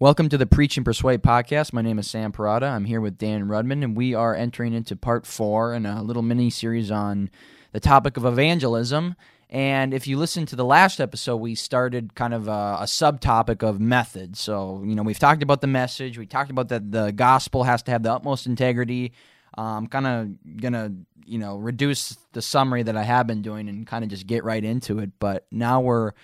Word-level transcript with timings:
Welcome 0.00 0.28
to 0.30 0.36
the 0.36 0.44
Preach 0.44 0.76
and 0.76 0.84
Persuade 0.84 1.22
podcast. 1.22 1.72
My 1.72 1.80
name 1.80 2.00
is 2.00 2.10
Sam 2.10 2.32
Parada. 2.32 2.68
I'm 2.68 2.84
here 2.84 3.00
with 3.00 3.16
Dan 3.16 3.46
Rudman, 3.46 3.84
and 3.84 3.96
we 3.96 4.12
are 4.12 4.34
entering 4.34 4.72
into 4.72 4.96
part 4.96 5.24
four 5.24 5.72
in 5.72 5.86
a 5.86 6.02
little 6.02 6.20
mini 6.20 6.50
series 6.50 6.90
on 6.90 7.30
the 7.70 7.78
topic 7.78 8.16
of 8.16 8.24
evangelism. 8.24 9.14
And 9.48 9.94
if 9.94 10.08
you 10.08 10.18
listen 10.18 10.46
to 10.46 10.56
the 10.56 10.64
last 10.64 11.00
episode, 11.00 11.36
we 11.36 11.54
started 11.54 12.16
kind 12.16 12.34
of 12.34 12.48
a, 12.48 12.78
a 12.80 12.86
subtopic 12.86 13.62
of 13.62 13.78
method. 13.78 14.36
So, 14.36 14.82
you 14.84 14.96
know, 14.96 15.04
we've 15.04 15.20
talked 15.20 15.44
about 15.44 15.60
the 15.60 15.68
message, 15.68 16.18
we 16.18 16.26
talked 16.26 16.50
about 16.50 16.70
that 16.70 16.90
the 16.90 17.12
gospel 17.12 17.62
has 17.62 17.84
to 17.84 17.92
have 17.92 18.02
the 18.02 18.12
utmost 18.12 18.46
integrity. 18.46 19.12
I'm 19.56 19.86
kind 19.86 20.06
of 20.08 20.60
going 20.60 20.72
to, 20.72 20.92
you 21.24 21.38
know, 21.38 21.56
reduce 21.56 22.18
the 22.32 22.42
summary 22.42 22.82
that 22.82 22.96
I 22.96 23.04
have 23.04 23.28
been 23.28 23.42
doing 23.42 23.68
and 23.68 23.86
kind 23.86 24.02
of 24.02 24.10
just 24.10 24.26
get 24.26 24.42
right 24.42 24.64
into 24.64 24.98
it. 24.98 25.12
But 25.20 25.46
now 25.52 25.82
we're 25.82 26.14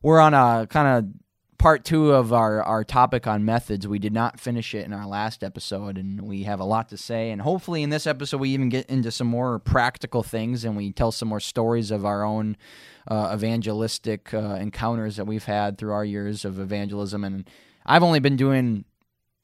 we're 0.00 0.20
on 0.20 0.32
a 0.32 0.66
kind 0.66 0.88
of 0.88 1.23
part 1.64 1.82
two 1.82 2.12
of 2.12 2.30
our, 2.30 2.62
our 2.62 2.84
topic 2.84 3.26
on 3.26 3.42
methods. 3.42 3.88
We 3.88 3.98
did 3.98 4.12
not 4.12 4.38
finish 4.38 4.74
it 4.74 4.84
in 4.84 4.92
our 4.92 5.06
last 5.06 5.42
episode, 5.42 5.96
and 5.96 6.20
we 6.20 6.42
have 6.42 6.60
a 6.60 6.64
lot 6.64 6.90
to 6.90 6.98
say. 6.98 7.30
And 7.30 7.40
hopefully, 7.40 7.82
in 7.82 7.88
this 7.88 8.06
episode, 8.06 8.36
we 8.36 8.50
even 8.50 8.68
get 8.68 8.84
into 8.90 9.10
some 9.10 9.28
more 9.28 9.58
practical 9.58 10.22
things 10.22 10.66
and 10.66 10.76
we 10.76 10.92
tell 10.92 11.10
some 11.10 11.28
more 11.28 11.40
stories 11.40 11.90
of 11.90 12.04
our 12.04 12.22
own 12.22 12.58
uh, 13.08 13.30
evangelistic 13.34 14.34
uh, 14.34 14.58
encounters 14.60 15.16
that 15.16 15.24
we've 15.24 15.46
had 15.46 15.78
through 15.78 15.94
our 15.94 16.04
years 16.04 16.44
of 16.44 16.60
evangelism. 16.60 17.24
And 17.24 17.48
I've 17.86 18.02
only 18.02 18.20
been 18.20 18.36
doing 18.36 18.84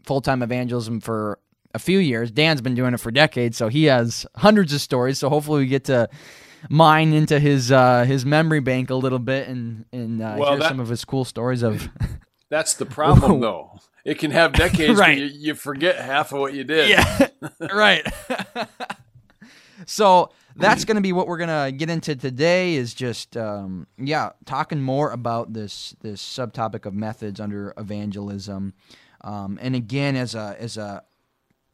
full 0.02 0.20
time 0.20 0.42
evangelism 0.42 1.00
for 1.00 1.38
a 1.72 1.78
few 1.78 2.00
years. 2.00 2.30
Dan's 2.30 2.60
been 2.60 2.74
doing 2.74 2.92
it 2.92 3.00
for 3.00 3.10
decades, 3.10 3.56
so 3.56 3.68
he 3.68 3.84
has 3.84 4.26
hundreds 4.36 4.74
of 4.74 4.82
stories. 4.82 5.18
So 5.18 5.30
hopefully, 5.30 5.60
we 5.60 5.68
get 5.68 5.84
to 5.84 6.10
mine 6.68 7.12
into 7.12 7.38
his 7.38 7.72
uh, 7.72 8.04
his 8.04 8.24
memory 8.24 8.60
bank 8.60 8.90
a 8.90 8.94
little 8.94 9.18
bit 9.18 9.48
and 9.48 9.84
and 9.92 10.20
uh, 10.20 10.36
well, 10.38 10.50
hear 10.50 10.60
that, 10.60 10.68
some 10.68 10.80
of 10.80 10.88
his 10.88 11.04
cool 11.04 11.24
stories 11.24 11.62
of. 11.62 11.88
that's 12.50 12.74
the 12.74 12.86
problem, 12.86 13.40
though. 13.40 13.78
It 14.04 14.18
can 14.18 14.30
have 14.30 14.52
decades 14.52 14.98
right. 14.98 15.18
you, 15.18 15.24
you 15.26 15.54
forget 15.54 15.96
half 15.96 16.32
of 16.32 16.40
what 16.40 16.54
you 16.54 16.64
did. 16.64 16.88
Yeah, 16.88 17.28
right. 17.74 18.06
so 19.86 20.30
that's 20.56 20.84
going 20.86 20.94
to 20.94 21.02
be 21.02 21.12
what 21.12 21.26
we're 21.26 21.36
going 21.36 21.70
to 21.70 21.76
get 21.76 21.90
into 21.90 22.16
today. 22.16 22.74
Is 22.74 22.94
just 22.94 23.36
um, 23.36 23.86
yeah, 23.98 24.30
talking 24.46 24.80
more 24.80 25.10
about 25.10 25.52
this 25.52 25.94
this 26.00 26.22
subtopic 26.22 26.86
of 26.86 26.94
methods 26.94 27.40
under 27.40 27.74
evangelism. 27.76 28.74
Um, 29.22 29.58
and 29.60 29.76
again, 29.76 30.16
as 30.16 30.34
a 30.34 30.56
as 30.58 30.78
a 30.78 31.02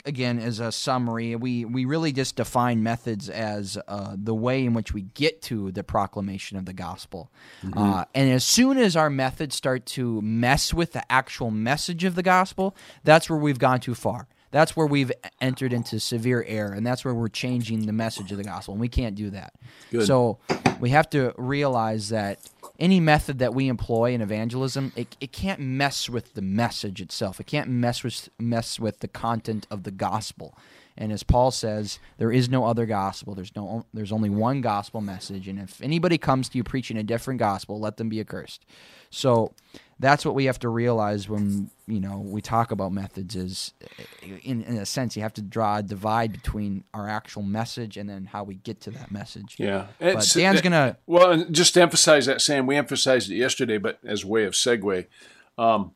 again, 0.06 0.38
as 0.38 0.60
a 0.60 0.72
summary, 0.72 1.36
we, 1.36 1.64
we 1.64 1.84
really 1.84 2.12
just 2.12 2.36
define 2.36 2.82
methods 2.82 3.28
as 3.28 3.76
uh, 3.88 4.14
the 4.16 4.34
way 4.34 4.64
in 4.64 4.72
which 4.72 4.94
we 4.94 5.02
get 5.02 5.42
to 5.42 5.72
the 5.72 5.82
proclamation 5.82 6.56
of 6.56 6.64
the 6.64 6.72
gospel. 6.72 7.30
Mm-hmm. 7.62 7.78
Uh, 7.78 8.04
and 8.14 8.30
as 8.30 8.44
soon 8.44 8.78
as 8.78 8.96
our 8.96 9.10
methods 9.10 9.56
start 9.56 9.84
to 9.86 10.22
mess 10.22 10.72
with 10.72 10.92
the 10.92 11.10
actual 11.12 11.50
message 11.50 12.04
of 12.04 12.14
the 12.14 12.22
gospel, 12.22 12.76
that's 13.04 13.28
where 13.28 13.38
we've 13.38 13.58
gone 13.58 13.80
too 13.80 13.94
far. 13.94 14.28
That's 14.52 14.76
where 14.76 14.86
we've 14.86 15.12
entered 15.40 15.72
into 15.72 16.00
severe 16.00 16.44
error, 16.46 16.72
and 16.72 16.86
that's 16.86 17.04
where 17.04 17.12
we're 17.12 17.28
changing 17.28 17.84
the 17.86 17.92
message 17.92 18.30
of 18.30 18.38
the 18.38 18.44
gospel, 18.44 18.72
and 18.72 18.80
we 18.80 18.88
can't 18.88 19.14
do 19.14 19.30
that. 19.30 19.52
Good. 19.90 20.06
So 20.06 20.38
we 20.80 20.90
have 20.90 21.10
to 21.10 21.34
realize 21.36 22.10
that 22.10 22.38
any 22.78 23.00
method 23.00 23.38
that 23.38 23.54
we 23.54 23.68
employ 23.68 24.12
in 24.12 24.20
evangelism, 24.20 24.92
it, 24.96 25.16
it 25.20 25.32
can't 25.32 25.60
mess 25.60 26.08
with 26.08 26.34
the 26.34 26.42
message 26.42 27.00
itself. 27.00 27.40
It 27.40 27.46
can't 27.46 27.68
mess 27.68 28.02
with 28.02 28.28
mess 28.38 28.78
with 28.78 29.00
the 29.00 29.08
content 29.08 29.66
of 29.70 29.82
the 29.82 29.90
gospel. 29.90 30.56
And 30.98 31.12
as 31.12 31.22
Paul 31.22 31.50
says, 31.50 31.98
there 32.16 32.32
is 32.32 32.48
no 32.48 32.64
other 32.64 32.86
gospel. 32.86 33.34
There's 33.34 33.54
no 33.54 33.86
there's 33.92 34.12
only 34.12 34.30
one 34.30 34.60
gospel 34.60 35.00
message. 35.00 35.48
And 35.48 35.58
if 35.58 35.80
anybody 35.82 36.18
comes 36.18 36.48
to 36.50 36.58
you 36.58 36.64
preaching 36.64 36.96
a 36.96 37.02
different 37.02 37.38
gospel, 37.38 37.78
let 37.78 37.96
them 37.96 38.08
be 38.08 38.20
accursed. 38.20 38.64
So 39.10 39.52
that's 39.98 40.24
what 40.24 40.34
we 40.34 40.44
have 40.44 40.58
to 40.58 40.68
realize 40.68 41.28
when 41.28 41.70
you 41.86 42.00
know 42.00 42.18
we 42.18 42.40
talk 42.40 42.70
about 42.70 42.92
methods 42.92 43.34
is 43.34 43.72
in, 44.42 44.62
in 44.62 44.76
a 44.76 44.86
sense 44.86 45.16
you 45.16 45.22
have 45.22 45.32
to 45.34 45.42
draw 45.42 45.78
a 45.78 45.82
divide 45.82 46.32
between 46.32 46.84
our 46.92 47.08
actual 47.08 47.42
message 47.42 47.96
and 47.96 48.08
then 48.08 48.26
how 48.26 48.44
we 48.44 48.56
get 48.56 48.80
to 48.82 48.90
that 48.90 49.10
message. 49.10 49.56
Yeah. 49.58 49.86
But 49.98 50.28
dan's 50.34 50.60
gonna 50.60 50.98
well 51.06 51.44
just 51.50 51.74
to 51.74 51.82
emphasize 51.82 52.26
that 52.26 52.40
sam 52.40 52.66
we 52.66 52.76
emphasized 52.76 53.30
it 53.30 53.36
yesterday 53.36 53.78
but 53.78 53.98
as 54.04 54.24
a 54.24 54.26
way 54.26 54.44
of 54.44 54.52
segue 54.52 55.06
um, 55.58 55.92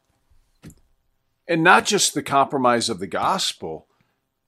and 1.47 1.63
not 1.63 1.85
just 1.85 2.15
the 2.15 2.23
compromise 2.23 2.89
of 2.89 2.99
the 2.99 3.07
gospel 3.07 3.87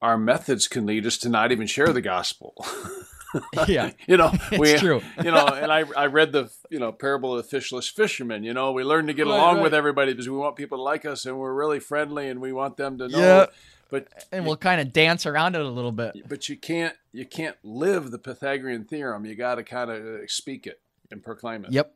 our 0.00 0.16
methods 0.18 0.66
can 0.66 0.86
lead 0.86 1.06
us 1.06 1.18
to 1.18 1.28
not 1.28 1.52
even 1.52 1.66
share 1.66 1.92
the 1.92 2.00
gospel 2.00 2.54
yeah, 3.68 3.90
you 4.06 4.16
know, 4.16 4.32
we, 4.58 4.74
true. 4.76 5.02
you 5.18 5.30
know, 5.30 5.46
and 5.46 5.72
I 5.72 5.84
I 5.96 6.06
read 6.06 6.32
the 6.32 6.50
you 6.70 6.78
know 6.78 6.92
parable 6.92 7.36
of 7.36 7.48
the 7.48 7.56
fishless 7.56 7.90
fisherman. 7.90 8.44
You 8.44 8.54
know, 8.54 8.72
we 8.72 8.84
learn 8.84 9.06
to 9.06 9.14
get 9.14 9.26
right, 9.26 9.34
along 9.34 9.56
right. 9.56 9.62
with 9.64 9.74
everybody 9.74 10.12
because 10.12 10.28
we 10.28 10.36
want 10.36 10.56
people 10.56 10.78
to 10.78 10.82
like 10.82 11.04
us 11.04 11.26
and 11.26 11.38
we're 11.38 11.54
really 11.54 11.80
friendly 11.80 12.28
and 12.28 12.40
we 12.40 12.52
want 12.52 12.76
them 12.76 12.98
to 12.98 13.08
know. 13.08 13.18
Yeah. 13.18 13.46
But 13.90 14.08
and 14.32 14.46
we'll 14.46 14.56
kind 14.56 14.80
of 14.80 14.92
dance 14.92 15.26
around 15.26 15.54
it 15.54 15.60
a 15.60 15.68
little 15.68 15.92
bit. 15.92 16.16
But 16.28 16.48
you 16.48 16.56
can't 16.56 16.94
you 17.12 17.26
can't 17.26 17.56
live 17.62 18.10
the 18.10 18.18
Pythagorean 18.18 18.84
theorem. 18.84 19.26
You 19.26 19.34
got 19.34 19.56
to 19.56 19.64
kind 19.64 19.90
of 19.90 20.30
speak 20.30 20.66
it 20.66 20.80
and 21.10 21.22
proclaim 21.22 21.64
it. 21.64 21.72
Yep, 21.72 21.94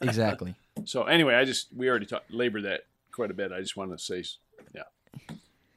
exactly. 0.00 0.54
so 0.84 1.04
anyway, 1.04 1.34
I 1.34 1.44
just 1.44 1.68
we 1.74 1.88
already 1.88 2.06
talked 2.06 2.32
labored 2.32 2.64
that 2.64 2.82
quite 3.12 3.30
a 3.30 3.34
bit. 3.34 3.52
I 3.52 3.60
just 3.60 3.76
want 3.76 3.92
to 3.92 3.98
say, 3.98 4.24
yeah. 4.74 4.82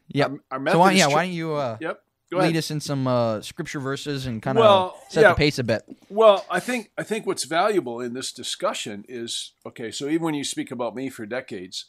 Yeah. 0.08 0.28
Our, 0.50 0.60
our 0.66 0.72
so 0.72 0.80
why, 0.80 0.92
yeah, 0.94 1.08
why 1.08 1.26
don't 1.26 1.34
you? 1.34 1.54
Uh, 1.54 1.78
yep 1.82 2.04
lead 2.32 2.56
us 2.56 2.72
in 2.72 2.80
some 2.80 3.08
uh, 3.08 3.42
scripture 3.42 3.80
verses 3.80 4.26
and 4.26 4.42
kind 4.42 4.58
of 4.58 4.64
well, 4.64 5.02
set 5.10 5.22
yeah. 5.22 5.30
the 5.30 5.36
pace 5.36 5.60
a 5.60 5.64
bit. 5.64 5.84
Well, 6.10 6.46
I 6.50 6.60
think 6.60 6.92
I 6.98 7.04
think 7.04 7.26
what's 7.26 7.46
valuable 7.46 8.00
in 8.00 8.14
this 8.14 8.32
discussion 8.32 9.06
is 9.08 9.54
okay. 9.66 9.92
So 9.92 10.08
even 10.08 10.24
when 10.24 10.36
you 10.36 10.44
speak 10.44 10.72
about 10.72 10.96
me 10.96 11.10
for 11.10 11.26
decades, 11.26 11.86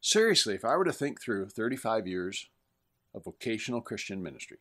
seriously, 0.00 0.54
if 0.54 0.64
I 0.64 0.76
were 0.76 0.84
to 0.84 0.92
think 0.92 1.20
through 1.20 1.48
35 1.48 2.06
years 2.06 2.48
of 3.14 3.24
vocational 3.24 3.80
Christian 3.80 4.22
ministry, 4.22 4.58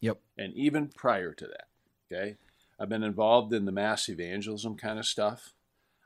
yep, 0.00 0.18
and 0.36 0.52
even 0.54 0.88
prior 0.88 1.32
to 1.32 1.46
that, 1.46 1.68
okay, 2.10 2.36
I've 2.80 2.88
been 2.88 3.04
involved 3.04 3.52
in 3.52 3.64
the 3.64 3.72
mass 3.72 4.08
evangelism 4.08 4.76
kind 4.76 4.98
of 4.98 5.06
stuff. 5.06 5.52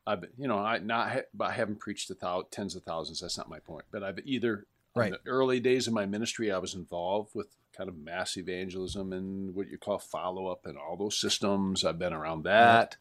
I've 0.07 0.23
been, 0.23 0.31
you 0.39 0.49
know, 0.49 0.59
I 0.59 0.79
not 0.79 1.25
I 1.41 1.53
haven't 1.53 1.81
preached 1.81 2.09
to 2.09 2.15
thou, 2.15 2.47
tens 2.51 2.75
of 2.75 2.83
thousands. 2.83 3.21
That's 3.21 3.39
not 3.39 3.49
my 3.49 3.61
point. 3.61 3.85
But 3.91 4.03
I've 4.03 4.19
either 4.25 4.67
right. 4.95 5.07
in 5.07 5.13
the 5.13 5.31
early 5.31 5.61
days 5.61 5.87
of 5.87 5.95
my 5.95 6.07
ministry, 6.07 6.51
I 6.51 6.59
was 6.59 6.75
involved 6.75 7.35
with 7.35 7.49
kind 7.81 7.89
of 7.89 7.97
mass 7.97 8.37
evangelism 8.37 9.11
and 9.15 9.55
what 9.55 9.71
you 9.71 9.79
call 9.79 9.99
follow 9.99 10.49
up 10.49 10.67
and 10.67 10.77
all 10.77 10.99
those 10.99 11.19
systems. 11.19 11.83
I've 11.83 11.99
been 11.99 12.13
around 12.13 12.45
that. 12.45 12.97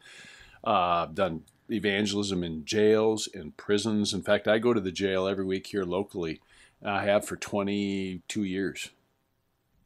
Uh, 0.66 1.04
I've 1.04 1.16
done 1.16 1.44
evangelism 1.70 2.46
in 2.46 2.64
jails, 2.64 3.28
in 3.28 3.52
prisons. 3.52 4.14
In 4.14 4.22
fact, 4.22 4.48
I 4.48 4.58
go 4.58 4.74
to 4.74 4.80
the 4.80 4.92
jail 4.92 5.28
every 5.28 5.44
week 5.44 5.68
here 5.68 5.84
locally. 5.84 6.40
I 6.82 7.04
have 7.04 7.26
for 7.26 7.36
22 7.36 8.44
years. 8.46 8.92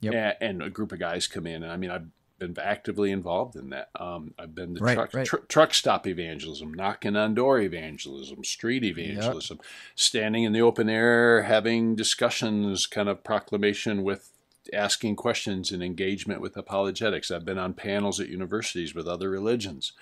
Yep. 0.02 0.38
And, 0.40 0.62
a 0.62 0.70
group 0.70 0.92
of 0.92 1.00
guys 1.00 1.26
come 1.26 1.48
in. 1.48 1.64
And 1.64 1.72
I 1.72 1.78
mean, 1.78 1.90
I've 1.90 2.06
been 2.38 2.56
actively 2.62 3.10
involved 3.10 3.56
in 3.56 3.72
that. 3.72 3.90
Um, 4.00 4.36
I've 4.38 4.54
been 4.54 4.76
the 4.76 4.82
right, 4.82 4.94
truck, 4.94 5.14
right. 5.16 5.26
Tr- 5.26 5.38
truck 5.48 5.74
stop 5.74 6.06
evangelism, 6.06 6.72
knocking 6.72 7.16
on 7.16 7.34
door 7.34 7.60
evangelism, 7.60 8.44
street 8.44 8.84
evangelism, 8.84 9.58
yep. 9.60 9.66
standing 9.96 10.44
in 10.44 10.54
the 10.54 10.62
open 10.62 10.88
air, 10.88 11.44
having 11.44 11.96
discussions, 11.96 12.86
kind 12.86 13.10
of 13.10 13.24
proclamation 13.24 14.04
with 14.04 14.33
asking 14.72 15.16
questions 15.16 15.72
and 15.72 15.84
engagement 15.84 16.42
with 16.42 16.56
apologetics. 16.56 17.32
I've 17.32 17.46
been 17.46 17.58
on 17.58 17.74
panels 17.74 18.20
at 18.20 18.30
universities 18.30 18.96
with 18.96 19.08
other 19.08 19.30
religions. 19.30 19.94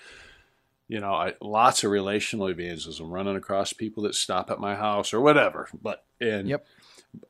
You 0.88 1.00
know, 1.00 1.12
I, 1.12 1.34
lots 1.40 1.84
of 1.84 1.90
relational 1.90 2.48
evangelism, 2.48 3.10
running 3.10 3.36
across 3.36 3.72
people 3.72 4.02
that 4.04 4.14
stop 4.14 4.50
at 4.50 4.60
my 4.60 4.74
house 4.74 5.14
or 5.14 5.20
whatever. 5.20 5.68
But 5.80 6.04
and 6.20 6.48
yep. 6.48 6.66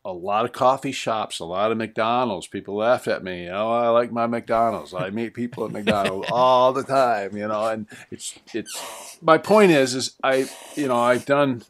a 0.05 0.13
lot 0.13 0.45
of 0.45 0.53
coffee 0.53 0.93
shops, 0.93 1.39
a 1.39 1.45
lot 1.45 1.71
of 1.71 1.79
McDonald's. 1.79 2.49
People 2.49 2.77
laugh 2.77 3.07
at 3.07 3.23
me. 3.23 3.49
Oh, 3.49 3.71
I 3.71 3.89
like 3.91 4.11
my 4.11 4.27
McDonald's. 4.27 4.93
I 4.93 5.11
meet 5.11 5.35
people 5.35 5.65
at 5.65 5.73
McDonald's 5.73 6.29
all 6.33 6.73
the 6.73 6.83
time. 6.83 7.37
You 7.37 7.47
know, 7.47 7.67
and 7.67 7.87
it's 8.11 8.39
it's. 8.53 9.19
My 9.21 9.39
point 9.39 9.71
is, 9.71 9.95
is 9.95 10.17
I 10.25 10.49
you 10.75 10.89
know 10.89 10.99
I've 10.99 11.27
done 11.27 11.63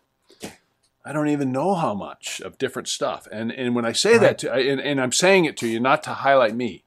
I 1.05 1.13
don't 1.13 1.29
even 1.29 1.53
know 1.53 1.75
how 1.75 1.95
much 1.95 2.41
of 2.41 2.59
different 2.59 2.88
stuff. 2.88 3.26
And 3.32 3.50
and 3.53 3.75
when 3.75 3.85
I 3.85 3.93
say 3.93 4.12
right. 4.12 4.21
that 4.21 4.38
to, 4.38 4.53
and, 4.53 4.81
and 4.81 5.00
I'm 5.00 5.12
saying 5.12 5.44
it 5.44 5.56
to 5.59 5.69
you 5.69 5.81
not 5.81 6.03
to 6.05 6.11
highlight 6.11 6.55
me. 6.55 6.85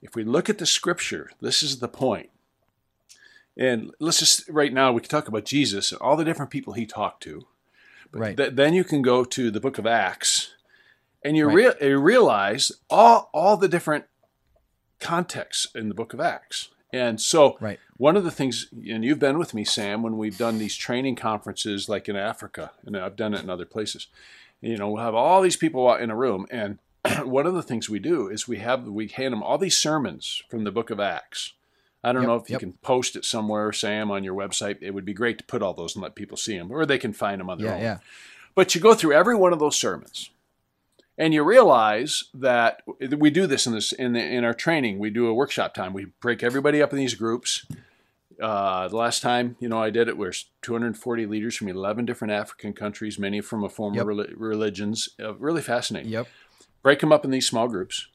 If 0.00 0.16
we 0.16 0.24
look 0.24 0.50
at 0.50 0.58
the 0.58 0.66
scripture, 0.66 1.30
this 1.40 1.62
is 1.62 1.78
the 1.78 1.88
point. 1.88 2.30
And 3.56 3.92
let's 4.00 4.18
just 4.18 4.48
right 4.48 4.72
now 4.72 4.92
we 4.92 5.00
can 5.00 5.10
talk 5.10 5.28
about 5.28 5.44
Jesus 5.44 5.92
and 5.92 6.00
all 6.00 6.16
the 6.16 6.24
different 6.24 6.50
people 6.50 6.72
he 6.72 6.86
talked 6.86 7.22
to. 7.24 7.46
But 8.10 8.20
right. 8.20 8.36
Th- 8.36 8.52
then 8.52 8.74
you 8.74 8.84
can 8.84 9.02
go 9.02 9.24
to 9.24 9.50
the 9.50 9.60
book 9.60 9.78
of 9.78 9.86
Acts, 9.86 10.54
and 11.24 11.36
you, 11.36 11.46
right. 11.46 11.80
you 11.80 11.98
realize 11.98 12.72
all 12.90 13.30
all 13.32 13.56
the 13.56 13.68
different 13.68 14.06
contexts 15.00 15.66
in 15.74 15.88
the 15.88 15.94
book 15.94 16.12
of 16.12 16.20
Acts. 16.20 16.70
And 16.92 17.20
so, 17.20 17.56
right. 17.60 17.80
one 17.96 18.16
of 18.16 18.24
the 18.24 18.30
things, 18.30 18.68
and 18.72 19.02
you've 19.04 19.18
been 19.18 19.38
with 19.38 19.54
me, 19.54 19.64
Sam, 19.64 20.02
when 20.02 20.18
we've 20.18 20.36
done 20.36 20.58
these 20.58 20.76
training 20.76 21.16
conferences, 21.16 21.88
like 21.88 22.08
in 22.08 22.16
Africa, 22.16 22.72
and 22.84 22.96
I've 22.96 23.16
done 23.16 23.32
it 23.32 23.42
in 23.42 23.48
other 23.48 23.64
places. 23.64 24.08
You 24.60 24.76
know, 24.76 24.90
we'll 24.90 25.02
have 25.02 25.14
all 25.14 25.40
these 25.40 25.56
people 25.56 25.92
in 25.94 26.10
a 26.10 26.16
room, 26.16 26.46
and 26.50 26.78
one 27.24 27.46
of 27.46 27.54
the 27.54 27.62
things 27.62 27.88
we 27.88 27.98
do 27.98 28.28
is 28.28 28.46
we 28.46 28.58
have 28.58 28.84
we 28.86 29.08
hand 29.08 29.32
them 29.32 29.42
all 29.42 29.58
these 29.58 29.78
sermons 29.78 30.42
from 30.48 30.64
the 30.64 30.70
Book 30.70 30.90
of 30.90 31.00
Acts. 31.00 31.54
I 32.04 32.12
don't 32.12 32.22
yep, 32.22 32.28
know 32.28 32.36
if 32.36 32.50
you 32.50 32.58
can 32.58 32.72
post 32.74 33.16
it 33.16 33.24
somewhere, 33.24 33.72
Sam, 33.72 34.10
on 34.10 34.24
your 34.24 34.34
website. 34.34 34.78
It 34.80 34.90
would 34.90 35.04
be 35.04 35.14
great 35.14 35.38
to 35.38 35.44
put 35.44 35.62
all 35.62 35.72
those 35.72 35.94
and 35.94 36.02
let 36.02 36.14
people 36.14 36.36
see 36.36 36.58
them, 36.58 36.70
or 36.70 36.84
they 36.84 36.98
can 36.98 37.12
find 37.12 37.40
them 37.40 37.48
on 37.48 37.58
their 37.58 37.68
yeah, 37.68 37.74
own. 37.74 37.80
Yeah. 37.80 37.98
But 38.54 38.74
you 38.74 38.80
go 38.80 38.94
through 38.94 39.14
every 39.14 39.36
one 39.36 39.52
of 39.52 39.60
those 39.60 39.76
sermons, 39.76 40.30
and 41.22 41.32
you 41.32 41.44
realize 41.44 42.24
that 42.34 42.82
we 43.16 43.30
do 43.30 43.46
this 43.46 43.64
in 43.66 43.72
this 43.74 43.92
in 43.92 44.12
the, 44.12 44.20
in 44.20 44.44
our 44.44 44.52
training. 44.54 44.98
We 44.98 45.08
do 45.10 45.28
a 45.28 45.34
workshop 45.34 45.72
time. 45.72 45.92
We 45.92 46.06
break 46.20 46.42
everybody 46.42 46.82
up 46.82 46.90
in 46.92 46.98
these 46.98 47.14
groups. 47.14 47.64
Uh, 48.40 48.88
the 48.88 48.96
last 48.96 49.22
time 49.22 49.56
you 49.60 49.68
know 49.68 49.80
I 49.80 49.90
did 49.90 50.08
it, 50.08 50.16
was 50.16 50.46
240 50.62 51.26
leaders 51.26 51.54
from 51.56 51.68
11 51.68 52.06
different 52.06 52.32
African 52.32 52.72
countries, 52.72 53.18
many 53.18 53.40
from 53.40 53.62
a 53.62 53.68
former 53.68 53.96
Yep. 53.98 54.06
reli- 54.06 54.34
religions. 54.36 55.10
Uh, 55.22 55.34
really 55.34 55.62
fascinating 55.62 56.10
Yep. 56.10 56.26
break 56.82 56.98
them 57.00 57.12
up 57.12 57.24
in 57.24 57.30
these 57.30 57.46
small 57.46 57.68
groups, 57.68 58.08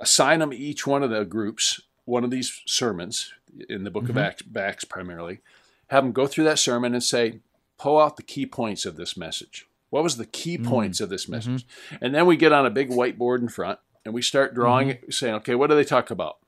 assign 0.00 0.38
them 0.38 0.52
each 0.54 0.86
one 0.86 1.02
of 1.02 1.10
the 1.10 1.24
groups 1.24 1.80
one 2.06 2.24
of 2.24 2.30
these 2.30 2.62
sermons 2.66 3.34
in 3.68 3.84
the 3.84 3.90
book 3.90 4.08
of 4.08 4.16
Acts, 4.16 4.42
Acts 4.56 4.84
primarily, 4.84 5.40
have 5.88 6.02
them 6.04 6.12
go 6.12 6.26
through 6.26 6.44
that 6.44 6.58
sermon 6.58 6.94
and 6.94 7.04
say, 7.04 7.40
pull 7.76 7.98
out 8.00 8.16
the 8.16 8.22
key 8.22 8.46
points 8.46 8.86
of 8.86 8.96
this 8.96 9.14
message. 9.14 9.66
What 9.90 10.02
was 10.02 10.16
the 10.16 10.26
key 10.26 10.58
mm. 10.58 10.66
points 10.66 11.00
of 11.00 11.08
this 11.08 11.24
mm-hmm. 11.24 11.32
message? 11.32 11.66
And 12.00 12.14
then 12.14 12.26
we 12.26 12.36
get 12.36 12.52
on 12.52 12.66
a 12.66 12.70
big 12.70 12.90
whiteboard 12.90 13.40
in 13.40 13.48
front 13.48 13.78
and 14.04 14.14
we 14.14 14.22
start 14.22 14.54
drawing 14.54 14.88
mm-hmm. 14.88 15.04
it, 15.06 15.14
saying, 15.14 15.34
okay, 15.36 15.54
what 15.54 15.70
do 15.70 15.76
they 15.76 15.84
talk 15.84 16.10
about? 16.10 16.38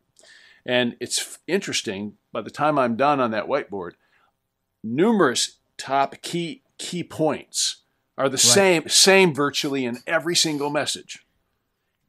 And 0.66 0.96
it's 1.00 1.38
interesting. 1.46 2.14
By 2.32 2.42
the 2.42 2.50
time 2.50 2.78
I'm 2.78 2.96
done 2.96 3.20
on 3.20 3.30
that 3.30 3.46
whiteboard, 3.46 3.92
numerous 4.82 5.58
top 5.76 6.20
key 6.22 6.62
key 6.78 7.02
points 7.02 7.78
are 8.16 8.28
the 8.28 8.38
same 8.38 8.88
same 8.88 9.34
virtually 9.34 9.84
in 9.84 9.98
every 10.06 10.36
single 10.36 10.70
message. 10.70 11.24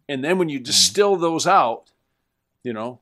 And 0.09 0.23
then 0.23 0.37
when 0.37 0.49
you 0.49 0.59
mm. 0.59 0.63
distill 0.63 1.15
those 1.15 1.47
out, 1.47 1.91
you 2.63 2.73
know, 2.73 2.99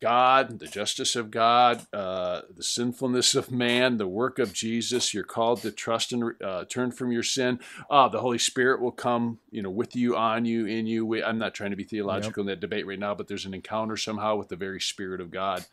God, 0.00 0.58
the 0.58 0.66
justice 0.66 1.14
of 1.14 1.30
God, 1.30 1.86
uh, 1.92 2.42
the 2.54 2.62
sinfulness 2.62 3.34
of 3.34 3.50
man, 3.50 3.98
the 3.98 4.08
work 4.08 4.38
of 4.38 4.52
Jesus. 4.52 5.12
You're 5.12 5.24
called 5.24 5.60
to 5.62 5.70
trust 5.70 6.12
and 6.12 6.32
uh, 6.42 6.64
turn 6.64 6.90
from 6.90 7.12
your 7.12 7.22
sin. 7.22 7.60
Uh, 7.90 8.08
the 8.08 8.20
Holy 8.20 8.38
Spirit 8.38 8.80
will 8.80 8.92
come, 8.92 9.38
you 9.50 9.62
know, 9.62 9.70
with 9.70 9.94
you, 9.94 10.16
on 10.16 10.46
you, 10.46 10.66
in 10.66 10.86
you. 10.86 11.04
We, 11.04 11.22
I'm 11.22 11.38
not 11.38 11.54
trying 11.54 11.70
to 11.70 11.76
be 11.76 11.84
theological 11.84 12.40
in 12.40 12.46
that 12.46 12.60
debate 12.60 12.86
right 12.86 12.98
now, 12.98 13.14
but 13.14 13.28
there's 13.28 13.44
an 13.44 13.52
encounter 13.52 13.96
somehow 13.96 14.36
with 14.36 14.48
the 14.48 14.56
very 14.56 14.80
Spirit 14.80 15.20
of 15.20 15.30
God. 15.30 15.66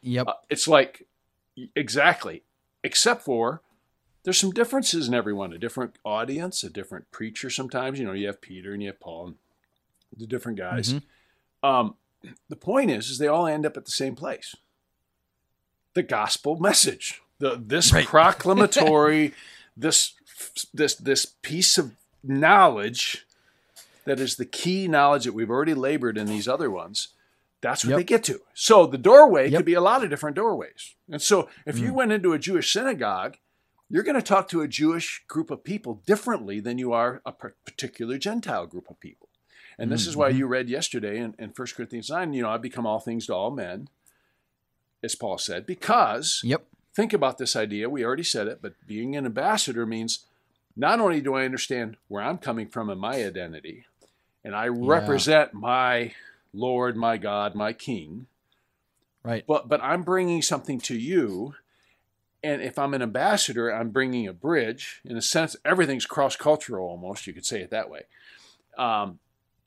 Yep. 0.00 0.26
Uh, 0.26 0.32
it's 0.48 0.66
like 0.66 1.06
exactly, 1.76 2.42
except 2.82 3.22
for 3.22 3.60
there's 4.22 4.38
some 4.38 4.52
differences 4.52 5.08
in 5.08 5.14
everyone. 5.14 5.52
A 5.52 5.58
different 5.58 5.96
audience, 6.04 6.62
a 6.62 6.70
different 6.70 7.10
preacher. 7.10 7.50
Sometimes 7.50 7.98
you 7.98 8.06
know 8.06 8.12
you 8.12 8.26
have 8.26 8.40
Peter 8.40 8.72
and 8.72 8.82
you 8.82 8.88
have 8.88 9.00
Paul, 9.00 9.26
and 9.26 9.34
the 10.16 10.26
different 10.26 10.56
guys. 10.56 10.94
Um, 11.62 11.96
the 12.48 12.56
point 12.56 12.90
is, 12.90 13.08
is 13.10 13.18
they 13.18 13.28
all 13.28 13.46
end 13.46 13.64
up 13.66 13.76
at 13.76 13.84
the 13.84 13.90
same 13.90 14.14
place. 14.14 14.54
The 15.94 16.02
gospel 16.02 16.56
message, 16.58 17.22
the 17.38 17.56
this 17.62 17.92
Right. 17.92 18.06
proclamatory, 18.06 19.32
this 19.76 20.14
this 20.72 20.94
this 20.94 21.26
piece 21.42 21.78
of 21.78 21.92
knowledge 22.22 23.26
that 24.04 24.20
is 24.20 24.36
the 24.36 24.44
key 24.46 24.88
knowledge 24.88 25.24
that 25.24 25.34
we've 25.34 25.50
already 25.50 25.74
labored 25.74 26.16
in 26.16 26.26
these 26.26 26.48
other 26.48 26.70
ones. 26.70 27.08
That's 27.60 27.84
what 27.84 27.90
Yep. 27.90 27.98
they 27.98 28.04
get 28.04 28.24
to. 28.24 28.40
So 28.54 28.86
the 28.86 28.96
doorway 28.98 29.50
Yep. 29.50 29.58
could 29.58 29.66
be 29.66 29.74
a 29.74 29.80
lot 29.80 30.04
of 30.04 30.10
different 30.10 30.36
doorways. 30.36 30.94
And 31.10 31.20
so 31.20 31.48
if 31.66 31.76
Mm. 31.76 31.80
you 31.82 31.94
went 31.94 32.12
into 32.12 32.32
a 32.32 32.38
Jewish 32.38 32.72
synagogue, 32.72 33.36
you're 33.90 34.02
going 34.04 34.14
to 34.14 34.22
talk 34.22 34.48
to 34.48 34.60
a 34.60 34.68
Jewish 34.68 35.24
group 35.26 35.50
of 35.50 35.64
people 35.64 36.02
differently 36.06 36.60
than 36.60 36.78
you 36.78 36.92
are 36.92 37.20
a 37.26 37.32
particular 37.32 38.16
Gentile 38.18 38.66
group 38.66 38.88
of 38.90 39.00
people. 39.00 39.27
And 39.78 39.92
this 39.92 40.06
is 40.06 40.16
why 40.16 40.30
Mm-hmm. 40.30 40.38
you 40.38 40.46
read 40.46 40.68
yesterday 40.68 41.18
in, 41.18 41.34
in 41.38 41.52
1 41.54 41.68
Corinthians 41.76 42.10
9, 42.10 42.32
you 42.32 42.42
know, 42.42 42.50
I've 42.50 42.62
become 42.62 42.86
all 42.86 42.98
things 43.00 43.26
to 43.26 43.34
all 43.34 43.50
men, 43.50 43.88
as 45.02 45.14
Paul 45.14 45.38
said, 45.38 45.66
because 45.66 46.40
Yep. 46.44 46.64
think 46.94 47.12
about 47.12 47.38
this 47.38 47.54
idea. 47.54 47.88
We 47.88 48.04
already 48.04 48.24
said 48.24 48.48
it, 48.48 48.60
but 48.60 48.74
being 48.86 49.14
an 49.14 49.24
ambassador 49.24 49.86
means 49.86 50.26
not 50.76 50.98
only 51.00 51.20
do 51.20 51.34
I 51.34 51.44
understand 51.44 51.96
where 52.08 52.22
I'm 52.22 52.38
coming 52.38 52.68
from 52.68 52.90
and 52.90 53.00
my 53.00 53.24
identity, 53.24 53.84
and 54.44 54.54
I 54.56 54.66
represent 54.68 55.54
my 55.54 56.12
Lord, 56.52 56.96
my 56.96 57.16
God, 57.18 57.54
my 57.54 57.72
King, 57.72 58.26
Right. 59.22 59.44
but 59.46 59.68
but 59.68 59.82
I'm 59.82 60.02
bringing 60.02 60.42
something 60.42 60.80
to 60.82 60.96
you. 60.96 61.54
And 62.42 62.62
if 62.62 62.78
I'm 62.78 62.94
an 62.94 63.02
ambassador, 63.02 63.68
I'm 63.74 63.90
bringing 63.90 64.26
a 64.28 64.32
bridge. 64.32 65.00
In 65.04 65.16
a 65.16 65.22
sense, 65.22 65.56
everything's 65.64 66.06
cross 66.06 66.36
cultural 66.36 66.88
almost. 66.88 67.26
You 67.26 67.32
could 67.32 67.44
say 67.44 67.60
it 67.60 67.70
that 67.70 67.90
way. 67.90 68.02
Um, 68.78 69.18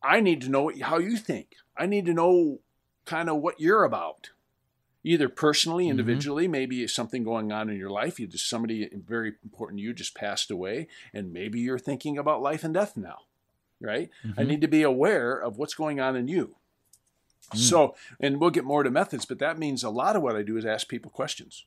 I 0.03 0.19
need 0.19 0.41
to 0.41 0.49
know 0.49 0.63
what, 0.63 0.79
how 0.79 0.97
you 0.97 1.17
think. 1.17 1.55
I 1.77 1.85
need 1.85 2.05
to 2.05 2.13
know 2.13 2.59
kind 3.05 3.29
of 3.29 3.37
what 3.37 3.59
you're 3.59 3.83
about, 3.83 4.31
either 5.03 5.29
personally, 5.29 5.85
mm-hmm. 5.85 5.91
individually. 5.91 6.47
Maybe 6.47 6.83
it's 6.83 6.93
something 6.93 7.23
going 7.23 7.51
on 7.51 7.69
in 7.69 7.77
your 7.77 7.89
life. 7.89 8.19
You 8.19 8.27
just 8.27 8.49
somebody 8.49 8.89
very 8.93 9.33
important 9.43 9.79
to 9.79 9.83
you 9.83 9.93
just 9.93 10.15
passed 10.15 10.51
away, 10.51 10.87
and 11.13 11.33
maybe 11.33 11.59
you're 11.59 11.79
thinking 11.79 12.17
about 12.17 12.41
life 12.41 12.63
and 12.63 12.73
death 12.73 12.97
now, 12.97 13.19
right? 13.79 14.09
I 14.23 14.27
mm-hmm. 14.27 14.47
need 14.47 14.61
to 14.61 14.67
be 14.67 14.83
aware 14.83 15.37
of 15.37 15.57
what's 15.57 15.73
going 15.75 15.99
on 15.99 16.15
in 16.15 16.27
you. 16.27 16.55
Mm. 17.53 17.57
So, 17.57 17.95
and 18.19 18.39
we'll 18.39 18.49
get 18.49 18.63
more 18.63 18.83
to 18.83 18.91
methods, 18.91 19.25
but 19.25 19.39
that 19.39 19.59
means 19.59 19.83
a 19.83 19.89
lot 19.89 20.15
of 20.15 20.21
what 20.21 20.35
I 20.35 20.43
do 20.43 20.57
is 20.57 20.65
ask 20.65 20.87
people 20.87 21.11
questions. 21.11 21.65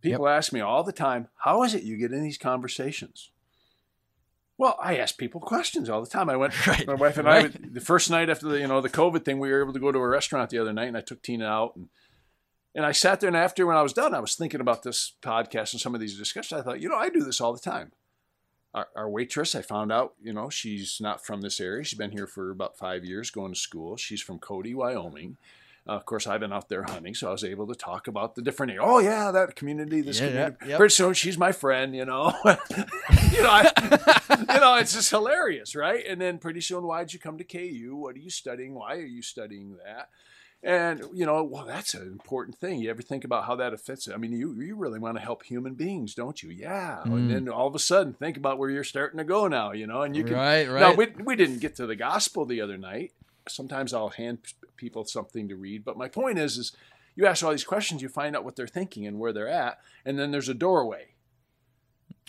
People 0.00 0.28
ask 0.28 0.52
me 0.52 0.60
all 0.60 0.84
the 0.84 0.92
time, 0.92 1.28
how 1.38 1.64
is 1.64 1.74
it 1.74 1.82
you 1.82 1.96
get 1.96 2.12
in 2.12 2.22
these 2.22 2.38
conversations? 2.38 3.30
Well, 4.58 4.78
I 4.82 4.96
ask 4.96 5.18
people 5.18 5.40
questions 5.40 5.90
all 5.90 6.00
the 6.00 6.08
time. 6.08 6.30
I 6.30 6.36
went, 6.36 6.66
Right, 6.66 6.86
my 6.86 6.94
wife 6.94 7.18
and 7.18 7.26
right. 7.26 7.54
I, 7.54 7.68
the 7.70 7.80
first 7.80 8.10
night 8.10 8.30
after 8.30 8.48
the, 8.48 8.58
you 8.58 8.66
know, 8.66 8.80
the 8.80 8.88
COVID 8.88 9.24
thing, 9.24 9.38
we 9.38 9.50
were 9.50 9.62
able 9.62 9.72
to 9.72 9.80
go 9.80 9.92
to 9.92 9.98
a 9.98 10.08
restaurant 10.08 10.50
the 10.50 10.58
other 10.58 10.72
night 10.72 10.88
and 10.88 10.96
I 10.96 11.02
took 11.02 11.22
Tina 11.22 11.46
out 11.46 11.76
and, 11.76 11.88
and 12.74 12.86
I 12.86 12.92
sat 12.92 13.20
there 13.20 13.28
and 13.28 13.36
after 13.36 13.66
when 13.66 13.76
I 13.76 13.82
was 13.82 13.92
done, 13.92 14.14
I 14.14 14.20
was 14.20 14.34
thinking 14.34 14.60
about 14.60 14.82
this 14.82 15.12
podcast 15.22 15.72
and 15.72 15.80
some 15.80 15.94
of 15.94 16.00
these 16.00 16.18
discussions. 16.18 16.58
I 16.58 16.62
thought, 16.62 16.80
you 16.80 16.88
know, 16.88 16.96
I 16.96 17.08
do 17.08 17.20
this 17.20 17.40
all 17.40 17.52
the 17.52 17.60
time. 17.60 17.92
Our, 18.74 18.88
our 18.94 19.08
waitress, 19.08 19.54
I 19.54 19.62
found 19.62 19.90
out, 19.90 20.14
you 20.22 20.32
know, 20.32 20.50
she's 20.50 20.98
not 21.00 21.24
from 21.24 21.40
this 21.40 21.60
area. 21.60 21.84
She's 21.84 21.98
been 21.98 22.12
here 22.12 22.26
for 22.26 22.50
about 22.50 22.76
five 22.76 23.04
years 23.04 23.30
going 23.30 23.54
to 23.54 23.58
school. 23.58 23.96
She's 23.96 24.20
from 24.20 24.38
Cody, 24.38 24.74
Wyoming. 24.74 25.38
Uh, 25.88 25.92
of 25.92 26.04
course, 26.04 26.26
I've 26.26 26.40
been 26.40 26.52
out 26.52 26.68
there 26.68 26.82
hunting, 26.82 27.14
so 27.14 27.28
I 27.28 27.32
was 27.32 27.44
able 27.44 27.66
to 27.68 27.74
talk 27.74 28.08
about 28.08 28.34
the 28.34 28.42
different. 28.42 28.72
Oh 28.80 28.98
yeah, 28.98 29.30
that 29.30 29.54
community, 29.54 30.00
this 30.00 30.18
Yeah, 30.20 30.26
community. 30.28 30.56
yeah, 30.62 30.68
yep. 30.70 30.78
Pretty 30.78 30.92
soon, 30.94 31.14
she's 31.14 31.38
my 31.38 31.52
friend. 31.52 31.94
You 31.94 32.04
know, 32.06 32.34
you 32.44 33.42
know, 33.42 33.50
I, 33.50 34.46
you 34.54 34.60
know, 34.60 34.74
it's 34.76 34.94
just 34.94 35.10
hilarious, 35.10 35.76
right? 35.76 36.04
And 36.06 36.20
then 36.20 36.38
pretty 36.38 36.60
soon, 36.60 36.84
why'd 36.84 37.12
you 37.12 37.18
come 37.20 37.38
to 37.38 37.44
KU? 37.44 37.94
What 37.96 38.16
are 38.16 38.20
you 38.20 38.30
studying? 38.30 38.74
Why 38.74 38.96
are 38.96 39.06
you 39.06 39.22
studying 39.22 39.76
that? 39.84 40.08
And 40.62 41.04
you 41.14 41.24
know, 41.26 41.44
well, 41.44 41.64
that's 41.66 41.94
an 41.94 42.02
important 42.02 42.56
thing. 42.58 42.80
You 42.80 42.90
ever 42.90 43.02
think 43.02 43.24
about 43.24 43.44
how 43.44 43.54
that 43.56 43.72
affects 43.72 44.08
it? 44.08 44.14
I 44.14 44.16
mean, 44.16 44.32
you 44.32 44.60
you 44.60 44.74
really 44.74 44.98
want 44.98 45.16
to 45.18 45.22
help 45.22 45.44
human 45.44 45.74
beings, 45.74 46.14
don't 46.14 46.42
you? 46.42 46.50
Yeah. 46.50 47.02
Mm. 47.04 47.12
And 47.14 47.30
then 47.30 47.48
all 47.48 47.68
of 47.68 47.74
a 47.76 47.78
sudden, 47.78 48.14
think 48.14 48.36
about 48.36 48.58
where 48.58 48.70
you're 48.70 48.82
starting 48.82 49.18
to 49.18 49.24
go 49.24 49.46
now. 49.46 49.70
You 49.72 49.86
know, 49.86 50.02
and 50.02 50.16
you 50.16 50.24
can. 50.24 50.34
Right, 50.34 50.66
Now 50.66 50.72
right. 50.94 50.96
we 50.96 51.22
we 51.22 51.36
didn't 51.36 51.60
get 51.60 51.76
to 51.76 51.86
the 51.86 51.94
gospel 51.94 52.44
the 52.46 52.60
other 52.60 52.76
night. 52.78 53.12
Sometimes 53.48 53.94
I'll 53.94 54.08
hand 54.08 54.38
people 54.76 55.04
something 55.04 55.48
to 55.48 55.56
read, 55.56 55.84
but 55.84 55.96
my 55.96 56.08
point 56.08 56.38
is, 56.38 56.56
is 56.58 56.72
you 57.14 57.26
ask 57.26 57.42
all 57.44 57.50
these 57.50 57.64
questions, 57.64 58.02
you 58.02 58.08
find 58.08 58.36
out 58.36 58.44
what 58.44 58.56
they're 58.56 58.66
thinking 58.66 59.06
and 59.06 59.18
where 59.18 59.32
they're 59.32 59.48
at, 59.48 59.78
and 60.04 60.18
then 60.18 60.30
there's 60.30 60.48
a 60.48 60.54
doorway 60.54 61.08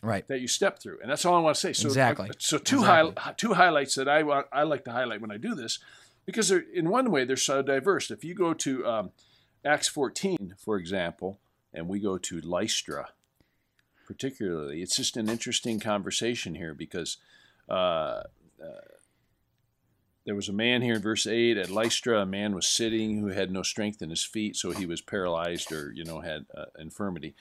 Right. 0.03 0.27
that 0.27 0.39
you 0.41 0.47
step 0.47 0.79
through, 0.79 0.99
and 1.01 1.09
that's 1.09 1.25
all 1.25 1.35
I 1.35 1.39
want 1.39 1.55
to 1.55 1.59
say. 1.59 1.73
So, 1.73 1.87
Exactly. 1.87 2.29
So 2.39 2.57
two 2.57 2.79
Exactly. 2.79 3.13
high, 3.17 3.33
two 3.35 3.53
highlights 3.55 3.95
that 3.95 4.07
I 4.07 4.23
want 4.23 4.47
I 4.51 4.63
like 4.63 4.85
to 4.85 4.91
highlight 4.91 5.21
when 5.21 5.31
I 5.31 5.37
do 5.37 5.55
this, 5.55 5.79
because 6.25 6.49
they're 6.49 6.63
in 6.73 6.89
one 6.89 7.11
way 7.11 7.25
they're 7.25 7.35
so 7.35 7.61
diverse. 7.61 8.11
If 8.11 8.23
you 8.23 8.33
go 8.35 8.53
to 8.53 8.85
um, 8.85 9.11
Acts 9.65 9.87
14, 9.87 10.55
for 10.57 10.77
example, 10.77 11.39
and 11.73 11.87
we 11.87 11.99
go 11.99 12.17
to 12.19 12.39
Lystra, 12.41 13.09
particularly, 14.05 14.81
it's 14.81 14.95
just 14.95 15.17
an 15.17 15.29
interesting 15.29 15.79
conversation 15.79 16.55
here 16.55 16.73
because. 16.73 17.17
Uh, 17.67 18.23
there 20.27 20.35
was 20.35 20.49
a 20.49 20.53
man 20.53 20.81
here 20.81 20.95
in 20.95 21.01
verse 21.01 21.25
8 21.25 21.55
at 21.55 21.69
Lystra, 21.69 22.19
a 22.19 22.25
man 22.25 22.53
was 22.53 22.67
sitting 22.67 23.19
who 23.19 23.27
had 23.27 23.49
no 23.49 23.63
strength 23.63 24.01
in 24.01 24.09
his 24.09 24.25
feet, 24.25 24.57
so 24.57 24.71
he 24.71 24.85
was 24.85 24.99
paralyzed 24.99 25.71
or, 25.71 25.89
you 25.93 26.03
know, 26.03 26.19
had 26.19 26.45
uh, 26.53 26.65
infirmity. 26.77 27.33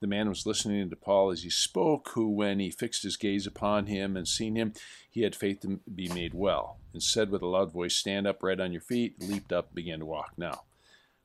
The 0.00 0.08
man 0.08 0.28
was 0.28 0.44
listening 0.44 0.90
to 0.90 0.96
Paul 0.96 1.30
as 1.30 1.44
he 1.44 1.50
spoke, 1.50 2.10
who, 2.14 2.28
when 2.28 2.58
he 2.58 2.72
fixed 2.72 3.04
his 3.04 3.16
gaze 3.16 3.46
upon 3.46 3.86
him 3.86 4.16
and 4.16 4.26
seen 4.26 4.56
him, 4.56 4.72
he 5.08 5.22
had 5.22 5.36
faith 5.36 5.60
to 5.60 5.78
be 5.94 6.08
made 6.08 6.34
well, 6.34 6.78
and 6.92 7.00
said 7.00 7.30
with 7.30 7.42
a 7.42 7.46
loud 7.46 7.72
voice, 7.72 7.94
Stand 7.94 8.26
up, 8.26 8.42
right 8.42 8.58
on 8.58 8.72
your 8.72 8.80
feet, 8.80 9.22
leaped 9.22 9.52
up, 9.52 9.72
began 9.72 10.00
to 10.00 10.04
walk. 10.04 10.32
Now, 10.36 10.62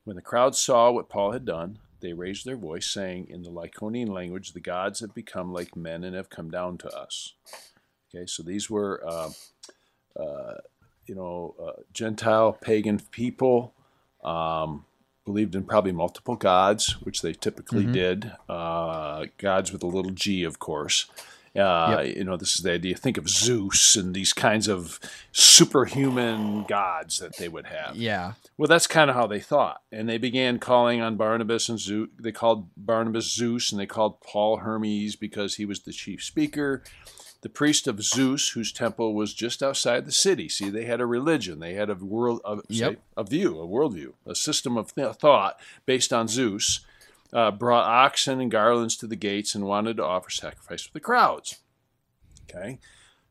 when 0.04 0.14
the 0.14 0.22
crowd 0.22 0.54
saw 0.54 0.92
what 0.92 1.08
Paul 1.08 1.32
had 1.32 1.44
done, 1.44 1.80
they 1.98 2.12
raised 2.12 2.46
their 2.46 2.56
voice, 2.56 2.86
saying 2.86 3.26
in 3.28 3.42
the 3.42 3.50
Lycaonian 3.50 4.10
language, 4.10 4.52
The 4.52 4.60
gods 4.60 5.00
have 5.00 5.16
become 5.16 5.52
like 5.52 5.74
men 5.74 6.04
and 6.04 6.14
have 6.14 6.30
come 6.30 6.48
down 6.48 6.78
to 6.78 6.96
us. 6.96 7.34
Okay, 8.14 8.26
so 8.26 8.44
these 8.44 8.70
were. 8.70 9.02
Uh, 9.04 9.30
uh, 10.16 10.54
you 11.08 11.14
know, 11.14 11.54
uh, 11.62 11.82
Gentile 11.92 12.52
pagan 12.52 13.00
people 13.10 13.72
um, 14.22 14.84
believed 15.24 15.54
in 15.54 15.64
probably 15.64 15.92
multiple 15.92 16.36
gods, 16.36 16.92
which 17.02 17.22
they 17.22 17.32
typically 17.32 17.84
did. 17.92 18.32
Uh, 18.48 19.26
gods 19.38 19.72
with 19.72 19.82
a 19.82 19.86
little 19.86 20.10
g, 20.12 20.44
of 20.44 20.58
course. 20.58 21.06
Uh, 21.56 22.02
You 22.16 22.24
know, 22.24 22.36
this 22.36 22.54
is 22.54 22.62
the 22.62 22.72
idea. 22.72 22.94
Think 22.94 23.16
of 23.16 23.28
Zeus 23.28 23.96
and 23.96 24.14
these 24.14 24.32
kinds 24.32 24.68
of 24.68 25.00
superhuman 25.32 26.64
gods 26.64 27.18
that 27.18 27.36
they 27.36 27.48
would 27.48 27.66
have. 27.66 27.96
Yeah. 27.96 28.34
Well, 28.56 28.68
that's 28.68 28.86
kind 28.86 29.10
of 29.10 29.16
how 29.16 29.26
they 29.26 29.40
thought, 29.40 29.82
and 29.90 30.08
they 30.08 30.18
began 30.18 30.58
calling 30.58 31.00
on 31.00 31.16
Barnabas 31.16 31.68
and 31.68 31.78
Zeus. 31.78 32.08
They 32.18 32.32
called 32.32 32.68
Barnabas 32.76 33.32
Zeus, 33.32 33.72
and 33.72 33.80
they 33.80 33.86
called 33.86 34.20
Paul 34.20 34.58
Hermes 34.58 35.16
because 35.16 35.56
he 35.56 35.64
was 35.64 35.80
the 35.80 35.92
chief 35.92 36.22
speaker. 36.22 36.82
The 37.40 37.48
priest 37.48 37.86
of 37.86 38.02
Zeus, 38.02 38.48
whose 38.50 38.72
temple 38.72 39.14
was 39.14 39.32
just 39.32 39.62
outside 39.62 40.04
the 40.06 40.12
city. 40.12 40.48
See, 40.48 40.70
they 40.70 40.84
had 40.86 41.00
a 41.00 41.06
religion, 41.06 41.60
they 41.60 41.74
had 41.74 41.88
a 41.88 41.94
world, 41.94 42.40
of, 42.44 42.62
Yep. 42.68 42.94
say, 42.94 42.98
a 43.16 43.24
view, 43.24 43.60
a 43.60 43.66
worldview, 43.66 44.14
a 44.26 44.34
system 44.34 44.76
of 44.76 44.94
th- 44.94 45.14
thought 45.16 45.60
based 45.86 46.12
on 46.12 46.26
Zeus. 46.28 46.80
Uh, 47.30 47.50
brought 47.50 47.84
oxen 47.84 48.40
and 48.40 48.50
garlands 48.50 48.96
to 48.96 49.06
the 49.06 49.14
gates 49.14 49.54
and 49.54 49.66
wanted 49.66 49.98
to 49.98 50.02
offer 50.04 50.30
sacrifice 50.30 50.82
for 50.82 50.92
the 50.94 50.98
crowds. 51.00 51.58
Okay, 52.50 52.78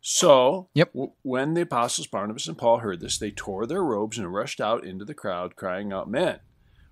so 0.02 0.70
Yep. 0.76 0.94
w- 0.94 1.12
when 1.24 1.56
the 1.56 1.62
apostles 1.62 2.06
Barnabas 2.06 2.48
and 2.48 2.56
Paul 2.58 2.78
heard 2.78 3.00
this, 3.00 3.18
they 3.18 3.32
tore 3.32 3.66
their 3.66 3.84
robes 3.84 4.20
and 4.20 4.32
rushed 4.32 4.62
out 4.62 4.86
into 4.86 5.04
the 5.04 5.16
crowd, 5.16 5.56
crying 5.56 5.92
out, 5.92 6.08
"Men, 6.08 6.42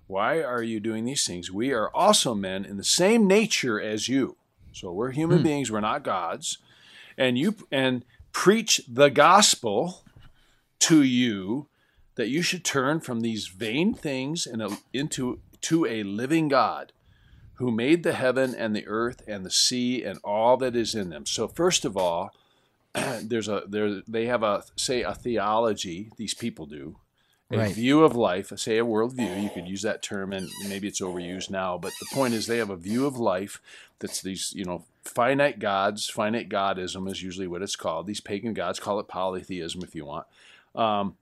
why 0.08 0.42
are 0.42 0.64
you 0.64 0.80
doing 0.80 1.04
these 1.04 1.24
things? 1.24 1.48
We 1.52 1.72
are 1.72 1.88
also 1.94 2.34
men 2.34 2.64
in 2.64 2.76
the 2.76 2.82
same 2.82 3.28
nature 3.28 3.80
as 3.80 4.08
you. 4.08 4.36
So 4.72 4.90
we're 4.92 5.12
human 5.12 5.44
beings. 5.44 5.70
We're 5.70 5.80
not 5.80 6.02
gods. 6.02 6.58
And 7.18 7.38
you 7.38 7.56
and 7.70 8.04
preach 8.32 8.82
the 8.88 9.08
gospel 9.08 10.04
to 10.80 11.02
you 11.02 11.68
that 12.16 12.28
you 12.28 12.42
should 12.42 12.64
turn 12.64 13.00
from 13.00 13.20
these 13.20 13.46
vain 13.46 13.94
things 13.94 14.46
and 14.46 14.62
into 14.92 15.40
to 15.62 15.86
a 15.86 16.02
living 16.02 16.48
God 16.48 16.92
who 17.54 17.70
made 17.70 18.02
the 18.02 18.12
heaven 18.12 18.54
and 18.54 18.76
the 18.76 18.86
earth 18.86 19.22
and 19.26 19.44
the 19.44 19.50
sea 19.50 20.02
and 20.02 20.18
all 20.22 20.56
that 20.58 20.76
is 20.76 20.94
in 20.94 21.10
them. 21.10 21.24
So 21.24 21.48
first 21.48 21.84
of 21.84 21.96
all, 21.96 22.30
there's 23.22 23.48
a 23.48 23.62
there 23.66 24.02
they 24.06 24.26
have 24.26 24.42
a 24.42 24.64
say 24.76 25.02
a 25.02 25.14
theology. 25.14 26.10
These 26.16 26.34
people 26.34 26.66
do 26.66 26.96
a 27.50 27.58
Right. 27.58 27.74
view 27.74 28.02
of 28.02 28.16
life. 28.16 28.52
Say 28.56 28.78
a 28.78 28.84
worldview. 28.84 29.42
You 29.42 29.50
could 29.50 29.68
use 29.68 29.82
that 29.82 30.02
term, 30.02 30.32
and 30.32 30.48
maybe 30.68 30.88
it's 30.88 31.00
overused 31.00 31.48
now. 31.48 31.78
But 31.78 31.92
the 32.00 32.06
point 32.12 32.34
is, 32.34 32.46
they 32.46 32.58
have 32.58 32.70
a 32.70 32.76
view 32.76 33.06
of 33.06 33.18
life 33.18 33.60
that's 34.00 34.20
these 34.20 34.52
you 34.54 34.64
know 34.64 34.84
finite 35.06 35.58
gods. 35.58 36.08
Finite 36.08 36.48
godism 36.48 37.10
is 37.10 37.22
usually 37.22 37.46
what 37.46 37.62
it's 37.62 37.76
called. 37.76 38.06
These 38.06 38.20
pagan 38.20 38.54
gods 38.54 38.80
call 38.80 39.00
it 39.00 39.08
polytheism 39.08 39.82
if 39.82 39.94
you 39.94 40.04
want. 40.04 40.26
Um, 40.74 41.16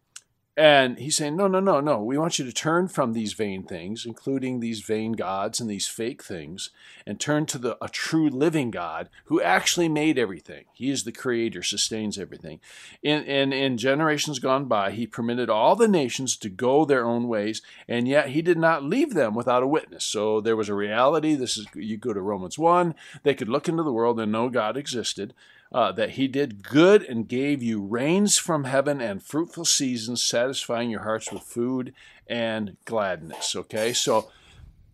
and 0.57 0.99
he's 0.99 1.17
saying, 1.17 1.37
no, 1.37 1.49
no, 1.49 1.59
no, 1.59 1.81
no. 1.81 2.01
We 2.01 2.17
want 2.17 2.39
you 2.39 2.45
to 2.45 2.53
turn 2.53 2.87
from 2.87 3.13
these 3.13 3.33
vain 3.33 3.65
things, 3.65 4.07
including 4.07 4.61
these 4.61 4.83
vain 4.83 5.13
gods 5.13 5.61
and 5.61 5.69
these 5.69 5.89
fake 5.89 6.23
things, 6.23 6.71
and 7.05 7.19
turn 7.19 7.47
to 7.47 7.59
the 7.59 7.77
a 7.83 7.89
true 7.89 8.31
living 8.31 8.71
God 8.71 9.09
who 9.25 9.43
actually 9.43 9.89
made 9.89 10.17
everything. 10.17 10.67
He 10.73 10.91
is 10.91 11.03
the 11.03 11.11
creator, 11.11 11.63
sustains 11.65 12.19
everything. 12.19 12.61
In, 13.03 13.25
in, 13.25 13.53
in 13.53 13.79
generations 13.79 14.39
gone 14.39 14.67
by, 14.67 14.93
he 14.93 15.09
permitted 15.09 15.51
all 15.51 15.75
the 15.75 15.89
nations 15.89 16.37
to 16.37 16.49
go 16.49 16.85
their 16.85 17.05
own 17.05 17.27
ways, 17.27 17.61
and 17.89 18.07
yet 18.07 18.29
he 18.29 18.41
did 18.41 18.59
not 18.59 18.85
leave 18.85 19.15
them 19.15 19.35
without 19.35 19.65
a 19.65 19.69
witness. 19.69 20.05
So 20.05 20.41
there 20.41 20.57
was 20.57 20.69
a 20.69 20.75
reality. 20.75 21.35
This 21.35 21.57
is 21.57 21.67
you 21.75 21.97
go 21.97 22.13
to 22.13 22.21
Romans 22.21 22.59
1, 22.59 22.95
they 23.25 23.35
could 23.35 23.49
look 23.49 23.69
into 23.69 23.83
the 23.83 23.93
world 23.93 24.21
and 24.21 24.31
know 24.31 24.49
God 24.49 24.77
existed 24.77 25.35
uh, 25.75 25.91
that 25.91 26.11
he 26.11 26.29
did 26.29 26.63
good 26.63 27.03
and 27.03 27.27
gave 27.27 27.61
you 27.61 27.83
rains 27.83 28.39
from 28.39 28.63
heaven 28.63 29.01
and 29.01 29.21
fruitful 29.21 29.65
seasons, 29.65 30.23
satisfying 30.23 30.89
your 30.89 31.03
hearts 31.03 31.33
with 31.33 31.43
food 31.43 31.93
and 32.29 32.77
gladness. 32.85 33.57
Okay, 33.57 33.93
so 33.93 34.31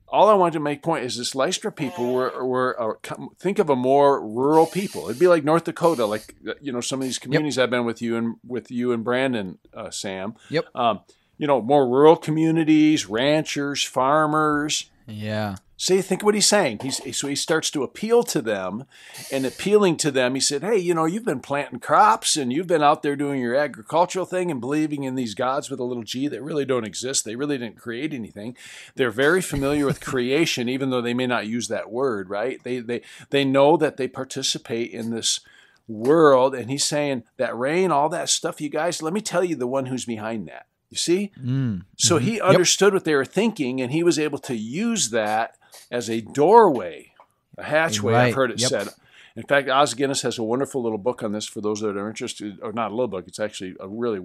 all 0.09 0.31
I 0.31 0.35
wanted 0.35 0.55
to 0.55 0.61
make 0.61 0.83
point 0.83 1.05
is 1.05 1.19
this 1.19 1.35
Lystra 1.35 1.71
people 1.71 2.15
were 2.15 2.45
were 2.45 2.81
uh, 2.81 3.25
think 3.39 3.59
of 3.59 3.69
a 3.69 3.77
more 3.77 4.27
rural 4.27 4.65
people. 4.65 5.05
It'd 5.05 5.21
be 5.21 5.29
like 5.29 5.45
North 5.45 5.65
Dakota, 5.65 6.07
like 6.07 6.35
uh, 6.49 6.55
you 6.63 6.73
know 6.73 6.81
some 6.81 7.01
of 7.01 7.05
these 7.05 7.19
communities 7.19 7.59
I've 7.59 7.69
been 7.69 7.85
with 7.85 8.01
you 8.01 8.17
and 8.17 8.37
with 8.47 8.71
you 8.71 8.93
and 8.93 9.05
Brandon, 9.05 9.59
uh, 9.75 9.91
Sam. 9.91 10.35
Yep. 10.49 10.65
Um, 10.75 11.01
you 11.37 11.47
know, 11.47 11.61
more 11.61 11.87
rural 11.87 12.17
communities, 12.17 13.07
ranchers, 13.07 13.83
farmers. 13.83 14.91
Yeah. 15.07 15.57
See, 15.83 16.03
think 16.03 16.23
what 16.23 16.35
he's 16.35 16.47
saying. 16.47 16.81
He's 16.83 17.01
so 17.17 17.27
he 17.27 17.35
starts 17.35 17.71
to 17.71 17.83
appeal 17.83 18.23
to 18.25 18.43
them, 18.43 18.85
and 19.33 19.47
appealing 19.47 19.97
to 19.97 20.11
them, 20.11 20.35
he 20.35 20.41
said, 20.43 20.61
"Hey, 20.63 20.77
you 20.77 20.93
know, 20.93 21.07
you've 21.07 21.25
been 21.25 21.41
planting 21.41 21.81
crops, 21.81 22.37
and 22.37 22.53
you've 22.53 22.67
been 22.67 22.83
out 22.83 23.03
there 23.03 23.17
doing 23.17 23.41
your 23.41 23.55
agricultural 23.55 24.27
thing, 24.27 24.51
and 24.51 24.61
believing 24.61 25.05
in 25.05 25.15
these 25.15 25.35
gods 25.35 25.71
with 25.71 25.81
a 25.81 25.85
little 25.85 26.03
g 26.03 26.29
that 26.29 26.43
really 26.43 26.67
don't 26.67 26.85
exist. 26.85 27.25
They 27.25 27.35
really 27.35 27.57
didn't 27.57 27.79
create 27.79 28.13
anything. 28.13 28.59
They're 28.95 29.11
very 29.11 29.41
familiar 29.41 29.87
with 29.87 30.03
creation, 30.03 30.69
even 30.69 30.91
though 30.91 31.01
they 31.01 31.15
may 31.15 31.27
not 31.27 31.47
use 31.47 31.69
that 31.69 31.91
word. 31.91 32.29
Right? 32.29 32.63
They 32.63 32.81
they 32.81 33.01
they 33.31 33.47
know 33.47 33.79
that 33.79 33.97
they 33.97 34.07
participate 34.07 34.91
in 34.91 35.09
this." 35.11 35.41
world 35.89 36.55
and 36.55 36.71
he's 36.71 36.85
saying 36.85 37.25
that 37.37 37.57
rain 37.59 37.91
all 37.91 38.09
that 38.09 38.29
stuff 38.29 38.61
you 38.61 38.69
guys 38.69 39.03
let 39.03 39.13
me 39.13 39.21
tell 39.21 39.43
you 39.43 39.57
the 39.57 39.67
one 39.67 39.87
who's 39.87 40.05
behind 40.05 40.47
that 40.47 40.67
you 40.89 40.97
see 40.97 41.33
Mm. 41.37 41.83
so 41.97 42.17
Mhm. 42.17 42.23
he 42.23 42.35
Yep. 42.37 42.43
understood 42.45 42.95
what 42.95 43.05
they 43.05 43.17
were 43.17 43.25
thinking, 43.25 43.81
and 43.81 43.91
he 43.91 44.05
was 44.05 44.17
able 44.17 44.39
to 44.39 44.55
use 44.55 45.11
that 45.11 45.57
as 45.91 46.09
a 46.11 46.21
doorway, 46.21 47.13
a 47.59 47.63
hatchway. 47.65 48.15
I've 48.15 48.35
heard 48.35 48.51
it 48.51 48.61
Yep. 48.61 48.69
said. 48.71 48.89
In 49.37 49.45
fact, 49.45 49.69
Os 49.69 49.95
Guinness 49.95 50.23
has 50.23 50.39
a 50.39 50.43
wonderful 50.43 50.83
little 50.83 50.99
book 50.99 51.23
on 51.23 51.33
this 51.33 51.47
for 51.47 51.61
those 51.61 51.81
that 51.81 51.97
are 51.97 52.09
interested, 52.09 52.59
or 52.63 52.73
not 52.73 52.91
a 52.91 52.95
little 52.95 53.09
book. 53.09 53.25
It's 53.29 53.39
actually 53.41 53.77
a 53.81 53.89
really 53.89 54.21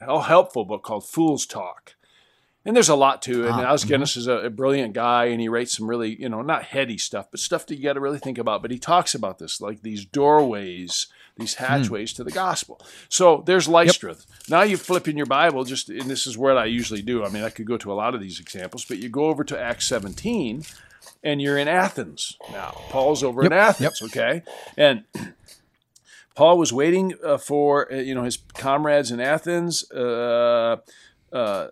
hel- 0.00 0.20
helpful 0.20 0.64
book 0.64 0.82
called 0.84 1.06
Fool's 1.08 1.44
Talk. 1.44 1.94
And 2.64 2.74
there's 2.76 2.88
a 2.88 2.94
lot 2.94 3.22
to 3.22 3.44
it. 3.44 3.50
And 3.50 3.60
Ah, 3.66 3.72
Os 3.72 3.84
mhm. 3.84 3.88
Guinness 3.88 4.16
is 4.16 4.26
a, 4.26 4.34
a 4.38 4.50
brilliant 4.50 4.92
guy, 4.94 5.26
and 5.26 5.40
he 5.40 5.48
writes 5.48 5.76
some 5.76 5.88
really, 5.88 6.20
you 6.20 6.28
know, 6.28 6.42
not 6.42 6.64
heady 6.64 6.98
stuff, 6.98 7.28
but 7.30 7.40
stuff 7.40 7.66
that 7.66 7.76
you 7.76 7.82
got 7.84 7.94
to 7.94 8.00
really 8.00 8.18
think 8.18 8.36
about. 8.38 8.62
But 8.62 8.70
he 8.70 8.78
talks 8.78 9.14
about 9.14 9.38
this, 9.38 9.60
like 9.60 9.82
these 9.82 10.04
doorways, 10.04 11.06
these 11.38 11.54
Hmm. 11.54 11.64
hatchways 11.64 12.12
to 12.14 12.24
the 12.24 12.30
gospel. 12.30 12.80
So 13.08 13.42
there's 13.46 13.68
Lystra. 13.68 14.16
Now 14.48 14.62
you 14.62 14.76
flip 14.76 15.08
in 15.08 15.16
your 15.16 15.26
Bible, 15.26 15.64
just 15.64 15.88
and 15.88 16.10
this 16.10 16.26
is 16.26 16.36
what 16.36 16.58
I 16.58 16.64
usually 16.66 17.02
do. 17.02 17.24
I 17.24 17.28
mean, 17.30 17.44
I 17.44 17.50
could 17.50 17.66
go 17.66 17.76
to 17.78 17.92
a 17.92 17.94
lot 17.94 18.14
of 18.14 18.20
these 18.20 18.40
examples, 18.40 18.84
but 18.84 18.98
you 18.98 19.08
go 19.08 19.26
over 19.26 19.44
to 19.44 19.58
Acts 19.58 19.86
17, 19.88 20.64
and 21.22 21.40
you're 21.40 21.58
in 21.58 21.68
Athens 21.68 22.36
now. 22.52 22.72
Paul's 22.90 23.22
over 23.22 23.44
in 23.44 23.52
Yep, 23.52 23.60
Athens, 23.60 24.02
okay, 24.02 24.42
and. 24.76 25.04
Paul 26.34 26.56
was 26.56 26.72
waiting 26.72 27.14
uh, 27.24 27.36
for 27.36 27.92
uh, 27.92 27.96
you 27.96 28.14
know 28.14 28.22
his 28.22 28.36
comrades 28.54 29.10
in 29.10 29.18
Athens. 29.18 29.90
Uh, 29.90 30.76
uh, 31.32 31.68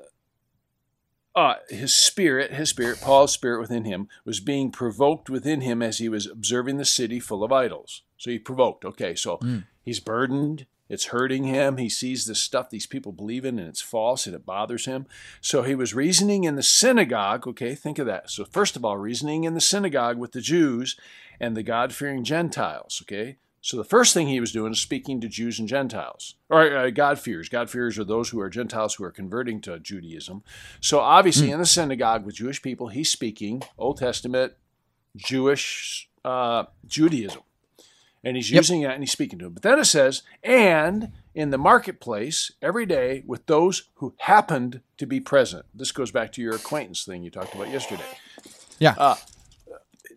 uh, 1.37 1.55
his 1.69 1.95
spirit, 1.95 2.53
his 2.53 2.71
spirit, 2.71 3.01
Paul's 3.01 3.33
spirit 3.33 3.61
within 3.61 3.85
him, 3.85 4.09
was 4.25 4.41
being 4.41 4.73
provoked 4.73 5.31
within 5.31 5.61
him 5.61 5.83
as 5.83 5.99
he 5.99 6.09
was 6.09 6.27
observing 6.27 6.79
the 6.79 6.85
city 6.85 7.21
full 7.21 7.45
of 7.45 7.53
idols. 7.53 8.03
So 8.17 8.31
he 8.31 8.39
provoked. 8.39 8.85
Okay, 8.85 9.15
so 9.15 9.39
Mm. 9.39 9.65
he's 9.83 10.01
burdened. 10.01 10.67
It's 10.89 11.07
hurting 11.07 11.45
him. 11.45 11.79
He 11.79 11.89
sees 11.89 12.27
this 12.27 12.39
stuff 12.39 12.71
these 12.71 12.87
people 12.87 13.11
believe 13.11 13.45
in 13.45 13.59
and 13.59 13.69
it's 13.69 13.81
false 13.83 14.27
and 14.27 14.37
it 14.37 14.47
bothers 14.47 14.85
him. 14.87 15.07
So 15.41 15.63
he 15.63 15.75
was 15.75 15.95
reasoning 15.95 16.45
in 16.45 16.55
the 16.55 16.63
synagogue. 16.63 17.47
Okay, 17.49 17.75
think 17.75 17.99
of 17.99 18.07
that. 18.07 18.31
So, 18.31 18.45
first 18.45 18.77
of 18.77 18.85
all, 18.85 18.97
reasoning 18.97 19.43
in 19.45 19.55
the 19.55 19.61
synagogue 19.61 20.17
with 20.17 20.31
the 20.33 20.41
Jews 20.41 20.97
and 21.41 21.57
the 21.57 21.65
God 21.65 21.93
fearing 21.93 22.23
Gentiles. 22.23 23.03
Okay, 23.03 23.37
so 23.61 23.77
the 23.77 23.83
first 23.85 24.15
thing 24.15 24.29
he 24.29 24.39
was 24.39 24.53
doing 24.53 24.71
is 24.73 24.81
speaking 24.81 25.21
to 25.21 25.29
Jews 25.29 25.59
and 25.59 25.69
Gentiles, 25.69 26.37
or 26.49 26.75
uh, 26.77 26.91
God-fears. 26.91 27.49
God-fears 27.49 27.99
are 27.99 28.05
those 28.05 28.29
who 28.29 28.39
are 28.41 28.49
Gentiles 28.49 28.95
who 28.95 29.03
are 29.05 29.11
converting 29.11 29.61
to 29.63 29.81
Judaism. 29.81 30.45
So 30.81 31.01
obviously, 31.01 31.51
in 31.51 31.59
the 31.59 31.67
synagogue 31.67 32.25
with 32.25 32.37
Jewish 32.37 32.63
people, 32.63 32.89
he's 32.89 33.11
speaking 33.11 33.65
Old 33.77 33.99
Testament 33.99 34.53
Jewish 35.17 36.09
uh, 36.25 36.65
Judaism, 36.87 37.43
and 38.27 38.37
he's 38.37 38.51
Yep. 38.51 38.59
using 38.59 38.83
that 38.83 38.95
and 38.95 39.03
he's 39.03 39.13
speaking 39.13 39.39
to 39.39 39.45
them. 39.47 39.55
But 39.55 39.63
then 39.63 39.79
it 39.79 39.85
says, 39.85 40.23
and 40.43 41.13
in 41.35 41.51
the 41.51 41.59
marketplace 41.59 42.51
every 42.61 42.85
day 42.87 43.23
with 43.27 43.47
those 43.47 43.89
who 43.97 44.15
happened 44.19 44.81
to 44.99 45.07
be 45.07 45.21
present. 45.21 45.65
This 45.75 45.93
goes 45.93 46.11
back 46.11 46.33
to 46.33 46.43
your 46.43 46.55
acquaintance 46.57 47.05
thing 47.05 47.23
you 47.23 47.31
talked 47.31 47.55
about 47.55 47.71
yesterday 47.71 48.03
Yeah. 48.79 48.95
Uh, 48.99 49.17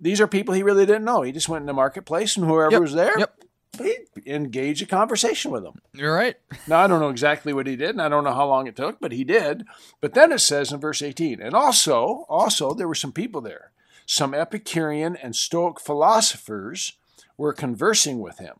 these 0.01 0.19
are 0.21 0.27
people 0.27 0.53
he 0.53 0.63
really 0.63 0.85
didn't 0.85 1.03
know. 1.05 1.21
He 1.21 1.31
just 1.31 1.49
went 1.49 1.61
in 1.63 1.67
the 1.67 1.73
marketplace, 1.73 2.37
and 2.37 2.45
whoever 2.47 2.71
Yep, 2.71 2.81
was 2.81 2.93
there, 2.93 3.19
yep. 3.19 3.35
he 3.77 3.97
engaged 4.25 4.81
a 4.81 4.85
conversation 4.85 5.51
with 5.51 5.63
them. 5.63 5.81
You're 5.93 6.15
right. 6.15 6.37
Now, 6.67 6.79
I 6.79 6.87
don't 6.87 7.01
know 7.01 7.09
exactly 7.09 7.51
what 7.53 7.67
he 7.67 7.75
did, 7.75 7.91
and 7.91 8.01
I 8.01 8.07
don't 8.09 8.23
know 8.23 8.33
how 8.33 8.47
long 8.47 8.65
it 8.67 8.75
took, 8.77 8.99
but 9.01 9.11
he 9.11 9.23
did. 9.25 9.65
But 9.99 10.13
then 10.13 10.31
it 10.31 10.39
says 10.39 10.71
in 10.71 10.79
verse 10.79 11.01
18, 11.01 11.41
and 11.41 11.53
also, 11.53 12.25
also 12.29 12.73
there 12.73 12.87
were 12.87 12.95
some 12.95 13.11
people 13.11 13.41
there. 13.41 13.71
Some 14.05 14.33
Epicurean 14.33 15.17
and 15.17 15.35
Stoic 15.35 15.79
philosophers 15.79 16.93
were 17.39 17.53
conversing 17.53 18.19
with 18.19 18.37
him. 18.37 18.57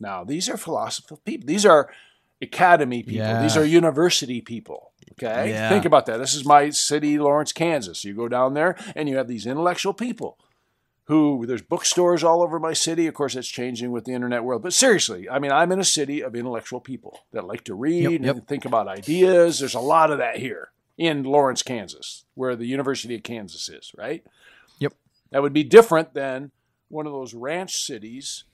Now, 0.00 0.24
these 0.24 0.48
are 0.48 0.56
philosophical 0.56 1.18
people. 1.18 1.46
These 1.46 1.66
are 1.66 1.90
academy 2.40 3.02
people. 3.02 3.26
Yeah. 3.26 3.42
These 3.42 3.58
are 3.58 3.64
university 3.64 4.40
people. 4.40 4.92
Okay? 5.12 5.50
Yeah. 5.50 5.68
Think 5.68 5.84
about 5.84 6.06
that. 6.06 6.16
This 6.16 6.34
is 6.34 6.44
my 6.44 6.70
city, 6.70 7.18
Lawrence, 7.18 7.52
Kansas. 7.52 8.04
You 8.04 8.14
go 8.14 8.28
down 8.28 8.54
there 8.54 8.74
and 8.96 9.06
you 9.06 9.18
have 9.18 9.28
these 9.28 9.46
intellectual 9.46 9.92
people 9.92 10.38
who 11.04 11.44
there's 11.44 11.60
bookstores 11.60 12.24
all 12.24 12.42
over 12.42 12.58
my 12.58 12.72
city. 12.72 13.06
Of 13.06 13.12
course, 13.12 13.36
it's 13.36 13.46
changing 13.46 13.92
with 13.92 14.06
the 14.06 14.14
internet 14.14 14.44
world. 14.44 14.62
But 14.62 14.72
seriously, 14.72 15.28
I 15.28 15.38
mean, 15.38 15.52
I'm 15.52 15.70
in 15.70 15.78
a 15.78 15.84
city 15.84 16.22
of 16.22 16.34
intellectual 16.34 16.80
people 16.80 17.20
that 17.32 17.44
like 17.44 17.64
to 17.64 17.74
read 17.74 18.12
Yep, 18.12 18.20
yep. 18.22 18.36
and 18.36 18.48
think 18.48 18.64
about 18.64 18.88
ideas. 18.88 19.58
There's 19.58 19.74
a 19.74 19.80
lot 19.80 20.10
of 20.10 20.18
that 20.18 20.38
here 20.38 20.70
in 20.96 21.22
Lawrence, 21.24 21.62
Kansas, 21.62 22.24
where 22.34 22.56
the 22.56 22.66
University 22.66 23.14
of 23.14 23.22
Kansas 23.22 23.68
is, 23.68 23.92
right? 23.94 24.24
Yep. 24.78 24.94
That 25.32 25.42
would 25.42 25.52
be 25.52 25.64
different 25.64 26.14
than 26.14 26.50
one 26.92 27.06
of 27.06 27.12
those 27.12 27.32
ranch 27.32 27.76
cities 27.84 28.44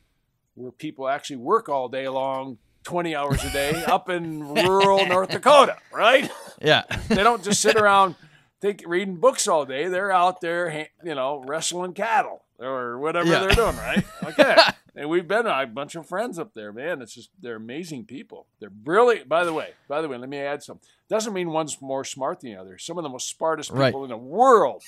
where 0.55 0.71
people 0.71 1.09
actually 1.09 1.37
work 1.37 1.69
all 1.69 1.89
day 1.89 2.09
long, 2.09 2.59
20 2.85 3.15
hours 3.15 3.43
a 3.45 3.51
day, 3.51 3.85
up 3.85 4.09
in 4.09 4.55
rural 4.55 5.05
North 5.07 5.31
Dakota, 5.31 5.77
right? 5.93 6.31
Yeah. 6.63 6.85
They 7.09 7.23
don't 7.25 7.43
just 7.43 7.61
sit 7.61 7.77
around 7.77 8.15
think, 8.61 8.83
reading 8.87 9.17
books 9.17 9.49
all 9.49 9.65
day. 9.65 9.89
They're 9.89 10.13
out 10.13 10.41
there, 10.41 10.89
you 11.05 11.15
know, 11.15 11.43
wrestling 11.47 11.95
cattle 11.95 12.43
or 12.59 12.99
whatever 12.99 13.29
Yeah. 13.29 13.41
they're 13.41 13.51
doing, 13.51 13.77
right? 13.77 14.05
Okay. 14.25 14.57
and 14.95 15.09
we've 15.09 15.27
been 15.27 15.47
a 15.47 15.67
bunch 15.67 15.95
of 15.97 16.07
friends 16.07 16.39
up 16.39 16.55
there, 16.55 16.73
man. 16.73 17.03
It's 17.03 17.15
just 17.15 17.31
they're 17.41 17.57
amazing 17.57 18.05
people. 18.05 18.47
They're 18.61 18.71
brilliant. 18.71 19.29
By 19.29 19.45
the 19.45 19.53
way, 19.53 19.71
by 19.89 20.01
the 20.01 20.09
way, 20.09 20.17
let 20.17 20.29
me 20.29 20.39
add 20.39 20.63
some. 20.63 20.79
Doesn't 21.09 21.33
mean 21.33 21.51
one's 21.51 21.81
more 21.81 22.05
smart 22.05 22.41
than 22.41 22.53
the 22.53 22.61
other. 22.61 22.79
Some 22.79 22.99
of 22.99 23.03
the 23.03 23.09
most 23.09 23.29
smartest 23.31 23.71
people 23.71 23.81
right. 23.81 23.95
in 24.05 24.11
the 24.11 24.17
world 24.17 24.83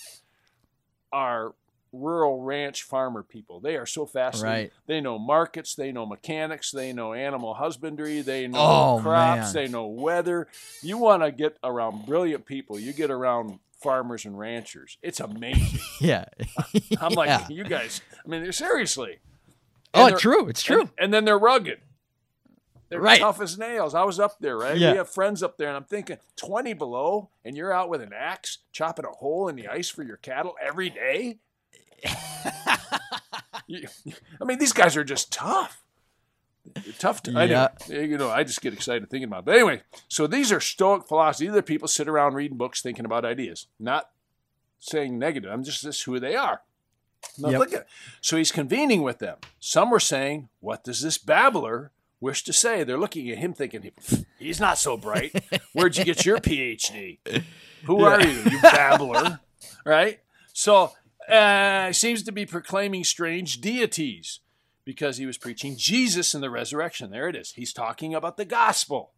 are 1.12 1.54
rural 1.92 2.42
ranch 2.42 2.82
farmer 2.82 3.22
people. 3.22 3.60
They 3.60 3.76
are 3.76 3.86
so 3.86 4.06
fascinating. 4.06 4.64
Right. 4.64 4.72
They 4.86 5.00
know 5.00 5.18
markets, 5.18 5.74
they 5.74 5.92
know 5.92 6.06
mechanics, 6.06 6.70
they 6.70 6.92
know 6.92 7.12
animal 7.12 7.54
husbandry, 7.54 8.22
they 8.22 8.46
know 8.46 8.58
oh, 8.58 9.00
crops, 9.02 9.54
man. 9.54 9.54
they 9.54 9.68
know 9.68 9.86
weather. 9.86 10.48
You 10.82 10.98
want 10.98 11.22
to 11.22 11.32
get 11.32 11.58
around 11.62 12.06
brilliant 12.06 12.46
people. 12.46 12.78
You 12.78 12.92
get 12.92 13.10
around 13.10 13.58
farmers 13.80 14.24
and 14.24 14.38
ranchers. 14.38 14.98
It's 15.02 15.20
amazing. 15.20 15.80
yeah. 16.00 16.26
I'm 17.00 17.12
like, 17.12 17.28
yeah. 17.28 17.46
you 17.48 17.64
guys, 17.64 18.00
I 18.24 18.28
mean, 18.28 18.50
seriously. 18.52 19.18
Oh, 19.92 20.04
and 20.04 20.12
oh, 20.12 20.14
it's 20.14 20.22
true. 20.22 20.48
It's 20.48 20.62
true. 20.62 20.82
And, 20.82 20.90
and, 20.98 21.14
then 21.14 21.24
they're 21.24 21.38
rugged. 21.38 21.80
They're 22.88 23.00
right. 23.00 23.20
tough 23.20 23.40
as 23.40 23.56
nails. 23.56 23.94
I 23.94 24.02
was 24.02 24.18
up 24.18 24.38
there, 24.40 24.56
right? 24.56 24.76
Yeah. 24.76 24.92
We 24.92 24.96
have 24.98 25.08
friends 25.08 25.42
up 25.42 25.56
there, 25.56 25.68
and 25.68 25.76
I'm 25.76 25.84
thinking 25.84 26.18
20 26.36 26.74
below, 26.74 27.30
and 27.44 27.56
you're 27.56 27.72
out 27.72 27.88
with 27.88 28.00
an 28.00 28.12
axe 28.12 28.58
chopping 28.72 29.04
a 29.04 29.08
hole 29.08 29.48
in 29.48 29.56
the 29.56 29.68
ice 29.68 29.88
for 29.88 30.02
your 30.02 30.16
cattle 30.16 30.54
every 30.60 30.90
day. 30.90 31.38
I 34.40 34.44
mean, 34.44 34.58
these 34.58 34.72
guys 34.72 34.96
are 34.96 35.04
just 35.04 35.32
tough. 35.32 35.82
tough 36.98 37.22
to, 37.24 37.32
yeah. 37.32 37.38
I 37.38 37.46
know, 37.46 38.00
you 38.00 38.18
know, 38.18 38.30
I 38.30 38.44
just 38.44 38.60
get 38.60 38.72
excited 38.72 39.08
thinking 39.08 39.28
about 39.28 39.40
it. 39.40 39.44
But 39.46 39.54
anyway, 39.54 39.82
so 40.08 40.26
these 40.26 40.52
are 40.52 40.60
Stoic 40.60 41.06
philosophy. 41.06 41.48
These 41.48 41.56
are 41.56 41.62
people 41.62 41.88
sit 41.88 42.08
around 42.08 42.34
reading 42.34 42.58
books, 42.58 42.82
thinking 42.82 43.04
about 43.04 43.24
ideas, 43.24 43.66
not 43.78 44.10
saying 44.78 45.18
negative. 45.18 45.50
I'm 45.50 45.62
just 45.62 45.84
this 45.84 46.02
who 46.02 46.18
they 46.18 46.34
are. 46.34 46.62
Now 47.38 47.50
yep. 47.50 47.58
look 47.58 47.72
at 47.72 47.86
so 48.20 48.36
he's 48.36 48.52
convening 48.52 49.02
with 49.02 49.18
them. 49.18 49.36
Some 49.58 49.90
were 49.90 50.00
saying, 50.00 50.48
"What 50.60 50.84
does 50.84 51.02
this 51.02 51.18
babbler 51.18 51.92
wish 52.18 52.44
to 52.44 52.52
say?" 52.52 52.82
They're 52.82 52.98
looking 52.98 53.30
at 53.30 53.38
him, 53.38 53.52
thinking, 53.52 53.90
"He's 54.38 54.58
not 54.58 54.78
so 54.78 54.96
bright. 54.96 55.32
Where'd 55.72 55.96
you 55.96 56.04
get 56.04 56.24
your 56.24 56.38
PhD? 56.38 57.18
Who 57.84 58.00
yeah. 58.00 58.06
are 58.06 58.26
you, 58.26 58.42
you 58.50 58.60
babbler?" 58.62 59.40
Right? 59.84 60.20
So 60.52 60.92
uh, 61.30 61.92
seems 61.92 62.22
to 62.24 62.32
be 62.32 62.46
proclaiming 62.46 63.04
strange 63.04 63.60
deities 63.60 64.40
because 64.84 65.18
he 65.18 65.26
was 65.26 65.38
preaching 65.38 65.76
Jesus 65.76 66.34
and 66.34 66.42
the 66.42 66.50
resurrection. 66.50 67.10
There 67.10 67.28
it 67.28 67.36
is. 67.36 67.52
He's 67.52 67.72
talking 67.72 68.14
about 68.14 68.36
the 68.36 68.44
gospel. 68.44 69.12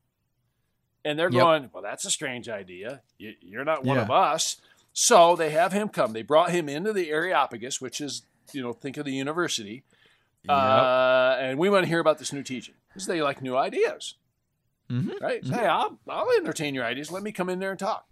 And 1.05 1.19
they're 1.19 1.31
yep. 1.31 1.43
going, 1.43 1.71
well, 1.73 1.83
that's 1.83 2.05
a 2.05 2.11
strange 2.11 2.49
idea. 2.49 3.03
You're 3.19 3.65
not 3.65 3.85
one 3.85 3.97
yeah. 3.97 4.03
of 4.03 4.11
us. 4.11 4.59
So 4.93 5.35
they 5.35 5.51
have 5.51 5.73
him 5.73 5.89
come. 5.89 6.13
They 6.13 6.23
brought 6.23 6.51
him 6.51 6.69
into 6.69 6.93
the 6.93 7.11
Areopagus, 7.11 7.81
which 7.81 8.01
is, 8.01 8.23
you 8.53 8.63
know, 8.63 8.73
think 8.73 8.97
of 8.99 9.05
the 9.05 9.13
university. 9.13 9.83
Yep. 10.45 10.51
Uh, 10.51 11.37
and 11.41 11.59
we 11.59 11.71
want 11.71 11.85
to 11.85 11.89
hear 11.89 12.01
about 12.01 12.19
this 12.19 12.33
new 12.33 12.43
teaching 12.43 12.75
because 12.89 13.07
they 13.07 13.23
like 13.23 13.41
new 13.43 13.57
ideas. 13.57 14.15
Mm-hmm. 14.91 15.25
Right? 15.25 15.43
Mm-hmm. 15.43 15.55
Hey, 15.55 15.67
I'll, 15.67 15.99
I'll 16.09 16.31
entertain 16.37 16.75
your 16.75 16.85
ideas. 16.85 17.11
Let 17.11 17.23
me 17.23 17.33
come 17.33 17.49
in 17.49 17.59
there 17.59 17.71
and 17.71 17.79
talk. 17.79 18.07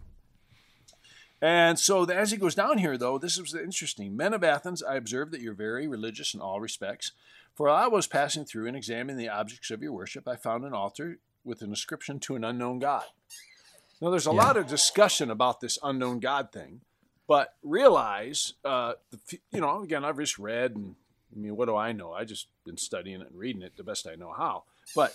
And 1.41 1.79
so 1.79 2.03
as 2.03 2.31
he 2.31 2.37
goes 2.37 2.53
down 2.53 2.77
here, 2.77 2.97
though, 2.97 3.17
this 3.17 3.37
is 3.37 3.55
interesting. 3.55 4.15
Men 4.15 4.33
of 4.33 4.43
Athens, 4.43 4.83
I 4.83 4.95
observe 4.95 5.31
that 5.31 5.41
you're 5.41 5.55
very 5.55 5.87
religious 5.87 6.33
in 6.33 6.39
all 6.39 6.61
respects. 6.61 7.13
For 7.55 7.67
I 7.67 7.87
was 7.87 8.07
passing 8.07 8.45
through 8.45 8.67
and 8.67 8.77
examining 8.77 9.17
the 9.17 9.29
objects 9.29 9.71
of 9.71 9.81
your 9.81 9.91
worship, 9.91 10.27
I 10.27 10.35
found 10.35 10.63
an 10.63 10.73
altar 10.73 11.17
with 11.43 11.61
an 11.61 11.69
inscription 11.69 12.19
to 12.19 12.35
an 12.35 12.43
unknown 12.43 12.79
God. 12.79 13.03
Now, 13.99 14.09
there's 14.09 14.27
a 14.27 14.31
yeah. 14.31 14.37
lot 14.37 14.57
of 14.57 14.67
discussion 14.67 15.29
about 15.29 15.61
this 15.61 15.77
unknown 15.83 16.19
God 16.19 16.51
thing, 16.51 16.81
but 17.27 17.55
realize, 17.63 18.53
uh, 18.63 18.93
the, 19.11 19.39
you 19.51 19.61
know, 19.61 19.81
again, 19.81 20.05
I've 20.05 20.17
just 20.17 20.39
read, 20.39 20.75
and 20.75 20.95
I 21.35 21.39
mean, 21.39 21.55
what 21.55 21.65
do 21.65 21.75
I 21.75 21.91
know? 21.91 22.13
I 22.13 22.23
just 22.23 22.47
been 22.65 22.77
studying 22.77 23.21
it 23.21 23.29
and 23.29 23.37
reading 23.37 23.61
it 23.61 23.77
the 23.77 23.83
best 23.83 24.07
I 24.07 24.15
know 24.15 24.33
how. 24.35 24.63
But 24.95 25.13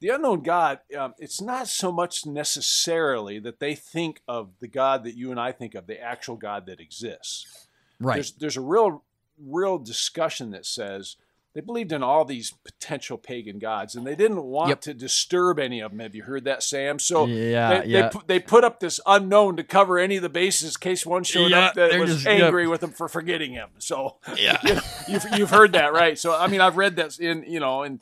the 0.00 0.10
unknown 0.10 0.42
God, 0.42 0.80
um, 0.96 1.14
it's 1.18 1.40
not 1.40 1.68
so 1.68 1.90
much 1.90 2.24
necessarily 2.24 3.38
that 3.40 3.60
they 3.60 3.74
think 3.74 4.22
of 4.28 4.50
the 4.60 4.68
God 4.68 5.04
that 5.04 5.16
you 5.16 5.30
and 5.30 5.40
I 5.40 5.52
think 5.52 5.74
of, 5.74 5.86
the 5.86 6.00
actual 6.00 6.36
God 6.36 6.66
that 6.66 6.80
exists. 6.80 7.66
Right. 8.00 8.14
There's, 8.14 8.32
there's 8.32 8.56
a 8.56 8.60
real, 8.60 9.02
real 9.38 9.78
discussion 9.78 10.50
that 10.52 10.66
says 10.66 11.16
they 11.54 11.62
believed 11.62 11.90
in 11.90 12.04
all 12.04 12.24
these 12.24 12.52
potential 12.62 13.18
pagan 13.18 13.58
gods, 13.58 13.96
and 13.96 14.06
they 14.06 14.14
didn't 14.14 14.44
want 14.44 14.68
yep. 14.68 14.80
to 14.82 14.94
disturb 14.94 15.58
any 15.58 15.80
of 15.80 15.90
them. 15.90 15.98
Have 15.98 16.14
you 16.14 16.22
heard 16.22 16.44
that, 16.44 16.62
Sam? 16.62 17.00
So 17.00 17.26
yeah, 17.26 17.80
they, 17.80 17.88
yeah. 17.88 18.10
they, 18.10 18.20
they 18.26 18.38
put 18.38 18.62
up 18.62 18.78
this 18.78 19.00
unknown 19.06 19.56
to 19.56 19.64
cover 19.64 19.98
any 19.98 20.16
of 20.16 20.22
the 20.22 20.28
bases 20.28 20.76
in 20.76 20.80
case 20.80 21.04
one 21.04 21.24
showed 21.24 21.50
yeah, 21.50 21.66
up 21.66 21.74
that 21.74 21.98
was 21.98 22.14
just, 22.14 22.26
angry 22.28 22.62
yep. 22.62 22.70
with 22.70 22.80
them 22.82 22.92
for 22.92 23.08
forgetting 23.08 23.54
him. 23.54 23.70
So 23.78 24.18
yeah, 24.36 24.58
you 24.64 24.74
know, 24.74 24.80
you've, 25.08 25.24
you've 25.36 25.50
heard 25.50 25.72
that, 25.72 25.92
right? 25.92 26.16
So 26.16 26.32
I 26.32 26.46
mean, 26.46 26.60
I've 26.60 26.76
read 26.76 26.94
that 26.96 27.18
in 27.18 27.44
you 27.48 27.58
know, 27.58 27.82
and 27.82 28.00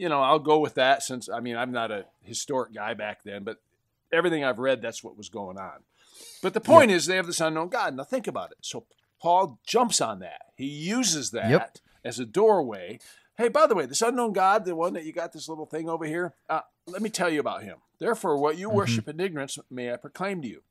you 0.00 0.08
know, 0.08 0.22
I'll 0.22 0.38
go 0.38 0.58
with 0.58 0.76
that 0.76 1.02
since 1.02 1.28
I 1.28 1.40
mean 1.40 1.58
I'm 1.58 1.72
not 1.72 1.90
a 1.90 2.06
historic 2.22 2.72
guy 2.74 2.94
back 2.94 3.22
then, 3.22 3.44
but 3.44 3.58
everything 4.10 4.42
I've 4.42 4.58
read, 4.58 4.80
that's 4.80 5.04
what 5.04 5.16
was 5.16 5.28
going 5.28 5.58
on. 5.58 5.84
But 6.42 6.54
the 6.54 6.60
point 6.60 6.90
is, 6.90 7.04
they 7.04 7.16
have 7.16 7.26
this 7.26 7.40
unknown 7.40 7.68
God. 7.68 7.94
Now 7.94 8.04
think 8.04 8.26
about 8.26 8.50
it. 8.50 8.58
So 8.62 8.86
Paul 9.20 9.60
jumps 9.66 10.00
on 10.00 10.20
that. 10.20 10.40
He 10.56 10.64
uses 10.64 11.32
that 11.32 11.50
yep. 11.50 11.76
as 12.02 12.18
a 12.18 12.24
doorway. 12.24 12.98
Hey, 13.36 13.48
by 13.48 13.66
the 13.66 13.74
way, 13.74 13.84
this 13.84 14.00
unknown 14.00 14.32
God, 14.32 14.64
the 14.64 14.74
one 14.74 14.94
that 14.94 15.04
you 15.04 15.12
got 15.12 15.34
this 15.34 15.50
little 15.50 15.66
thing 15.66 15.88
over 15.88 16.06
here, 16.06 16.34
uh, 16.48 16.60
let 16.86 17.02
me 17.02 17.10
tell 17.10 17.28
you 17.28 17.40
about 17.40 17.62
him. 17.62 17.76
Therefore, 17.98 18.38
what 18.38 18.56
you 18.56 18.68
mm-hmm. 18.68 18.76
worship 18.78 19.06
in 19.06 19.20
ignorance 19.20 19.58
may 19.70 19.92
I 19.92 19.96
proclaim 19.96 20.40
to 20.42 20.48
you. 20.48 20.62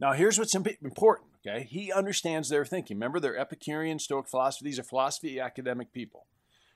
Now, 0.00 0.12
here's 0.12 0.38
what's 0.38 0.54
important. 0.54 1.28
Okay, 1.44 1.64
he 1.68 1.92
understands 1.92 2.48
their 2.48 2.64
thinking. 2.64 2.96
Remember, 2.96 3.18
they're 3.18 3.36
Epicurean, 3.36 3.98
Stoic 3.98 4.28
philosophy. 4.28 4.66
These 4.66 4.78
are 4.78 4.84
philosophy 4.84 5.40
academic 5.40 5.92
people. 5.92 6.26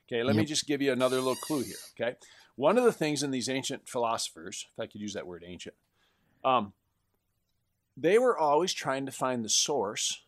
Okay, 0.08 0.22
let 0.22 0.34
yep. 0.34 0.42
me 0.42 0.46
just 0.46 0.66
give 0.66 0.82
you 0.82 0.92
another 0.92 1.16
little 1.16 1.36
clue 1.36 1.62
here. 1.62 1.76
Okay, 1.98 2.16
one 2.56 2.78
of 2.78 2.84
the 2.84 2.92
things 2.92 3.22
in 3.22 3.30
these 3.30 3.48
ancient 3.48 3.88
philosophers, 3.88 4.66
if 4.72 4.82
I 4.82 4.86
could 4.86 5.00
use 5.00 5.14
that 5.14 5.26
word 5.26 5.44
ancient, 5.46 5.74
um, 6.44 6.72
they 7.96 8.18
were 8.18 8.36
always 8.36 8.72
trying 8.72 9.06
to 9.06 9.12
find 9.12 9.44
the 9.44 9.48
source 9.48 10.22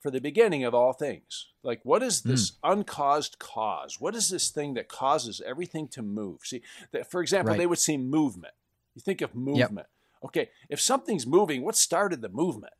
for 0.00 0.10
the 0.10 0.20
beginning 0.20 0.64
of 0.64 0.74
all 0.74 0.92
things. 0.92 1.48
Like, 1.62 1.80
what 1.82 2.02
is 2.02 2.22
this 2.22 2.52
mm. 2.52 2.56
uncaused 2.62 3.38
cause? 3.38 4.00
What 4.00 4.14
is 4.14 4.30
this 4.30 4.50
thing 4.50 4.74
that 4.74 4.88
causes 4.88 5.42
everything 5.44 5.88
to 5.88 6.02
move? 6.02 6.40
See, 6.44 6.62
that, 6.92 7.10
for 7.10 7.20
example, 7.20 7.52
right. 7.52 7.58
they 7.58 7.66
would 7.66 7.78
see 7.78 7.96
movement. 7.96 8.54
You 8.94 9.00
think 9.00 9.20
of 9.20 9.34
movement. 9.34 9.74
Yep. 9.74 9.90
Okay, 10.24 10.48
if 10.68 10.80
something's 10.80 11.26
moving, 11.26 11.62
what 11.62 11.76
started 11.76 12.22
the 12.22 12.28
movement? 12.28 12.72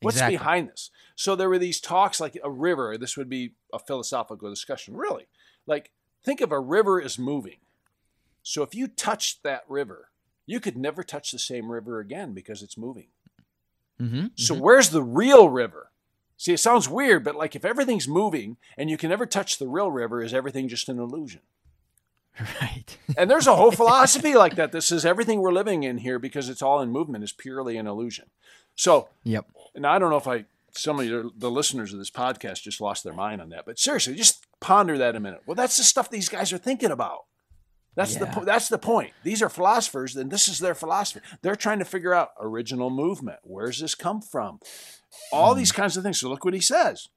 What's 0.00 0.16
exactly. 0.16 0.36
behind 0.36 0.68
this? 0.68 0.90
So 1.16 1.34
there 1.34 1.48
were 1.48 1.58
these 1.58 1.80
talks 1.80 2.20
like 2.20 2.38
a 2.42 2.50
river. 2.50 2.98
This 2.98 3.16
would 3.16 3.28
be 3.28 3.54
a 3.72 3.78
philosophical 3.78 4.50
discussion, 4.50 4.94
really. 4.96 5.26
Like, 5.66 5.90
think 6.24 6.40
of 6.40 6.52
a 6.52 6.60
river 6.60 7.00
as 7.00 7.18
moving. 7.18 7.58
So 8.42 8.62
if 8.62 8.74
you 8.74 8.88
touched 8.88 9.42
that 9.42 9.64
river, 9.68 10.10
you 10.46 10.60
could 10.60 10.76
never 10.76 11.02
touch 11.02 11.30
the 11.30 11.38
same 11.38 11.70
river 11.70 12.00
again 12.00 12.32
because 12.32 12.62
it's 12.62 12.76
moving. 12.76 13.08
Mm-hmm, 14.00 14.26
so 14.36 14.54
mm-hmm. 14.54 14.62
where's 14.62 14.90
the 14.90 15.02
real 15.02 15.48
river? 15.48 15.90
See, 16.36 16.52
it 16.52 16.58
sounds 16.58 16.88
weird, 16.88 17.24
but 17.24 17.36
like 17.36 17.54
if 17.54 17.64
everything's 17.64 18.08
moving 18.08 18.56
and 18.76 18.90
you 18.90 18.96
can 18.96 19.08
never 19.08 19.24
touch 19.24 19.58
the 19.58 19.68
real 19.68 19.90
river, 19.90 20.22
is 20.22 20.34
everything 20.34 20.68
just 20.68 20.88
an 20.88 20.98
illusion? 20.98 21.40
Right. 22.60 22.98
and 23.16 23.30
there's 23.30 23.46
a 23.46 23.54
whole 23.54 23.70
philosophy 23.82 24.34
like 24.34 24.56
that 24.56 24.72
that 24.72 24.82
says 24.82 25.06
everything 25.06 25.40
we're 25.40 25.52
living 25.52 25.84
in 25.84 25.98
here, 25.98 26.18
because 26.18 26.48
it's 26.48 26.62
all 26.62 26.80
in 26.80 26.90
movement, 26.90 27.22
is 27.22 27.32
purely 27.32 27.76
an 27.76 27.86
illusion. 27.86 28.24
So, 28.74 29.08
yep. 29.22 29.46
And 29.76 29.86
I 29.86 30.00
don't 30.00 30.10
know 30.10 30.16
if 30.16 30.26
I 30.26 30.46
some 30.76 30.98
of 30.98 31.06
your, 31.06 31.30
the 31.36 31.50
listeners 31.50 31.92
of 31.92 31.98
this 31.98 32.10
podcast 32.10 32.62
just 32.62 32.80
lost 32.80 33.04
their 33.04 33.12
mind 33.12 33.40
on 33.40 33.50
that, 33.50 33.64
but 33.64 33.78
seriously, 33.78 34.14
just 34.14 34.44
ponder 34.60 34.98
that 34.98 35.16
a 35.16 35.20
minute. 35.20 35.42
Well, 35.46 35.54
that's 35.54 35.76
the 35.76 35.84
stuff 35.84 36.10
these 36.10 36.28
guys 36.28 36.52
are 36.52 36.58
thinking 36.58 36.90
about. 36.90 37.20
That's 37.96 38.14
yeah. 38.14 38.24
the 38.24 38.40
that's 38.40 38.68
the 38.68 38.78
point. 38.78 39.12
These 39.22 39.42
are 39.42 39.48
philosophers, 39.48 40.16
and 40.16 40.30
this 40.30 40.48
is 40.48 40.58
their 40.58 40.74
philosophy. 40.74 41.20
They're 41.42 41.56
trying 41.56 41.78
to 41.78 41.84
figure 41.84 42.12
out 42.12 42.30
original 42.40 42.90
movement. 42.90 43.38
Where's 43.42 43.80
this 43.80 43.94
come 43.94 44.20
from? 44.20 44.58
All 45.32 45.54
mm. 45.54 45.58
these 45.58 45.72
kinds 45.72 45.96
of 45.96 46.02
things. 46.02 46.18
So 46.18 46.28
look 46.28 46.44
what 46.44 46.54
he 46.54 46.60
says. 46.60 47.08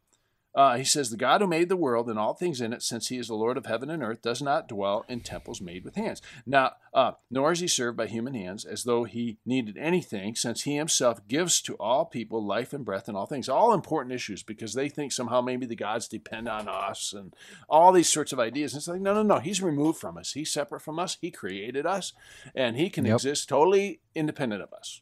Uh, 0.58 0.76
he 0.76 0.84
says, 0.84 1.12
The 1.12 1.18
God 1.18 1.42
who 1.42 1.48
made 1.48 1.70
the 1.70 1.78
world 1.78 2.10
and 2.10 2.18
all 2.18 2.34
things 2.34 2.62
in 2.62 2.74
it, 2.74 2.82
since 2.82 3.10
he 3.10 3.20
is 3.20 3.28
the 3.28 3.36
Lord 3.36 3.58
of 3.58 3.68
heaven 3.68 3.92
and 3.92 4.02
earth, 4.02 4.24
does 4.24 4.42
not 4.42 4.68
dwell 4.68 5.06
in 5.08 5.20
temples 5.20 5.62
made 5.62 5.86
with 5.86 5.96
hands. 5.96 6.20
Now, 6.48 6.72
uh, 6.96 7.12
nor 7.30 7.52
is 7.52 7.60
he 7.60 7.68
served 7.68 7.96
by 7.96 8.08
human 8.08 8.34
hands 8.34 8.66
as 8.66 8.84
though 8.84 9.04
he 9.04 9.38
needed 9.46 9.78
anything, 9.78 10.34
since 10.34 10.64
he 10.64 10.76
himself 10.76 11.26
gives 11.28 11.62
to 11.62 11.76
all 11.76 12.06
people 12.06 12.44
life 12.44 12.74
and 12.74 12.84
breath 12.84 13.08
and 13.08 13.16
all 13.16 13.28
things. 13.28 13.48
All 13.48 13.72
important 13.72 14.16
issues 14.16 14.42
because 14.42 14.74
they 14.74 14.90
think 14.90 15.12
somehow 15.12 15.42
maybe 15.42 15.68
the 15.68 15.76
gods 15.76 16.08
depend 16.08 16.50
on 16.50 16.68
us 16.68 17.14
and 17.14 17.36
all 17.70 17.92
these 17.92 18.10
sorts 18.10 18.34
of 18.34 18.40
ideas. 18.40 18.74
And 18.74 18.80
it's 18.80 18.88
like, 18.88 19.00
no, 19.00 19.14
no, 19.14 19.22
no. 19.22 19.38
He's 19.38 19.62
removed 19.62 20.00
from 20.00 20.18
us. 20.18 20.34
He's 20.34 20.52
separate 20.52 20.82
from 20.82 20.98
us. 20.98 21.20
He 21.22 21.30
created 21.30 21.86
us 21.86 22.14
and 22.56 22.76
he 22.76 22.90
can 22.90 23.06
yep. 23.06 23.18
exist 23.18 23.48
totally 23.48 24.00
independent 24.16 24.64
of 24.64 24.74
us. 24.74 25.02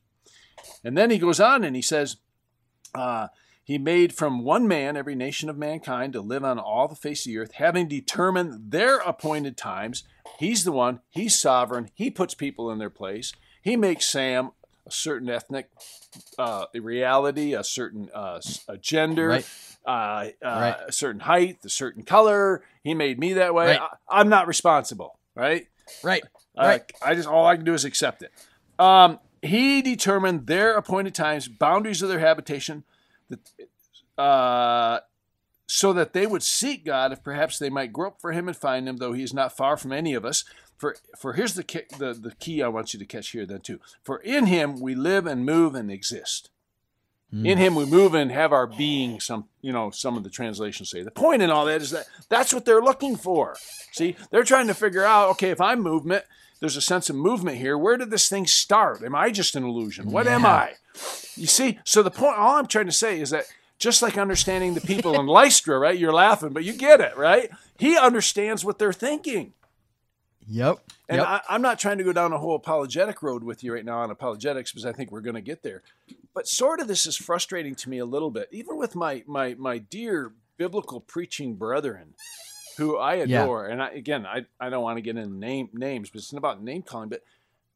And 0.83 0.97
then 0.97 1.11
he 1.11 1.17
goes 1.17 1.39
on 1.39 1.63
and 1.63 1.77
he 1.77 1.81
says, 1.81 2.17
uh, 2.93 3.27
he 3.65 3.77
made 3.77 4.13
from 4.13 4.43
one 4.43 4.67
man 4.67 4.95
every 4.95 5.15
nation 5.15 5.49
of 5.49 5.57
mankind 5.57 6.13
to 6.13 6.21
live 6.21 6.45
on 6.45 6.57
all 6.59 6.87
the 6.87 6.95
face 6.95 7.25
of 7.25 7.31
the 7.31 7.37
earth, 7.39 7.53
having 7.55 7.87
determined 7.87 8.71
their 8.71 8.99
appointed 8.99 9.57
times. 9.57 10.03
He's 10.39 10.63
the 10.63 10.71
one, 10.71 11.01
he's 11.09 11.37
sovereign, 11.37 11.89
he 11.93 12.09
puts 12.09 12.33
people 12.35 12.71
in 12.71 12.77
their 12.77 12.89
place. 12.91 13.33
He 13.61 13.75
makes 13.75 14.05
Sam 14.05 14.51
a 14.87 14.91
certain 14.91 15.29
ethnic 15.29 15.69
uh, 16.37 16.65
reality, 16.75 17.53
a 17.55 17.63
certain 17.63 18.09
uh, 18.13 18.39
a 18.67 18.77
gender, 18.77 19.27
Right. 19.29 19.49
uh, 19.85 19.89
uh, 19.89 20.29
Right. 20.43 20.75
a 20.87 20.91
certain 20.91 21.21
height, 21.21 21.57
a 21.65 21.69
certain 21.69 22.03
color. 22.03 22.63
He 22.83 22.93
made 22.93 23.17
me 23.19 23.33
that 23.33 23.55
way. 23.55 23.65
Right. 23.77 23.81
I, 23.81 24.19
I'm 24.21 24.29
not 24.29 24.47
responsible, 24.47 25.17
right? 25.35 25.67
Right. 26.03 26.23
I- 26.57 26.67
Right. 26.67 26.91
I 27.03 27.15
just 27.15 27.27
all 27.27 27.45
I 27.47 27.55
can 27.57 27.65
do 27.65 27.73
is 27.73 27.83
accept 27.83 28.21
it. 28.21 28.31
Um, 28.79 29.19
he 29.41 29.81
determined 29.81 30.47
their 30.47 30.75
appointed 30.75 31.13
times, 31.15 31.47
boundaries 31.47 32.01
of 32.01 32.09
their 32.09 32.19
habitation, 32.19 32.83
that, 33.29 34.21
uh, 34.21 34.99
so 35.67 35.93
that 35.93 36.13
they 36.13 36.27
would 36.27 36.43
seek 36.43 36.85
God, 36.85 37.11
if 37.11 37.23
perhaps 37.23 37.57
they 37.57 37.69
might 37.69 37.93
grope 37.93 38.21
for 38.21 38.31
Him 38.31 38.47
and 38.47 38.55
find 38.57 38.87
Him, 38.87 38.97
though 38.97 39.13
He 39.13 39.23
is 39.23 39.33
not 39.33 39.55
far 39.55 39.77
from 39.77 39.91
any 39.91 40.13
of 40.13 40.25
us. 40.25 40.43
For, 40.77 40.95
for 41.17 41.33
here's 41.33 41.53
the 41.53 41.63
key, 41.63 41.83
the, 41.97 42.13
the 42.13 42.35
key 42.35 42.61
I 42.61 42.67
want 42.67 42.93
you 42.93 42.99
to 42.99 43.05
catch 43.05 43.29
here 43.29 43.45
then 43.45 43.61
too. 43.61 43.79
For 44.03 44.17
in 44.19 44.45
Him 44.47 44.79
we 44.79 44.93
live 44.93 45.25
and 45.25 45.45
move 45.45 45.73
and 45.75 45.89
exist. 45.89 46.49
In 47.43 47.57
Him 47.57 47.75
we 47.75 47.85
move 47.85 48.13
and 48.13 48.31
have 48.31 48.53
our 48.53 48.65
being. 48.65 49.19
Some 49.19 49.49
you 49.61 49.73
know 49.73 49.89
some 49.89 50.15
of 50.15 50.23
the 50.23 50.29
translations 50.29 50.89
say. 50.89 51.03
The 51.03 51.11
point 51.11 51.41
in 51.41 51.49
all 51.49 51.65
that 51.65 51.81
is 51.81 51.91
that 51.91 52.05
that's 52.29 52.53
what 52.53 52.63
they're 52.63 52.81
looking 52.81 53.17
for. 53.17 53.57
See, 53.91 54.15
they're 54.31 54.43
trying 54.43 54.67
to 54.67 54.73
figure 54.73 55.03
out. 55.03 55.31
Okay, 55.31 55.49
if 55.49 55.59
I'm 55.59 55.81
movement, 55.81 56.23
there's 56.65 56.75
a 56.75 56.81
sense 56.81 57.11
of 57.11 57.15
movement 57.15 57.57
here. 57.57 57.77
Where 57.77 57.95
did 57.95 58.09
this 58.09 58.27
thing 58.27 58.47
start? 58.47 59.03
Am 59.03 59.13
I 59.13 59.29
just 59.29 59.55
an 59.55 59.63
illusion? 59.63 60.09
What 60.09 60.25
am 60.25 60.47
I? 60.47 60.73
You 61.35 61.45
see, 61.45 61.77
so 61.83 62.01
the 62.01 62.09
point, 62.09 62.39
all 62.39 62.57
I'm 62.57 62.65
trying 62.65 62.87
to 62.87 62.91
say 62.91 63.21
is 63.21 63.29
that 63.29 63.45
just 63.77 64.01
like 64.01 64.17
understanding 64.17 64.73
the 64.73 64.81
people 64.81 65.19
in 65.19 65.27
Lystra, 65.27 65.77
right? 65.77 65.95
You're 65.95 66.11
laughing, 66.11 66.53
but 66.53 66.63
you 66.63 66.73
get 66.73 67.01
it, 67.01 67.15
right? 67.15 67.51
He 67.77 67.95
understands 67.95 68.65
what 68.65 68.79
they're 68.79 68.93
thinking. 68.93 69.53
Yep. 70.47 70.79
And 71.07 71.19
yep. 71.19 71.27
I, 71.27 71.41
I'm 71.49 71.61
not 71.61 71.77
trying 71.77 71.99
to 71.99 72.03
go 72.03 72.13
down 72.13 72.33
a 72.33 72.39
whole 72.39 72.55
apologetic 72.55 73.21
road 73.21 73.43
with 73.43 73.63
you 73.63 73.71
right 73.71 73.85
now 73.85 73.99
on 73.99 74.09
apologetics 74.09 74.71
because 74.71 74.87
I 74.87 74.91
think 74.91 75.11
we're 75.11 75.21
going 75.21 75.35
to 75.35 75.41
get 75.41 75.61
there. 75.61 75.83
But 76.33 76.47
sort 76.47 76.79
of 76.79 76.87
this 76.87 77.05
is 77.05 77.15
frustrating 77.15 77.75
to 77.75 77.91
me 77.91 77.99
a 77.99 78.05
little 78.05 78.31
bit, 78.31 78.49
even 78.51 78.77
with 78.77 78.95
my 78.95 79.23
my 79.27 79.53
my 79.53 79.77
dear 79.77 80.33
biblical 80.57 80.99
preaching 80.99 81.53
brethren, 81.53 82.15
who 82.77 82.97
I 82.97 83.15
Yeah. 83.15 83.43
adore. 83.43 83.67
And 83.67 83.81
I, 83.81 83.89
again, 83.89 84.25
I, 84.25 84.45
I 84.59 84.69
don't 84.69 84.83
want 84.83 84.97
to 84.97 85.01
get 85.01 85.17
into 85.17 85.33
name 85.33 85.69
names, 85.73 86.09
but 86.09 86.19
it's 86.19 86.33
not 86.33 86.39
about 86.39 86.63
name 86.63 86.81
calling. 86.81 87.09
But 87.09 87.23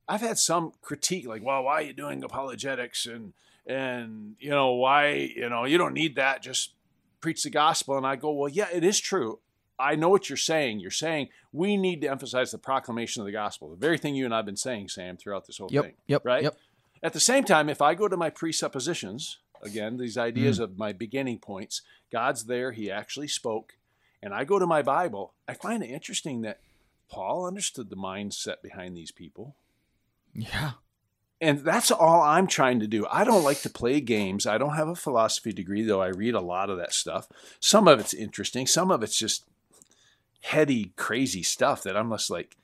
I've 0.07 0.21
had 0.21 0.37
some 0.37 0.73
critique 0.81 1.27
like, 1.27 1.43
"Well, 1.43 1.63
why 1.63 1.73
are 1.75 1.81
you 1.81 1.93
doing 1.93 2.23
apologetics?" 2.23 3.05
and 3.05 3.33
and 3.65 4.35
you 4.39 4.49
know 4.49 4.73
why 4.73 5.11
you 5.13 5.49
know 5.49 5.65
you 5.65 5.77
don't 5.77 5.93
need 5.93 6.15
that. 6.15 6.41
Just 6.41 6.73
preach 7.21 7.43
the 7.43 7.49
gospel. 7.49 7.97
And 7.97 8.05
I 8.07 8.15
go, 8.15 8.31
"Well, 8.31 8.49
yeah, 8.49 8.67
it 8.73 8.83
is 8.83 8.99
true." 8.99 9.39
I 9.81 9.95
know 9.95 10.09
what 10.09 10.29
you're 10.29 10.35
saying. 10.37 10.81
You're 10.81 10.91
saying 10.91 11.29
we 11.53 11.77
need 11.77 12.01
to 12.01 12.07
emphasize 12.09 12.51
the 12.51 12.57
proclamation 12.57 13.21
of 13.21 13.25
the 13.25 13.31
gospel, 13.31 13.69
the 13.69 13.77
very 13.77 13.97
thing 13.97 14.13
you 14.13 14.25
and 14.25 14.35
I've 14.35 14.45
been 14.45 14.57
saying, 14.57 14.89
Sam, 14.89 15.15
throughout 15.15 15.47
this 15.47 15.57
whole 15.57 15.69
Yep. 15.71 15.83
thing. 15.85 15.93
Yep. 16.07 16.25
right? 16.25 16.43
Yep. 16.43 16.57
At 17.01 17.13
the 17.13 17.19
same 17.21 17.45
time, 17.45 17.69
if 17.69 17.81
I 17.81 17.93
go 17.95 18.09
to 18.09 18.17
my 18.17 18.29
presuppositions, 18.29 19.37
again, 19.63 19.95
these 19.95 20.17
ideas 20.17 20.59
mm. 20.59 20.63
of 20.63 20.77
my 20.77 20.91
beginning 20.91 21.39
points, 21.39 21.81
God's 22.11 22.45
there, 22.45 22.73
He 22.73 22.91
actually 22.91 23.29
spoke, 23.29 23.77
and 24.21 24.33
I 24.33 24.43
go 24.43 24.59
to 24.59 24.67
my 24.67 24.81
Bible, 24.81 25.33
I 25.47 25.53
find 25.53 25.83
it 25.83 25.87
interesting 25.87 26.41
that 26.41 26.59
Paul 27.09 27.45
understood 27.45 27.89
the 27.89 27.95
mindset 27.95 28.61
behind 28.61 28.95
these 28.95 29.11
people. 29.11 29.55
Yeah. 30.33 30.71
And 31.41 31.59
that's 31.59 31.89
all 31.89 32.21
I'm 32.21 32.47
trying 32.47 32.81
to 32.81 32.87
do. 32.87 33.05
I 33.09 33.23
don't 33.23 33.43
like 33.43 33.61
to 33.61 33.69
play 33.69 34.01
games. 34.01 34.45
I 34.45 34.57
don't 34.57 34.75
have 34.75 34.89
a 34.89 34.95
philosophy 34.95 35.53
degree, 35.53 35.83
though 35.83 36.01
I 36.01 36.07
read 36.07 36.35
a 36.35 36.41
lot 36.41 36.69
of 36.69 36.77
that 36.77 36.93
stuff. 36.93 37.29
Some 37.61 37.87
of 37.87 37.99
it's 37.99 38.13
interesting, 38.13 38.67
some 38.67 38.91
of 38.91 39.03
it's 39.03 39.17
just 39.17 39.45
heady, 40.41 40.91
crazy 40.97 41.43
stuff 41.43 41.83
that 41.83 41.95
I'm 41.95 42.11
just 42.11 42.29
like, 42.29 42.57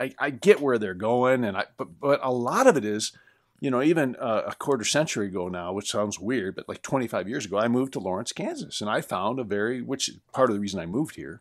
I, 0.00 0.12
I 0.18 0.30
get 0.30 0.60
where 0.60 0.78
they're 0.78 0.94
going, 0.94 1.44
and 1.44 1.56
I 1.56 1.64
but 1.76 2.00
but 2.00 2.20
a 2.22 2.32
lot 2.32 2.66
of 2.66 2.76
it 2.76 2.84
is, 2.84 3.12
you 3.60 3.70
know, 3.70 3.82
even 3.82 4.16
uh, 4.16 4.42
a 4.46 4.54
quarter 4.54 4.84
century 4.84 5.28
ago 5.28 5.48
now, 5.48 5.72
which 5.72 5.90
sounds 5.90 6.18
weird, 6.18 6.56
but 6.56 6.68
like 6.68 6.82
25 6.82 7.28
years 7.28 7.46
ago, 7.46 7.58
I 7.58 7.68
moved 7.68 7.94
to 7.94 8.00
Lawrence, 8.00 8.32
Kansas, 8.32 8.80
and 8.80 8.90
I 8.90 9.00
found 9.00 9.38
a 9.38 9.44
very 9.44 9.80
which 9.80 10.10
part 10.32 10.50
of 10.50 10.54
the 10.54 10.60
reason 10.60 10.80
I 10.80 10.86
moved 10.86 11.16
here 11.16 11.40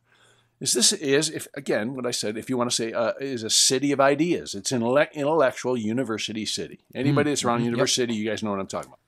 is 0.60 0.74
this 0.74 0.94
is 0.94 1.30
if 1.30 1.48
again 1.54 1.94
what 1.94 2.06
I 2.06 2.12
said 2.12 2.38
if 2.38 2.50
you 2.50 2.58
want 2.58 2.70
to 2.70 2.76
say 2.76 2.94
uh, 2.94 3.14
is 3.20 3.44
a 3.44 3.50
city 3.50 3.92
of 3.92 4.00
ideas. 4.00 4.56
It's 4.56 4.72
an 4.72 4.82
intellect- 4.82 5.16
intellectual 5.16 5.78
university 5.78 6.46
city. 6.46 6.80
Anybody 6.94 7.32
that's 7.32 7.44
around 7.44 7.60
mhm, 7.60 7.66
yep. 7.66 7.72
university, 7.72 8.14
you 8.14 8.30
guys 8.30 8.42
know 8.42 8.52
what 8.52 8.60
I'm 8.60 8.68
talking 8.68 8.90
about. 8.90 9.00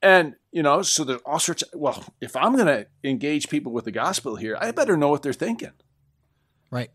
And 0.00 0.36
you 0.52 0.62
know, 0.62 0.82
so 0.82 1.02
there's 1.02 1.20
all 1.26 1.38
sorts. 1.38 1.62
Of, 1.62 1.80
well, 1.80 2.04
if 2.20 2.36
I'm 2.36 2.54
going 2.54 2.66
to 2.66 2.86
engage 3.02 3.48
people 3.48 3.72
with 3.72 3.86
the 3.86 3.90
gospel 3.90 4.36
here, 4.36 4.56
I 4.60 4.70
better 4.70 4.96
know 4.96 5.08
what 5.08 5.22
they're 5.22 5.32
thinking. 5.32 5.72
Right. 6.70 6.90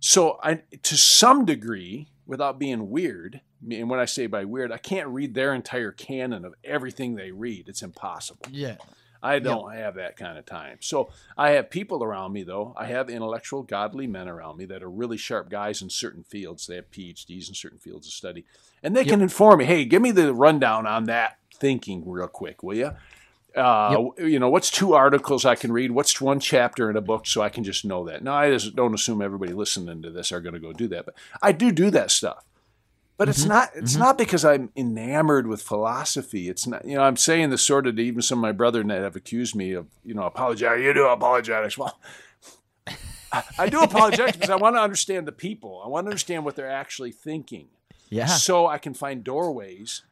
So 0.00 0.38
I, 0.42 0.62
to 0.82 0.96
some 0.96 1.44
degree, 1.44 2.08
without 2.26 2.58
being 2.58 2.90
weird, 2.90 3.40
and 3.70 3.88
when 3.88 4.00
I 4.00 4.04
say 4.04 4.26
by 4.26 4.44
weird, 4.44 4.72
I 4.72 4.78
can't 4.78 5.08
read 5.08 5.34
their 5.34 5.54
entire 5.54 5.92
canon 5.92 6.44
of 6.44 6.54
everything 6.64 7.14
they 7.14 7.30
read. 7.30 7.68
It's 7.68 7.82
impossible. 7.82 8.46
Yeah. 8.50 8.76
I 9.22 9.38
don't 9.38 9.74
have 9.74 9.96
that 9.96 10.16
kind 10.16 10.38
of 10.38 10.46
time. 10.46 10.78
So 10.80 11.10
I 11.36 11.50
have 11.52 11.70
people 11.70 12.04
around 12.04 12.32
me, 12.32 12.44
though. 12.44 12.74
I 12.76 12.86
have 12.86 13.08
intellectual, 13.08 13.62
godly 13.62 14.06
men 14.06 14.28
around 14.28 14.56
me 14.56 14.66
that 14.66 14.82
are 14.82 14.90
really 14.90 15.16
sharp 15.16 15.48
guys 15.48 15.82
in 15.82 15.90
certain 15.90 16.22
fields. 16.22 16.66
They 16.66 16.76
have 16.76 16.90
PhDs 16.90 17.48
in 17.48 17.54
certain 17.54 17.78
fields 17.78 18.06
of 18.06 18.12
study, 18.12 18.44
and 18.82 18.94
they 18.94 19.04
can 19.04 19.22
inform 19.22 19.58
me. 19.58 19.64
Hey, 19.64 19.84
give 19.84 20.02
me 20.02 20.12
the 20.12 20.32
rundown 20.32 20.86
on 20.86 21.04
that 21.04 21.38
thinking 21.52 22.04
real 22.06 22.28
quick, 22.28 22.62
will 22.62 22.76
you? 22.76 22.92
Uh, 23.56 24.10
You 24.18 24.38
know, 24.38 24.50
what's 24.50 24.70
two 24.70 24.92
articles 24.94 25.44
I 25.44 25.54
can 25.54 25.72
read? 25.72 25.90
What's 25.90 26.20
one 26.20 26.40
chapter 26.40 26.90
in 26.90 26.96
a 26.96 27.00
book 27.00 27.26
so 27.26 27.40
I 27.40 27.48
can 27.48 27.64
just 27.64 27.84
know 27.84 28.04
that? 28.04 28.22
Now, 28.22 28.34
I 28.34 28.50
just 28.50 28.76
don't 28.76 28.94
assume 28.94 29.22
everybody 29.22 29.52
listening 29.52 30.02
to 30.02 30.10
this 30.10 30.30
are 30.30 30.40
going 30.40 30.54
to 30.54 30.60
go 30.60 30.72
do 30.72 30.88
that, 30.88 31.06
but 31.06 31.14
I 31.42 31.52
do 31.52 31.72
do 31.72 31.90
that 31.90 32.10
stuff. 32.10 32.44
But 33.18 33.30
it's 33.30 33.46
not 33.46 33.70
it's 33.74 33.96
not 33.96 34.18
because 34.18 34.44
I'm 34.44 34.70
enamored 34.76 35.46
with 35.46 35.62
philosophy. 35.62 36.50
It's 36.50 36.66
not 36.66 36.84
you 36.84 36.96
know, 36.96 37.02
I'm 37.02 37.16
saying 37.16 37.48
this 37.48 37.62
sort 37.62 37.86
of 37.86 37.96
to 37.96 38.02
even 38.02 38.20
some 38.20 38.40
of 38.40 38.42
my 38.42 38.52
brethren 38.52 38.88
that 38.88 39.00
have 39.00 39.16
accused 39.16 39.56
me 39.56 39.72
of, 39.72 39.86
you 40.04 40.12
know, 40.12 40.24
apologize. 40.24 40.82
You 40.82 40.92
do 40.92 41.06
apologetics. 41.06 41.78
Well, 41.78 41.98
I, 43.32 43.42
I 43.58 43.68
do 43.70 43.80
apologetics 43.80 44.36
because 44.36 44.50
I 44.50 44.56
want 44.56 44.76
to 44.76 44.80
understand 44.80 45.26
the 45.26 45.32
people. 45.32 45.80
I 45.82 45.88
want 45.88 46.04
to 46.04 46.10
understand 46.10 46.44
what 46.44 46.56
they're 46.56 46.70
actually 46.70 47.10
thinking. 47.10 47.68
Yeah. 48.10 48.26
So 48.26 48.66
I 48.66 48.76
can 48.76 48.92
find 48.92 49.24
doorways 49.24 50.02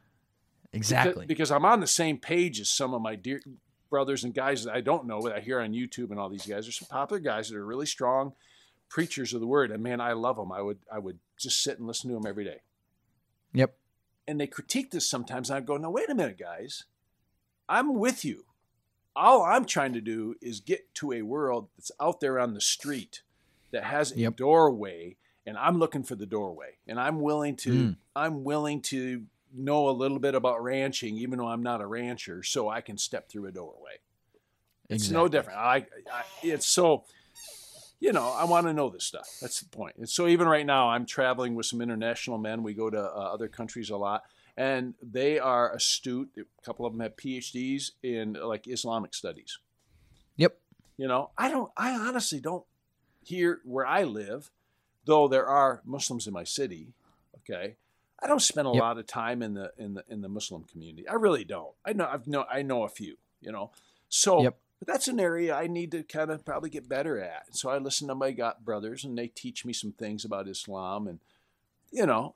Exactly. 0.75 1.25
because 1.25 1.51
I'm 1.51 1.65
on 1.65 1.79
the 1.79 1.87
same 1.87 2.17
page 2.17 2.59
as 2.59 2.69
some 2.69 2.93
of 2.93 3.01
my 3.01 3.15
dear 3.15 3.41
brothers 3.89 4.23
and 4.23 4.33
guys 4.33 4.63
that 4.65 4.75
I 4.75 4.81
don't 4.81 5.05
know 5.07 5.21
that 5.21 5.33
I 5.35 5.39
hear 5.39 5.59
on 5.61 5.71
YouTube 5.73 6.11
and 6.11 6.19
all 6.19 6.29
these 6.29 6.45
guys. 6.45 6.65
There's 6.65 6.77
some 6.77 6.87
popular 6.89 7.19
guys 7.19 7.49
that 7.49 7.57
are 7.57 7.65
really 7.65 7.85
strong 7.85 8.33
preachers 8.89 9.33
of 9.33 9.41
the 9.41 9.47
word, 9.47 9.71
and 9.71 9.81
man, 9.81 9.99
I 10.01 10.13
love 10.13 10.35
them. 10.37 10.51
I 10.51 10.61
would 10.61 10.79
I 10.91 10.99
would 10.99 11.19
just 11.37 11.63
sit 11.63 11.77
and 11.79 11.87
listen 11.87 12.09
to 12.09 12.15
them 12.15 12.25
every 12.27 12.43
day. 12.43 12.61
Yep. 13.53 13.75
And 14.27 14.39
they 14.39 14.47
critique 14.47 14.91
this 14.91 15.09
sometimes, 15.09 15.49
and 15.49 15.57
I 15.57 15.61
go, 15.61 15.77
"No, 15.77 15.89
wait 15.89 16.09
a 16.09 16.15
minute, 16.15 16.37
guys. 16.37 16.83
I'm 17.69 17.95
with 17.95 18.23
you. 18.25 18.45
All 19.15 19.43
I'm 19.43 19.65
trying 19.65 19.93
to 19.93 20.01
do 20.01 20.35
is 20.41 20.59
get 20.59 20.93
to 20.95 21.13
a 21.13 21.21
world 21.21 21.69
that's 21.77 21.91
out 21.99 22.19
there 22.19 22.39
on 22.39 22.53
the 22.53 22.61
street 22.61 23.21
that 23.71 23.85
has 23.85 24.11
a 24.11 24.17
Yep. 24.19 24.35
doorway, 24.37 25.15
and 25.45 25.57
I'm 25.57 25.79
looking 25.79 26.03
for 26.03 26.15
the 26.15 26.25
doorway, 26.25 26.77
and 26.87 26.99
I'm 26.99 27.21
willing 27.21 27.55
to 27.57 27.71
Mm. 27.71 27.97
I'm 28.15 28.43
willing 28.43 28.81
to 28.83 29.25
know 29.55 29.89
a 29.89 29.91
little 29.91 30.19
bit 30.19 30.35
about 30.35 30.63
ranching, 30.63 31.17
even 31.17 31.39
though 31.39 31.47
I'm 31.47 31.63
not 31.63 31.81
a 31.81 31.87
rancher, 31.87 32.43
so 32.43 32.69
I 32.69 32.81
can 32.81 32.97
step 32.97 33.29
through 33.29 33.47
a 33.47 33.51
doorway. 33.51 33.99
It's 34.89 35.09
no 35.09 35.27
different. 35.27 35.57
I, 35.59 35.87
I 36.11 36.23
it's 36.43 36.67
so 36.67 37.05
you 37.99 38.11
know, 38.11 38.29
I 38.37 38.43
want 38.45 38.67
to 38.67 38.73
know 38.73 38.89
this 38.89 39.03
stuff. 39.03 39.27
That's 39.41 39.61
the 39.61 39.69
point. 39.69 39.95
And 39.97 40.07
so 40.07 40.27
even 40.27 40.47
right 40.47 40.65
now, 40.65 40.89
I'm 40.89 41.05
traveling 41.05 41.55
with 41.55 41.65
some 41.65 41.81
international 41.81 42.37
men. 42.37 42.61
We 42.61 42.73
go 42.73 42.89
to 42.89 42.99
uh, 42.99 43.31
other 43.33 43.47
countries 43.47 43.89
a 43.89 43.97
lot, 43.97 44.23
and 44.57 44.93
they 45.01 45.39
are 45.39 45.73
astute. 45.73 46.29
A 46.37 46.65
couple 46.65 46.85
of 46.85 46.93
them 46.93 47.01
have 47.01 47.15
PhDs 47.15 47.91
in 48.03 48.33
like 48.33 48.67
Islamic 48.67 49.13
studies. 49.13 49.57
Yep. 50.37 50.57
You 50.97 51.07
know, 51.07 51.31
I 51.37 51.49
don't. 51.49 51.71
I 51.75 51.91
honestly 51.93 52.39
don't 52.39 52.65
hear 53.23 53.61
where 53.63 53.85
I 53.85 54.03
live, 54.03 54.51
though 55.05 55.27
there 55.27 55.47
are 55.47 55.81
Muslims 55.85 56.27
in 56.27 56.33
my 56.33 56.43
city. 56.43 56.93
Okay, 57.39 57.75
I 58.21 58.27
don't 58.27 58.41
spend 58.41 58.67
a 58.67 58.71
Yep. 58.71 58.81
lot 58.81 58.97
of 58.97 59.07
time 59.07 59.41
in 59.41 59.53
the 59.53 59.71
in 59.77 59.93
the 59.95 60.03
in 60.09 60.21
the 60.21 60.29
Muslim 60.29 60.63
community. 60.63 61.07
I 61.07 61.13
really 61.15 61.43
don't. 61.43 61.73
I 61.85 61.93
know. 61.93 62.07
I've 62.11 62.27
know. 62.27 62.45
I 62.51 62.61
know 62.61 62.83
a 62.83 62.89
few. 62.89 63.17
You 63.41 63.51
know, 63.51 63.71
so. 64.09 64.41
Yep. 64.43 64.57
But 64.77 64.89
that's 64.89 65.07
an 65.07 65.21
area 65.21 65.55
I 65.55 65.67
need 65.67 65.91
to 65.91 66.03
kind 66.03 66.29
of 66.29 66.43
probably 66.43 66.69
get 66.69 66.89
better 66.89 67.17
at. 67.17 67.55
So 67.55 67.69
I 67.69 67.77
listen 67.77 68.09
to 68.09 68.15
my 68.15 68.31
God 68.31 68.55
brothers, 68.65 69.05
and 69.05 69.17
they 69.17 69.27
teach 69.27 69.63
me 69.63 69.71
some 69.71 69.93
things 69.93 70.25
about 70.25 70.49
Islam, 70.49 71.07
and 71.07 71.19
you 71.91 72.05
know, 72.05 72.35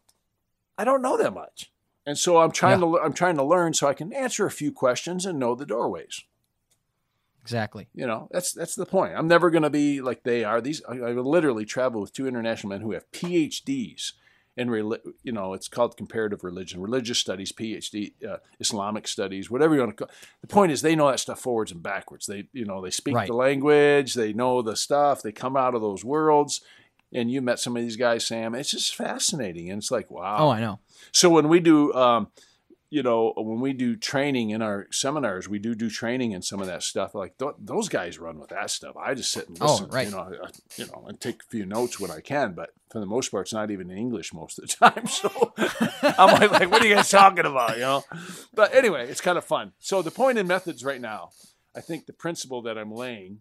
I 0.78 0.86
don't 0.86 1.02
know 1.02 1.18
that 1.18 1.34
much, 1.34 1.70
and 2.06 2.18
so 2.18 2.38
I'm 2.38 2.52
trying 2.52 2.80
Yeah. 2.80 2.86
to 2.86 3.00
I'm 3.02 3.12
trying 3.12 3.36
to 3.36 3.44
learn 3.44 3.74
so 3.74 3.88
I 3.90 3.94
can 3.94 4.14
answer 4.14 4.46
a 4.46 4.52
few 4.52 4.72
questions 4.72 5.26
and 5.26 5.38
know 5.38 5.54
the 5.54 5.66
doorways. 5.66 6.24
Exactly. 7.42 7.88
You 7.94 8.08
know, 8.08 8.30
that's 8.32 8.54
that's 8.54 8.76
the 8.76 8.86
point. 8.86 9.14
I'm 9.18 9.28
never 9.28 9.50
going 9.50 9.64
to 9.64 9.70
be 9.70 10.02
like 10.02 10.24
they 10.24 10.44
are. 10.46 10.62
These 10.62 10.82
I, 10.88 10.94
I 10.94 11.12
literally 11.12 11.66
travel 11.66 12.00
with 12.00 12.14
two 12.14 12.26
international 12.28 12.70
men 12.70 12.82
who 12.82 12.92
have 12.94 13.12
PhDs 13.12 14.14
reli- 14.58 15.00
you 15.24 15.32
know 15.32 15.54
it's 15.54 15.68
called 15.68 15.96
comparative 15.98 16.44
religion, 16.44 16.82
religious 16.82 17.18
studies, 17.20 17.52
PhD, 17.52 18.14
uh, 18.28 18.38
Islamic 18.60 19.08
studies, 19.08 19.50
whatever 19.50 19.74
you 19.76 19.82
want 19.82 19.98
to 19.98 20.06
call. 20.06 20.16
The 20.42 20.48
point 20.48 20.72
is 20.72 20.82
they 20.82 20.96
know 20.96 21.10
that 21.12 21.20
stuff 21.20 21.40
forwards 21.40 21.72
and 21.72 21.82
backwards. 21.84 22.26
They 22.26 22.48
you 22.54 22.66
know 22.66 22.82
they 22.82 22.90
speak 22.92 23.16
Right. 23.16 23.28
the 23.28 23.34
language, 23.36 24.14
they 24.16 24.34
know 24.34 24.62
the 24.62 24.76
stuff. 24.76 25.22
They 25.22 25.32
come 25.32 25.56
out 25.56 25.76
of 25.76 25.82
those 25.82 26.04
worlds, 26.04 26.62
and 27.14 27.32
you 27.32 27.42
met 27.42 27.60
some 27.60 27.78
of 27.78 27.84
these 27.84 27.96
guys, 27.96 28.26
Sam. 28.28 28.54
It's 28.56 28.72
just 28.72 28.96
fascinating, 28.96 29.70
and 29.70 29.80
it's 29.82 29.92
like, 29.92 30.12
wow. 30.12 30.38
Oh, 30.40 30.50
I 30.50 30.60
know. 30.60 30.80
So 31.12 31.30
when 31.30 31.48
we 31.48 31.60
do, 31.60 31.94
um, 31.94 32.28
you 32.92 33.04
know, 33.04 33.34
when 33.38 33.60
we 33.60 33.72
do 33.74 33.96
training 33.96 34.50
in 34.50 34.62
our 34.64 34.88
seminars, 34.92 35.48
we 35.48 35.60
do 35.60 35.76
do 35.76 35.90
training 35.90 36.32
in 36.32 36.42
some 36.42 36.60
of 36.60 36.66
that 36.68 36.82
stuff. 36.82 37.14
Like 37.14 37.38
th- 37.38 37.52
those 37.60 37.88
guys 37.88 38.18
run 38.18 38.40
with 38.40 38.50
that 38.50 38.72
stuff. 38.72 38.98
I 38.98 39.14
just 39.14 39.32
sit 39.32 39.48
and 39.48 39.60
listen, 39.60 39.86
Oh, 39.86 39.96
listen, 39.96 39.96
right. 39.96 40.06
you 40.08 40.12
know, 40.12 40.44
uh, 40.44 40.50
you 40.78 40.86
know, 40.88 41.06
and 41.08 41.20
take 41.22 41.44
a 41.44 41.46
few 41.46 41.66
notes 41.68 42.00
when 42.00 42.10
I 42.10 42.20
can. 42.20 42.54
But 42.54 42.72
for 42.90 43.00
the 43.00 43.06
most 43.06 43.30
part, 43.30 43.46
it's 43.46 43.54
not 43.54 43.70
even 43.70 43.92
in 43.92 43.98
English 43.98 44.34
most 44.34 44.58
of 44.58 44.68
the 44.68 44.76
time. 44.90 45.06
So 45.08 45.54
I'm 46.18 46.40
like, 46.40 46.52
like, 46.52 46.72
what 46.72 46.82
are 46.82 46.88
you 46.88 46.96
guys 46.96 47.10
talking 47.10 47.46
about? 47.46 47.76
You 47.76 47.82
know. 47.84 48.04
But 48.54 48.74
anyway, 48.74 49.08
it's 49.08 49.22
kind 49.22 49.38
of 49.38 49.46
fun. 49.46 49.74
So 49.80 50.02
the 50.02 50.12
point 50.12 50.38
in 50.40 50.48
methods 50.48 50.84
right 50.84 51.00
now, 51.02 51.30
I 51.76 51.82
think 51.82 52.08
the 52.08 52.14
principle 52.14 52.62
that 52.64 52.78
I'm 52.78 52.92
laying. 52.94 53.40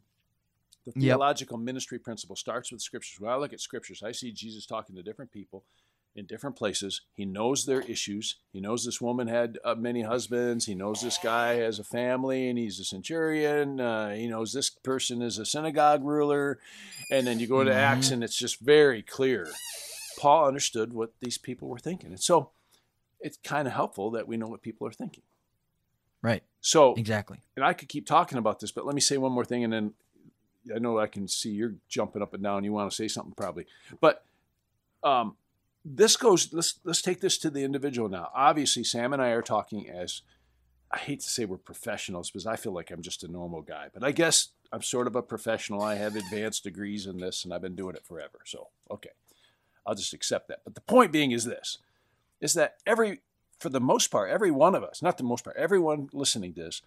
The 0.87 0.93
Yep. 1.01 1.03
theological 1.03 1.59
ministry 1.59 1.99
principle 1.99 2.35
starts 2.35 2.73
with 2.73 2.81
scriptures. 2.81 3.21
When 3.21 3.31
I 3.31 3.37
look 3.37 3.53
at 3.53 3.61
scriptures, 3.61 4.03
I 4.03 4.13
see 4.13 4.33
Jesus 4.33 4.65
talking 4.65 4.97
to 4.97 5.03
different 5.03 5.31
people 5.31 5.65
in 6.19 6.27
different 6.27 6.57
places. 6.57 7.03
He 7.15 7.25
knows 7.25 7.65
their 7.65 7.81
issues. 7.83 8.37
He 8.53 8.61
knows 8.61 8.85
this 8.85 9.01
woman 9.01 9.29
had 9.29 9.59
uh, 9.65 9.77
many 9.77 10.03
husbands. 10.03 10.67
He 10.67 10.75
knows 10.75 11.01
this 11.01 11.17
guy 11.17 11.55
has 11.55 11.79
a 11.79 11.85
family 11.85 12.49
and 12.49 12.59
he's 12.59 12.81
a 12.81 12.85
centurion. 12.85 13.81
Uh, 13.81 14.11
he 14.11 14.27
knows 14.27 14.53
this 14.53 14.69
person 14.69 15.23
is 15.23 15.39
a 15.39 15.47
synagogue 15.47 16.05
ruler. 16.05 16.59
And 17.11 17.27
then 17.27 17.39
you 17.39 17.47
go 17.47 17.63
to 17.63 17.73
Acts 17.73 18.11
and 18.11 18.25
it's 18.25 18.37
just 18.37 18.59
very 18.59 19.01
clear. 19.01 19.49
Paul 20.19 20.49
understood 20.49 20.93
what 20.93 21.13
these 21.21 21.39
people 21.39 21.69
were 21.69 21.79
thinking. 21.79 22.11
And 22.11 22.21
so 22.21 22.51
it's 23.21 23.39
kind 23.45 23.69
of 23.69 23.75
helpful 23.75 24.11
that 24.11 24.27
we 24.27 24.37
know 24.37 24.49
what 24.49 24.61
people 24.61 24.87
are 24.89 24.93
thinking. 24.93 25.23
Right. 26.21 26.43
So, 26.61 26.95
Exactly. 26.95 27.39
and 27.55 27.65
I 27.65 27.73
could 27.73 27.89
keep 27.89 28.05
talking 28.05 28.39
about 28.39 28.59
this, 28.59 28.73
but 28.73 28.85
let 28.85 28.97
me 28.97 29.01
say 29.01 29.17
one 29.19 29.31
more 29.31 29.45
thing 29.45 29.63
and 29.63 29.73
then 29.73 29.95
I 30.75 30.81
know 30.81 30.99
I 30.99 31.07
can 31.07 31.29
see 31.29 31.51
you're 31.51 31.75
jumping 31.89 32.21
up 32.23 32.35
and 32.35 32.43
down. 32.43 32.65
You 32.65 32.73
want 32.73 32.91
to 32.91 32.95
say 32.97 33.07
something 33.07 33.33
probably, 33.37 33.67
but 34.01 34.25
um, 35.05 35.37
this 35.97 36.17
goes. 36.17 36.53
Let's 36.53 36.81
let's 36.85 37.03
take 37.03 37.21
this 37.21 37.39
to 37.39 37.51
the 37.51 37.65
individual 37.65 38.09
now. 38.09 38.31
Obviously, 38.35 38.85
Sam 38.85 39.13
and 39.13 39.23
I 39.23 39.29
are 39.31 39.43
talking 39.43 39.89
as 39.89 40.23
I 40.91 40.99
hate 40.99 41.21
to 41.21 41.29
say 41.29 41.45
we're 41.45 41.59
professionals 41.59 42.31
because 42.31 42.47
I 42.47 42.57
feel 42.57 42.73
like 42.73 42.91
I'm 42.91 43.03
just 43.03 43.25
a 43.25 43.29
normal 43.29 43.63
guy, 43.63 43.89
but 43.93 44.05
I 44.05 44.13
guess 44.13 44.49
I'm 44.73 44.83
sort 44.83 45.07
of 45.07 45.17
a 45.17 45.23
professional. 45.23 45.83
I 45.83 45.97
have 45.97 46.17
advanced 46.17 46.65
degrees 46.65 47.07
in 47.07 47.19
this, 47.19 47.45
and 47.45 47.53
I've 47.53 47.63
been 47.63 47.77
doing 47.77 47.97
it 47.97 48.05
forever. 48.05 48.41
So 48.45 48.69
okay, 48.91 49.11
I'll 49.87 49.95
just 49.95 50.15
accept 50.15 50.49
that. 50.49 50.61
But 50.65 50.75
the 50.75 50.81
point 50.83 51.13
being 51.13 51.33
is 51.33 51.45
this: 51.45 51.79
is 52.41 52.55
that 52.55 52.77
every 52.87 53.21
for 53.59 53.69
the 53.69 53.81
most 53.81 54.09
part, 54.09 54.31
every 54.31 54.51
one 54.51 54.75
of 54.75 54.85
us, 54.85 55.03
not 55.03 55.19
the 55.19 55.25
most 55.25 55.45
part, 55.45 55.57
everyone 55.57 56.09
listening 56.13 56.55
to 56.55 56.63
this 56.63 56.83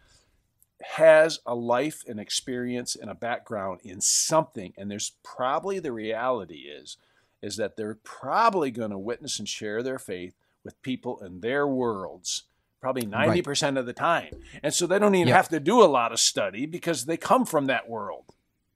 has 0.84 1.40
a 1.46 1.54
life 1.54 2.04
and 2.08 2.20
experience 2.20 2.96
and 2.96 3.10
a 3.10 3.16
background 3.16 3.80
in 3.84 4.02
something 4.02 4.74
and 4.78 4.90
there's 4.90 5.14
probably 5.24 5.78
the 5.78 5.92
reality 5.92 6.62
is 6.62 6.98
is 7.42 7.58
that 7.58 7.76
they're 7.78 8.00
probably 8.04 8.72
going 8.72 8.92
to 8.92 8.98
witness 8.98 9.40
and 9.40 9.48
share 9.50 9.82
their 9.84 10.00
faith 10.00 10.36
with 10.64 10.82
people 10.82 11.20
in 11.20 11.42
their 11.42 11.68
worlds 11.68 12.44
probably 12.82 13.06
90% 13.06 13.78
of 13.78 13.86
the 13.86 13.94
time. 13.94 14.34
And 14.64 14.74
so 14.74 14.88
they 14.88 14.98
don't 14.98 15.14
even 15.14 15.28
Yeah. 15.28 15.36
have 15.36 15.50
to 15.50 15.60
do 15.60 15.84
a 15.84 15.86
lot 15.86 16.12
of 16.12 16.20
study 16.20 16.66
because 16.66 17.06
they 17.06 17.16
come 17.16 17.46
from 17.46 17.68
that 17.68 17.88
world. 17.88 18.26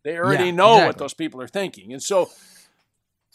They 0.04 0.16
already 0.18 0.46
Yeah, 0.46 0.52
know 0.52 0.86
what 0.86 1.00
those 1.00 1.16
people 1.16 1.42
are 1.42 1.48
thinking. 1.48 1.92
And 1.92 2.02
so 2.04 2.30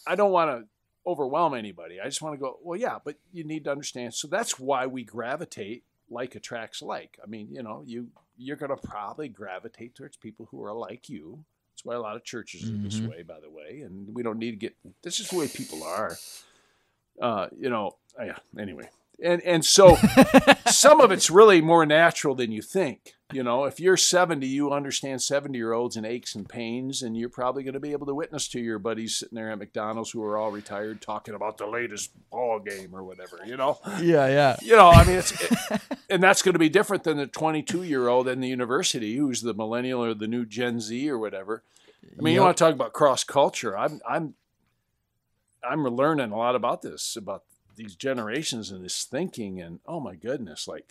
i 0.07 0.14
don't 0.14 0.31
want 0.31 0.51
to 0.51 0.69
overwhelm 1.11 1.55
anybody. 1.55 2.01
I 2.01 2.05
just 2.05 2.23
want 2.23 2.35
to 2.35 2.38
go 2.38 2.59
well 2.62 2.79
yeah 2.79 2.99
but 3.05 3.16
you 3.33 3.43
need 3.45 3.64
to 3.64 3.73
understand. 3.73 4.14
So 4.14 4.29
that's 4.29 4.59
why 4.61 4.87
we 4.87 5.03
gravitate 5.03 5.83
like 6.09 6.35
attracts 6.37 6.81
like. 6.83 7.19
I 7.23 7.27
mean 7.27 7.49
you 7.51 7.62
know 7.62 7.83
you 7.85 8.09
you're 8.38 8.57
going 8.57 8.71
to 8.71 8.77
probably 8.77 9.29
gravitate 9.29 9.95
towards 9.97 10.16
people 10.16 10.47
who 10.51 10.62
are 10.64 10.73
like 10.73 11.09
you. 11.09 11.45
That's 11.81 11.87
why 11.87 11.95
a 11.95 12.01
lot 12.01 12.14
of 12.16 12.25
churches 12.25 12.69
are 12.69 12.77
this 12.77 13.01
Mhm. 13.01 13.09
way, 13.09 13.23
by 13.23 13.40
the 13.40 13.49
way. 13.49 13.81
And 13.81 14.14
we 14.14 14.23
don't 14.23 14.38
need 14.38 14.51
to 14.51 14.57
get. 14.59 14.77
This 15.03 15.19
is 15.19 15.31
the 15.31 15.37
way 15.37 15.49
people 15.49 15.83
are. 15.83 16.19
Uh, 17.21 17.47
you 17.59 17.71
know. 17.71 17.97
Yeah. 18.23 18.37
Anyway, 18.59 18.90
and 19.23 19.40
and 19.43 19.64
so 19.64 19.97
some 20.66 21.01
of 21.01 21.11
it's 21.11 21.31
really 21.31 21.62
more 21.62 21.87
natural 21.87 22.35
than 22.35 22.53
you 22.53 22.61
think. 22.61 23.14
You 23.33 23.43
know, 23.43 23.64
if 23.64 23.79
you're 23.79 23.97
70, 23.97 24.47
you 24.47 24.73
understand 24.73 25.23
70 25.23 25.57
year 25.57 25.73
olds 25.73 25.97
and 25.97 26.05
aches 26.05 26.35
and 26.35 26.49
pains, 26.49 27.03
and 27.03 27.16
you're 27.16 27.29
probably 27.29 27.62
going 27.62 27.75
to 27.75 27.81
be 27.81 27.93
able 27.93 28.07
to 28.07 28.14
witness 28.14 28.49
to 28.49 28.61
your 28.61 28.79
buddies 28.79 29.16
sitting 29.16 29.37
there 29.37 29.51
at 29.51 29.59
McDonald's 29.59 30.11
who 30.11 30.23
are 30.25 30.37
all 30.37 30.51
retired 30.51 31.01
talking 31.01 31.35
about 31.35 31.59
the 31.59 31.66
latest 31.66 32.11
ball 32.31 32.59
game 32.59 32.90
or 32.93 33.05
whatever. 33.05 33.38
You 33.47 33.57
know 33.57 33.79
Yeah, 34.01 34.27
yeah. 34.27 34.57
you 34.62 34.77
know, 34.77 34.90
I 34.90 35.05
mean, 35.05 35.16
it's, 35.19 35.33
it- 35.40 35.81
and 36.09 36.23
that's 36.23 36.43
going 36.43 36.55
to 36.55 36.59
be 36.59 36.69
different 36.69 37.05
than 37.05 37.16
the 37.19 37.27
22 37.27 37.83
year 37.85 38.09
old 38.09 38.27
in 38.29 38.40
the 38.40 38.49
university 38.49 39.16
who's 39.16 39.43
the 39.43 39.55
millennial 39.55 40.05
or 40.05 40.14
the 40.14 40.27
new 40.29 40.45
Gen 40.45 40.81
Z 40.81 41.09
or 41.09 41.19
whatever. 41.19 41.62
I 42.19 42.23
mean, 42.23 42.35
you 42.35 42.40
want 42.40 42.57
to 42.57 42.64
talk 42.64 42.75
about 42.75 42.93
cross 42.93 43.23
culture? 43.25 43.79
I'm, 43.79 44.01
I'm, 44.09 44.35
I'm 45.62 45.85
learning 45.85 46.33
a 46.33 46.37
lot 46.37 46.57
about 46.57 46.83
this, 46.83 47.14
about 47.16 47.45
these 47.77 47.95
generations 47.95 48.71
and 48.71 48.85
this 48.85 49.05
thinking, 49.05 49.61
and 49.61 49.79
oh 49.87 50.01
my 50.01 50.14
goodness, 50.16 50.66
like, 50.66 50.87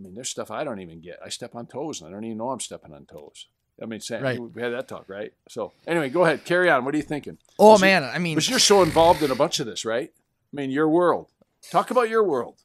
I 0.00 0.02
mean, 0.02 0.14
there's 0.14 0.30
stuff 0.30 0.50
I 0.50 0.64
don't 0.64 0.80
even 0.80 1.00
get. 1.02 1.18
I 1.22 1.28
step 1.28 1.54
on 1.54 1.66
toes, 1.66 2.00
and 2.00 2.08
I 2.08 2.12
don't 2.12 2.24
even 2.24 2.38
know 2.38 2.50
I'm 2.50 2.60
stepping 2.60 2.94
on 2.94 3.04
toes. 3.04 3.48
I 3.82 3.86
mean, 3.86 4.00
Sam, 4.00 4.22
Right. 4.22 4.38
we 4.40 4.62
had 4.62 4.72
that 4.72 4.88
talk, 4.88 5.04
right? 5.08 5.32
So, 5.48 5.72
anyway, 5.86 6.08
go 6.10 6.24
ahead, 6.24 6.44
carry 6.44 6.70
on. 6.70 6.84
What 6.84 6.94
are 6.94 6.96
you 6.96 7.02
thinking? 7.02 7.36
Oh 7.58 7.72
Was 7.72 7.80
man, 7.82 8.02
I 8.04 8.18
mean, 8.18 8.34
Because 8.36 8.48
you're 8.48 8.58
so 8.58 8.82
involved 8.82 9.22
in 9.22 9.30
a 9.30 9.34
bunch 9.34 9.60
of 9.60 9.66
this, 9.66 9.84
right? 9.84 10.10
I 10.10 10.56
mean, 10.56 10.70
your 10.70 10.88
world. 10.88 11.28
Talk 11.70 11.90
about 11.90 12.08
your 12.08 12.24
world. 12.24 12.56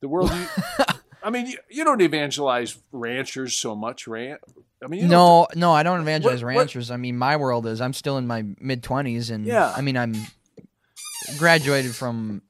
The 0.00 0.08
world. 0.08 0.30
You, 0.32 0.46
I 1.22 1.30
mean, 1.30 1.46
you, 1.46 1.58
you 1.68 1.84
don't 1.84 2.00
evangelize 2.00 2.78
ranchers 2.92 3.54
so 3.54 3.74
much, 3.76 4.06
rant. 4.06 4.40
I 4.82 4.86
mean, 4.86 5.02
you 5.02 5.08
no, 5.08 5.48
no, 5.56 5.72
I 5.72 5.82
don't 5.82 6.00
evangelize 6.00 6.42
What- 6.42 6.54
what- 6.54 6.58
ranchers. 6.58 6.90
I 6.90 6.96
mean, 6.96 7.16
my 7.18 7.36
world 7.36 7.66
is 7.66 7.80
I'm 7.80 7.92
still 7.92 8.16
in 8.18 8.26
my 8.26 8.44
mid 8.60 8.82
twenties, 8.82 9.30
and 9.30 9.44
Yeah. 9.46 9.72
I 9.76 9.80
mean, 9.80 9.96
I'm 9.96 10.14
graduated 11.38 11.94
from 11.94 12.42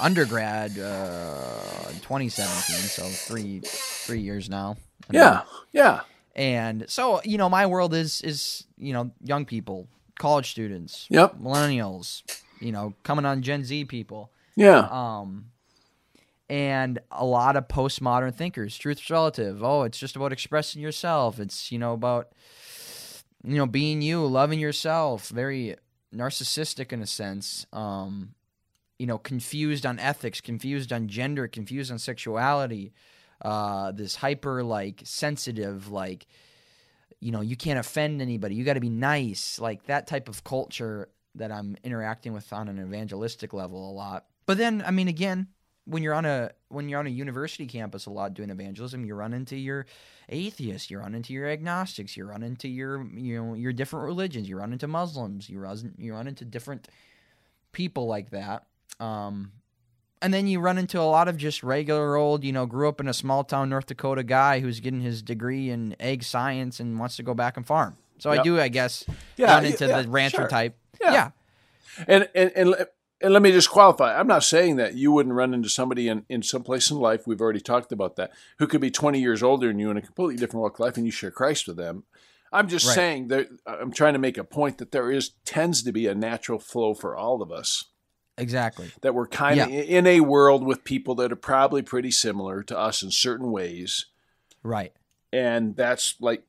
undergrad 0.00 0.78
uh, 0.78 1.88
in 1.90 2.00
2017, 2.00 2.76
so 2.88 3.04
three 3.04 3.60
three 3.62 4.20
years 4.20 4.48
now. 4.50 4.76
Yeah, 5.10 5.42
yeah, 5.72 6.00
and 6.34 6.84
so 6.88 7.20
you 7.24 7.38
know, 7.38 7.48
my 7.48 7.66
world 7.66 7.94
is 7.94 8.20
is 8.22 8.64
you 8.78 8.92
know 8.92 9.10
young 9.22 9.44
people, 9.44 9.88
college 10.18 10.50
students, 10.50 11.06
Yep. 11.10 11.38
millennials, 11.38 12.22
you 12.60 12.72
know, 12.72 12.94
coming 13.02 13.24
on 13.24 13.42
Gen 13.42 13.64
Z 13.64 13.84
people. 13.86 14.30
yeah, 14.56 14.88
um, 14.90 15.46
and 16.48 16.98
a 17.10 17.24
lot 17.24 17.56
of 17.56 17.68
postmodern 17.68 18.34
thinkers. 18.34 18.76
Truth's 18.76 19.08
relative. 19.10 19.62
Oh, 19.62 19.82
it's 19.84 19.98
just 19.98 20.16
about 20.16 20.32
expressing 20.32 20.82
yourself. 20.82 21.38
It's 21.40 21.72
you 21.72 21.78
know 21.78 21.92
about 21.94 22.28
you 23.44 23.56
know 23.56 23.66
being 23.66 24.02
you, 24.02 24.26
loving 24.26 24.58
yourself. 24.58 25.28
Very 25.28 25.76
narcissistic 26.14 26.92
in 26.92 27.00
a 27.02 27.06
sense. 27.06 27.66
Um, 27.72 28.34
you 29.02 29.08
know, 29.08 29.18
confused 29.18 29.84
on 29.84 29.98
ethics, 29.98 30.40
confused 30.40 30.92
on 30.92 31.08
gender, 31.08 31.48
confused 31.48 31.90
on 31.90 31.98
sexuality. 31.98 32.92
Uh, 33.40 33.90
this 33.90 34.14
hyper 34.14 34.62
like 34.62 35.00
sensitive 35.02 35.90
like 35.90 36.28
you 37.18 37.32
know 37.32 37.40
you 37.40 37.56
can't 37.56 37.80
offend 37.80 38.22
anybody 38.22 38.54
you 38.54 38.62
got 38.62 38.74
to 38.74 38.80
be 38.80 38.88
nice 38.88 39.58
like 39.58 39.82
that 39.86 40.06
type 40.06 40.28
of 40.28 40.44
culture 40.44 41.08
that 41.34 41.50
i'm 41.50 41.76
interacting 41.82 42.32
with 42.32 42.52
on 42.52 42.68
an 42.68 42.78
evangelistic 42.78 43.52
level 43.52 43.90
a 43.90 43.94
lot 43.94 44.26
but 44.46 44.58
then 44.58 44.80
i 44.86 44.92
mean 44.92 45.08
again 45.08 45.48
when 45.86 46.04
you're 46.04 46.14
on 46.14 46.24
a 46.24 46.52
when 46.68 46.88
you're 46.88 47.00
on 47.00 47.08
a 47.08 47.10
university 47.10 47.66
campus 47.66 48.06
a 48.06 48.10
lot 48.10 48.32
doing 48.32 48.50
evangelism 48.50 49.04
you 49.04 49.16
run 49.16 49.32
into 49.32 49.56
your 49.56 49.86
atheists 50.28 50.88
you 50.88 51.00
run 51.00 51.16
into 51.16 51.32
your 51.32 51.48
agnostics 51.48 52.16
you 52.16 52.24
run 52.24 52.44
into 52.44 52.68
your 52.68 53.04
you 53.12 53.42
know 53.42 53.54
your 53.54 53.72
different 53.72 54.06
religions 54.06 54.48
you 54.48 54.56
run 54.56 54.72
into 54.72 54.86
muslims 54.86 55.50
you 55.50 55.58
run 55.58 55.92
you 55.98 56.14
run 56.14 56.28
into 56.28 56.44
different 56.44 56.86
people 57.72 58.06
like 58.06 58.30
that 58.30 58.66
um 59.00 59.52
and 60.20 60.32
then 60.32 60.46
you 60.46 60.60
run 60.60 60.78
into 60.78 61.00
a 61.00 61.02
lot 61.02 61.26
of 61.26 61.36
just 61.36 61.64
regular 61.64 62.14
old, 62.14 62.44
you 62.44 62.52
know, 62.52 62.64
grew 62.64 62.88
up 62.88 63.00
in 63.00 63.08
a 63.08 63.12
small 63.14 63.42
town 63.42 63.68
North 63.70 63.86
Dakota 63.86 64.22
guy 64.22 64.60
who's 64.60 64.78
getting 64.78 65.00
his 65.00 65.20
degree 65.20 65.68
in 65.70 65.96
ag 65.98 66.22
science 66.22 66.78
and 66.78 66.98
wants 67.00 67.16
to 67.16 67.24
go 67.24 67.34
back 67.34 67.56
and 67.56 67.66
farm. 67.66 67.96
So 68.18 68.30
I 68.30 68.40
do, 68.40 68.60
I 68.60 68.68
guess, 68.68 69.04
Yeah, 69.36 69.54
run 69.54 69.64
into 69.64 69.86
yeah, 69.86 70.02
the 70.02 70.08
rancher 70.08 70.36
sure. 70.42 70.48
type. 70.48 70.76
Yeah. 71.00 71.12
Yeah. 71.12 71.30
and 72.06 72.28
and 72.34 72.52
and. 72.54 72.74
and 73.20 73.32
let 73.32 73.40
me 73.42 73.52
just 73.52 73.70
qualify. 73.70 74.18
I'm 74.18 74.26
not 74.26 74.42
saying 74.42 74.76
that 74.76 74.94
you 74.94 75.12
wouldn't 75.12 75.34
run 75.36 75.54
into 75.54 75.68
somebody 75.68 76.08
in, 76.08 76.24
in 76.28 76.42
some 76.42 76.64
place 76.64 76.90
in 76.90 76.96
life, 76.98 77.24
we've 77.24 77.40
already 77.40 77.60
talked 77.60 77.92
about 77.92 78.16
that, 78.16 78.32
who 78.58 78.66
could 78.66 78.80
be 78.80 78.90
20 78.90 79.20
years 79.20 79.44
older 79.44 79.68
than 79.68 79.78
you 79.78 79.90
in 79.92 79.96
a 79.96 80.02
completely 80.02 80.34
different 80.34 80.60
walk 80.62 80.74
of 80.74 80.80
life 80.80 80.96
and 80.96 81.06
you 81.06 81.12
share 81.12 81.30
Christ 81.30 81.68
with 81.68 81.76
them. 81.76 82.02
I'm 82.52 82.66
just 82.66 82.84
Right. 82.86 82.94
saying 82.96 83.28
that 83.28 83.46
I'm 83.64 83.92
trying 83.92 84.14
to 84.14 84.18
make 84.18 84.38
a 84.38 84.42
point 84.44 84.78
that 84.78 84.90
there 84.90 85.08
is 85.08 85.30
tends 85.44 85.84
to 85.84 85.92
be 85.92 86.08
a 86.08 86.16
natural 86.16 86.58
flow 86.58 86.94
for 86.94 87.14
all 87.16 87.42
of 87.42 87.52
us. 87.52 87.84
Exactly. 88.38 88.90
that 89.02 89.14
we're 89.14 89.26
kind 89.28 89.60
of 89.60 89.68
in 89.68 90.06
a 90.06 90.20
world 90.20 90.64
with 90.64 90.84
people 90.84 91.14
that 91.16 91.30
are 91.32 91.36
probably 91.36 91.82
pretty 91.82 92.10
similar 92.10 92.62
to 92.64 92.78
us 92.78 93.02
in 93.02 93.10
certain 93.10 93.50
ways. 93.52 94.06
Right. 94.62 94.92
And 95.32 95.76
that's 95.76 96.14
like 96.20 96.42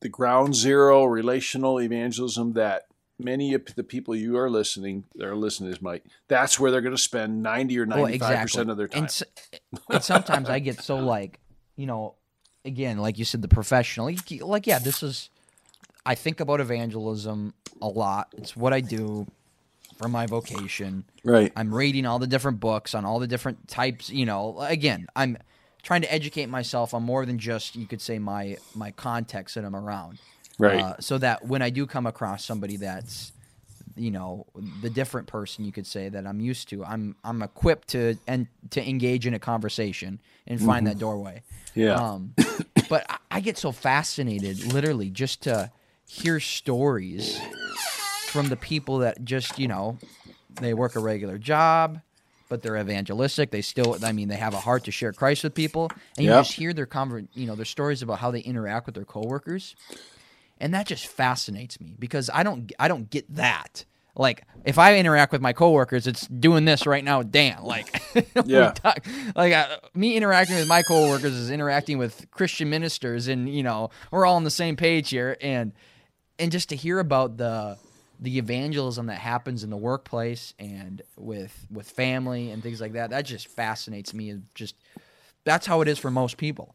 the 0.00 0.08
ground 0.08 0.54
zero 0.54 1.04
relational 1.04 1.80
evangelism 1.80 2.52
that 2.54 2.86
many 3.18 3.54
of 3.54 3.64
the 3.76 3.82
people 3.84 4.14
you 4.14 4.36
are 4.36 4.50
listening, 4.50 5.04
their 5.14 5.34
listeners 5.34 5.80
might, 5.80 6.04
that's 6.28 6.60
where 6.60 6.70
they're 6.70 6.80
going 6.82 6.94
to 6.94 7.00
spend 7.02 7.42
90 7.42 7.78
or 7.78 7.86
95% 7.86 7.96
Well, 7.96 8.06
exactly. 8.06 8.60
of 8.70 8.76
their 8.76 8.88
time. 8.88 8.98
And, 8.98 9.06
s- 9.06 9.22
and 9.90 10.02
sometimes 10.04 10.50
I 10.50 10.58
get 10.58 10.82
so 10.82 10.96
like, 11.14 11.40
you 11.76 11.86
know, 11.86 12.14
again, 12.64 12.98
like 12.98 13.18
you 13.18 13.24
said, 13.24 13.42
the 13.42 13.48
professional, 13.48 14.10
like, 14.40 14.66
yeah, 14.66 14.78
this 14.80 15.02
is 15.02 15.30
I 16.04 16.14
think 16.14 16.40
about 16.40 16.60
evangelism 16.60 17.54
a 17.82 17.88
lot. 17.88 18.28
It's 18.36 18.54
what 18.56 18.72
I 18.72 18.80
do 18.80 19.26
for 19.96 20.08
my 20.08 20.26
vocation. 20.26 21.04
Right. 21.24 21.52
I'm 21.56 21.74
reading 21.74 22.06
all 22.06 22.18
the 22.18 22.26
different 22.26 22.60
books 22.60 22.94
on 22.94 23.04
all 23.04 23.18
the 23.18 23.26
different 23.26 23.68
types. 23.68 24.10
You 24.10 24.26
know, 24.26 24.60
again, 24.60 25.06
I'm 25.16 25.38
trying 25.82 26.02
to 26.02 26.12
educate 26.12 26.46
myself 26.48 26.94
on 26.94 27.02
more 27.02 27.24
than 27.24 27.38
just 27.38 27.76
you 27.76 27.86
could 27.86 28.00
say 28.00 28.18
my 28.18 28.56
my 28.74 28.90
context 28.92 29.54
that 29.54 29.64
I'm 29.64 29.76
around. 29.76 30.18
Right. 30.58 30.80
Uh, 30.80 30.94
so 31.00 31.18
that 31.18 31.46
when 31.46 31.62
I 31.62 31.70
do 31.70 31.86
come 31.86 32.06
across 32.06 32.44
somebody 32.44 32.76
that's 32.76 33.32
you 33.94 34.10
know 34.10 34.46
the 34.82 34.90
different 34.90 35.26
person 35.26 35.64
you 35.64 35.72
could 35.72 35.86
say 35.86 36.08
that 36.08 36.26
I'm 36.26 36.40
used 36.40 36.68
to, 36.70 36.84
I'm 36.84 37.16
I'm 37.24 37.42
equipped 37.42 37.88
to 37.88 38.16
and 38.26 38.46
to 38.70 38.86
engage 38.86 39.26
in 39.26 39.34
a 39.34 39.38
conversation 39.38 40.20
and 40.46 40.60
find 40.60 40.86
that 40.86 40.98
doorway. 40.98 41.42
Yeah. 41.74 41.94
Um, 41.94 42.34
but 42.88 43.04
I, 43.08 43.18
I 43.30 43.40
get 43.40 43.58
so 43.58 43.70
fascinated, 43.72 44.72
literally, 44.72 45.10
just 45.10 45.42
to 45.42 45.70
hear 46.08 46.40
stories 46.40 47.40
from 48.36 48.48
the 48.48 48.56
people 48.56 48.98
that 48.98 49.24
just 49.24 49.58
you 49.58 49.66
know 49.68 49.98
they 50.60 50.74
work 50.74 50.94
a 50.96 51.00
regular 51.00 51.38
job 51.38 52.00
but 52.48 52.62
they're 52.62 52.76
evangelistic. 52.78 53.50
They 53.50 53.60
still 53.60 53.98
i 54.04 54.12
mean 54.12 54.28
they 54.28 54.36
have 54.36 54.54
a 54.54 54.60
heart 54.60 54.84
to 54.84 54.92
share 54.92 55.12
christ 55.12 55.42
with 55.42 55.54
people. 55.54 55.90
And 56.16 56.24
you 56.26 56.30
Yep. 56.32 56.44
just 56.44 56.52
hear 56.52 56.72
their 56.72 56.86
conver- 56.86 57.26
you 57.34 57.46
know 57.46 57.56
their 57.56 57.64
stories 57.64 58.02
about 58.02 58.18
how 58.20 58.30
they 58.30 58.38
interact 58.40 58.86
with 58.86 58.94
their 58.94 59.04
coworkers. 59.04 59.74
And 60.60 60.72
that 60.72 60.86
just 60.86 61.06
fascinates 61.08 61.80
me 61.80 61.96
because 61.98 62.30
i 62.32 62.42
don't 62.44 62.72
i 62.78 62.86
don't 62.88 63.10
get 63.10 63.26
that. 63.34 63.84
Like 64.14 64.44
if 64.64 64.78
i 64.78 64.96
interact 64.96 65.32
with 65.32 65.40
my 65.42 65.52
coworkers 65.52 66.06
it's 66.06 66.26
doing 66.28 66.64
this 66.66 66.86
right 66.86 67.02
now 67.02 67.18
with 67.18 67.32
dan. 67.32 67.64
Like 67.64 68.00
Yeah. 68.44 68.70
talk- 68.70 69.04
like 69.34 69.52
uh, 69.52 69.78
me 69.94 70.14
interacting 70.16 70.56
with 70.56 70.68
my 70.68 70.82
coworkers 70.82 71.34
is 71.34 71.50
interacting 71.50 71.98
with 71.98 72.26
christian 72.30 72.70
ministers 72.70 73.26
and 73.28 73.48
you 73.52 73.62
know 73.64 73.90
we're 74.12 74.24
all 74.24 74.36
on 74.36 74.44
the 74.44 74.50
same 74.50 74.76
page 74.76 75.10
here. 75.10 75.36
And 75.40 75.72
and 76.38 76.52
just 76.52 76.68
to 76.68 76.76
hear 76.76 76.98
about 77.00 77.38
the 77.38 77.78
the 78.20 78.38
evangelism 78.38 79.06
that 79.06 79.18
happens 79.18 79.62
in 79.62 79.70
the 79.70 79.76
workplace 79.76 80.54
and 80.58 81.02
with 81.16 81.66
with 81.70 81.88
family 81.88 82.50
and 82.50 82.62
things 82.62 82.80
like 82.80 82.92
that 82.92 83.10
that 83.10 83.26
just 83.26 83.48
fascinates 83.48 84.14
me 84.14 84.30
and 84.30 84.46
just 84.54 84.74
that's 85.46 85.66
how 85.66 85.80
it 85.80 85.88
is 85.88 85.98
for 85.98 86.10
most 86.10 86.36
people. 86.36 86.74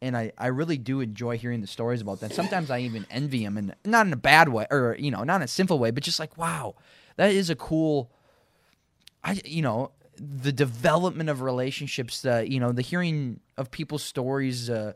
And 0.00 0.16
I, 0.16 0.32
I 0.38 0.46
really 0.48 0.78
do 0.78 1.00
enjoy 1.00 1.36
hearing 1.36 1.60
the 1.60 1.66
stories 1.66 2.00
about 2.00 2.20
that. 2.20 2.32
Sometimes 2.32 2.70
i 2.70 2.78
even 2.78 3.06
envy 3.10 3.44
them 3.44 3.56
and 3.58 3.74
not 3.84 4.06
in 4.06 4.12
a 4.12 4.16
bad 4.16 4.48
way 4.48 4.66
or 4.70 4.96
you 4.98 5.10
know 5.10 5.24
not 5.24 5.36
in 5.36 5.42
a 5.42 5.48
sinful 5.48 5.78
way 5.78 5.90
but 5.90 6.02
just 6.02 6.20
like 6.20 6.36
wow 6.38 6.74
that 7.16 7.30
is 7.32 7.50
a 7.50 7.56
cool 7.56 8.10
i 9.22 9.40
you 9.44 9.62
know 9.62 9.90
the 10.16 10.52
development 10.52 11.28
of 11.28 11.40
relationships 11.40 12.22
that 12.22 12.48
you 12.48 12.60
know 12.60 12.72
the 12.72 12.82
hearing 12.82 13.40
of 13.56 13.70
people's 13.70 14.02
stories 14.02 14.70
uh 14.70 14.92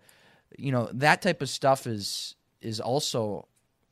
you 0.56 0.70
know 0.70 0.88
that 0.92 1.22
type 1.22 1.42
of 1.42 1.48
stuff 1.48 1.86
is 1.86 2.36
is 2.60 2.80
also 2.80 3.47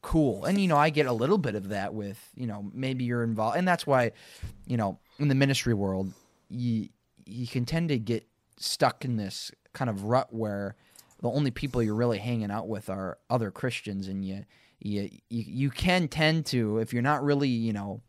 cool. 0.07 0.45
And 0.45 0.61
you 0.61 0.69
know 0.69 0.77
i 0.77 0.88
get 0.88 1.07
a 1.07 1.12
little 1.12 1.37
bit 1.37 1.57
of 1.57 1.71
that 1.71 1.92
with 1.92 2.31
you 2.37 2.47
know 2.47 2.71
maybe 2.73 3.03
you're 3.03 3.25
involved 3.25 3.57
and 3.57 3.66
that's 3.66 3.88
why 3.88 4.12
you 4.64 4.77
know 4.77 5.01
in 5.19 5.27
the 5.27 5.35
ministry 5.35 5.75
world 5.75 6.12
you 6.49 6.88
you 7.25 7.49
can 7.49 7.64
tend 7.64 7.88
to 7.88 7.99
get 7.99 8.25
stuck 8.57 9.05
in 9.05 9.16
this 9.16 9.51
kind 9.73 9.90
of 9.90 10.05
rut 10.05 10.33
where 10.33 10.77
the 11.23 11.29
only 11.29 11.51
people 11.51 11.83
you're 11.83 11.97
really 11.97 12.19
hanging 12.19 12.53
out 12.53 12.69
with 12.69 12.88
are 12.88 13.19
other 13.29 13.51
christians 13.51 14.07
and 14.07 14.25
you 14.25 14.45
you 14.79 15.11
you, 15.29 15.45
you 15.47 15.71
can 15.71 16.07
tend 16.07 16.47
to 16.47 16.79
if 16.79 16.92
you're 16.92 17.03
not 17.03 17.25
really 17.25 17.49
you 17.49 17.73
know 17.73 18.01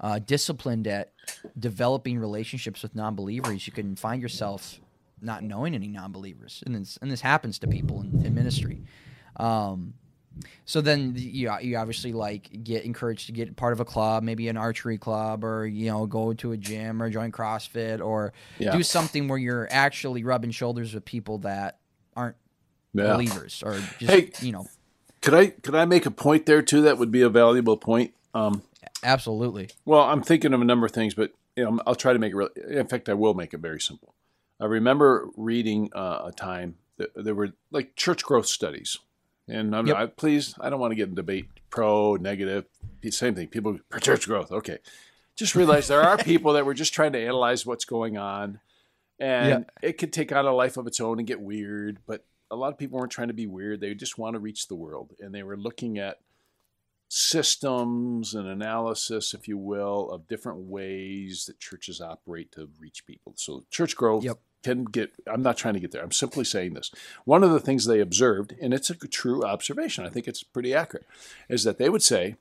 uh, 0.00 0.20
disciplined 0.20 0.86
at 0.86 1.12
developing 1.58 2.20
relationships 2.20 2.82
with 2.82 2.94
non-believers 2.94 3.66
you 3.66 3.72
can 3.72 3.96
find 3.96 4.22
yourself 4.22 4.80
not 5.20 5.42
knowing 5.42 5.74
any 5.74 5.88
non-believers 5.88 6.62
and 6.64 6.76
this, 6.76 6.98
and 7.02 7.10
this 7.10 7.22
happens 7.22 7.58
to 7.58 7.66
people 7.66 8.00
in, 8.00 8.24
in 8.24 8.32
ministry. 8.32 8.84
Um, 9.38 9.94
so 10.64 10.80
then 10.80 11.14
you 11.16 11.50
you 11.60 11.76
obviously 11.76 12.12
like 12.12 12.62
get 12.64 12.84
encouraged 12.84 13.26
to 13.26 13.32
get 13.32 13.54
part 13.56 13.72
of 13.72 13.80
a 13.80 13.84
club, 13.84 14.22
maybe 14.22 14.48
an 14.48 14.56
archery 14.56 14.98
club, 14.98 15.44
or 15.44 15.66
you 15.66 15.90
know 15.90 16.06
go 16.06 16.32
to 16.34 16.52
a 16.52 16.56
gym 16.56 17.02
or 17.02 17.10
join 17.10 17.32
CrossFit 17.32 18.04
or 18.04 18.32
Yeah. 18.58 18.72
do 18.72 18.82
something 18.82 19.28
where 19.28 19.38
you're 19.38 19.68
actually 19.70 20.24
rubbing 20.24 20.50
shoulders 20.50 20.94
with 20.94 21.04
people 21.04 21.38
that 21.38 21.78
aren't 22.16 22.36
Yeah. 22.94 23.12
believers 23.12 23.62
or 23.64 23.88
just 23.98 24.12
Hey. 24.12 24.32
you 24.40 24.52
know 24.52 24.66
Could 25.20 25.34
I 25.34 25.46
could 25.48 25.74
I 25.74 25.84
make 25.84 26.06
a 26.06 26.10
point 26.10 26.46
there 26.46 26.62
too? 26.62 26.80
That 26.82 26.98
would 26.98 27.10
be 27.10 27.22
a 27.22 27.28
valuable 27.28 27.76
point. 27.76 28.14
Um, 28.34 28.62
absolutely 29.02 29.70
well, 29.84 30.02
I'm 30.02 30.22
thinking 30.22 30.52
of 30.52 30.60
a 30.60 30.64
number 30.64 30.86
of 30.86 30.92
things, 30.92 31.14
but 31.14 31.32
you 31.56 31.64
know, 31.64 31.80
I'll 31.86 31.94
try 31.96 32.12
to 32.12 32.18
make 32.18 32.32
it. 32.32 32.36
Real, 32.36 32.48
in 32.68 32.86
fact, 32.86 33.08
I 33.08 33.14
will 33.14 33.34
make 33.34 33.52
it 33.52 33.58
very 33.58 33.80
simple. 33.80 34.14
I 34.60 34.66
remember 34.66 35.28
reading 35.36 35.90
uh, 35.92 36.22
a 36.26 36.32
time 36.32 36.76
that 36.98 37.10
there 37.16 37.34
were 37.34 37.50
like 37.70 37.96
church 37.96 38.22
growth 38.24 38.46
studies, 38.46 38.96
and 39.48 39.74
I'm 39.74 39.86
Yep. 39.86 39.96
I, 39.96 40.06
please, 40.06 40.54
I 40.60 40.70
don't 40.70 40.80
want 40.80 40.92
to 40.92 40.96
get 40.96 41.08
in 41.08 41.14
debate 41.14 41.48
pro 41.70 42.16
negative. 42.16 42.66
Same 43.10 43.34
thing. 43.34 43.48
People 43.48 43.78
for 43.90 44.00
church 44.00 44.26
growth. 44.26 44.52
Okay, 44.52 44.78
just 45.36 45.54
realize 45.54 45.88
there 45.88 46.02
are 46.02 46.18
people 46.24 46.54
that 46.54 46.66
were 46.66 46.74
just 46.74 46.92
trying 46.92 47.12
to 47.12 47.20
analyze 47.20 47.64
what's 47.64 47.84
going 47.84 48.16
on, 48.18 48.60
and 49.18 49.66
it 49.82 49.98
could 49.98 50.12
take 50.12 50.32
on 50.32 50.46
a 50.46 50.52
life 50.52 50.76
of 50.76 50.86
its 50.86 51.00
own 51.00 51.18
and 51.18 51.26
get 51.26 51.40
weird. 51.40 51.98
But 52.06 52.24
a 52.50 52.56
lot 52.56 52.72
of 52.72 52.78
people 52.78 52.98
weren't 52.98 53.12
trying 53.12 53.28
to 53.28 53.34
be 53.34 53.46
weird. 53.46 53.80
They 53.80 53.94
just 53.94 54.18
want 54.18 54.34
to 54.34 54.40
reach 54.40 54.68
the 54.68 54.74
world, 54.74 55.14
and 55.20 55.34
they 55.34 55.42
were 55.42 55.56
looking 55.56 55.98
at 55.98 56.18
systems 57.08 58.34
and 58.34 58.46
analysis, 58.46 59.32
if 59.32 59.48
you 59.48 59.56
will, 59.56 60.10
of 60.10 60.28
different 60.28 60.58
ways 60.60 61.46
that 61.46 61.58
churches 61.58 62.00
operate 62.00 62.52
to 62.52 62.68
reach 62.78 63.06
people. 63.06 63.32
So 63.36 63.64
church 63.70 63.96
growth 63.96 64.24
Yep. 64.24 64.38
Can 64.62 64.84
get, 64.84 65.12
I'm 65.26 65.42
not 65.42 65.56
trying 65.56 65.74
to 65.74 65.80
get 65.80 65.92
there. 65.92 66.02
I'm 66.02 66.12
simply 66.12 66.44
saying 66.44 66.74
this. 66.74 66.90
One 67.24 67.44
of 67.44 67.50
the 67.50 67.60
things 67.60 67.86
they 67.86 68.00
observed, 68.00 68.54
and 68.60 68.74
it's 68.74 68.90
a 68.90 68.94
true 68.94 69.44
observation, 69.44 70.04
I 70.04 70.08
think 70.08 70.26
it's 70.26 70.42
pretty 70.42 70.74
accurate, 70.74 71.06
is 71.48 71.64
that 71.64 71.78
they 71.78 71.88
would 71.88 72.02
say, 72.02 72.36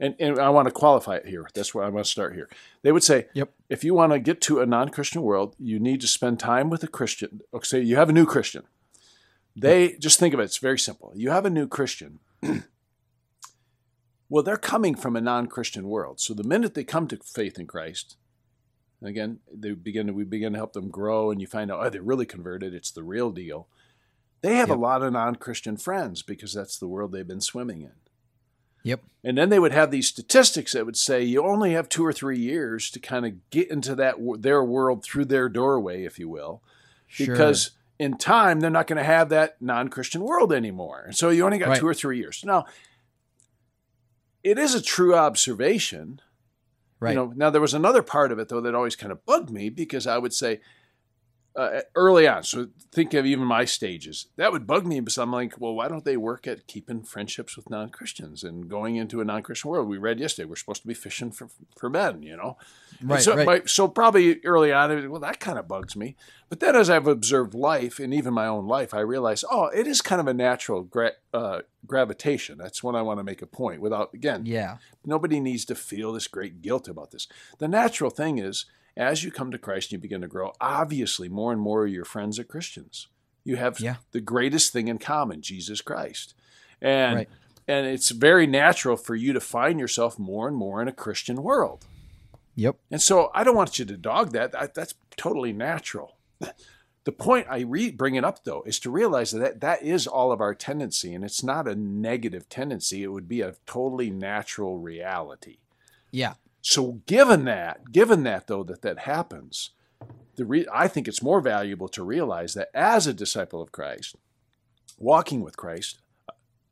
and, 0.00 0.14
and 0.18 0.38
I 0.38 0.48
want 0.48 0.66
to 0.66 0.72
qualify 0.72 1.16
it 1.16 1.26
here. 1.26 1.46
That's 1.54 1.74
where 1.74 1.84
I 1.84 1.90
want 1.90 2.06
to 2.06 2.10
start 2.10 2.34
here. 2.34 2.48
They 2.82 2.90
would 2.90 3.04
say, 3.04 3.26
Yep. 3.34 3.52
if 3.68 3.84
you 3.84 3.92
want 3.92 4.12
to 4.12 4.18
get 4.18 4.40
to 4.42 4.60
a 4.60 4.66
non 4.66 4.88
Christian 4.88 5.20
world, 5.20 5.54
you 5.58 5.78
need 5.78 6.00
to 6.00 6.06
spend 6.06 6.40
time 6.40 6.70
with 6.70 6.82
a 6.82 6.88
Christian. 6.88 7.42
Okay, 7.52 7.64
say 7.64 7.80
you 7.82 7.96
have 7.96 8.08
a 8.08 8.14
new 8.14 8.24
Christian. 8.24 8.62
They 9.54 9.96
just 9.98 10.18
think 10.18 10.32
of 10.32 10.40
it, 10.40 10.44
it's 10.44 10.56
very 10.56 10.78
simple. 10.78 11.12
You 11.14 11.30
have 11.30 11.44
a 11.44 11.50
new 11.50 11.68
Christian. 11.68 12.20
well, 14.30 14.42
they're 14.42 14.56
coming 14.56 14.94
from 14.94 15.16
a 15.16 15.20
non 15.20 15.48
Christian 15.48 15.86
world. 15.86 16.18
So 16.18 16.32
the 16.32 16.44
minute 16.44 16.72
they 16.72 16.84
come 16.84 17.06
to 17.08 17.18
faith 17.18 17.58
in 17.58 17.66
Christ, 17.66 18.16
again, 19.08 19.38
they 19.52 19.72
begin 19.72 20.06
to, 20.08 20.12
we 20.12 20.24
begin 20.24 20.52
to 20.52 20.58
help 20.58 20.72
them 20.74 20.90
grow, 20.90 21.30
and 21.30 21.40
you 21.40 21.46
find 21.46 21.70
out, 21.70 21.84
oh, 21.84 21.88
they're 21.90 22.02
really 22.02 22.26
converted. 22.26 22.74
It's 22.74 22.90
the 22.90 23.02
real 23.02 23.30
deal. 23.30 23.66
They 24.42 24.56
have 24.56 24.68
Yep. 24.68 24.76
a 24.78 24.80
lot 24.80 25.02
of 25.02 25.12
non 25.12 25.36
Christian 25.36 25.76
friends 25.76 26.22
because 26.22 26.52
that's 26.54 26.78
the 26.78 26.88
world 26.88 27.12
they've 27.12 27.26
been 27.26 27.40
swimming 27.40 27.82
in. 27.82 27.92
Yep. 28.82 29.02
And 29.22 29.36
then 29.36 29.50
they 29.50 29.58
would 29.58 29.72
have 29.72 29.90
these 29.90 30.08
statistics 30.08 30.72
that 30.72 30.86
would 30.86 30.96
say 30.96 31.22
you 31.22 31.44
only 31.44 31.72
have 31.72 31.88
two 31.90 32.04
or 32.06 32.12
three 32.14 32.38
years 32.38 32.90
to 32.92 32.98
kind 32.98 33.26
of 33.26 33.50
get 33.50 33.70
into 33.70 33.94
that 33.96 34.14
their 34.38 34.64
world 34.64 35.04
through 35.04 35.26
their 35.26 35.50
doorway, 35.50 36.04
if 36.04 36.18
you 36.18 36.30
will, 36.30 36.62
Sure. 37.06 37.26
because 37.26 37.72
in 37.98 38.16
time 38.16 38.60
they're 38.60 38.70
not 38.70 38.86
going 38.86 38.96
to 38.96 39.04
have 39.04 39.28
that 39.28 39.60
non-Christian 39.60 40.22
world 40.22 40.50
anymore. 40.50 41.02
And 41.08 41.14
so 41.14 41.28
you 41.28 41.44
only 41.44 41.58
got 41.58 41.68
Right. 41.68 41.78
two 41.78 41.86
or 41.86 41.92
three 41.92 42.16
years. 42.16 42.42
Now, 42.42 42.64
it 44.42 44.58
is 44.58 44.74
a 44.74 44.80
true 44.80 45.14
observation. 45.14 46.22
Right. 47.00 47.10
You 47.10 47.16
know, 47.16 47.32
now 47.34 47.50
there 47.50 47.60
was 47.60 47.74
another 47.74 48.02
part 48.02 48.30
of 48.32 48.38
it 48.38 48.48
though 48.48 48.60
that 48.60 48.74
always 48.74 48.96
kind 48.96 49.12
of 49.12 49.24
bugged 49.24 49.50
me 49.50 49.70
because 49.70 50.06
I 50.06 50.18
would 50.18 50.32
say 50.32 50.60
uh, 51.56 51.80
early 51.94 52.28
on. 52.28 52.42
So 52.42 52.68
think 52.92 53.14
of 53.14 53.26
even 53.26 53.44
my 53.44 53.64
stages. 53.64 54.26
That 54.36 54.52
would 54.52 54.66
bug 54.66 54.86
me 54.86 55.00
because 55.00 55.18
I'm 55.18 55.32
like, 55.32 55.60
well, 55.60 55.74
why 55.74 55.88
don't 55.88 56.04
they 56.04 56.16
work 56.16 56.46
at 56.46 56.66
keeping 56.66 57.02
friendships 57.02 57.56
with 57.56 57.70
non 57.70 57.90
Christians 57.90 58.44
and 58.44 58.68
going 58.68 58.96
into 58.96 59.20
a 59.20 59.24
non 59.24 59.42
Christian 59.42 59.70
world? 59.70 59.88
We 59.88 59.98
read 59.98 60.20
yesterday 60.20 60.46
we're 60.46 60.56
supposed 60.56 60.82
to 60.82 60.88
be 60.88 60.94
fishing 60.94 61.30
for 61.32 61.48
for 61.76 61.90
men, 61.90 62.22
you 62.22 62.36
know. 62.36 62.56
Right 63.02 63.22
so, 63.22 63.36
right 63.36 63.46
my- 63.46 63.62
so 63.66 63.88
probably 63.88 64.44
early 64.44 64.72
on, 64.72 65.10
well, 65.10 65.20
that 65.20 65.40
kind 65.40 65.58
of 65.58 65.66
bugs 65.66 65.96
me. 65.96 66.16
But 66.48 66.60
then 66.60 66.74
as 66.76 66.90
I've 66.90 67.06
observed 67.06 67.54
life 67.54 67.98
and 67.98 68.12
even 68.12 68.34
my 68.34 68.46
own 68.46 68.66
life, 68.66 68.92
I 68.92 69.00
realize, 69.00 69.44
oh, 69.50 69.66
it 69.66 69.86
is 69.86 70.02
kind 70.02 70.20
of 70.20 70.26
a 70.26 70.34
natural 70.34 70.82
gra- 70.82 71.12
uh, 71.32 71.60
gravitation. 71.86 72.58
That's 72.58 72.82
when 72.82 72.96
I 72.96 73.02
want 73.02 73.20
to 73.20 73.24
make 73.24 73.40
a 73.40 73.46
point. 73.46 73.80
Without 73.80 74.12
again, 74.14 74.46
yeah 74.46 74.78
nobody 75.04 75.40
needs 75.40 75.64
to 75.66 75.74
feel 75.74 76.12
this 76.12 76.28
great 76.28 76.62
guilt 76.62 76.88
about 76.88 77.10
this. 77.10 77.26
The 77.58 77.68
natural 77.68 78.10
thing 78.10 78.38
is, 78.38 78.66
as 79.00 79.24
you 79.24 79.30
come 79.30 79.50
to 79.50 79.58
Christ 79.58 79.88
and 79.88 79.92
you 79.92 79.98
begin 80.02 80.20
to 80.20 80.28
grow, 80.28 80.52
obviously 80.60 81.28
more 81.28 81.52
and 81.52 81.60
more 81.60 81.86
of 81.86 81.92
your 81.92 82.04
friends 82.04 82.38
are 82.38 82.44
Christians. 82.44 83.08
You 83.44 83.56
have 83.56 83.80
Yeah. 83.80 83.96
the 84.12 84.20
greatest 84.20 84.72
thing 84.72 84.88
in 84.88 84.98
common, 84.98 85.40
Jesus 85.42 85.80
Christ. 85.80 86.34
And 86.80 87.16
Right. 87.16 87.28
and 87.68 87.86
it's 87.86 88.10
very 88.10 88.46
natural 88.46 88.96
for 88.96 89.14
you 89.14 89.32
to 89.32 89.40
find 89.40 89.78
yourself 89.78 90.18
more 90.18 90.48
and 90.48 90.56
more 90.56 90.82
in 90.82 90.88
a 90.88 90.92
Christian 90.92 91.42
world. 91.42 91.86
yep 92.56 92.76
And 92.90 93.00
so 93.00 93.30
I 93.34 93.44
don't 93.44 93.54
want 93.56 93.78
you 93.78 93.84
to 93.86 93.96
dog 93.96 94.32
that. 94.32 94.52
that 94.52 94.74
that's 94.74 94.94
totally 95.16 95.52
natural. 95.52 96.16
The 97.04 97.12
point 97.12 97.46
I 97.48 97.60
re- 97.60 97.90
bring 97.90 98.16
it 98.16 98.24
up 98.24 98.44
though 98.44 98.62
is 98.66 98.78
to 98.80 98.90
realize 98.90 99.30
that 99.32 99.60
that 99.62 99.82
is 99.82 100.06
all 100.06 100.32
of 100.32 100.40
our 100.42 100.54
tendency, 100.54 101.14
and 101.14 101.24
it's 101.24 101.42
not 101.42 101.66
a 101.66 101.74
negative 101.74 102.46
tendency. 102.50 103.02
It 103.02 103.08
would 103.08 103.26
be 103.26 103.40
a 103.40 103.54
totally 103.66 104.10
natural 104.10 104.78
reality. 104.78 105.56
yeah 106.10 106.34
So 106.62 107.00
given 107.06 107.44
that, 107.44 107.90
given 107.92 108.22
that 108.24 108.46
though 108.46 108.64
that 108.64 108.82
that 108.82 109.00
happens, 109.00 109.70
the 110.36 110.44
re- 110.44 110.66
I 110.72 110.88
think 110.88 111.08
it's 111.08 111.22
more 111.22 111.40
valuable 111.40 111.88
to 111.88 112.02
realize 112.02 112.54
that 112.54 112.70
as 112.74 113.06
a 113.06 113.14
disciple 113.14 113.62
of 113.62 113.72
Christ, 113.72 114.16
walking 114.98 115.40
with 115.40 115.56
Christ, 115.56 115.98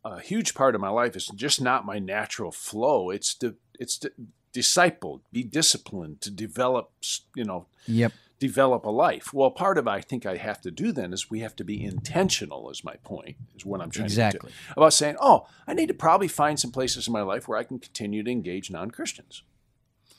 a 0.04 0.20
huge 0.20 0.54
part 0.54 0.74
of 0.74 0.80
my 0.80 0.88
life 0.88 1.16
is 1.16 1.26
just 1.28 1.60
not 1.60 1.86
my 1.86 1.98
natural 1.98 2.52
flow. 2.52 3.10
It's 3.10 3.34
to 3.36 3.56
it's 3.78 3.98
to 3.98 4.12
disciple, 4.52 5.22
be 5.32 5.42
disciplined, 5.42 6.20
to 6.22 6.30
develop, 6.30 6.90
you 7.34 7.44
know, 7.44 7.66
yep. 7.86 8.12
develop 8.38 8.84
a 8.84 8.90
life. 8.90 9.32
Well, 9.32 9.50
part 9.50 9.78
of 9.78 9.86
I 9.86 10.00
think 10.00 10.26
I 10.26 10.36
have 10.36 10.60
to 10.62 10.70
do 10.70 10.92
then 10.92 11.12
is 11.12 11.30
we 11.30 11.40
have 11.40 11.56
to 11.56 11.64
be 11.64 11.84
intentional. 11.84 12.70
Is 12.70 12.84
my 12.84 12.96
point? 13.04 13.36
Is 13.56 13.64
what 13.64 13.80
I'm 13.80 13.90
trying 13.90 14.06
exactly. 14.06 14.40
to 14.40 14.46
do 14.46 14.52
about 14.76 14.92
saying, 14.92 15.16
oh, 15.20 15.46
I 15.66 15.74
need 15.74 15.88
to 15.88 15.94
probably 15.94 16.28
find 16.28 16.58
some 16.58 16.72
places 16.72 17.06
in 17.06 17.12
my 17.12 17.22
life 17.22 17.48
where 17.48 17.58
I 17.58 17.64
can 17.64 17.78
continue 17.78 18.22
to 18.22 18.30
engage 18.30 18.70
non 18.70 18.90
Christians. 18.90 19.42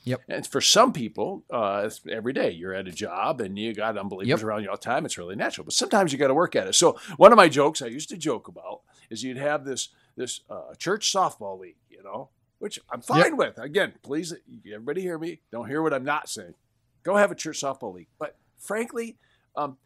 Yep. 0.04 0.22
And 0.30 0.48
for 0.48 0.62
some 0.62 0.94
people, 0.94 1.44
uh, 1.52 1.90
every 2.10 2.34
day 2.34 2.52
you're 2.52 2.74
at 2.74 2.88
a 2.88 2.92
job 2.92 3.42
and 3.42 3.58
you 3.58 3.74
got 3.74 3.98
unbelievers 3.98 4.28
yep. 4.28 4.44
around 4.44 4.64
you 4.64 4.70
all 4.70 4.76
the 4.76 4.82
time. 4.82 5.06
It's 5.06 5.18
really 5.18 5.36
natural. 5.36 5.66
But 5.66 5.74
sometimes 5.74 6.12
you 6.12 6.18
got 6.18 6.28
to 6.28 6.34
work 6.34 6.56
at 6.56 6.68
it. 6.68 6.76
So 6.76 6.98
one 7.18 7.32
of 7.32 7.38
my 7.38 7.50
jokes 7.50 7.82
I 7.82 7.88
used 7.88 8.10
to 8.10 8.18
joke 8.18 8.48
about 8.48 8.82
is 9.10 9.24
you'd 9.24 9.38
have 9.38 9.66
this 9.66 9.90
this 10.16 10.42
uh, 10.50 10.74
church 10.78 11.12
softball 11.14 11.60
league, 11.60 11.78
you 11.90 12.04
know, 12.04 12.30
which 12.60 12.80
I'm 12.92 13.02
fine 13.02 13.32
yep. 13.32 13.38
with. 13.38 13.58
Again, 13.58 13.94
please, 14.04 14.34
everybody 14.66 15.02
hear 15.02 15.18
me. 15.18 15.40
Don't 15.52 15.68
hear 15.68 15.82
what 15.82 15.94
I'm 15.94 16.04
not 16.04 16.30
saying. 16.30 16.56
Go 17.04 17.16
have 17.16 17.32
a 17.32 17.36
church 17.36 17.62
softball 17.62 17.94
league. 17.94 18.10
But 18.18 18.36
frankly, 18.58 19.18
um, 19.56 19.78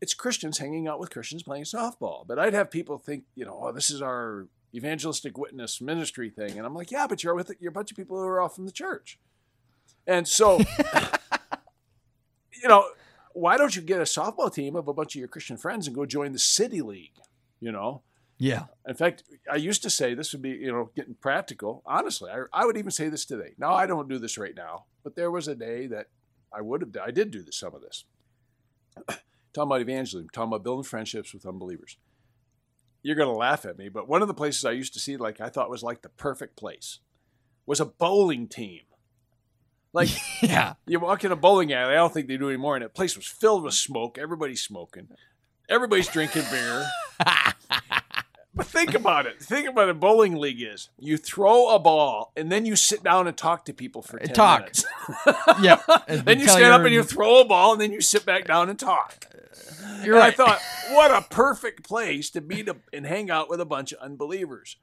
it's 0.00 0.14
Christians 0.14 0.58
hanging 0.58 0.88
out 0.88 1.00
with 1.00 1.10
Christians 1.10 1.42
playing 1.42 1.64
softball. 1.64 2.26
But 2.26 2.38
I'd 2.38 2.54
have 2.54 2.70
people 2.70 2.98
think, 2.98 3.24
you 3.34 3.44
know, 3.44 3.58
oh, 3.60 3.72
this 3.72 3.90
is 3.90 4.02
our 4.02 4.48
evangelistic 4.78 5.36
witness 5.36 5.80
ministry 5.80 6.30
thing. 6.30 6.56
And 6.56 6.66
I'm 6.66 6.74
like, 6.74 6.90
yeah, 6.90 7.06
but 7.06 7.22
you're 7.22 7.34
with 7.34 7.52
you're 7.60 7.70
a 7.70 7.72
bunch 7.72 7.90
of 7.90 7.96
people 7.96 8.16
who 8.16 8.22
are 8.22 8.40
all 8.40 8.48
from 8.48 8.66
the 8.66 8.72
church. 8.72 9.18
And 10.06 10.26
so, 10.26 10.58
you 12.62 12.68
know, 12.68 12.88
why 13.34 13.58
don't 13.58 13.76
you 13.76 13.82
get 13.82 14.00
a 14.00 14.04
softball 14.04 14.52
team 14.52 14.74
of 14.74 14.88
a 14.88 14.94
bunch 14.94 15.14
of 15.14 15.18
your 15.18 15.28
Christian 15.28 15.58
friends 15.58 15.86
and 15.86 15.94
go 15.94 16.06
join 16.06 16.32
the 16.32 16.38
city 16.38 16.80
league? 16.80 17.12
You 17.60 17.72
know, 17.72 18.02
yeah. 18.38 18.64
In 18.86 18.94
fact, 18.94 19.24
I 19.50 19.56
used 19.56 19.82
to 19.82 19.90
say 19.90 20.14
this 20.14 20.32
would 20.32 20.42
be, 20.42 20.50
you 20.50 20.70
know, 20.70 20.90
getting 20.94 21.14
practical. 21.14 21.82
Honestly, 21.84 22.30
I, 22.30 22.44
I 22.52 22.64
would 22.64 22.76
even 22.76 22.92
say 22.92 23.08
this 23.08 23.24
today. 23.24 23.54
Now, 23.58 23.74
I 23.74 23.86
don't 23.86 24.08
do 24.08 24.18
this 24.18 24.38
right 24.38 24.54
now, 24.56 24.84
but 25.02 25.16
there 25.16 25.30
was 25.30 25.48
a 25.48 25.56
day 25.56 25.88
that 25.88 26.06
I 26.52 26.62
would 26.62 26.80
have, 26.80 26.96
I 27.04 27.10
did 27.10 27.32
do 27.32 27.42
this, 27.42 27.56
some 27.56 27.74
of 27.74 27.82
this. 27.82 28.04
talking 29.52 29.68
about 29.68 29.80
evangelism, 29.80 30.28
talking 30.30 30.48
about 30.48 30.62
building 30.62 30.84
friendships 30.84 31.34
with 31.34 31.46
unbelievers. 31.46 31.96
You're 33.02 33.16
going 33.16 33.28
to 33.28 33.38
laugh 33.38 33.64
at 33.64 33.78
me, 33.78 33.88
but 33.88 34.08
one 34.08 34.22
of 34.22 34.28
the 34.28 34.34
places 34.34 34.64
I 34.64 34.72
used 34.72 34.92
to 34.94 35.00
see, 35.00 35.16
like, 35.16 35.40
I 35.40 35.48
thought 35.48 35.70
was 35.70 35.82
like 35.82 36.02
the 36.02 36.08
perfect 36.08 36.56
place 36.56 36.98
was 37.64 37.80
a 37.80 37.84
bowling 37.84 38.48
team. 38.48 38.80
Like, 39.92 40.10
yeah, 40.42 40.74
you 40.86 41.00
walk 41.00 41.24
in 41.24 41.32
a 41.32 41.36
bowling 41.36 41.72
alley. 41.72 41.92
I 41.92 41.96
don't 41.96 42.12
think 42.12 42.28
they 42.28 42.36
do 42.36 42.48
anymore. 42.48 42.76
And 42.76 42.84
that 42.84 42.94
place 42.94 43.16
was 43.16 43.26
filled 43.26 43.62
with 43.62 43.74
smoke. 43.74 44.18
Everybody's 44.18 44.62
smoking. 44.62 45.08
Everybody's 45.68 46.08
drinking 46.08 46.44
beer. 46.50 46.88
But 48.58 48.66
think 48.66 48.94
about 48.94 49.26
it. 49.26 49.40
Think 49.40 49.68
about 49.68 49.82
what 49.82 49.88
a 49.88 49.94
bowling 49.94 50.34
league 50.34 50.60
is. 50.60 50.90
You 50.98 51.16
throw 51.16 51.68
a 51.68 51.78
ball 51.78 52.32
and 52.36 52.50
then 52.50 52.66
you 52.66 52.74
sit 52.74 53.04
down 53.04 53.28
and 53.28 53.36
talk 53.36 53.64
to 53.66 53.72
people 53.72 54.02
for 54.02 54.16
uh, 54.16 54.26
10 54.26 54.34
talk. 54.34 54.60
minutes. 54.62 54.84
yep. 55.62 55.80
then 56.24 56.40
you 56.40 56.48
stand 56.48 56.64
up 56.64 56.80
and 56.80 56.92
you 56.92 57.04
throw 57.04 57.40
a 57.40 57.44
ball 57.44 57.70
and 57.70 57.80
then 57.80 57.92
you 57.92 58.00
sit 58.00 58.26
back 58.26 58.46
down 58.46 58.68
and 58.68 58.76
talk. 58.76 59.26
Uh, 59.32 60.00
you're 60.02 60.16
and 60.16 60.22
right. 60.24 60.32
I 60.32 60.36
thought, 60.36 60.60
what 60.90 61.12
a 61.12 61.24
perfect 61.32 61.84
place 61.84 62.30
to 62.30 62.40
meet 62.40 62.68
and 62.92 63.06
hang 63.06 63.30
out 63.30 63.48
with 63.48 63.60
a 63.60 63.64
bunch 63.64 63.92
of 63.92 64.00
unbelievers. 64.00 64.76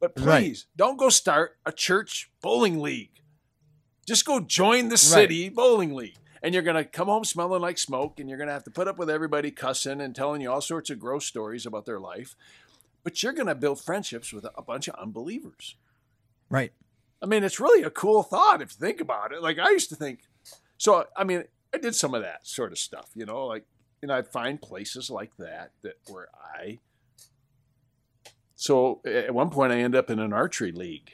But 0.00 0.16
please, 0.16 0.24
right. 0.70 0.76
don't 0.78 0.96
go 0.96 1.10
start 1.10 1.58
a 1.66 1.72
church 1.72 2.30
bowling 2.40 2.80
league. 2.80 3.20
Just 4.08 4.24
go 4.24 4.40
join 4.40 4.88
the 4.88 4.96
city 4.96 5.42
right. 5.42 5.54
bowling 5.54 5.92
league. 5.92 6.16
And 6.42 6.54
you're 6.54 6.62
going 6.62 6.82
to 6.82 6.84
come 6.84 7.08
home 7.08 7.24
smelling 7.24 7.60
like 7.60 7.76
smoke 7.76 8.18
and 8.18 8.30
you're 8.30 8.38
going 8.38 8.48
to 8.48 8.54
have 8.54 8.64
to 8.64 8.70
put 8.70 8.88
up 8.88 8.96
with 8.96 9.10
everybody 9.10 9.50
cussing 9.50 10.00
and 10.00 10.16
telling 10.16 10.40
you 10.40 10.50
all 10.50 10.62
sorts 10.62 10.88
of 10.88 10.98
gross 10.98 11.26
stories 11.26 11.66
about 11.66 11.84
their 11.84 12.00
life 12.00 12.34
but 13.02 13.22
you're 13.22 13.32
going 13.32 13.46
to 13.46 13.54
build 13.54 13.80
friendships 13.80 14.32
with 14.32 14.46
a 14.56 14.62
bunch 14.62 14.88
of 14.88 14.94
unbelievers. 14.96 15.76
Right. 16.48 16.72
I 17.22 17.26
mean, 17.26 17.44
it's 17.44 17.60
really 17.60 17.82
a 17.82 17.90
cool 17.90 18.22
thought 18.22 18.62
if 18.62 18.72
you 18.72 18.86
think 18.86 19.00
about 19.00 19.32
it. 19.32 19.42
Like 19.42 19.58
I 19.58 19.70
used 19.70 19.90
to 19.90 19.96
think, 19.96 20.20
so 20.78 21.06
I 21.16 21.24
mean, 21.24 21.44
I 21.74 21.78
did 21.78 21.94
some 21.94 22.14
of 22.14 22.22
that 22.22 22.46
sort 22.46 22.72
of 22.72 22.78
stuff, 22.78 23.10
you 23.14 23.26
know, 23.26 23.46
like, 23.46 23.64
you 24.02 24.08
know, 24.08 24.14
I'd 24.14 24.28
find 24.28 24.60
places 24.60 25.10
like 25.10 25.36
that 25.38 25.72
that 25.82 25.98
where 26.08 26.28
I. 26.56 26.78
So 28.54 29.00
at 29.04 29.34
one 29.34 29.50
point, 29.50 29.72
I 29.72 29.80
end 29.80 29.94
up 29.94 30.10
in 30.10 30.18
an 30.18 30.32
archery 30.32 30.72
league, 30.72 31.10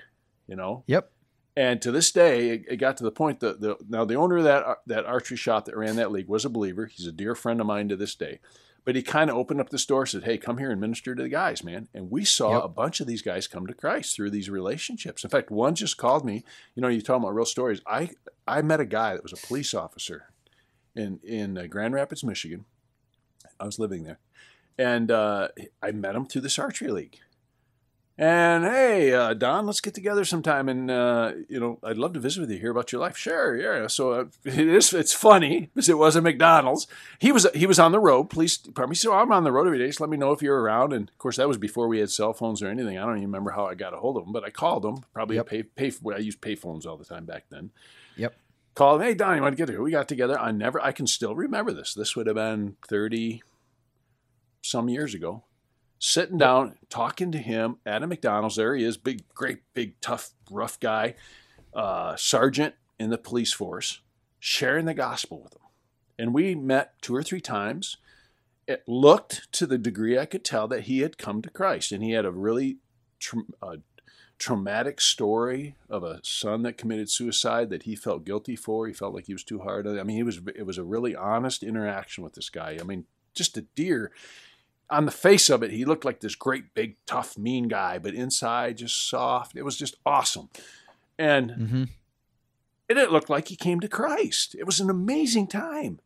you 0.47 0.57
know. 0.57 0.84
Yep. 0.87 1.11
And 1.57 1.80
to 1.82 1.91
this 1.91 2.12
day, 2.12 2.51
it, 2.51 2.64
it 2.68 2.76
got 2.76 2.97
to 2.99 3.05
the 3.05 3.11
point 3.11 3.41
that 3.41 3.61
the 3.61 3.76
now 3.89 4.05
the 4.05 4.14
owner 4.14 4.37
of 4.37 4.45
that 4.45 4.78
that 4.87 5.07
archery 5.07 5.37
shop 5.37 5.64
that 5.64 5.76
ran 5.76 5.97
that 5.97 6.12
league 6.12 6.28
was 6.28 6.45
a 6.45 6.51
believer. 6.51 6.87
He's 6.87 7.07
a 7.07 7.12
dear 7.12 7.34
friend 7.34 7.61
of 7.61 7.66
mine 7.66 7.89
to 7.89 7.97
this 7.97 8.14
day. 8.14 8.41
But 8.87 8.95
he 8.95 9.03
kind 9.03 9.28
of 9.28 9.37
opened 9.37 9.61
up 9.61 9.70
this 9.70 9.84
door, 9.84 10.07
said, 10.07 10.22
Hey, 10.22 10.39
come 10.39 10.59
here 10.59 10.70
and 10.70 10.80
minister 10.80 11.12
to 11.14 11.22
the 11.24 11.28
guys, 11.28 11.64
man. 11.64 11.89
And 11.93 12.09
we 12.09 12.24
saw 12.24 12.55
yep. 12.55 12.64
a 12.64 12.68
bunch 12.68 13.01
of 13.01 13.09
these 13.09 13.20
guys 13.20 13.49
come 13.49 13.66
to 13.66 13.74
Christ 13.74 14.14
through 14.14 14.30
these 14.30 14.49
relationships. 14.49 15.24
In 15.24 15.28
fact, 15.28 15.51
one 15.51 15.74
just 15.74 15.97
called 15.97 16.24
me. 16.24 16.45
You 16.76 16.82
know, 16.82 16.89
you 16.89 17.03
talking 17.03 17.24
about 17.24 17.34
real 17.34 17.45
stories. 17.45 17.82
I, 17.84 18.11
I 18.47 18.62
met 18.62 18.78
a 18.78 18.87
guy 18.87 19.14
that 19.14 19.24
was 19.24 19.32
a 19.32 19.47
police 19.47 19.74
officer 19.74 20.30
in, 20.95 21.18
in 21.24 21.59
uh, 21.59 21.66
Grand 21.66 21.95
Rapids, 21.95 22.22
Michigan. 22.22 22.64
I 23.59 23.64
was 23.64 23.80
living 23.80 24.05
there. 24.05 24.20
And 24.78 25.11
uh, 25.11 25.49
I 25.82 25.91
met 25.91 26.14
him 26.14 26.24
through 26.24 26.43
this 26.43 26.59
archery 26.59 26.93
league. 26.93 27.18
And 28.18 28.64
hey, 28.64 29.12
uh, 29.12 29.34
Don, 29.34 29.66
let's 29.66 29.82
get 29.82 29.92
together 29.92 30.24
sometime. 30.24 30.70
And 30.70 30.90
uh, 30.90 31.32
you 31.50 31.60
know, 31.60 31.78
I'd 31.82 31.98
love 31.98 32.14
to 32.14 32.20
visit 32.20 32.40
with 32.40 32.50
you, 32.50 32.58
hear 32.58 32.70
about 32.70 32.90
your 32.90 33.00
life. 33.02 33.14
Sure, 33.14 33.54
yeah. 33.56 33.88
So 33.88 34.12
uh, 34.12 34.24
it 34.44 34.66
is. 34.68 34.94
It's 34.94 35.12
funny 35.12 35.70
because 35.74 35.90
it 35.90 35.98
was 35.98 36.16
a 36.16 36.22
McDonald's. 36.22 36.86
He 37.18 37.30
was 37.30 37.46
he 37.54 37.66
was 37.66 37.78
on 37.78 37.92
the 37.92 38.00
road. 38.00 38.30
Please, 38.30 38.56
pardon 38.56 38.90
me. 38.90 38.96
So 38.96 39.12
I'm 39.12 39.32
on 39.32 39.44
the 39.44 39.52
road 39.52 39.66
every 39.66 39.78
day. 39.78 39.86
Just 39.86 40.00
let 40.00 40.08
me 40.08 40.16
know 40.16 40.32
if 40.32 40.40
you're 40.40 40.62
around. 40.62 40.94
And 40.94 41.10
of 41.10 41.18
course, 41.18 41.36
that 41.36 41.46
was 41.46 41.58
before 41.58 41.88
we 41.88 41.98
had 41.98 42.08
cell 42.08 42.32
phones 42.32 42.62
or 42.62 42.68
anything. 42.68 42.96
I 42.96 43.02
don't 43.02 43.18
even 43.18 43.28
remember 43.28 43.50
how 43.50 43.66
I 43.66 43.74
got 43.74 43.92
a 43.92 43.98
hold 43.98 44.16
of 44.16 44.24
him, 44.24 44.32
but 44.32 44.44
I 44.44 44.50
called 44.50 44.86
him. 44.86 45.04
Probably 45.12 45.36
yep. 45.36 45.46
a 45.46 45.48
pay 45.50 45.62
pay. 45.62 45.92
I 46.14 46.18
used 46.18 46.40
pay 46.40 46.54
phones 46.54 46.86
all 46.86 46.96
the 46.96 47.04
time 47.04 47.26
back 47.26 47.44
then. 47.50 47.70
Yep. 48.16 48.34
Called 48.74 49.02
him. 49.02 49.08
Hey, 49.08 49.14
Don, 49.14 49.36
you 49.36 49.42
want 49.42 49.54
to 49.54 49.62
get 49.62 49.68
here? 49.68 49.82
We 49.82 49.90
got 49.90 50.08
together. 50.08 50.40
I 50.40 50.52
never. 50.52 50.80
I 50.80 50.92
can 50.92 51.06
still 51.06 51.36
remember 51.36 51.72
this. 51.72 51.92
This 51.92 52.16
would 52.16 52.28
have 52.28 52.36
been 52.36 52.76
thirty 52.88 53.42
some 54.62 54.88
years 54.88 55.12
ago 55.12 55.44
sitting 55.99 56.38
down, 56.38 56.76
talking 56.88 57.32
to 57.32 57.38
him 57.38 57.76
at 57.84 58.03
a 58.03 58.07
McDonald's. 58.07 58.57
There 58.57 58.74
he 58.74 58.84
is, 58.84 58.97
big, 58.97 59.22
great, 59.34 59.61
big, 59.74 60.01
tough, 60.01 60.30
rough 60.51 60.78
guy, 60.78 61.14
uh, 61.74 62.16
sergeant 62.16 62.74
in 62.99 63.11
the 63.11 63.18
police 63.18 63.53
force, 63.53 64.01
sharing 64.38 64.86
the 64.86 64.94
gospel 64.94 65.42
with 65.42 65.55
him. 65.55 65.62
And 66.18 66.34
we 66.34 66.55
met 66.55 67.01
two 67.03 67.14
or 67.14 67.22
three 67.22 67.40
times. 67.40 67.99
It 68.66 68.82
looked 68.86 69.53
to 69.53 69.66
the 69.66 69.78
degree 69.78 70.18
I 70.18 70.26
could 70.26 70.44
tell 70.44 70.66
that 70.68 70.84
he 70.84 71.01
had 71.01 71.18
come 71.18 71.42
to 71.42 71.51
Christ, 71.51 71.92
and 71.92 72.03
he 72.03 72.12
had 72.12 72.24
a 72.24 72.30
really 72.30 72.78
tra- 73.18 73.42
uh, 73.62 73.76
traumatic 74.38 75.01
story 75.01 75.76
of 75.88 76.03
a 76.03 76.20
son 76.22 76.62
that 76.62 76.76
committed 76.76 77.09
suicide 77.09 77.70
that 77.70 77.84
he 77.84 77.94
felt 77.94 78.24
guilty 78.24 78.57
for. 78.57 78.86
He 78.86 78.92
felt 78.92 79.14
like 79.14 79.26
he 79.26 79.32
was 79.32 79.44
too 79.44 79.61
hard. 79.61 79.86
I 79.86 80.03
mean, 80.03 80.16
he 80.16 80.22
was. 80.22 80.40
It 80.55 80.66
was 80.66 80.78
a 80.78 80.84
really 80.84 81.14
honest 81.14 81.62
interaction 81.62 82.24
with 82.24 82.34
this 82.34 82.51
guy. 82.51 82.78
I 82.80 82.84
mean, 82.84 83.05
just 83.34 83.57
a 83.57 83.62
deer 83.62 84.11
on 84.89 85.05
the 85.05 85.11
face 85.11 85.51
of 85.51 85.62
it, 85.62 85.70
he 85.70 85.84
looked 85.84 86.05
like 86.05 86.20
this 86.20 86.34
great, 86.34 86.74
big, 86.74 86.97
tough, 87.07 87.37
mean 87.37 87.68
guy, 87.68 87.99
but 87.99 88.14
inside 88.14 88.78
just 88.78 89.09
soft. 89.09 89.57
It 89.57 89.64
was 89.64 89.76
just 89.76 89.97
awesome. 90.07 90.49
And 91.18 91.51
mm-hmm. 91.51 91.84
it, 92.89 92.97
it 92.97 93.11
looked 93.11 93.30
like 93.30 93.49
he 93.49 93.57
came 93.57 93.80
to 93.80 93.89
Christ. 93.89 94.55
It 94.59 94.64
was 94.64 94.80
an 94.80 94.91
amazing 94.91 95.49
time. 95.49 95.99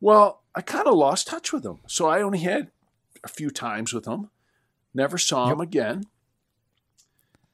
Well, 0.00 0.42
I 0.54 0.60
kind 0.60 0.86
of 0.86 0.94
lost 0.94 1.28
touch 1.28 1.52
with 1.52 1.64
him. 1.64 1.78
So 1.86 2.06
I 2.06 2.22
only 2.22 2.40
had 2.40 2.70
a 3.24 3.28
few 3.28 3.50
times 3.50 3.92
with 3.92 4.06
him, 4.06 4.30
never 4.94 5.18
saw 5.18 5.46
yep. 5.46 5.54
him 5.54 5.60
again. 5.60 6.04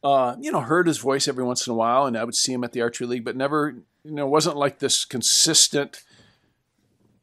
Uh, 0.02 0.36
you 0.40 0.52
know, 0.52 0.60
heard 0.60 0.86
his 0.86 0.98
voice 0.98 1.26
every 1.26 1.42
once 1.42 1.66
in 1.66 1.72
a 1.72 1.76
while, 1.76 2.06
and 2.06 2.16
I 2.16 2.24
would 2.24 2.36
see 2.36 2.52
him 2.52 2.62
at 2.62 2.72
the 2.72 2.80
archery 2.80 3.06
league, 3.08 3.24
but 3.24 3.36
never, 3.36 3.76
you 4.04 4.12
know, 4.12 4.26
wasn't 4.26 4.56
like 4.56 4.78
this 4.78 5.04
consistent 5.04 6.04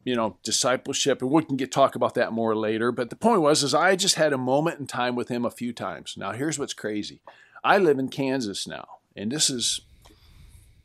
you 0.03 0.15
know, 0.15 0.37
discipleship, 0.43 1.21
and 1.21 1.31
we 1.31 1.43
can 1.43 1.57
get 1.57 1.71
talk 1.71 1.95
about 1.95 2.13
that 2.15 2.33
more 2.33 2.55
later. 2.55 2.91
But 2.91 3.09
the 3.09 3.15
point 3.15 3.41
was, 3.41 3.63
is 3.63 3.73
I 3.73 3.95
just 3.95 4.15
had 4.15 4.33
a 4.33 4.37
moment 4.37 4.79
in 4.79 4.87
time 4.87 5.15
with 5.15 5.29
him 5.29 5.45
a 5.45 5.51
few 5.51 5.73
times. 5.73 6.15
Now, 6.17 6.31
here's 6.31 6.59
what's 6.59 6.73
crazy: 6.73 7.21
I 7.63 7.77
live 7.77 7.99
in 7.99 8.09
Kansas 8.09 8.67
now, 8.67 8.99
and 9.15 9.31
this 9.31 9.49
is 9.49 9.81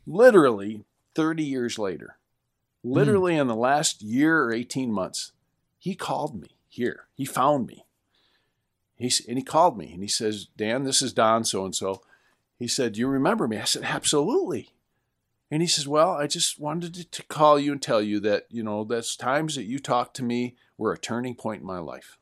literally 0.07 0.83
30 1.15 1.43
years 1.43 1.77
later. 1.77 2.17
Literally 2.83 3.35
mm. 3.35 3.41
in 3.41 3.47
the 3.47 3.55
last 3.55 4.01
year 4.01 4.43
or 4.43 4.53
18 4.53 4.91
months, 4.91 5.33
he 5.77 5.95
called 5.95 6.39
me 6.39 6.55
here. 6.69 7.07
He 7.15 7.25
found 7.25 7.67
me. 7.67 7.85
He's, 8.95 9.25
and 9.25 9.37
he 9.37 9.43
called 9.43 9.77
me 9.77 9.93
and 9.93 10.01
he 10.01 10.09
says, 10.09 10.47
Dan, 10.57 10.83
this 10.83 11.01
is 11.01 11.13
Don 11.13 11.45
so 11.45 11.63
and 11.63 11.75
so. 11.75 12.01
He 12.57 12.67
said, 12.67 12.93
Do 12.93 12.99
you 12.99 13.07
remember 13.07 13.47
me? 13.47 13.57
I 13.57 13.63
said, 13.63 13.83
Absolutely. 13.83 14.69
And 15.51 15.61
he 15.61 15.67
says, 15.67 15.87
Well, 15.87 16.11
I 16.11 16.27
just 16.27 16.59
wanted 16.59 17.11
to 17.11 17.23
call 17.23 17.59
you 17.59 17.71
and 17.71 17.81
tell 17.81 18.01
you 18.01 18.19
that, 18.21 18.45
you 18.49 18.63
know, 18.63 18.83
those 18.83 19.15
times 19.15 19.55
that 19.55 19.63
you 19.63 19.79
talked 19.79 20.15
to 20.17 20.23
me 20.23 20.55
were 20.77 20.93
a 20.93 20.97
turning 20.97 21.35
point 21.35 21.61
in 21.61 21.67
my 21.67 21.79
life. 21.79 22.17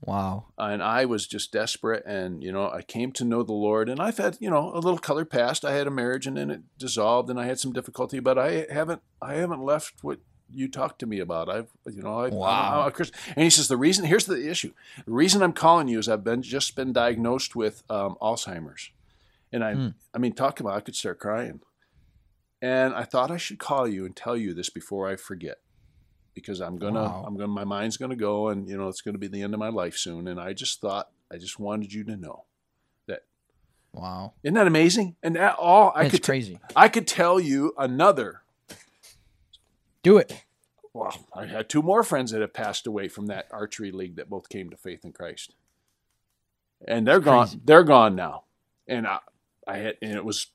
Wow. 0.00 0.46
And 0.58 0.82
I 0.82 1.04
was 1.04 1.26
just 1.26 1.52
desperate. 1.52 2.04
And, 2.04 2.42
you 2.42 2.50
know, 2.50 2.68
I 2.68 2.82
came 2.82 3.12
to 3.12 3.24
know 3.24 3.44
the 3.44 3.52
Lord. 3.52 3.88
And 3.88 4.00
I've 4.00 4.18
had, 4.18 4.36
you 4.40 4.50
know, 4.50 4.72
a 4.74 4.80
little 4.80 4.98
color 4.98 5.24
past. 5.24 5.64
I 5.64 5.72
had 5.72 5.86
a 5.86 5.92
marriage 5.92 6.26
and 6.26 6.36
then 6.36 6.50
it 6.50 6.62
dissolved 6.76 7.30
and 7.30 7.38
I 7.38 7.46
had 7.46 7.60
some 7.60 7.72
difficulty, 7.72 8.18
but 8.18 8.36
I 8.36 8.66
haven't, 8.68 9.02
I 9.20 9.34
haven't 9.34 9.62
left 9.62 10.02
what 10.02 10.18
you 10.54 10.68
talked 10.68 10.98
to 11.00 11.06
me 11.06 11.20
about. 11.20 11.48
I've, 11.48 11.68
you 11.90 12.02
know, 12.02 12.20
I, 12.20 12.28
wow. 12.28 12.82
I'm, 12.86 12.92
I'm 12.92 13.10
and 13.36 13.44
he 13.44 13.50
says 13.50 13.68
the 13.68 13.76
reason. 13.76 14.04
Here's 14.04 14.26
the 14.26 14.50
issue. 14.50 14.72
The 15.04 15.12
reason 15.12 15.42
I'm 15.42 15.52
calling 15.52 15.88
you 15.88 15.98
is 15.98 16.08
I've 16.08 16.24
been 16.24 16.42
just 16.42 16.76
been 16.76 16.92
diagnosed 16.92 17.56
with 17.56 17.82
um, 17.88 18.16
Alzheimer's, 18.20 18.90
and 19.52 19.64
I, 19.64 19.74
hmm. 19.74 19.88
I 20.14 20.18
mean, 20.18 20.32
talk 20.32 20.60
about 20.60 20.74
I 20.76 20.80
could 20.80 20.96
start 20.96 21.18
crying, 21.18 21.60
and 22.62 22.94
I 22.94 23.02
thought 23.02 23.30
I 23.30 23.36
should 23.36 23.58
call 23.58 23.86
you 23.86 24.06
and 24.06 24.16
tell 24.16 24.36
you 24.36 24.54
this 24.54 24.70
before 24.70 25.08
I 25.08 25.16
forget, 25.16 25.58
because 26.32 26.60
I'm 26.60 26.78
gonna, 26.78 27.02
wow. 27.02 27.24
I'm 27.26 27.36
gonna, 27.36 27.48
my 27.48 27.64
mind's 27.64 27.98
gonna 27.98 28.16
go, 28.16 28.48
and 28.48 28.68
you 28.68 28.78
know, 28.78 28.88
it's 28.88 29.02
gonna 29.02 29.18
be 29.18 29.28
the 29.28 29.42
end 29.42 29.52
of 29.52 29.60
my 29.60 29.68
life 29.68 29.96
soon, 29.96 30.28
and 30.28 30.40
I 30.40 30.54
just 30.54 30.80
thought 30.80 31.10
I 31.30 31.36
just 31.36 31.58
wanted 31.58 31.92
you 31.92 32.04
to 32.04 32.16
know 32.16 32.44
that. 33.08 33.24
Wow. 33.92 34.32
Isn't 34.42 34.54
that 34.54 34.66
amazing? 34.66 35.16
And 35.22 35.36
that 35.36 35.56
all 35.58 35.92
I 35.94 36.08
could 36.08 36.22
crazy. 36.22 36.58
I 36.74 36.88
could 36.88 37.06
tell 37.06 37.38
you 37.38 37.74
another 37.76 38.42
do 40.02 40.16
it. 40.16 40.44
Well, 40.94 41.26
I 41.34 41.46
had 41.46 41.68
two 41.68 41.82
more 41.82 42.02
friends 42.02 42.32
that 42.32 42.42
have 42.42 42.52
passed 42.52 42.86
away 42.86 43.08
from 43.08 43.26
that 43.26 43.48
archery 43.50 43.90
league 43.90 44.16
that 44.16 44.28
both 44.28 44.48
came 44.48 44.68
to 44.70 44.76
faith 44.76 45.04
in 45.04 45.12
Christ, 45.12 45.54
and 46.86 47.06
they're 47.06 47.20
gone. 47.20 47.48
They're 47.64 47.82
gone 47.82 48.14
now. 48.14 48.44
And 48.86 49.06
I, 49.06 49.20
I 49.66 49.78
had, 49.78 49.96
and 50.02 50.12
it 50.12 50.24
was 50.24 50.48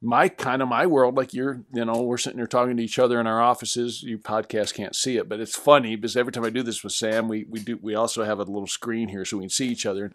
my 0.00 0.28
kind 0.28 0.62
of 0.62 0.68
my 0.68 0.86
world. 0.86 1.16
Like 1.16 1.34
you're, 1.34 1.62
you 1.72 1.84
know, 1.84 2.02
we're 2.02 2.18
sitting 2.18 2.36
there 2.36 2.46
talking 2.46 2.76
to 2.76 2.82
each 2.82 2.98
other 2.98 3.20
in 3.20 3.26
our 3.26 3.40
offices. 3.40 4.02
You 4.02 4.18
podcast 4.18 4.74
can't 4.74 4.94
see 4.94 5.16
it, 5.16 5.28
but 5.28 5.40
it's 5.40 5.56
funny 5.56 5.96
because 5.96 6.16
every 6.16 6.32
time 6.32 6.44
I 6.44 6.50
do 6.50 6.62
this 6.62 6.84
with 6.84 6.92
Sam, 6.92 7.28
we 7.28 7.44
we 7.48 7.60
do 7.60 7.78
we 7.80 7.94
also 7.94 8.24
have 8.24 8.38
a 8.38 8.44
little 8.44 8.66
screen 8.66 9.08
here 9.08 9.24
so 9.24 9.38
we 9.38 9.44
can 9.44 9.50
see 9.50 9.68
each 9.68 9.86
other. 9.86 10.12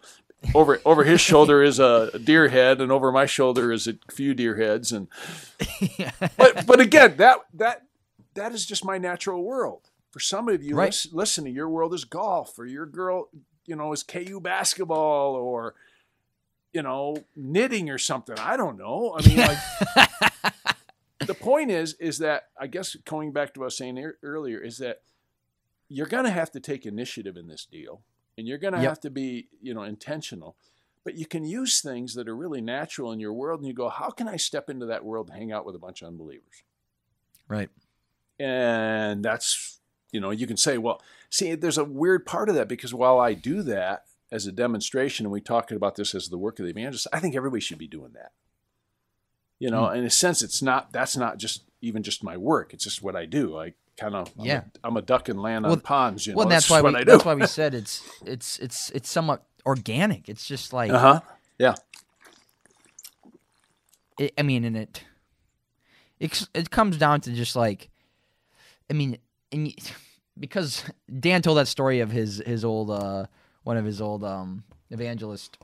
Over 0.54 0.80
over 0.84 1.04
his 1.04 1.20
shoulder 1.20 1.62
is 1.62 1.78
a 1.78 2.18
deer 2.18 2.48
head, 2.48 2.80
and 2.80 2.90
over 2.90 3.12
my 3.12 3.26
shoulder 3.26 3.72
is 3.72 3.86
a 3.86 3.94
few 4.10 4.34
deer 4.34 4.56
heads. 4.56 4.92
And 4.92 5.08
but 6.36 6.66
but 6.66 6.80
again, 6.80 7.16
that 7.18 7.38
that 7.54 7.82
that 8.34 8.52
is 8.52 8.66
just 8.66 8.84
my 8.84 8.98
natural 8.98 9.42
world. 9.42 9.90
For 10.10 10.20
some 10.20 10.48
of 10.48 10.62
you 10.62 10.76
right. 10.76 11.06
listening, 11.12 11.54
your 11.54 11.68
world 11.68 11.92
is 11.92 12.04
golf, 12.04 12.56
or 12.58 12.66
your 12.66 12.86
girl, 12.86 13.28
you 13.66 13.74
know, 13.74 13.92
is 13.92 14.04
KU 14.04 14.40
basketball, 14.40 15.34
or 15.34 15.74
you 16.74 16.82
know, 16.82 17.16
knitting 17.36 17.88
or 17.88 17.98
something. 17.98 18.36
I 18.38 18.56
don't 18.56 18.76
know. 18.76 19.16
I 19.16 19.26
mean, 19.26 19.38
like, 19.38 19.58
the 21.26 21.34
point 21.34 21.70
is, 21.70 21.94
is 21.94 22.18
that 22.18 22.48
I 22.58 22.66
guess 22.66 22.96
going 23.04 23.32
back 23.32 23.54
to 23.54 23.60
what 23.60 23.64
I 23.64 23.68
was 23.68 23.76
saying 23.76 24.12
earlier 24.22 24.58
is 24.58 24.78
that 24.78 25.02
you're 25.88 26.08
going 26.08 26.24
to 26.24 26.30
have 26.30 26.50
to 26.50 26.60
take 26.60 26.84
initiative 26.84 27.36
in 27.36 27.46
this 27.46 27.64
deal, 27.64 28.02
and 28.36 28.48
you're 28.48 28.58
going 28.58 28.74
to 28.74 28.80
yep. 28.80 28.88
have 28.88 29.00
to 29.00 29.10
be, 29.10 29.46
you 29.62 29.72
know, 29.72 29.84
intentional. 29.84 30.56
But 31.04 31.16
you 31.16 31.26
can 31.26 31.44
use 31.44 31.80
things 31.80 32.14
that 32.14 32.28
are 32.28 32.36
really 32.36 32.60
natural 32.60 33.12
in 33.12 33.20
your 33.20 33.32
world, 33.32 33.60
and 33.60 33.68
you 33.68 33.74
go, 33.74 33.88
how 33.88 34.10
can 34.10 34.26
I 34.26 34.36
step 34.36 34.68
into 34.68 34.86
that 34.86 35.04
world 35.04 35.28
and 35.28 35.38
hang 35.38 35.52
out 35.52 35.64
with 35.64 35.76
a 35.76 35.78
bunch 35.78 36.02
of 36.02 36.08
unbelievers? 36.08 36.64
Right. 37.46 37.70
And 38.40 39.24
that's, 39.24 39.78
you 40.10 40.20
know, 40.20 40.30
you 40.30 40.48
can 40.48 40.56
say, 40.56 40.78
well, 40.78 41.00
see, 41.30 41.54
there's 41.54 41.78
a 41.78 41.84
weird 41.84 42.26
part 42.26 42.48
of 42.48 42.56
that 42.56 42.68
because 42.68 42.92
while 42.92 43.20
I 43.20 43.34
do 43.34 43.62
that 43.62 44.06
as 44.34 44.46
a 44.46 44.52
demonstration, 44.52 45.24
and 45.24 45.32
we 45.32 45.40
talk 45.40 45.70
about 45.70 45.94
this 45.94 46.12
as 46.14 46.28
the 46.28 46.36
work 46.36 46.58
of 46.58 46.64
the 46.64 46.70
evangelist, 46.70 47.06
I 47.12 47.20
think 47.20 47.36
everybody 47.36 47.60
should 47.60 47.78
be 47.78 47.86
doing 47.86 48.12
that. 48.14 48.32
You 49.60 49.70
know, 49.70 49.84
mm. 49.84 49.96
in 49.96 50.04
a 50.04 50.10
sense, 50.10 50.42
it's 50.42 50.60
not, 50.60 50.92
that's 50.92 51.16
not 51.16 51.38
just 51.38 51.62
even 51.80 52.02
just 52.02 52.24
my 52.24 52.36
work. 52.36 52.74
It's 52.74 52.82
just 52.82 53.00
what 53.00 53.14
I 53.14 53.26
do. 53.26 53.56
I 53.56 53.74
kind 53.96 54.16
of, 54.16 54.32
yeah, 54.36 54.62
I'm 54.62 54.62
a, 54.64 54.88
I'm 54.88 54.96
a 54.96 55.02
duck 55.02 55.28
and 55.28 55.40
land 55.40 55.64
well, 55.64 55.74
on 55.74 55.80
ponds. 55.80 56.26
You 56.26 56.32
know, 56.32 56.38
well, 56.38 56.48
that's 56.48 56.68
why 56.68 56.82
we, 56.82 57.04
that's 57.04 57.24
why 57.24 57.34
we 57.34 57.46
said 57.46 57.74
it's, 57.74 58.02
it's, 58.26 58.58
it's, 58.58 58.90
it's 58.90 59.08
somewhat 59.08 59.44
organic. 59.64 60.28
It's 60.28 60.46
just 60.46 60.72
like, 60.72 60.90
uh 60.90 60.98
huh. 60.98 61.20
Yeah. 61.58 61.74
It, 64.18 64.34
I 64.36 64.42
mean, 64.42 64.64
and 64.64 64.76
it, 64.76 65.04
it, 66.18 66.48
it 66.54 66.70
comes 66.70 66.98
down 66.98 67.20
to 67.22 67.30
just 67.30 67.54
like, 67.54 67.88
I 68.90 68.94
mean, 68.94 69.18
and 69.52 69.72
because 70.36 70.82
Dan 71.20 71.40
told 71.42 71.58
that 71.58 71.68
story 71.68 72.00
of 72.00 72.10
his 72.10 72.42
his 72.44 72.64
old 72.64 72.90
uh, 72.90 73.26
one 73.64 73.76
of 73.76 73.84
his 73.84 74.00
old 74.00 74.22
um, 74.24 74.64
evangelist 74.90 75.58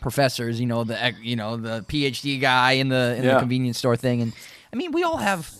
professors, 0.00 0.60
you 0.60 0.66
know 0.66 0.84
the 0.84 1.14
you 1.20 1.36
know 1.36 1.56
the 1.56 1.84
PhD 1.88 2.40
guy 2.40 2.72
in 2.72 2.88
the 2.88 3.16
in 3.16 3.24
yeah. 3.24 3.34
the 3.34 3.40
convenience 3.40 3.78
store 3.78 3.96
thing, 3.96 4.22
and 4.22 4.32
I 4.72 4.76
mean 4.76 4.92
we 4.92 5.02
all 5.02 5.16
have, 5.16 5.50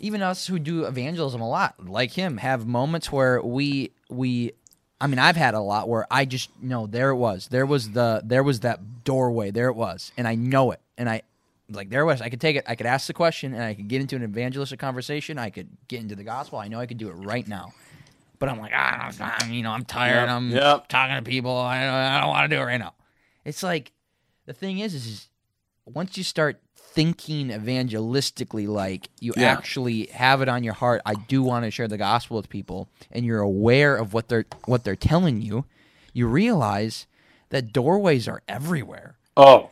even 0.00 0.22
us 0.22 0.46
who 0.46 0.58
do 0.58 0.84
evangelism 0.84 1.40
a 1.40 1.48
lot, 1.48 1.74
like 1.84 2.12
him, 2.12 2.36
have 2.38 2.66
moments 2.66 3.10
where 3.10 3.42
we 3.42 3.90
we. 4.08 4.52
I 5.00 5.06
mean, 5.06 5.18
I've 5.18 5.36
had 5.36 5.54
a 5.54 5.60
lot 5.60 5.88
where 5.88 6.06
I 6.10 6.24
just 6.24 6.48
know 6.62 6.86
there 6.86 7.10
it 7.10 7.16
was. 7.16 7.48
There 7.48 7.66
was 7.66 7.90
the 7.90 8.22
there 8.24 8.42
was 8.42 8.60
that 8.60 9.04
doorway. 9.04 9.50
There 9.50 9.68
it 9.68 9.74
was, 9.74 10.12
and 10.16 10.26
I 10.26 10.34
know 10.34 10.70
it, 10.70 10.80
and 10.96 11.10
I 11.10 11.22
like 11.70 11.90
there 11.90 12.04
was 12.04 12.20
I 12.20 12.28
could 12.28 12.40
take 12.40 12.56
it 12.56 12.64
I 12.66 12.74
could 12.74 12.86
ask 12.86 13.06
the 13.06 13.14
question 13.14 13.54
and 13.54 13.62
I 13.62 13.74
could 13.74 13.88
get 13.88 14.00
into 14.00 14.16
an 14.16 14.22
evangelistic 14.22 14.78
conversation 14.78 15.38
I 15.38 15.50
could 15.50 15.68
get 15.88 16.00
into 16.00 16.14
the 16.14 16.24
gospel 16.24 16.58
I 16.58 16.68
know 16.68 16.78
I 16.78 16.86
could 16.86 16.98
do 16.98 17.08
it 17.08 17.14
right 17.14 17.46
now 17.46 17.72
but 18.44 18.52
I'm 18.52 18.60
like 18.60 18.72
ah 18.74 19.10
I'm, 19.40 19.52
you 19.52 19.62
know 19.62 19.70
I'm 19.70 19.84
tired 19.84 20.26
yep. 20.26 20.28
I'm 20.28 20.50
yep. 20.50 20.88
talking 20.88 21.16
to 21.16 21.22
people 21.22 21.56
I 21.56 21.80
don't, 21.80 21.94
I 21.94 22.20
don't 22.20 22.28
want 22.28 22.50
to 22.50 22.56
do 22.56 22.60
it 22.60 22.64
right 22.64 22.78
now 22.78 22.92
it's 23.44 23.62
like 23.62 23.92
the 24.44 24.52
thing 24.52 24.80
is 24.80 24.94
is 24.94 25.28
once 25.86 26.18
you 26.18 26.24
start 26.24 26.60
thinking 26.76 27.48
evangelistically 27.48 28.68
like 28.68 29.08
you 29.18 29.32
yeah. 29.36 29.50
actually 29.50 30.06
have 30.06 30.42
it 30.42 30.48
on 30.48 30.62
your 30.62 30.74
heart 30.74 31.00
I 31.06 31.14
do 31.14 31.42
want 31.42 31.64
to 31.64 31.70
share 31.70 31.88
the 31.88 31.96
gospel 31.96 32.36
with 32.36 32.50
people 32.50 32.90
and 33.10 33.24
you're 33.24 33.40
aware 33.40 33.96
of 33.96 34.12
what 34.12 34.28
they're 34.28 34.44
what 34.66 34.84
they're 34.84 34.94
telling 34.94 35.40
you 35.40 35.64
you 36.12 36.26
realize 36.26 37.06
that 37.48 37.72
doorways 37.72 38.28
are 38.28 38.42
everywhere 38.46 39.16
oh 39.38 39.70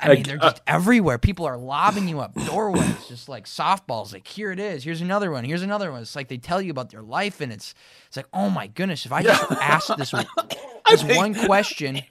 I 0.00 0.14
mean, 0.14 0.22
they're 0.22 0.38
uh, 0.42 0.50
just 0.50 0.62
everywhere. 0.66 1.18
People 1.18 1.46
are 1.46 1.58
lobbing 1.58 2.08
you 2.08 2.20
up 2.20 2.34
doorways, 2.46 3.06
just 3.08 3.28
like 3.28 3.46
softballs. 3.46 4.12
Like 4.12 4.26
here 4.26 4.52
it 4.52 4.60
is. 4.60 4.84
Here's 4.84 5.00
another 5.00 5.30
one. 5.30 5.44
Here's 5.44 5.62
another 5.62 5.90
one. 5.90 6.02
It's 6.02 6.14
like 6.14 6.28
they 6.28 6.38
tell 6.38 6.62
you 6.62 6.70
about 6.70 6.90
their 6.90 7.02
life, 7.02 7.40
and 7.40 7.52
it's 7.52 7.74
it's 8.06 8.16
like, 8.16 8.28
oh 8.32 8.48
my 8.50 8.66
goodness, 8.68 9.06
if 9.06 9.12
I 9.12 9.22
just 9.22 9.50
ask 9.52 9.94
this 9.96 10.10
this 10.90 11.02
think, 11.02 11.16
one 11.16 11.34
question, 11.34 12.02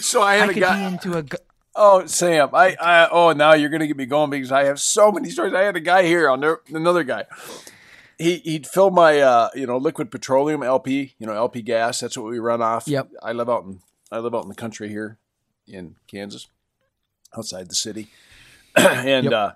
so 0.00 0.22
I 0.22 0.36
had 0.36 0.50
I 0.50 0.52
a 0.52 0.54
guy 0.54 0.88
into 0.88 1.18
a. 1.18 1.24
Oh, 1.78 2.06
Sam, 2.06 2.50
I, 2.54 2.74
I, 2.80 3.08
oh, 3.10 3.32
now 3.32 3.52
you're 3.52 3.68
gonna 3.68 3.86
get 3.86 3.96
me 3.96 4.06
going 4.06 4.30
because 4.30 4.50
I 4.50 4.64
have 4.64 4.80
so 4.80 5.12
many 5.12 5.30
stories. 5.30 5.54
I 5.54 5.62
had 5.62 5.76
a 5.76 5.80
guy 5.80 6.04
here 6.04 6.28
on 6.28 6.40
there, 6.40 6.60
another 6.68 7.04
guy. 7.04 7.24
He 8.18 8.36
he'd 8.38 8.66
fill 8.66 8.90
my 8.90 9.20
uh, 9.20 9.50
you 9.54 9.66
know 9.66 9.76
liquid 9.76 10.10
petroleum 10.10 10.62
LP, 10.62 11.14
you 11.18 11.26
know 11.26 11.34
LP 11.34 11.62
gas. 11.62 12.00
That's 12.00 12.16
what 12.16 12.30
we 12.30 12.38
run 12.38 12.62
off. 12.62 12.88
Yep. 12.88 13.10
I 13.22 13.32
live 13.32 13.50
out 13.50 13.64
in 13.64 13.80
I 14.10 14.18
live 14.18 14.34
out 14.34 14.42
in 14.42 14.48
the 14.48 14.54
country 14.54 14.88
here 14.88 15.18
in 15.68 15.96
Kansas 16.06 16.48
outside 17.36 17.68
the 17.68 17.74
city. 17.74 18.08
and 18.76 19.24
yep. 19.24 19.32
uh, 19.32 19.52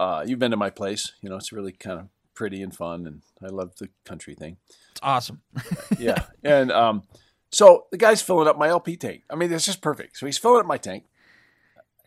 uh, 0.00 0.24
you've 0.26 0.38
been 0.38 0.50
to 0.50 0.56
my 0.56 0.70
place. 0.70 1.12
You 1.20 1.30
know, 1.30 1.36
it's 1.36 1.52
really 1.52 1.72
kind 1.72 2.00
of 2.00 2.08
pretty 2.34 2.62
and 2.62 2.74
fun, 2.74 3.06
and 3.06 3.22
I 3.42 3.48
love 3.48 3.76
the 3.76 3.88
country 4.04 4.34
thing. 4.34 4.56
It's 4.92 5.00
awesome. 5.02 5.42
yeah, 5.98 6.24
and 6.42 6.72
um, 6.72 7.02
so 7.50 7.86
the 7.90 7.98
guy's 7.98 8.22
filling 8.22 8.48
up 8.48 8.58
my 8.58 8.68
LP 8.68 8.96
tank. 8.96 9.22
I 9.30 9.34
mean, 9.34 9.52
it's 9.52 9.66
just 9.66 9.82
perfect. 9.82 10.18
So 10.18 10.26
he's 10.26 10.38
filling 10.38 10.60
up 10.60 10.66
my 10.66 10.78
tank. 10.78 11.04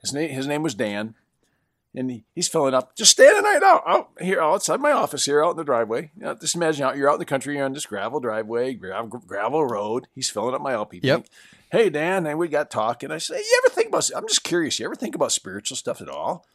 His 0.01 0.14
name 0.14 0.30
his 0.30 0.47
name 0.47 0.64
was 0.64 0.76
Dan, 0.76 1.16
and 1.93 2.10
he, 2.10 2.24
he's 2.34 2.47
filling 2.47 2.74
up, 2.74 2.95
just 2.95 3.12
standing 3.12 3.43
right 3.43 3.62
out, 3.62 3.84
out 3.86 4.10
here 4.22 4.41
outside 4.41 4.80
my 4.80 4.91
office 4.91 5.26
here, 5.26 5.43
out 5.43 5.51
in 5.51 5.57
the 5.57 5.64
driveway. 5.64 6.12
You 6.16 6.24
know, 6.24 6.36
just 6.36 6.55
imagine 6.55 6.86
out 6.86 6.95
you're 6.95 7.10
out 7.10 7.16
in 7.16 7.20
the 7.20 7.26
country, 7.26 7.55
you're 7.55 7.66
on 7.66 7.74
this 7.74 7.86
gravel 7.86 8.20
driveway, 8.20 8.74
gravel, 8.74 9.20
gravel 9.20 9.66
road. 9.66 10.07
He's 10.16 10.30
filling 10.30 10.55
up 10.55 10.62
my 10.62 10.74
LP 10.74 10.99
yep. 11.03 11.24
tank 11.24 11.30
hey 11.72 11.89
Dan, 11.89 12.26
and 12.26 12.39
we 12.39 12.47
got 12.47 12.70
talking. 12.70 13.11
I 13.11 13.17
said, 13.17 13.38
hey, 13.38 13.43
you 13.43 13.61
ever 13.63 13.74
think 13.74 13.89
about? 13.89 14.09
I'm 14.15 14.28
just 14.28 14.43
curious. 14.43 14.80
You 14.80 14.86
ever 14.86 14.95
think 14.95 15.15
about 15.15 15.32
spiritual 15.32 15.78
stuff 15.78 16.01
at 16.01 16.09
all? 16.09 16.45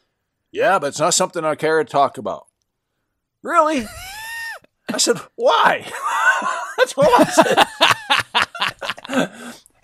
Yeah, 0.51 0.79
but 0.79 0.87
it's 0.87 0.99
not 0.99 1.13
something 1.13 1.43
I 1.43 1.55
care 1.55 1.83
to 1.83 1.89
talk 1.89 2.17
about. 2.17 2.47
Really? 3.41 3.85
I 4.91 4.97
said, 4.97 5.17
why? 5.35 5.85
That's 6.77 6.95
what 6.95 7.09
I 7.19 7.31
said. 7.31 7.65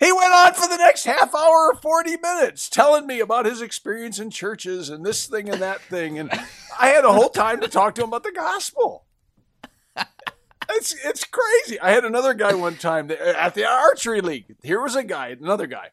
he 0.00 0.12
went 0.12 0.32
on 0.32 0.54
for 0.54 0.68
the 0.68 0.78
next 0.78 1.04
half 1.04 1.34
hour 1.34 1.72
or 1.72 1.74
40 1.74 2.16
minutes 2.18 2.68
telling 2.68 3.06
me 3.06 3.20
about 3.20 3.46
his 3.46 3.60
experience 3.60 4.18
in 4.18 4.30
churches 4.30 4.88
and 4.88 5.04
this 5.04 5.26
thing 5.26 5.48
and 5.48 5.60
that 5.60 5.80
thing. 5.80 6.18
And 6.18 6.30
I 6.78 6.88
had 6.88 7.04
a 7.04 7.12
whole 7.12 7.28
time 7.28 7.60
to 7.60 7.68
talk 7.68 7.94
to 7.96 8.02
him 8.02 8.08
about 8.08 8.24
the 8.24 8.32
gospel 8.32 9.04
it's 10.74 10.94
it's 11.04 11.24
crazy. 11.24 11.80
I 11.80 11.90
had 11.90 12.04
another 12.04 12.34
guy 12.34 12.54
one 12.54 12.76
time 12.76 13.10
uh, 13.10 13.14
at 13.36 13.54
the 13.54 13.66
archery 13.66 14.20
league. 14.20 14.56
Here 14.62 14.80
was 14.80 14.96
a 14.96 15.02
guy, 15.02 15.28
another 15.28 15.66
guy. 15.66 15.90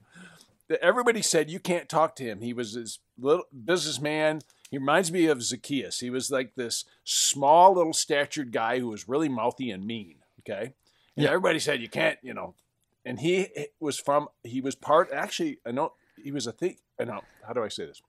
That 0.68 0.82
everybody 0.82 1.22
said 1.22 1.50
you 1.50 1.60
can't 1.60 1.90
talk 1.90 2.16
to 2.18 2.24
him. 2.24 2.42
He 2.42 2.54
was 2.54 2.74
this 2.74 3.00
little 3.18 3.46
businessman. 3.66 4.42
He 4.70 4.78
reminds 4.78 5.12
me 5.12 5.26
of 5.26 5.42
Zacchaeus. 5.42 6.00
He 6.00 6.12
was 6.12 6.30
like 6.30 6.54
this 6.56 6.86
small 7.04 7.74
little 7.74 7.94
statured 7.94 8.52
guy 8.52 8.80
who 8.80 8.88
was 8.88 9.10
really 9.10 9.30
mouthy 9.30 9.72
and 9.72 9.86
mean. 9.86 10.16
Okay, 10.42 10.74
and 11.16 11.24
yeah. 11.24 11.30
everybody 11.30 11.60
said 11.60 11.82
you 11.82 11.90
can't, 11.90 12.20
you 12.22 12.34
know. 12.34 12.54
And 13.06 13.20
he 13.20 13.48
was 13.80 14.00
from. 14.00 14.28
He 14.44 14.62
was 14.62 14.76
part. 14.76 15.10
Actually, 15.12 15.60
I 15.66 15.72
know 15.72 15.94
he 16.22 16.32
was 16.32 16.46
a 16.48 16.52
thing. 16.52 16.78
I 17.00 17.04
uh, 17.04 17.06
know 17.06 17.22
how 17.48 17.54
do 17.54 17.64
I 17.64 17.70
say 17.70 17.86
this? 17.86 18.02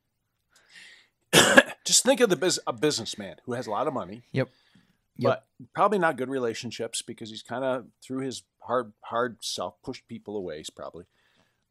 Just 1.84 2.04
think 2.04 2.20
of 2.20 2.28
the 2.28 2.36
biz, 2.36 2.60
a 2.66 2.72
businessman 2.72 3.36
who 3.46 3.52
has 3.52 3.66
a 3.66 3.70
lot 3.70 3.86
of 3.86 3.94
money. 3.94 4.22
Yep 4.32 4.50
Yep. 5.20 5.44
But 5.58 5.68
probably 5.74 5.98
not 5.98 6.16
good 6.16 6.30
relationships 6.30 7.02
because 7.02 7.28
he's 7.28 7.42
kind 7.42 7.62
of 7.62 7.86
through 8.02 8.24
his 8.24 8.42
hard 8.62 8.94
hard 9.02 9.36
self 9.40 9.74
pushed 9.82 10.08
people 10.08 10.34
away. 10.34 10.64
Probably 10.74 11.04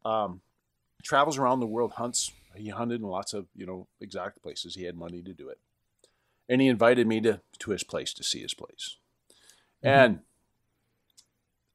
um, 0.05 0.41
travels 1.03 1.39
around 1.39 1.59
the 1.59 1.65
world, 1.65 1.93
hunts. 1.93 2.31
He 2.55 2.69
hunted 2.69 3.01
in 3.01 3.07
lots 3.07 3.33
of 3.33 3.47
you 3.55 3.65
know 3.65 3.87
exotic 3.99 4.41
places. 4.43 4.75
He 4.75 4.83
had 4.83 4.95
money 4.95 5.23
to 5.23 5.33
do 5.33 5.49
it, 5.49 5.57
and 6.47 6.61
he 6.61 6.67
invited 6.67 7.07
me 7.07 7.21
to 7.21 7.41
to 7.57 7.71
his 7.71 7.83
place 7.83 8.13
to 8.13 8.23
see 8.23 8.39
his 8.39 8.53
place. 8.53 8.97
Mm-hmm. 9.83 9.87
And 9.87 10.19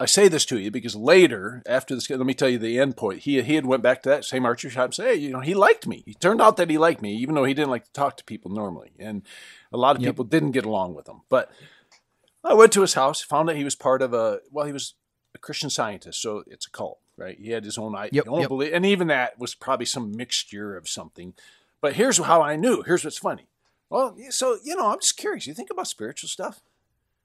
I 0.01 0.07
say 0.07 0.27
this 0.27 0.45
to 0.47 0.59
you 0.59 0.71
because 0.73 0.97
later, 0.97 1.63
after 1.67 1.95
this, 1.95 2.11
let 2.11 2.19
me 2.21 2.35
tell 2.35 2.49
you 2.49 2.59
the 2.59 2.81
end 2.81 2.97
point. 2.97 3.21
He 3.21 3.41
he 3.43 3.55
had 3.55 3.65
went 3.65 3.83
back 3.83 4.03
to 4.03 4.09
that 4.09 4.25
same 4.25 4.45
archery 4.45 4.71
shop 4.71 4.87
and 4.87 4.95
say, 4.95 5.05
hey, 5.05 5.15
you 5.15 5.31
know, 5.31 5.41
he 5.41 5.55
liked 5.55 5.87
me. 5.87 6.03
He 6.05 6.15
turned 6.15 6.43
out 6.43 6.57
that 6.57 6.69
he 6.69 6.79
liked 6.79 7.01
me, 7.01 7.15
even 7.15 7.35
though 7.35 7.45
he 7.45 7.55
didn't 7.55 7.71
like 7.71 7.85
to 7.85 7.93
talk 7.93 8.17
to 8.17 8.25
people 8.25 8.51
normally, 8.51 8.93
and 8.99 9.23
a 9.73 9.77
lot 9.77 9.95
of 9.95 10.03
yep. 10.03 10.13
people 10.13 10.25
didn't 10.25 10.51
get 10.51 10.65
along 10.65 10.95
with 10.95 11.09
him. 11.09 11.21
But 11.29 11.51
I 12.43 12.55
went 12.55 12.73
to 12.73 12.81
his 12.81 12.95
house, 12.95 13.23
found 13.23 13.49
out 13.49 13.57
he 13.57 13.65
was 13.65 13.77
part 13.77 14.03
of 14.03 14.13
a 14.13 14.41
well, 14.51 14.67
he 14.67 14.73
was 14.73 14.95
a 15.35 15.39
Christian 15.39 15.71
scientist, 15.71 16.21
so 16.21 16.43
it's 16.49 16.67
a 16.67 16.71
cult, 16.71 16.99
right? 17.17 17.39
He 17.39 17.51
had 17.51 17.65
his 17.65 17.79
own, 17.79 17.97
yep, 18.11 18.27
own 18.27 18.41
yep. 18.41 18.49
belief, 18.49 18.73
and 18.75 18.85
even 18.85 19.07
that 19.09 19.39
was 19.39 19.55
probably 19.55 19.87
some 19.87 20.17
mixture 20.17 20.77
of 20.77 20.89
something. 20.89 21.35
But 21.81 21.95
here's 21.95 22.19
how 22.19 22.43
I 22.43 22.57
knew. 22.57 22.83
Here's 22.83 23.05
what's 23.05 23.19
funny. 23.19 23.47
Well, 23.91 24.17
so 24.31 24.59
you 24.65 24.75
know, 24.75 24.89
I'm 24.89 25.01
just 25.01 25.17
curious. 25.17 25.47
You 25.47 25.55
think 25.55 25.71
about 25.71 25.87
spiritual 25.87 26.29
stuff, 26.29 26.63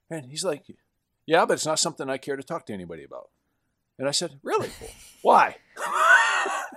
and 0.07 0.27
he's 0.27 0.45
like, 0.45 0.65
yeah, 1.29 1.45
but 1.45 1.53
it's 1.53 1.65
not 1.65 1.77
something 1.77 2.09
I 2.09 2.17
care 2.17 2.35
to 2.35 2.41
talk 2.41 2.65
to 2.65 2.73
anybody 2.73 3.03
about. 3.03 3.29
And 3.99 4.07
I 4.07 4.11
said, 4.11 4.39
Really? 4.43 4.69
Why? 5.21 5.57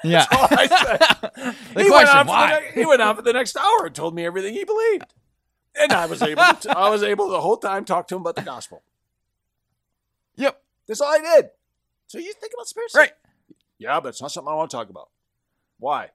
Yeah. 0.05 0.27
I 0.29 0.67
said. 0.67 1.55
he, 1.77 1.89
question, 1.89 1.91
went 1.91 2.09
on 2.09 2.27
why? 2.27 2.61
The, 2.75 2.81
he 2.81 2.85
went 2.85 3.01
on 3.01 3.15
for 3.15 3.23
the 3.23 3.33
next 3.33 3.57
hour 3.57 3.87
and 3.87 3.95
told 3.95 4.17
me 4.17 4.27
everything 4.27 4.53
he 4.53 4.65
believed. 4.65 5.15
And 5.79 5.93
I 5.93 6.07
was 6.07 6.21
able 6.23 6.43
to, 6.43 6.77
I 6.77 6.91
was 6.91 7.05
able 7.05 7.29
the 7.29 7.41
whole 7.41 7.57
time 7.57 7.85
talk 7.85 8.09
to 8.09 8.17
him 8.17 8.23
about 8.23 8.35
the 8.35 8.43
gospel. 8.43 8.83
Yep. 10.35 10.61
That's 10.89 11.01
all 11.01 11.15
I 11.15 11.19
did. 11.19 11.51
So 12.09 12.19
you 12.19 12.33
think 12.33 12.53
about 12.53 12.67
spiritual 12.67 12.99
Right. 12.99 13.13
Yeah, 13.79 14.01
but 14.01 14.09
it's 14.09 14.21
not 14.21 14.33
something 14.33 14.53
I 14.53 14.57
want 14.57 14.73
to 14.73 14.77
talk 14.77 14.91
about. 14.91 15.11
Why? 15.79 16.11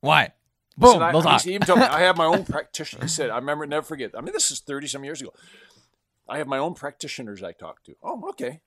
Why? 0.00 0.32
Boom. 0.78 0.94
Said, 0.94 1.02
I, 1.02 1.38
he 1.40 1.54
even 1.54 1.66
told 1.66 1.80
me 1.80 1.84
I 1.90 2.00
have 2.00 2.16
my 2.16 2.24
own 2.24 2.46
practitioner. 2.46 3.02
He 3.02 3.08
said, 3.08 3.28
I 3.28 3.36
remember, 3.36 3.66
never 3.66 3.84
forget. 3.84 4.12
I 4.16 4.22
mean, 4.22 4.32
this 4.32 4.50
is 4.50 4.60
30 4.60 4.86
some 4.86 5.04
years 5.04 5.20
ago. 5.20 5.34
I 6.30 6.38
have 6.38 6.46
my 6.46 6.58
own 6.58 6.74
practitioners 6.74 7.42
I 7.42 7.52
talk 7.52 7.82
to. 7.84 7.96
Oh, 8.02 8.28
okay. 8.30 8.60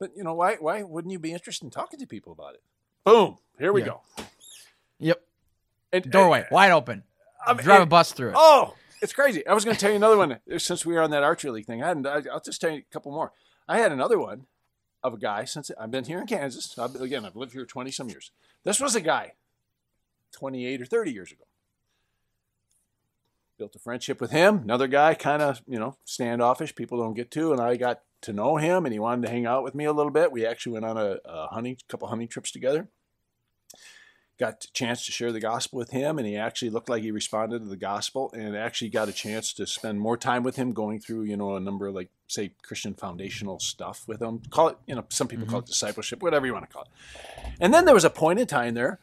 But 0.00 0.10
you 0.16 0.24
know, 0.24 0.34
why 0.34 0.56
why 0.56 0.82
wouldn't 0.82 1.12
you 1.12 1.20
be 1.20 1.32
interested 1.32 1.64
in 1.64 1.70
talking 1.70 2.00
to 2.00 2.06
people 2.06 2.32
about 2.32 2.54
it? 2.54 2.62
Boom. 3.04 3.38
Here 3.58 3.72
we 3.72 3.82
yeah. 3.82 3.86
go. 3.86 4.00
Yep. 4.98 5.22
And, 5.92 6.06
eh, 6.06 6.10
Doorway 6.10 6.40
and, 6.40 6.48
wide 6.50 6.72
open. 6.72 7.04
I'm, 7.46 7.56
Drive 7.58 7.80
a 7.80 7.82
eh, 7.82 7.86
bus 7.86 8.12
through 8.12 8.30
it. 8.30 8.34
Oh, 8.36 8.74
it's 9.00 9.12
crazy. 9.12 9.46
I 9.46 9.54
was 9.54 9.64
going 9.64 9.76
to 9.76 9.80
tell 9.80 9.90
you 9.90 9.96
another 9.96 10.16
one 10.16 10.32
eh, 10.50 10.58
since 10.58 10.84
we 10.84 10.94
were 10.94 11.02
on 11.02 11.10
that 11.10 11.22
archery 11.22 11.52
league 11.52 11.66
thing. 11.66 11.82
I 11.84 11.88
hadn't. 11.88 12.06
I, 12.06 12.18
will 12.18 12.40
just 12.44 12.60
tell 12.60 12.70
you 12.70 12.78
a 12.78 12.92
couple 12.92 13.12
more. 13.12 13.30
I 13.68 13.78
had 13.78 13.92
another 13.92 14.18
one 14.18 14.46
of 15.04 15.14
a 15.14 15.18
guy 15.18 15.44
since 15.44 15.70
I've 15.78 15.92
been 15.92 16.04
here 16.04 16.18
in 16.18 16.26
Kansas. 16.26 16.76
I've, 16.76 16.96
again, 16.96 17.24
I've 17.24 17.36
lived 17.36 17.52
here 17.52 17.64
twenty 17.64 17.92
some 17.92 18.08
years. 18.08 18.32
This 18.64 18.80
was 18.80 18.96
a 18.96 19.00
guy, 19.00 19.34
twenty 20.32 20.66
eight 20.66 20.82
or 20.82 20.86
thirty 20.86 21.12
years 21.12 21.30
ago 21.30 21.44
built 23.64 23.76
a 23.76 23.78
friendship 23.78 24.20
with 24.20 24.30
him. 24.30 24.58
Another 24.58 24.86
guy, 24.86 25.14
kind 25.14 25.40
of, 25.40 25.62
you 25.66 25.78
know, 25.78 25.96
standoffish. 26.04 26.74
People 26.74 26.98
don't 26.98 27.14
get 27.14 27.30
to, 27.30 27.50
and 27.50 27.62
I 27.62 27.76
got 27.76 28.02
to 28.20 28.32
know 28.34 28.56
him, 28.56 28.84
and 28.84 28.92
he 28.92 28.98
wanted 28.98 29.22
to 29.22 29.32
hang 29.32 29.46
out 29.46 29.64
with 29.64 29.74
me 29.74 29.86
a 29.86 29.92
little 29.92 30.12
bit. 30.12 30.30
We 30.30 30.44
actually 30.44 30.72
went 30.72 30.84
on 30.84 30.98
a, 30.98 31.16
a 31.24 31.46
hunting, 31.46 31.78
couple 31.88 32.08
hunting 32.08 32.28
trips 32.28 32.50
together. 32.50 32.88
Got 34.38 34.64
a 34.64 34.72
chance 34.74 35.06
to 35.06 35.12
share 35.12 35.32
the 35.32 35.40
gospel 35.40 35.78
with 35.78 35.92
him, 35.92 36.18
and 36.18 36.26
he 36.26 36.36
actually 36.36 36.70
looked 36.70 36.90
like 36.90 37.02
he 37.02 37.10
responded 37.10 37.60
to 37.60 37.68
the 37.68 37.76
gospel, 37.76 38.30
and 38.36 38.54
actually 38.54 38.90
got 38.90 39.08
a 39.08 39.12
chance 39.12 39.54
to 39.54 39.66
spend 39.66 39.98
more 39.98 40.18
time 40.18 40.42
with 40.42 40.56
him, 40.56 40.74
going 40.74 41.00
through, 41.00 41.22
you 41.22 41.38
know, 41.38 41.56
a 41.56 41.60
number 41.60 41.86
of 41.86 41.94
like, 41.94 42.10
say, 42.26 42.52
Christian 42.62 42.92
foundational 42.92 43.60
stuff 43.60 44.04
with 44.06 44.20
him. 44.20 44.42
Call 44.50 44.68
it, 44.68 44.76
you 44.86 44.94
know, 44.94 45.06
some 45.08 45.26
people 45.26 45.44
mm-hmm. 45.44 45.52
call 45.52 45.60
it 45.60 45.66
discipleship, 45.66 46.22
whatever 46.22 46.44
you 46.44 46.52
want 46.52 46.68
to 46.68 46.72
call 46.72 46.82
it. 46.82 46.88
And 47.60 47.72
then 47.72 47.86
there 47.86 47.94
was 47.94 48.04
a 48.04 48.10
point 48.10 48.40
in 48.40 48.46
time 48.46 48.74
there 48.74 49.00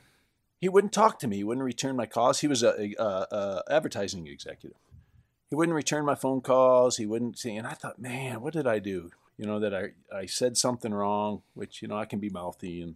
he 0.62 0.70
wouldn't 0.70 0.94
talk 0.94 1.18
to 1.20 1.28
me. 1.28 1.38
He 1.38 1.44
wouldn't 1.44 1.66
return 1.66 1.96
my 1.96 2.06
calls. 2.06 2.40
He 2.40 2.48
was 2.48 2.62
a, 2.62 2.94
a, 3.00 3.04
a 3.04 3.64
advertising 3.70 4.28
executive. 4.28 4.78
He 5.50 5.56
wouldn't 5.56 5.76
return 5.76 6.06
my 6.06 6.16
phone 6.16 6.40
calls. 6.40 6.98
He 6.98 7.08
wouldn't 7.08 7.40
see. 7.40 7.56
And 7.56 7.68
I 7.68 7.74
thought, 7.74 8.00
man, 8.00 8.42
what 8.42 8.54
did 8.54 8.68
I 8.68 8.78
do? 8.78 9.10
You 9.38 9.48
know 9.48 9.60
that 9.60 9.74
I 9.74 9.90
I 10.16 10.28
said 10.28 10.56
something 10.56 10.94
wrong, 10.94 11.42
which 11.56 11.82
you 11.82 11.88
know 11.88 11.98
I 11.98 12.06
can 12.06 12.20
be 12.20 12.30
mouthy 12.30 12.82
and. 12.82 12.96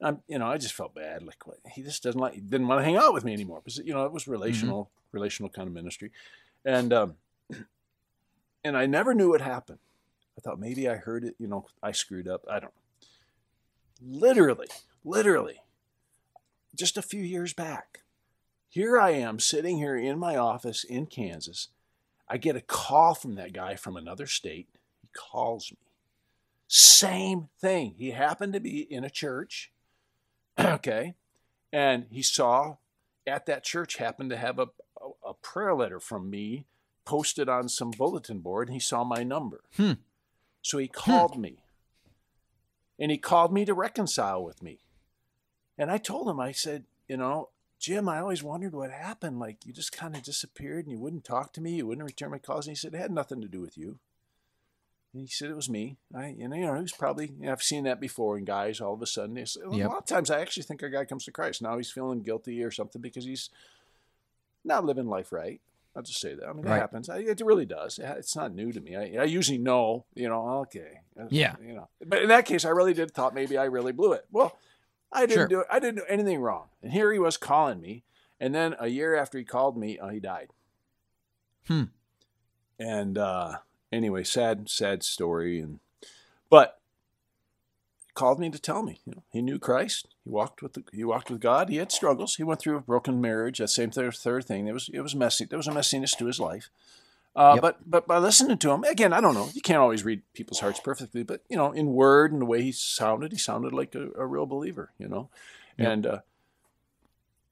I'm, 0.00 0.22
you 0.28 0.38
know, 0.38 0.46
I 0.46 0.58
just 0.58 0.74
felt 0.74 0.94
bad. 0.94 1.24
Like 1.24 1.44
what, 1.44 1.58
he 1.72 1.82
just 1.82 2.04
doesn't 2.04 2.20
like, 2.20 2.34
he 2.34 2.40
didn't 2.40 2.68
want 2.68 2.78
to 2.80 2.84
hang 2.84 2.96
out 2.96 3.12
with 3.12 3.24
me 3.24 3.32
anymore 3.32 3.60
because 3.64 3.78
you 3.78 3.92
know 3.92 4.04
it 4.06 4.12
was 4.12 4.22
mm-hmm. 4.22 4.30
relational, 4.30 4.84
mm-hmm. 4.84 5.16
relational 5.16 5.50
kind 5.50 5.66
of 5.66 5.74
ministry, 5.74 6.12
and 6.64 6.92
um, 6.92 7.14
and 8.64 8.76
I 8.76 8.86
never 8.86 9.12
knew 9.12 9.30
what 9.30 9.40
happened. 9.40 9.80
I 10.36 10.40
thought 10.40 10.60
maybe 10.60 10.88
I 10.88 10.94
heard 10.94 11.24
it. 11.24 11.34
You 11.40 11.48
know, 11.48 11.66
I 11.82 11.90
screwed 11.90 12.28
up. 12.28 12.44
I 12.48 12.60
don't. 12.60 12.72
Literally, 14.00 14.68
literally, 15.02 15.62
just 16.78 16.96
a 16.96 17.02
few 17.02 17.22
years 17.22 17.52
back. 17.52 18.04
Here 18.68 18.98
I 18.98 19.10
am 19.10 19.40
sitting 19.40 19.78
here 19.78 19.96
in 19.96 20.18
my 20.18 20.36
office 20.36 20.84
in 20.84 21.06
Kansas. 21.06 21.68
I 22.28 22.36
get 22.36 22.56
a 22.56 22.60
call 22.60 23.14
from 23.14 23.34
that 23.34 23.52
guy 23.52 23.74
from 23.74 23.96
another 23.96 24.26
state. 24.26 24.68
He 25.00 25.08
calls 25.12 25.72
me. 25.72 25.78
Same 26.68 27.48
thing. 27.60 27.94
He 27.96 28.10
happened 28.10 28.52
to 28.52 28.60
be 28.60 28.80
in 28.80 29.02
a 29.02 29.10
church. 29.10 29.72
okay. 30.60 31.14
And 31.72 32.06
he 32.10 32.22
saw 32.22 32.76
at 33.26 33.46
that 33.46 33.64
church 33.64 33.96
happened 33.96 34.30
to 34.30 34.36
have 34.36 34.58
a, 34.58 34.68
a, 35.00 35.30
a, 35.30 35.34
prayer 35.34 35.74
letter 35.74 36.00
from 36.00 36.30
me 36.30 36.66
posted 37.04 37.48
on 37.48 37.68
some 37.68 37.90
bulletin 37.90 38.38
board 38.40 38.68
and 38.68 38.74
he 38.74 38.80
saw 38.80 39.04
my 39.04 39.22
number. 39.22 39.64
Hmm. 39.76 39.92
So 40.62 40.78
he 40.78 40.86
hmm. 40.86 40.92
called 40.92 41.34
hmm. 41.34 41.40
me. 41.40 41.64
And 42.98 43.10
he 43.10 43.18
called 43.18 43.52
me 43.52 43.64
to 43.64 43.74
reconcile 43.74 44.44
with 44.44 44.62
me. 44.62 44.80
And 45.78 45.90
I 45.90 45.98
told 45.98 46.28
him, 46.28 46.40
I 46.40 46.52
said, 46.52 46.84
you 47.06 47.16
know, 47.16 47.50
Jim, 47.78 48.08
I 48.08 48.18
always 48.18 48.42
wondered 48.42 48.74
what 48.74 48.90
happened. 48.90 49.38
Like 49.38 49.64
you 49.64 49.72
just 49.72 49.92
kind 49.92 50.16
of 50.16 50.22
disappeared 50.22 50.84
and 50.84 50.92
you 50.92 50.98
wouldn't 50.98 51.24
talk 51.24 51.52
to 51.52 51.60
me, 51.60 51.76
you 51.76 51.86
wouldn't 51.86 52.06
return 52.06 52.30
my 52.30 52.38
calls. 52.38 52.66
And 52.66 52.72
he 52.76 52.78
said, 52.78 52.94
it 52.94 52.98
had 52.98 53.12
nothing 53.12 53.40
to 53.40 53.48
do 53.48 53.60
with 53.60 53.78
you. 53.78 53.98
And 55.12 55.22
he 55.22 55.28
said 55.28 55.50
it 55.50 55.56
was 55.56 55.70
me. 55.70 55.96
I, 56.14 56.34
you 56.36 56.48
know, 56.48 56.56
you 56.56 56.66
know, 56.66 56.74
he 56.74 56.82
was 56.82 56.92
probably. 56.92 57.32
You 57.40 57.46
know, 57.46 57.52
I've 57.52 57.62
seen 57.62 57.84
that 57.84 58.00
before 58.00 58.36
in 58.36 58.44
guys. 58.44 58.80
All 58.80 58.92
of 58.92 59.00
a 59.00 59.06
sudden, 59.06 59.36
yep. 59.36 59.48
a 59.56 59.88
lot 59.88 59.98
of 59.98 60.06
times 60.06 60.30
I 60.30 60.40
actually 60.40 60.64
think 60.64 60.82
a 60.82 60.90
guy 60.90 61.06
comes 61.06 61.24
to 61.24 61.32
Christ. 61.32 61.62
Now 61.62 61.78
he's 61.78 61.90
feeling 61.90 62.20
guilty 62.20 62.62
or 62.62 62.70
something 62.70 63.00
because 63.00 63.24
he's 63.24 63.48
not 64.64 64.84
living 64.84 65.06
life 65.06 65.32
right. 65.32 65.60
I'll 65.96 66.02
just 66.02 66.20
say 66.20 66.34
that. 66.34 66.46
I 66.46 66.52
mean, 66.52 66.64
right. 66.64 66.76
it 66.76 66.80
happens. 66.80 67.08
I, 67.08 67.18
it 67.18 67.40
really 67.40 67.64
does. 67.64 67.98
It's 67.98 68.36
not 68.36 68.54
new 68.54 68.70
to 68.70 68.80
me. 68.80 68.94
I, 68.94 69.22
I, 69.22 69.24
usually 69.24 69.58
know, 69.58 70.04
you 70.14 70.28
know, 70.28 70.60
okay. 70.60 71.00
Uh, 71.18 71.24
yeah. 71.30 71.56
You 71.66 71.74
know, 71.74 71.88
but 72.06 72.22
in 72.22 72.28
that 72.28 72.44
case, 72.44 72.64
I 72.64 72.68
really 72.68 72.94
did 72.94 73.12
thought 73.12 73.34
maybe 73.34 73.56
I 73.56 73.64
really 73.64 73.92
blew 73.92 74.12
it. 74.12 74.26
Well, 74.30 74.58
I 75.12 75.20
didn't 75.20 75.34
sure. 75.34 75.48
do 75.48 75.60
it. 75.60 75.66
I 75.70 75.78
didn't 75.78 75.96
do 75.96 76.04
anything 76.08 76.40
wrong. 76.40 76.66
And 76.82 76.92
here 76.92 77.12
he 77.12 77.18
was 77.18 77.36
calling 77.36 77.80
me. 77.80 78.04
And 78.40 78.54
then 78.54 78.76
a 78.78 78.88
year 78.88 79.16
after 79.16 79.38
he 79.38 79.44
called 79.44 79.76
me, 79.76 79.98
uh, 79.98 80.08
he 80.08 80.20
died. 80.20 80.50
Hmm. 81.66 81.84
And 82.78 83.18
uh, 83.18 83.58
anyway, 83.90 84.24
sad, 84.24 84.68
sad 84.70 85.02
story. 85.02 85.60
And 85.60 85.80
but 86.48 86.78
he 88.06 88.12
called 88.14 88.38
me 88.38 88.50
to 88.50 88.58
tell 88.58 88.82
me, 88.82 89.00
you 89.04 89.14
know, 89.14 89.22
he 89.30 89.42
knew 89.42 89.58
Christ. 89.58 90.08
He 90.24 90.30
walked 90.30 90.62
with 90.62 90.74
the, 90.74 90.84
he 90.92 91.04
walked 91.04 91.30
with 91.30 91.40
God. 91.40 91.68
He 91.68 91.76
had 91.76 91.90
struggles. 91.90 92.36
He 92.36 92.44
went 92.44 92.60
through 92.60 92.76
a 92.76 92.82
broken 92.82 93.20
marriage. 93.20 93.58
That 93.58 93.68
same 93.68 93.90
third, 93.90 94.14
third 94.14 94.44
thing. 94.44 94.68
It 94.68 94.72
was 94.72 94.88
it 94.92 95.00
was 95.00 95.14
messy. 95.14 95.44
There 95.44 95.58
was 95.58 95.68
a 95.68 95.72
messiness 95.72 96.16
to 96.18 96.26
his 96.26 96.38
life. 96.38 96.70
Uh, 97.38 97.52
yep. 97.54 97.62
But 97.62 97.78
but 97.88 98.08
by 98.08 98.18
listening 98.18 98.58
to 98.58 98.72
him 98.72 98.82
again, 98.82 99.12
I 99.12 99.20
don't 99.20 99.34
know. 99.34 99.48
You 99.54 99.60
can't 99.60 99.78
always 99.78 100.04
read 100.04 100.22
people's 100.34 100.58
hearts 100.58 100.80
perfectly, 100.80 101.22
but 101.22 101.44
you 101.48 101.56
know, 101.56 101.70
in 101.70 101.92
word 101.92 102.32
and 102.32 102.40
the 102.40 102.46
way 102.46 102.62
he 102.62 102.72
sounded, 102.72 103.30
he 103.30 103.38
sounded 103.38 103.72
like 103.72 103.94
a, 103.94 104.08
a 104.16 104.26
real 104.26 104.44
believer. 104.44 104.90
You 104.98 105.06
know, 105.06 105.30
yep. 105.76 105.88
and 105.88 106.06
uh, 106.06 106.18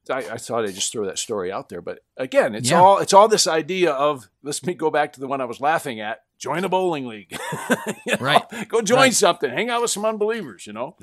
I, 0.09 0.17
I, 0.17 0.37
thought 0.37 0.65
I'd 0.65 0.75
just 0.75 0.91
throw 0.91 1.05
that 1.05 1.17
story 1.17 1.53
out 1.53 1.69
there. 1.69 1.81
But 1.81 1.99
again, 2.17 2.53
it's 2.53 2.69
yeah. 2.69 2.81
all 2.81 2.97
it's 2.97 3.13
all 3.13 3.29
this 3.29 3.47
idea 3.47 3.93
of 3.93 4.29
let's 4.43 4.61
me 4.65 4.73
go 4.73 4.91
back 4.91 5.13
to 5.13 5.21
the 5.21 5.27
one 5.27 5.39
I 5.39 5.45
was 5.45 5.61
laughing 5.61 6.01
at. 6.01 6.25
Join 6.37 6.65
a 6.65 6.69
bowling 6.69 7.07
league, 7.07 7.31
you 8.05 8.11
know? 8.11 8.17
right? 8.19 8.43
Go 8.67 8.81
join 8.81 8.97
right. 8.97 9.13
something. 9.13 9.49
Hang 9.49 9.69
out 9.69 9.81
with 9.81 9.91
some 9.91 10.03
unbelievers. 10.03 10.67
You 10.67 10.73
know, 10.73 10.97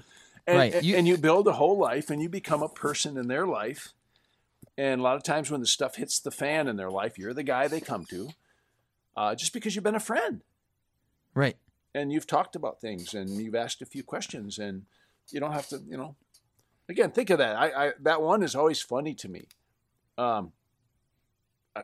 and, 0.46 0.58
right. 0.58 0.82
you, 0.82 0.94
and 0.94 1.08
you 1.08 1.16
build 1.16 1.48
a 1.48 1.52
whole 1.52 1.78
life, 1.78 2.10
and 2.10 2.20
you 2.20 2.28
become 2.28 2.62
a 2.62 2.68
person 2.68 3.16
in 3.16 3.28
their 3.28 3.46
life. 3.46 3.94
And 4.76 5.00
a 5.00 5.04
lot 5.04 5.16
of 5.16 5.22
times 5.22 5.50
when 5.50 5.62
the 5.62 5.66
stuff 5.66 5.96
hits 5.96 6.20
the 6.20 6.30
fan 6.30 6.68
in 6.68 6.76
their 6.76 6.90
life, 6.90 7.16
you're 7.16 7.32
the 7.32 7.42
guy 7.44 7.66
they 7.66 7.80
come 7.80 8.04
to 8.10 8.28
uh, 9.16 9.34
just 9.34 9.52
because 9.52 9.74
you've 9.74 9.84
been 9.84 9.94
a 9.94 10.00
friend. 10.00 10.42
Right. 11.34 11.56
And 11.94 12.12
you've 12.12 12.26
talked 12.26 12.56
about 12.56 12.80
things 12.80 13.14
and 13.14 13.30
you've 13.30 13.54
asked 13.54 13.82
a 13.82 13.86
few 13.86 14.02
questions 14.02 14.58
and 14.58 14.82
you 15.30 15.40
don't 15.40 15.52
have 15.52 15.68
to, 15.68 15.80
you 15.88 15.96
know, 15.96 16.16
again, 16.88 17.10
think 17.10 17.30
of 17.30 17.38
that. 17.38 17.56
I, 17.56 17.86
I 17.86 17.92
that 18.02 18.20
one 18.20 18.42
is 18.42 18.54
always 18.54 18.80
funny 18.80 19.14
to 19.14 19.28
me. 19.28 19.46
Um, 20.18 20.52
I 21.76 21.82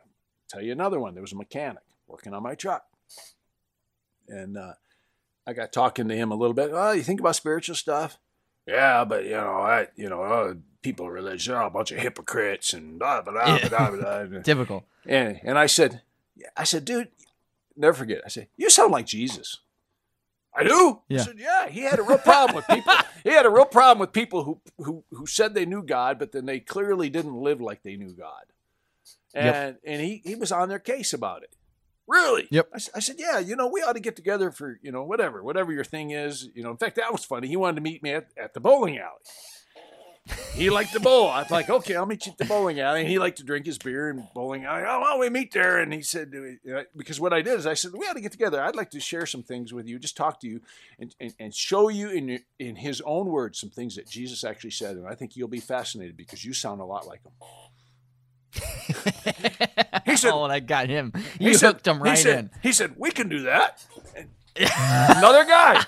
tell 0.49 0.61
you 0.61 0.71
another 0.71 0.99
one. 0.99 1.13
There 1.13 1.21
was 1.21 1.33
a 1.33 1.37
mechanic 1.37 1.83
working 2.07 2.33
on 2.33 2.43
my 2.43 2.55
truck. 2.55 2.83
And 4.27 4.57
uh, 4.57 4.73
I 5.45 5.53
got 5.53 5.73
talking 5.73 6.07
to 6.07 6.15
him 6.15 6.31
a 6.31 6.35
little 6.35 6.53
bit. 6.53 6.71
Oh, 6.73 6.91
you 6.91 7.03
think 7.03 7.19
about 7.19 7.35
spiritual 7.35 7.75
stuff? 7.75 8.17
Yeah, 8.67 9.03
but 9.05 9.25
you 9.25 9.31
know, 9.31 9.57
I, 9.57 9.87
you 9.95 10.07
know, 10.07 10.21
uh, 10.21 10.53
people 10.81 11.09
religious, 11.09 11.49
are 11.49 11.65
a 11.65 11.69
bunch 11.69 11.91
of 11.91 11.99
hypocrites 11.99 12.73
and 12.73 12.99
blah 12.99 13.21
blah 13.21 13.33
blah 13.33 13.69
blah. 13.69 13.89
blah, 13.91 14.25
blah. 14.25 14.41
Typical. 14.43 14.85
And 15.05 15.39
and 15.43 15.57
I 15.57 15.65
said, 15.65 16.01
I 16.55 16.63
said, 16.63 16.85
dude, 16.85 17.09
never 17.75 17.93
forget. 17.93 18.21
I 18.25 18.29
said, 18.29 18.47
you 18.57 18.69
sound 18.69 18.91
like 18.91 19.05
Jesus. 19.05 19.59
I 20.53 20.63
do. 20.63 20.99
Yeah. 21.07 21.21
I 21.21 21.23
said, 21.23 21.39
yeah. 21.39 21.69
He 21.69 21.81
had 21.81 21.99
a 21.99 22.03
real 22.03 22.17
problem 22.17 22.55
with 22.57 22.67
people. 22.67 22.93
he 23.23 23.29
had 23.29 23.45
a 23.45 23.49
real 23.49 23.65
problem 23.65 23.99
with 23.99 24.11
people 24.11 24.43
who 24.43 24.59
who 24.77 25.03
who 25.11 25.25
said 25.25 25.53
they 25.53 25.65
knew 25.65 25.81
God, 25.81 26.19
but 26.19 26.33
then 26.33 26.45
they 26.45 26.59
clearly 26.59 27.09
didn't 27.09 27.35
live 27.35 27.61
like 27.61 27.83
they 27.83 27.95
knew 27.95 28.11
God. 28.13 28.43
and 29.33 29.45
Yep. 29.45 29.81
and 29.85 30.01
he 30.01 30.21
he 30.25 30.35
was 30.35 30.51
on 30.51 30.67
their 30.67 30.79
case 30.79 31.13
about 31.13 31.43
it. 31.43 31.55
Really? 32.05 32.47
Yep. 32.51 32.69
I, 32.73 32.79
I 32.95 32.99
said, 32.99 33.15
yeah, 33.17 33.39
you 33.39 33.55
know, 33.55 33.67
we 33.69 33.81
ought 33.81 33.93
to 33.93 34.01
get 34.01 34.17
together 34.17 34.51
for 34.51 34.77
you 34.81 34.91
know 34.91 35.03
whatever, 35.03 35.41
whatever 35.41 35.71
your 35.71 35.85
thing 35.85 36.11
is. 36.11 36.49
You 36.53 36.63
know, 36.63 36.71
in 36.71 36.77
fact, 36.77 36.97
that 36.97 37.13
was 37.13 37.23
funny. 37.23 37.47
He 37.47 37.55
wanted 37.55 37.75
to 37.75 37.81
meet 37.81 38.03
me 38.03 38.11
at, 38.11 38.27
at 38.37 38.53
the 38.53 38.59
bowling 38.59 38.97
alley. 38.97 39.21
He 40.53 40.69
liked 40.69 40.91
to 40.93 40.99
bowl. 40.99 41.29
I 41.29 41.41
was 41.43 41.51
like, 41.51 41.69
okay, 41.69 41.95
I'll 41.95 42.05
meet 42.05 42.25
you 42.25 42.33
at 42.33 42.37
the 42.37 42.45
bowling 42.45 42.79
alley. 42.81 43.01
And 43.01 43.09
he 43.09 43.19
liked 43.19 43.37
to 43.37 43.43
drink 43.43 43.65
his 43.65 43.77
beer 43.77 44.09
and 44.09 44.27
bowling 44.35 44.65
alley. 44.65 44.83
Oh, 44.85 44.99
well, 44.99 45.17
we 45.19 45.29
meet 45.29 45.53
there. 45.53 45.79
And 45.79 45.93
he 45.93 46.01
said, 46.01 46.31
uh, 46.69 46.81
because 46.95 47.19
what 47.21 47.31
I 47.31 47.41
did 47.41 47.57
is 47.57 47.65
I 47.65 47.73
said, 47.73 47.91
we 47.93 48.05
ought 48.05 48.13
to 48.13 48.21
get 48.21 48.33
together. 48.33 48.61
I'd 48.61 48.75
like 48.75 48.91
to 48.91 48.99
share 48.99 49.25
some 49.25 49.43
things 49.43 49.71
with 49.73 49.87
you, 49.87 49.97
just 49.97 50.17
talk 50.17 50.41
to 50.41 50.47
you 50.47 50.59
and, 50.99 51.15
and, 51.21 51.33
and 51.39 51.53
show 51.55 51.87
you 51.89 52.09
in, 52.09 52.27
your, 52.27 52.39
in 52.59 52.75
his 52.75 53.01
own 53.05 53.27
words 53.27 53.59
some 53.59 53.69
things 53.69 53.95
that 53.95 54.09
Jesus 54.09 54.43
actually 54.43 54.71
said. 54.71 54.97
And 54.97 55.07
I 55.07 55.15
think 55.15 55.35
you'll 55.37 55.47
be 55.47 55.61
fascinated 55.61 56.17
because 56.17 56.43
you 56.43 56.53
sound 56.53 56.81
a 56.81 56.85
lot 56.85 57.07
like 57.07 57.21
him. 57.23 57.31
He 60.05 60.17
said- 60.17 60.31
oh, 60.33 60.43
and 60.43 60.51
I 60.51 60.59
got 60.59 60.89
him. 60.89 61.13
He 61.39 61.45
You 61.45 61.53
said- 61.53 61.67
hooked 61.67 61.87
him 61.87 62.01
right 62.03 62.17
he 62.17 62.23
said, 62.23 62.39
in. 62.39 62.49
He 62.61 62.71
said, 62.73 62.95
we 62.97 63.11
can 63.11 63.29
do 63.29 63.43
that. 63.43 63.85
Another 64.57 65.45
guy. 65.45 65.83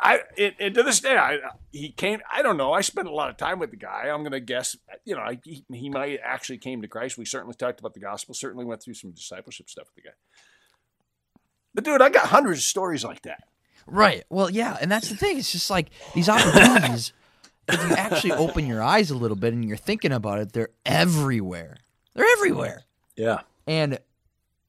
I 0.00 0.20
and, 0.36 0.54
and 0.60 0.74
to 0.74 0.82
this 0.82 1.00
day, 1.00 1.16
I 1.16 1.38
he 1.72 1.90
came. 1.90 2.20
I 2.32 2.42
don't 2.42 2.56
know. 2.56 2.72
I 2.72 2.80
spent 2.80 3.08
a 3.08 3.12
lot 3.12 3.30
of 3.30 3.36
time 3.36 3.58
with 3.58 3.70
the 3.70 3.76
guy. 3.76 4.08
I'm 4.08 4.20
going 4.20 4.32
to 4.32 4.40
guess. 4.40 4.76
You 5.04 5.16
know, 5.16 5.22
I, 5.22 5.38
he, 5.44 5.64
he 5.72 5.88
might 5.88 6.20
actually 6.22 6.58
came 6.58 6.82
to 6.82 6.88
Christ. 6.88 7.18
We 7.18 7.24
certainly 7.24 7.54
talked 7.54 7.80
about 7.80 7.94
the 7.94 8.00
gospel. 8.00 8.34
Certainly 8.34 8.64
went 8.64 8.82
through 8.82 8.94
some 8.94 9.10
discipleship 9.10 9.68
stuff 9.68 9.86
with 9.86 10.04
the 10.04 10.10
guy. 10.10 10.14
But 11.74 11.84
dude, 11.84 12.02
I 12.02 12.10
got 12.10 12.26
hundreds 12.26 12.60
of 12.60 12.64
stories 12.64 13.04
like 13.04 13.22
that. 13.22 13.44
Right. 13.86 14.24
Well, 14.28 14.50
yeah, 14.50 14.76
and 14.80 14.90
that's 14.90 15.08
the 15.08 15.16
thing. 15.16 15.38
It's 15.38 15.52
just 15.52 15.70
like 15.70 15.90
these 16.14 16.28
opportunities. 16.28 17.12
if 17.68 17.88
you 17.88 17.96
actually 17.96 18.32
open 18.32 18.66
your 18.66 18.82
eyes 18.82 19.10
a 19.10 19.16
little 19.16 19.36
bit 19.36 19.52
and 19.52 19.64
you're 19.64 19.76
thinking 19.76 20.12
about 20.12 20.38
it, 20.38 20.52
they're 20.52 20.70
everywhere. 20.86 21.76
They're 22.14 22.26
everywhere. 22.36 22.82
Yeah. 23.16 23.40
And 23.66 23.98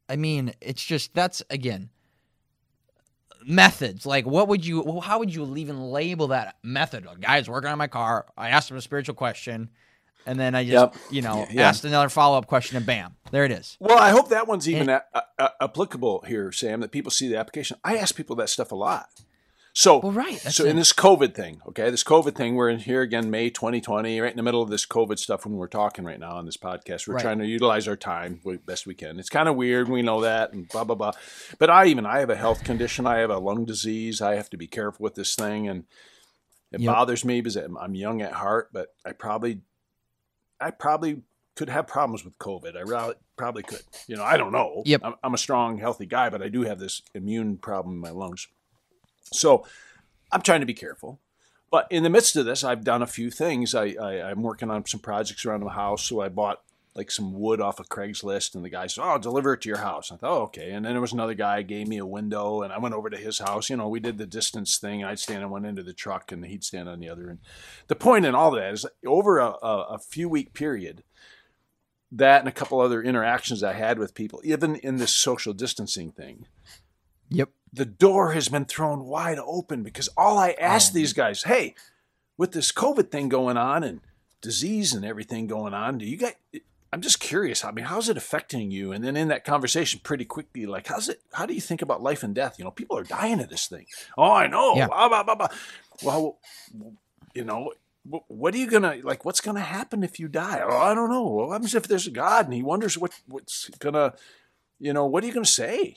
I 0.08 0.16
mean, 0.16 0.54
it's 0.62 0.84
just 0.84 1.14
that's 1.14 1.44
again 1.50 1.90
methods. 3.46 4.06
Like, 4.06 4.26
what 4.26 4.48
would 4.48 4.66
you? 4.66 5.00
How 5.02 5.20
would 5.20 5.34
you 5.34 5.56
even 5.58 5.82
label 5.92 6.28
that 6.28 6.58
method? 6.64 7.06
A 7.12 7.18
guy's 7.18 7.50
working 7.50 7.70
on 7.70 7.78
my 7.78 7.88
car. 7.88 8.26
I 8.38 8.50
asked 8.50 8.70
him 8.72 8.78
a 8.78 8.82
spiritual 8.82 9.16
question, 9.16 9.70
and 10.26 10.40
then 10.40 10.56
I 10.56 10.64
just 10.64 10.74
Yep. 10.74 10.96
you 11.12 11.22
know 11.22 11.48
Yeah. 11.50 11.68
asked 11.70 11.86
another 11.86 12.10
follow 12.10 12.38
up 12.38 12.48
question, 12.48 12.78
and 12.78 12.86
bam, 12.86 13.16
there 13.32 13.46
it 13.46 13.52
is. 13.52 13.78
Well, 13.80 13.98
I 13.98 14.10
hope 14.10 14.30
that 14.30 14.48
one's 14.48 14.68
even 14.70 14.90
a, 14.90 15.04
a- 15.38 15.52
applicable 15.62 16.24
here, 16.28 16.52
Sam. 16.52 16.82
That 16.82 16.92
people 16.92 17.12
see 17.12 17.28
the 17.28 17.38
application. 17.38 17.78
I 17.84 17.98
ask 17.98 18.16
people 18.16 18.36
that 18.38 18.50
stuff 18.50 18.72
a 18.72 18.76
lot. 18.76 19.10
So, 19.80 20.00
Well, 20.00 20.12
right. 20.12 20.38
That's 20.44 20.58
so 20.58 20.66
in 20.66 20.76
this 20.76 20.92
COVID 20.92 21.34
thing, 21.34 21.62
okay, 21.70 21.90
this 21.90 22.04
COVID 22.04 22.36
thing, 22.36 22.56
we're 22.56 22.68
in 22.68 22.80
here 22.80 23.02
again, 23.02 23.32
May 23.32 23.50
2020, 23.50 24.20
right 24.20 24.30
in 24.30 24.36
the 24.36 24.44
middle 24.44 24.62
of 24.62 24.70
this 24.70 24.86
COVID 24.86 25.18
stuff 25.18 25.46
when 25.46 25.56
we're 25.56 25.68
talking 25.70 26.04
right 26.04 26.20
now 26.20 26.36
on 26.36 26.46
this 26.46 26.58
podcast. 26.58 27.08
We're 27.08 27.14
Right. 27.14 27.22
trying 27.22 27.40
to 27.40 27.48
utilize 27.48 27.88
our 27.88 27.96
time 27.96 28.42
best 28.66 28.86
we 28.86 28.94
can. 28.94 29.22
It's 29.22 29.30
kind 29.30 29.48
of 29.48 29.56
weird, 29.56 29.88
we 29.88 30.02
know 30.02 30.20
that, 30.20 30.52
and 30.52 30.68
blah 30.68 30.84
blah 30.84 30.98
blah. 30.98 31.14
But 31.60 31.70
I 31.70 31.86
even 31.86 32.06
I 32.06 32.20
have 32.20 32.30
a 32.30 32.36
health 32.36 32.66
condition. 32.66 33.08
I 33.08 33.20
have 33.20 33.30
a 33.30 33.38
lung 33.38 33.64
disease. 33.64 34.22
I 34.22 34.36
have 34.36 34.50
to 34.50 34.58
be 34.58 34.68
careful 34.68 35.02
with 35.02 35.16
this 35.16 35.34
thing, 35.34 35.70
and 35.70 35.86
it 36.74 36.82
Yep. 36.82 36.94
bothers 36.94 37.24
me 37.24 37.40
because 37.40 37.56
I'm 37.56 37.78
I'm 37.78 37.96
young 37.96 38.22
at 38.22 38.34
heart. 38.34 38.72
But 38.74 38.94
I 39.06 39.14
probably, 39.14 39.62
I 40.60 40.72
probably 40.72 41.22
could 41.56 41.70
have 41.70 41.88
problems 41.88 42.26
with 42.26 42.38
COVID. 42.38 42.76
I 42.76 43.14
probably 43.38 43.64
could. 43.64 43.84
You 44.08 44.18
know, 44.18 44.26
I 44.26 44.36
don't 44.36 44.52
know. 44.52 44.84
Yep. 44.86 45.02
I'm, 45.06 45.16
I'm 45.24 45.34
a 45.34 45.38
strong, 45.38 45.78
healthy 45.78 46.06
guy, 46.06 46.30
but 46.30 46.42
I 46.42 46.50
do 46.50 46.64
have 46.64 46.80
this 46.80 47.02
immune 47.16 47.56
problem 47.60 47.96
in 47.96 48.02
my 48.02 48.10
lungs. 48.12 48.50
So 49.32 49.66
I'm 50.32 50.42
trying 50.42 50.60
to 50.62 50.66
be 50.66 50.74
careful. 50.74 51.20
But 51.72 51.88
in 51.92 52.04
the 52.04 52.10
midst 52.10 52.36
of 52.36 52.46
this, 52.46 52.64
I've 52.64 52.84
done 52.84 53.02
a 53.02 53.08
few 53.08 53.30
things. 53.30 53.76
I, 53.76 53.96
I, 54.02 54.32
I'm 54.32 54.42
working 54.42 54.72
on 54.72 54.86
some 54.86 55.00
projects 55.00 55.46
around 55.46 55.62
the 55.62 55.70
house. 55.70 56.06
So 56.06 56.20
I 56.22 56.30
bought 56.30 56.62
like 56.96 57.12
some 57.12 57.40
wood 57.40 57.62
off 57.62 57.80
of 57.80 57.88
Craigslist, 57.88 58.56
and 58.56 58.66
the 58.66 58.70
guy 58.70 58.88
said, 58.88 59.04
"Oh, 59.04 59.10
I'll 59.10 59.20
deliver 59.20 59.54
it 59.54 59.62
to 59.62 59.70
your 59.70 59.78
house." 59.78 60.12
I 60.12 60.16
thought, 60.16 60.32
"Oh, 60.32 60.42
okay." 60.44 60.72
And 60.72 60.84
then 60.84 60.94
there 60.94 61.02
was 61.02 61.14
another 61.14 61.36
guy 61.36 61.62
gave 61.62 61.88
me 61.88 61.98
a 61.98 62.06
window, 62.06 62.64
and 62.64 62.74
I 62.74 62.80
went 62.80 62.96
over 62.96 63.10
to 63.10 63.18
his 63.18 63.40
house. 63.40 63.70
You 63.70 63.78
know, 63.78 63.88
we 63.88 64.00
did 64.00 64.18
the 64.18 64.26
distance 64.26 64.78
thing. 64.78 65.04
I'd 65.04 65.20
stand 65.20 65.44
on 65.44 65.52
one 65.52 65.66
end 65.66 65.78
of 65.78 65.86
the 65.86 65.94
truck, 65.94 66.32
and 66.32 66.44
he'd 66.46 66.64
stand 66.64 66.90
on 66.90 67.00
the 67.00 67.08
other. 67.08 67.30
And 67.30 67.40
the 67.88 67.96
point 67.96 68.26
in 68.26 68.34
all 68.34 68.52
that 68.52 68.74
is, 68.74 68.86
over 69.06 69.38
a, 69.38 69.52
a, 69.62 69.88
a 69.92 70.00
few 70.00 70.28
week 70.28 70.54
period, 70.54 71.04
that 72.12 72.40
and 72.40 72.50
a 72.50 72.52
couple 72.52 72.82
other 72.82 73.04
interactions 73.04 73.64
I 73.64 73.74
had 73.74 74.00
with 74.00 74.16
people, 74.16 74.42
even 74.44 74.76
in 74.78 74.98
this 74.98 75.16
social 75.16 75.54
distancing 75.54 76.12
thing, 76.12 76.48
Yep. 77.30 77.50
The 77.72 77.86
door 77.86 78.32
has 78.32 78.50
been 78.50 78.66
thrown 78.66 79.06
wide 79.06 79.40
open 79.40 79.84
because 79.84 80.10
all 80.18 80.38
I 80.38 80.52
asked 80.60 80.92
Oh. 80.94 80.96
these 80.96 81.14
guys, 81.14 81.44
hey, 81.44 81.76
with 82.38 82.52
this 82.52 82.72
COVID 82.72 83.12
thing 83.12 83.30
going 83.30 83.58
on 83.58 83.84
and 83.84 84.02
disease 84.42 84.94
and 84.94 85.06
everything 85.06 85.48
going 85.48 85.74
on, 85.74 85.98
do 85.98 86.06
you 86.06 86.18
guys? 86.18 86.34
I'm 86.92 87.02
just 87.02 87.20
curious. 87.20 87.64
I 87.64 87.70
mean, 87.72 87.86
how's 87.86 88.10
it 88.10 88.18
affecting 88.18 88.72
you? 88.72 88.92
And 88.92 89.04
then 89.04 89.16
in 89.16 89.28
that 89.28 89.46
conversation, 89.46 90.00
pretty 90.04 90.26
quickly, 90.26 90.66
like, 90.66 90.88
how's 90.88 91.08
it? 91.08 91.22
How 91.34 91.46
do 91.46 91.54
you 91.54 91.62
think 91.62 91.84
about 91.84 92.02
life 92.02 92.24
and 92.24 92.34
death? 92.34 92.58
You 92.58 92.66
know, 92.66 92.72
people 92.72 92.98
are 92.98 93.04
dying 93.04 93.40
of 93.40 93.50
this 93.50 93.68
thing. 93.68 93.86
Oh, 94.18 94.32
I 94.32 94.48
know. 94.48 94.76
Yeah. 94.76 94.88
Blah, 94.88 95.08
blah, 95.08 95.24
blah, 95.24 95.36
blah. 95.36 95.48
Well, 96.02 96.40
you 97.36 97.44
know, 97.44 97.74
what 98.04 98.56
are 98.56 98.58
you 98.58 98.66
gonna 98.66 98.96
like? 99.04 99.24
What's 99.24 99.42
gonna 99.42 99.60
happen 99.60 100.04
if 100.04 100.20
you 100.20 100.28
die? 100.28 100.62
Oh, 100.64 100.78
I 100.78 100.96
don't 100.96 101.12
know. 101.12 101.24
What 101.24 101.52
happens 101.52 101.76
if 101.76 101.88
there's 101.88 102.08
a 102.08 102.12
God 102.12 102.46
and 102.46 102.54
He 102.56 102.64
wonders 102.64 102.98
what 102.98 103.12
what's 103.28 103.70
gonna, 103.78 104.14
you 104.80 104.92
know, 104.94 105.06
what 105.06 105.24
are 105.24 105.28
you 105.28 105.34
gonna 105.34 105.46
say? 105.46 105.96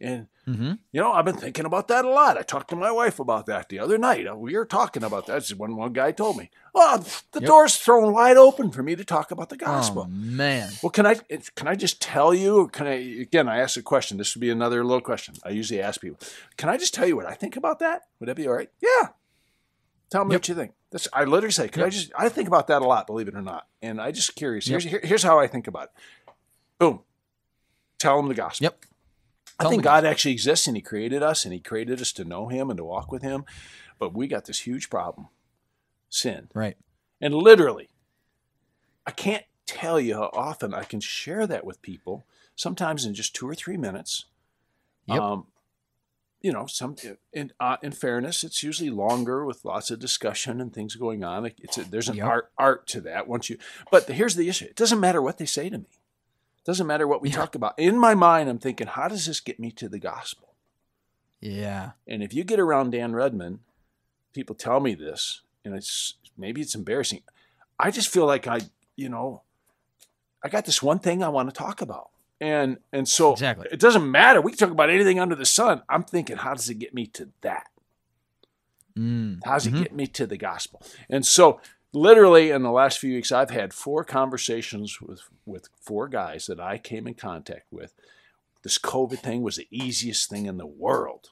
And 0.00 0.26
Mm-hmm. 0.48 0.72
you 0.90 1.00
know, 1.00 1.12
I've 1.12 1.24
been 1.26 1.36
thinking 1.36 1.64
about 1.64 1.86
that 1.88 2.04
a 2.04 2.08
lot. 2.10 2.36
I 2.36 2.42
talked 2.42 2.70
to 2.70 2.76
my 2.76 2.90
wife 2.90 3.20
about 3.20 3.46
that 3.46 3.68
the 3.68 3.78
other 3.78 3.98
night. 3.98 4.26
Uh, 4.26 4.34
We 4.34 4.56
were 4.56 4.64
talking 4.64 5.04
about 5.04 5.26
that. 5.26 5.34
This 5.34 5.54
when 5.54 5.76
one 5.76 5.92
guy 5.92 6.10
told 6.10 6.38
me, 6.38 6.50
"Oh, 6.74 7.04
the 7.30 7.40
Yep. 7.40 7.46
door's 7.48 7.76
thrown 7.76 8.12
wide 8.12 8.36
open 8.36 8.72
for 8.72 8.82
me 8.82 8.96
to 8.96 9.04
talk 9.04 9.30
about 9.30 9.50
the 9.50 9.56
gospel." 9.56 10.06
Oh 10.08 10.10
man. 10.10 10.72
Well, 10.82 10.90
can 10.90 11.06
I 11.06 11.14
can 11.54 11.68
I 11.68 11.76
just 11.76 12.02
tell 12.02 12.34
you? 12.34 12.62
Or 12.62 12.68
can 12.68 12.88
I 12.88 12.94
again? 13.20 13.48
I 13.48 13.58
asked 13.60 13.76
a 13.76 13.82
question. 13.82 14.18
This 14.18 14.34
would 14.34 14.40
be 14.40 14.50
another 14.50 14.82
little 14.84 15.00
question. 15.02 15.34
I 15.44 15.50
usually 15.50 15.80
ask 15.80 16.00
people. 16.00 16.18
Can 16.56 16.68
I 16.68 16.76
just 16.78 16.94
tell 16.94 17.06
you 17.06 17.14
what 17.14 17.26
I 17.26 17.34
think 17.34 17.56
about 17.56 17.78
that? 17.78 18.02
Would 18.18 18.28
that 18.28 18.34
be 18.36 18.48
all 18.48 18.54
right? 18.54 18.70
Yeah. 18.82 19.08
Tell 20.10 20.24
me 20.24 20.32
Yep. 20.32 20.40
what 20.40 20.48
you 20.48 20.54
think. 20.56 20.72
That's 20.90 21.06
I 21.12 21.24
literally 21.24 21.52
say. 21.52 21.68
Can 21.68 21.84
I 21.84 21.90
just? 21.90 22.10
I 22.18 22.28
think 22.28 22.48
about 22.48 22.66
that 22.68 22.82
a 22.82 22.86
lot. 22.86 23.06
Believe 23.06 23.28
it 23.28 23.36
or 23.36 23.42
not. 23.42 23.68
And 23.82 24.00
I 24.00 24.10
just 24.10 24.34
curious. 24.34 24.66
Yep. 24.66 24.82
Here's 24.82 24.90
here- 24.90 25.00
here's 25.08 25.22
how 25.22 25.38
I 25.38 25.46
think 25.46 25.68
about 25.68 25.84
it. 25.84 26.32
Boom. 26.78 27.00
Tell 27.98 28.16
them 28.16 28.26
the 28.28 28.34
gospel. 28.34 28.64
Yep. 28.64 28.84
I 29.60 29.68
think 29.68 29.82
God 29.82 30.04
actually 30.04 30.32
exists 30.32 30.66
and 30.66 30.76
He 30.76 30.82
created 30.82 31.22
us 31.22 31.44
and 31.44 31.52
He 31.52 31.60
created 31.60 32.00
us 32.00 32.12
to 32.12 32.24
know 32.24 32.48
Him 32.48 32.70
and 32.70 32.76
to 32.78 32.84
walk 32.84 33.12
with 33.12 33.22
Him. 33.22 33.44
But 33.98 34.14
we 34.14 34.26
got 34.26 34.46
this 34.46 34.60
huge 34.60 34.90
problem 34.90 35.28
sin. 36.08 36.48
Right. 36.54 36.76
And 37.20 37.34
literally, 37.34 37.90
I 39.06 39.10
can't 39.10 39.44
tell 39.66 40.00
you 40.00 40.14
how 40.14 40.30
often 40.32 40.74
I 40.74 40.84
can 40.84 41.00
share 41.00 41.46
that 41.46 41.64
with 41.64 41.82
people, 41.82 42.24
sometimes 42.56 43.04
in 43.04 43.14
just 43.14 43.34
two 43.34 43.48
or 43.48 43.54
three 43.54 43.76
minutes. 43.76 44.24
Yep. 45.06 45.20
Um, 45.20 45.46
you 46.40 46.52
know, 46.52 46.64
some 46.66 46.96
in 47.32 47.52
uh, 47.60 47.76
in 47.82 47.92
fairness, 47.92 48.42
it's 48.42 48.62
usually 48.62 48.88
longer 48.88 49.44
with 49.44 49.64
lots 49.64 49.90
of 49.90 49.98
discussion 49.98 50.60
and 50.60 50.72
things 50.72 50.96
going 50.96 51.22
on. 51.22 51.50
It's 51.58 51.76
a, 51.76 51.84
there's 51.84 52.08
an 52.08 52.16
Yep. 52.16 52.26
art 52.26 52.50
art 52.56 52.86
to 52.88 53.00
that. 53.02 53.28
Once 53.28 53.50
you, 53.50 53.58
but 53.90 54.08
here's 54.08 54.36
the 54.36 54.48
issue: 54.48 54.64
it 54.64 54.76
doesn't 54.76 55.00
matter 55.00 55.20
what 55.20 55.36
they 55.36 55.44
say 55.44 55.68
to 55.68 55.78
me. 55.78 55.99
It 56.62 56.66
doesn't 56.66 56.86
matter 56.86 57.06
what 57.08 57.22
we 57.22 57.30
Yeah. 57.30 57.36
talk 57.36 57.54
about. 57.54 57.78
In 57.78 57.96
my 57.98 58.14
mind, 58.14 58.48
I'm 58.48 58.58
thinking, 58.58 58.86
how 58.86 59.08
does 59.08 59.26
this 59.26 59.40
get 59.40 59.58
me 59.58 59.70
to 59.72 59.88
the 59.88 59.98
gospel? 59.98 60.54
Yeah. 61.40 61.92
And 62.06 62.22
if 62.22 62.34
you 62.34 62.44
get 62.44 62.60
around 62.60 62.90
Dan 62.90 63.14
Redmond, 63.14 63.60
people 64.34 64.54
tell 64.54 64.78
me 64.80 64.94
this, 64.94 65.40
and 65.64 65.74
it's 65.74 66.14
maybe 66.36 66.60
it's 66.60 66.74
embarrassing. 66.74 67.22
I 67.78 67.90
just 67.90 68.08
feel 68.08 68.26
like 68.26 68.46
I, 68.46 68.60
you 68.94 69.08
know, 69.08 69.42
I 70.44 70.48
got 70.50 70.66
this 70.66 70.82
one 70.82 70.98
thing 70.98 71.22
I 71.22 71.28
want 71.30 71.48
to 71.48 71.54
talk 71.54 71.80
about. 71.80 72.10
And 72.42 72.78
and 72.92 73.08
so 73.08 73.32
Exactly. 73.32 73.68
it 73.72 73.80
doesn't 73.80 74.10
matter. 74.10 74.40
We 74.40 74.52
can 74.52 74.58
talk 74.58 74.70
about 74.70 74.90
anything 74.90 75.18
under 75.18 75.34
the 75.34 75.46
sun. 75.46 75.82
I'm 75.88 76.04
thinking, 76.04 76.36
how 76.38 76.54
does 76.54 76.68
it 76.70 76.74
get 76.78 76.92
me 76.94 77.06
to 77.08 77.30
that? 77.40 77.68
Mm. 78.96 79.40
How 79.44 79.54
does 79.54 79.66
it 79.66 79.74
Mhm. 79.74 79.82
get 79.82 79.92
me 79.94 80.06
to 80.08 80.26
the 80.26 80.36
gospel? 80.36 80.82
And 81.08 81.24
so 81.26 81.60
literally 81.92 82.50
in 82.50 82.62
the 82.62 82.70
last 82.70 82.98
few 82.98 83.14
weeks, 83.14 83.32
I've 83.32 83.50
had 83.50 83.72
four 83.74 84.04
conversations 84.04 85.00
with 85.00 85.22
with 85.46 85.68
four 85.80 86.08
guys 86.08 86.46
that 86.46 86.60
I 86.60 86.78
came 86.78 87.06
in 87.06 87.14
contact 87.14 87.66
with. 87.70 87.94
This 88.62 88.78
COVID 88.78 89.20
thing 89.20 89.42
was 89.42 89.56
the 89.56 89.68
easiest 89.70 90.28
thing 90.28 90.46
in 90.46 90.58
the 90.58 90.66
world. 90.66 91.30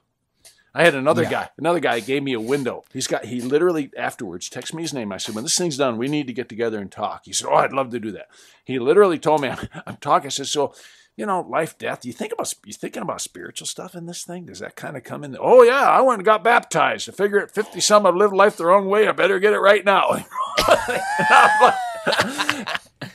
I 0.75 0.85
had 0.85 0.95
another 0.95 1.23
Yeah. 1.25 1.31
guy, 1.31 1.51
another 1.59 1.81
guy 1.81 2.01
gave 2.01 2.23
me 2.23 2.33
a 2.35 2.41
window. 2.41 2.85
He's 2.93 3.07
got 3.07 3.25
he 3.27 3.41
literally 3.41 3.91
afterwards 3.97 4.49
texted 4.49 4.75
me 4.75 4.83
his 4.83 4.95
name. 4.95 5.13
I 5.13 5.17
said, 5.17 5.35
when 5.35 5.45
this 5.45 5.57
thing's 5.59 5.77
done, 5.77 5.97
we 5.99 6.09
need 6.09 6.27
to 6.27 6.33
get 6.33 6.49
together 6.49 6.79
and 6.79 6.91
talk. 6.91 7.23
He 7.25 7.33
said, 7.33 7.49
Oh, 7.51 7.55
I'd 7.57 7.73
love 7.73 7.91
to 7.91 8.01
do 8.01 8.13
that. 8.13 8.29
He 8.65 8.79
literally 8.79 9.19
told 9.19 9.41
me 9.43 9.49
I'm, 9.49 9.69
I'm 9.87 9.97
talking. 9.97 10.27
I 10.27 10.31
said, 10.31 10.47
So, 10.47 10.75
you 11.19 11.27
know, 11.27 11.41
life, 11.41 11.77
death. 11.77 12.05
You 12.05 12.13
think 12.13 12.33
about 12.33 12.55
you 12.65 12.73
thinking 12.73 13.03
about 13.03 13.21
spiritual 13.21 13.67
stuff 13.67 13.97
in 13.97 14.07
this 14.07 14.23
thing? 14.23 14.47
Does 14.47 14.61
that 14.61 14.77
kind 14.77 14.97
of 14.97 15.03
come 15.03 15.25
in? 15.25 15.37
Oh 15.39 15.65
yeah, 15.65 15.83
I 15.83 16.01
went 16.01 16.21
and 16.21 16.25
got 16.25 16.45
baptized. 16.45 17.09
I 17.09 17.13
figure 17.13 17.41
at 17.41 17.51
50 17.51 17.81
some 17.81 18.07
I've 18.07 18.15
lived 18.15 18.35
life 18.35 18.57
the 18.57 18.67
wrong 18.67 18.87
way. 18.87 19.09
I 19.09 19.13
better 19.13 19.41
get 19.41 19.53
it 19.53 19.59
right 19.59 19.85
now. 19.85 20.25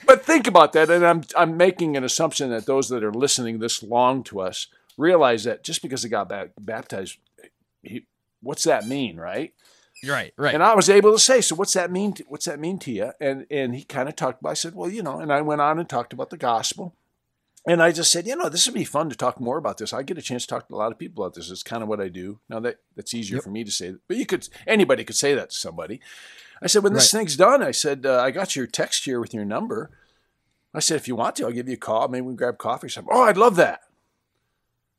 but 0.05 0.25
think 0.25 0.47
about 0.47 0.73
that, 0.73 0.89
and 0.89 1.05
I'm 1.05 1.23
I'm 1.37 1.55
making 1.55 1.95
an 1.95 2.03
assumption 2.03 2.49
that 2.49 2.65
those 2.65 2.89
that 2.89 3.05
are 3.05 3.13
listening 3.13 3.59
this 3.59 3.81
long 3.81 4.21
to 4.25 4.41
us 4.41 4.67
realize 4.97 5.45
that 5.45 5.63
just 5.63 5.81
because 5.81 6.03
they 6.03 6.09
got 6.09 6.27
ba- 6.27 6.51
baptized, 6.59 7.19
he, 7.83 8.05
what's 8.41 8.65
that 8.65 8.85
mean, 8.85 9.15
right? 9.15 9.53
Right, 10.05 10.33
right. 10.35 10.53
And 10.53 10.61
I 10.61 10.75
was 10.75 10.89
able 10.89 11.13
to 11.13 11.19
say, 11.19 11.39
so 11.39 11.55
what's 11.55 11.71
that 11.73 11.89
mean? 11.89 12.11
To, 12.15 12.25
what's 12.27 12.45
that 12.45 12.59
mean 12.59 12.79
to 12.79 12.91
you? 12.91 13.13
And 13.21 13.45
and 13.49 13.73
he 13.73 13.85
kind 13.85 14.09
of 14.09 14.17
talked 14.17 14.41
about. 14.41 14.49
I 14.49 14.55
said, 14.55 14.75
well, 14.75 14.89
you 14.89 15.01
know, 15.01 15.21
and 15.21 15.31
I 15.31 15.39
went 15.39 15.61
on 15.61 15.79
and 15.79 15.87
talked 15.87 16.11
about 16.11 16.31
the 16.31 16.37
gospel. 16.37 16.93
And 17.65 17.81
I 17.81 17.93
just 17.93 18.11
said, 18.11 18.27
you 18.27 18.35
know, 18.35 18.49
this 18.49 18.67
would 18.67 18.73
be 18.73 18.83
fun 18.83 19.09
to 19.09 19.15
talk 19.15 19.39
more 19.39 19.57
about 19.57 19.77
this. 19.77 19.93
I 19.93 20.03
get 20.03 20.17
a 20.17 20.21
chance 20.21 20.43
to 20.43 20.49
talk 20.49 20.67
to 20.67 20.75
a 20.75 20.75
lot 20.75 20.91
of 20.91 20.99
people 20.99 21.23
about 21.23 21.35
this. 21.35 21.49
It's 21.49 21.63
kind 21.63 21.81
of 21.81 21.87
what 21.87 22.01
I 22.01 22.09
do. 22.09 22.39
Now 22.49 22.59
that 22.59 22.79
that's 22.95 23.13
easier 23.13 23.37
yep. 23.37 23.43
for 23.43 23.51
me 23.51 23.63
to 23.63 23.71
say, 23.71 23.95
but 24.07 24.17
you 24.17 24.25
could 24.25 24.47
anybody 24.67 25.03
could 25.05 25.15
say 25.15 25.33
that 25.33 25.51
to 25.51 25.55
somebody. 25.55 26.01
I 26.61 26.67
said, 26.67 26.83
when 26.83 26.93
this 26.93 27.13
right. 27.13 27.19
thing's 27.19 27.35
done, 27.35 27.61
I 27.61 27.71
said, 27.71 28.05
uh, 28.05 28.21
I 28.21 28.31
got 28.31 28.55
your 28.55 28.67
text 28.67 29.03
here 29.03 29.19
with 29.19 29.33
your 29.33 29.43
number. 29.43 29.91
I 30.73 30.79
said, 30.79 30.95
if 30.95 31.07
you 31.07 31.15
want 31.15 31.35
to, 31.35 31.45
I'll 31.45 31.51
give 31.51 31.67
you 31.67 31.73
a 31.73 31.77
call. 31.77 32.07
Maybe 32.07 32.21
we 32.21 32.31
can 32.31 32.37
grab 32.37 32.57
coffee 32.57 32.87
or 32.87 32.89
something. 32.89 33.13
Oh, 33.13 33.23
I'd 33.23 33.37
love 33.37 33.57
that. 33.57 33.81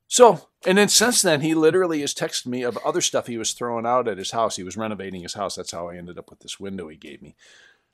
So, 0.07 0.49
and 0.67 0.77
then 0.79 0.89
since 0.89 1.23
then, 1.23 1.41
he 1.41 1.55
literally 1.55 2.03
has 2.03 2.15
texted 2.15 2.47
me 2.47 2.63
of 2.63 2.79
other 2.85 3.01
stuff 3.01 3.27
he 3.27 3.39
was 3.39 3.53
throwing 3.53 3.87
out 3.87 4.07
at 4.07 4.19
his 4.19 4.33
house. 4.33 4.57
He 4.57 4.63
was 4.63 4.77
renovating 4.77 5.23
his 5.23 5.35
house. 5.35 5.57
That's 5.57 5.73
how 5.73 5.89
I 5.89 5.97
ended 5.97 6.19
up 6.19 6.31
with 6.31 6.41
this 6.41 6.61
window 6.61 6.89
he 6.89 6.97
gave 6.97 7.23
me. 7.23 7.35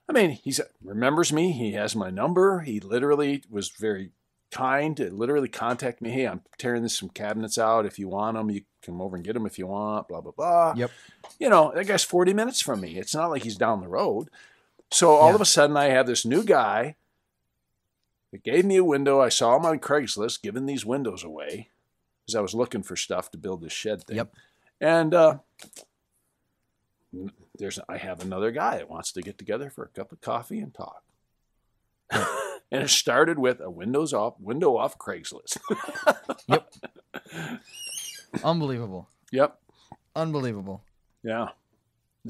I 0.09 0.13
mean, 0.13 0.31
he 0.31 0.53
remembers 0.83 1.31
me. 1.31 1.53
He 1.53 1.71
has 1.71 1.95
my 1.95 2.09
number. 2.09 2.59
He 2.59 2.79
literally 2.79 3.43
was 3.49 3.69
very 3.69 4.11
kind 4.51 4.97
to 4.97 5.09
literally 5.09 5.49
contact 5.49 6.01
me. 6.01 6.09
Hey, 6.11 6.27
I'm 6.27 6.41
tearing 6.57 6.83
this 6.83 6.97
some 6.97 7.09
cabinets 7.09 7.57
out. 7.57 7.85
If 7.85 7.97
you 7.97 8.07
want 8.09 8.37
them, 8.37 8.49
you 8.49 8.61
come 8.85 9.01
over 9.01 9.15
and 9.15 9.25
get 9.25 9.33
them 9.33 9.45
if 9.45 9.57
you 9.57 9.67
want. 9.67 10.07
Blah 10.07 10.21
blah 10.21 10.31
blah. 10.31 10.73
Yep. 10.75 10.91
You 11.39 11.49
know, 11.49 11.71
that 11.73 11.87
guy's 11.87 12.03
40 12.03 12.33
minutes 12.33 12.61
from 12.61 12.81
me. 12.81 12.97
It's 12.97 13.15
not 13.15 13.29
like 13.29 13.43
he's 13.43 13.57
down 13.57 13.81
the 13.81 13.87
road. 13.87 14.29
So 14.91 15.11
all 15.11 15.29
yeah. 15.29 15.35
of 15.35 15.41
a 15.41 15.45
sudden, 15.45 15.77
I 15.77 15.85
have 15.85 16.05
this 16.05 16.25
new 16.25 16.43
guy 16.43 16.95
that 18.31 18.43
gave 18.43 18.65
me 18.65 18.77
a 18.77 18.83
window. 18.83 19.21
I 19.21 19.29
saw 19.29 19.55
him 19.55 19.65
on 19.65 19.79
Craigslist 19.79 20.41
giving 20.41 20.65
these 20.65 20.85
windows 20.85 21.23
away 21.23 21.69
because 22.25 22.35
I 22.35 22.41
was 22.41 22.53
looking 22.53 22.83
for 22.83 22.95
stuff 22.95 23.31
to 23.31 23.37
build 23.37 23.61
this 23.61 23.73
shed 23.73 24.03
thing. 24.03 24.17
Yep. 24.17 24.35
And 24.81 25.13
uh, 25.13 25.37
there's 27.57 27.79
I 27.87 27.97
have 27.97 28.21
another 28.21 28.51
guy 28.51 28.77
that 28.77 28.89
wants 28.89 29.11
to 29.13 29.21
get 29.21 29.37
together 29.37 29.69
for 29.69 29.83
a 29.83 29.89
cup 29.89 30.11
of 30.11 30.21
coffee 30.21 30.59
and 30.59 30.73
talk. 30.73 31.03
And 32.71 32.81
it 32.81 32.89
started 32.89 33.37
with 33.37 33.59
a 33.59 33.69
windows 33.69 34.13
off 34.13 34.35
window 34.39 34.77
off 34.77 34.97
Craigslist. 34.97 35.57
yep. 36.47 36.71
Unbelievable. 38.43 39.09
Yep. 39.31 39.57
Unbelievable. 40.15 40.83
Yeah. 41.23 41.49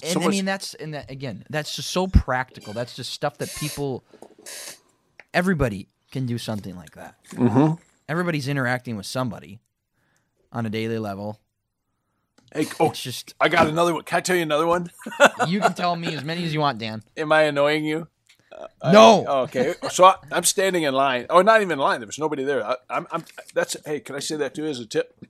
and 0.02 0.12
so 0.12 0.22
I 0.22 0.28
mean 0.28 0.46
that's 0.46 0.74
and 0.74 0.94
that 0.94 1.12
again, 1.12 1.46
that's 1.50 1.76
just 1.76 1.92
so 1.92 2.08
practical. 2.08 2.74
That's 2.74 2.96
just 2.96 3.14
stuff 3.14 3.38
that 3.38 3.54
people 3.56 4.04
everybody 5.34 5.88
can 6.12 6.26
do 6.26 6.38
something 6.38 6.76
like 6.76 6.92
that. 6.92 7.16
Mm-hmm. 7.34 7.76
Everybody's 8.10 8.48
interacting 8.48 8.98
with 8.98 9.06
somebody 9.06 9.60
on 10.52 10.66
a 10.66 10.70
daily 10.70 11.00
level. 11.00 11.40
Hey, 12.54 12.68
oh, 12.82 12.90
it's 12.90 13.02
just 13.02 13.34
I 13.40 13.48
got 13.48 13.68
another 13.68 13.94
one. 13.94 14.04
Can 14.04 14.18
I 14.18 14.22
tell 14.22 14.36
you 14.36 14.42
another 14.42 14.68
one? 14.68 14.92
you 15.48 15.62
can 15.62 15.74
tell 15.74 15.96
me 15.96 16.14
as 16.14 16.24
many 16.24 16.44
as 16.44 16.54
you 16.54 16.60
want, 16.60 16.80
Dan. 16.80 17.04
Am 17.18 17.32
I 17.32 17.44
annoying 17.44 17.86
you? 17.86 18.08
No. 18.84 19.26
I, 19.26 19.40
okay. 19.42 19.74
So 19.90 20.06
I, 20.06 20.16
am 20.32 20.44
standing 20.44 20.84
in 20.84 20.94
line. 20.94 21.26
Oh, 21.30 21.42
not 21.42 21.62
even 21.62 21.74
in 21.74 21.80
line. 21.80 22.00
There 22.00 22.08
was 22.08 22.20
nobody 22.20 22.44
there. 22.44 22.66
I, 22.66 22.76
I'm, 22.90 23.08
I'm. 23.12 23.26
That's. 23.54 23.78
Hey, 23.86 24.00
can 24.00 24.16
I 24.16 24.20
say 24.20 24.36
that 24.38 24.56
too 24.56 24.66
as 24.66 24.80
a 24.80 24.86
tip? 24.86 25.24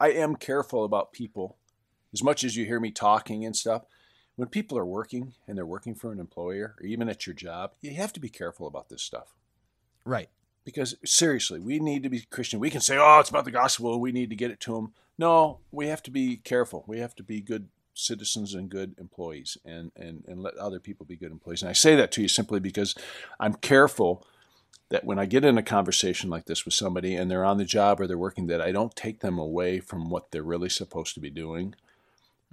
I 0.00 0.10
am 0.10 0.36
careful 0.36 0.84
about 0.84 1.12
people, 1.12 1.56
as 2.12 2.22
much 2.22 2.44
as 2.44 2.56
you 2.56 2.64
hear 2.64 2.80
me 2.80 2.90
talking 2.90 3.44
and 3.44 3.56
stuff. 3.56 3.84
When 4.36 4.48
people 4.48 4.78
are 4.78 4.86
working 4.86 5.34
and 5.48 5.58
they're 5.58 5.66
working 5.66 5.96
for 5.96 6.12
an 6.12 6.20
employer 6.20 6.76
or 6.78 6.86
even 6.86 7.08
at 7.08 7.26
your 7.26 7.34
job, 7.34 7.72
you 7.80 7.94
have 7.94 8.12
to 8.12 8.20
be 8.20 8.28
careful 8.28 8.68
about 8.68 8.88
this 8.88 9.02
stuff. 9.02 9.34
Right. 10.04 10.28
Because 10.64 10.94
seriously, 11.04 11.58
we 11.58 11.80
need 11.80 12.04
to 12.04 12.08
be 12.08 12.20
Christian. 12.20 12.60
We 12.60 12.70
can 12.70 12.80
say, 12.80 12.96
"Oh, 12.98 13.18
it's 13.18 13.30
about 13.30 13.44
the 13.44 13.50
gospel. 13.50 14.00
We 14.00 14.12
need 14.12 14.30
to 14.30 14.36
get 14.36 14.50
it 14.50 14.60
to 14.60 14.74
them." 14.74 14.92
No, 15.16 15.58
we 15.72 15.88
have 15.88 16.02
to 16.04 16.10
be 16.12 16.36
careful. 16.36 16.84
We 16.86 17.00
have 17.00 17.14
to 17.16 17.24
be 17.24 17.40
good 17.40 17.68
citizens 17.98 18.54
and 18.54 18.68
good 18.68 18.94
employees 18.98 19.58
and, 19.64 19.90
and, 19.96 20.24
and 20.26 20.40
let 20.42 20.56
other 20.56 20.78
people 20.78 21.04
be 21.04 21.16
good 21.16 21.32
employees. 21.32 21.62
And 21.62 21.68
I 21.68 21.74
say 21.74 21.96
that 21.96 22.12
to 22.12 22.22
you 22.22 22.28
simply 22.28 22.60
because 22.60 22.94
I'm 23.40 23.54
careful 23.54 24.26
that 24.90 25.04
when 25.04 25.18
I 25.18 25.26
get 25.26 25.44
in 25.44 25.58
a 25.58 25.62
conversation 25.62 26.30
like 26.30 26.46
this 26.46 26.64
with 26.64 26.74
somebody 26.74 27.14
and 27.14 27.30
they're 27.30 27.44
on 27.44 27.58
the 27.58 27.64
job 27.64 28.00
or 28.00 28.06
they're 28.06 28.16
working, 28.16 28.46
that 28.46 28.62
I 28.62 28.72
don't 28.72 28.94
take 28.96 29.20
them 29.20 29.38
away 29.38 29.80
from 29.80 30.08
what 30.08 30.30
they're 30.30 30.42
really 30.42 30.68
supposed 30.68 31.14
to 31.14 31.20
be 31.20 31.30
doing. 31.30 31.74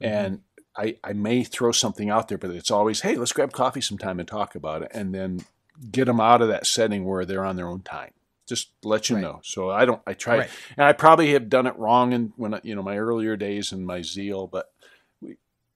Mm-hmm. 0.02 0.06
And 0.06 0.42
I, 0.76 0.98
I 1.04 1.14
may 1.14 1.44
throw 1.44 1.72
something 1.72 2.10
out 2.10 2.28
there, 2.28 2.38
but 2.38 2.50
it's 2.50 2.72
always, 2.72 3.02
hey, 3.02 3.16
let's 3.16 3.32
grab 3.32 3.54
coffee 3.54 3.82
sometime 3.82 4.20
and 4.20 4.28
talk 4.28 4.56
about 4.56 4.82
it. 4.82 4.92
And 4.94 5.14
then 5.14 5.46
get 5.92 6.06
them 6.06 6.20
out 6.20 6.42
of 6.42 6.48
that 6.50 6.68
setting 6.68 7.06
where 7.06 7.26
they're 7.26 7.46
on 7.46 7.56
their 7.56 7.68
own 7.68 7.82
time. 7.82 8.12
Just 8.48 8.70
let 8.84 9.10
you 9.10 9.16
right. 9.16 9.22
know. 9.24 9.40
So 9.44 9.72
I 9.72 9.86
don't. 9.86 10.02
I 10.06 10.14
try, 10.14 10.38
right. 10.38 10.50
and 10.78 10.86
I 10.86 10.94
probably 10.94 11.32
have 11.32 11.50
done 11.50 11.66
it 11.66 11.76
wrong 11.80 12.14
in 12.14 12.32
when 12.36 12.60
you 12.62 12.76
know 12.76 12.84
my 12.84 12.96
earlier 12.96 13.36
days 13.36 13.72
and 13.72 13.88
my 13.88 14.04
zeal. 14.04 14.46
But 14.46 14.72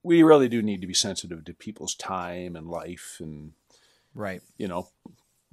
we 0.02 0.22
really 0.22 0.48
do 0.48 0.62
need 0.62 0.80
to 0.80 0.86
be 0.86 0.94
sensitive 0.94 1.44
to 1.44 1.54
people's 1.54 1.94
time 1.94 2.56
and 2.56 2.68
life 2.68 3.16
and 3.20 3.52
right 4.14 4.42
you 4.58 4.68
know 4.68 4.88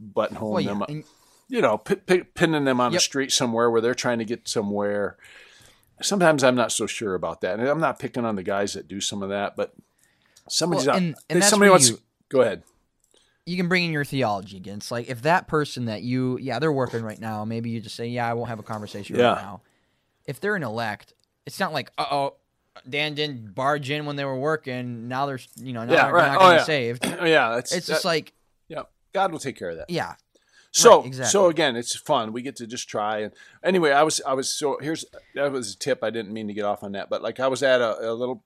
buttonholing 0.01 0.51
well, 0.51 0.61
yeah. 0.61 0.69
them 0.69 0.81
and, 0.87 1.03
you 1.49 1.61
know 1.61 1.77
p- 1.77 1.95
p- 1.95 2.23
pinning 2.23 2.65
them 2.65 2.79
on 2.79 2.91
yep. 2.91 2.99
the 2.99 3.03
street 3.03 3.31
somewhere 3.31 3.69
where 3.69 3.81
they're 3.81 3.95
trying 3.95 4.19
to 4.19 4.25
get 4.25 4.47
somewhere 4.47 5.17
sometimes 6.01 6.43
i'm 6.43 6.55
not 6.55 6.71
so 6.71 6.85
sure 6.85 7.15
about 7.15 7.41
that 7.41 7.59
and 7.59 7.67
i'm 7.67 7.79
not 7.79 7.99
picking 7.99 8.25
on 8.25 8.35
the 8.35 8.43
guys 8.43 8.73
that 8.73 8.87
do 8.87 9.01
some 9.01 9.21
of 9.21 9.29
that 9.29 9.55
but 9.55 9.73
somebody's 10.49 10.87
well, 10.87 10.97
and, 10.97 11.11
not, 11.11 11.23
and 11.29 11.43
somebody 11.43 11.69
wants 11.69 11.89
you, 11.89 11.99
go 12.29 12.41
ahead 12.41 12.63
you 13.45 13.55
can 13.55 13.69
bring 13.69 13.85
in 13.85 13.91
your 13.91 14.05
theology 14.05 14.57
against 14.57 14.91
like 14.91 15.09
if 15.09 15.21
that 15.23 15.47
person 15.47 15.85
that 15.85 16.03
you 16.03 16.37
yeah 16.39 16.59
they're 16.59 16.71
working 16.71 17.01
right 17.01 17.19
now 17.19 17.45
maybe 17.45 17.69
you 17.69 17.79
just 17.79 17.95
say 17.95 18.07
yeah 18.07 18.29
i 18.29 18.33
won't 18.33 18.49
have 18.49 18.59
a 18.59 18.63
conversation 18.63 19.15
yeah. 19.15 19.33
right 19.33 19.41
now 19.41 19.61
if 20.25 20.39
they're 20.39 20.55
an 20.55 20.63
elect 20.63 21.13
it's 21.45 21.59
not 21.59 21.73
like 21.73 21.91
uh-oh 21.97 22.35
Dan 22.87 23.13
didn't 23.13 23.53
barge 23.53 23.89
in 23.89 24.05
when 24.05 24.15
they 24.15 24.25
were 24.25 24.37
working. 24.37 25.07
Now 25.07 25.25
they're 25.25 25.39
you 25.55 25.73
know 25.73 25.85
now 25.85 25.93
yeah, 25.93 26.05
they're 26.05 26.13
right. 26.13 26.31
not 26.33 26.41
oh, 26.41 26.51
yeah. 26.51 26.63
saved. 26.63 27.05
yeah, 27.23 27.55
that's, 27.55 27.73
it's 27.73 27.87
just 27.87 28.05
like 28.05 28.33
yeah, 28.67 28.83
God 29.13 29.31
will 29.31 29.39
take 29.39 29.57
care 29.57 29.69
of 29.69 29.77
that. 29.77 29.89
Yeah. 29.89 30.15
So 30.71 30.97
right, 30.97 31.07
exactly. 31.07 31.31
so 31.31 31.47
again, 31.47 31.75
it's 31.75 31.95
fun. 31.95 32.33
We 32.33 32.41
get 32.41 32.57
to 32.57 32.67
just 32.67 32.87
try 32.87 33.19
and 33.19 33.33
anyway, 33.63 33.91
I 33.91 34.03
was 34.03 34.21
I 34.27 34.33
was 34.33 34.53
so 34.53 34.77
here's 34.81 35.05
that 35.35 35.51
was 35.51 35.73
a 35.73 35.77
tip. 35.77 36.03
I 36.03 36.09
didn't 36.09 36.31
mean 36.33 36.47
to 36.47 36.53
get 36.53 36.65
off 36.65 36.83
on 36.83 36.91
that, 36.93 37.09
but 37.09 37.21
like 37.21 37.39
I 37.39 37.47
was 37.47 37.63
at 37.63 37.81
a, 37.81 38.11
a 38.11 38.13
little 38.13 38.43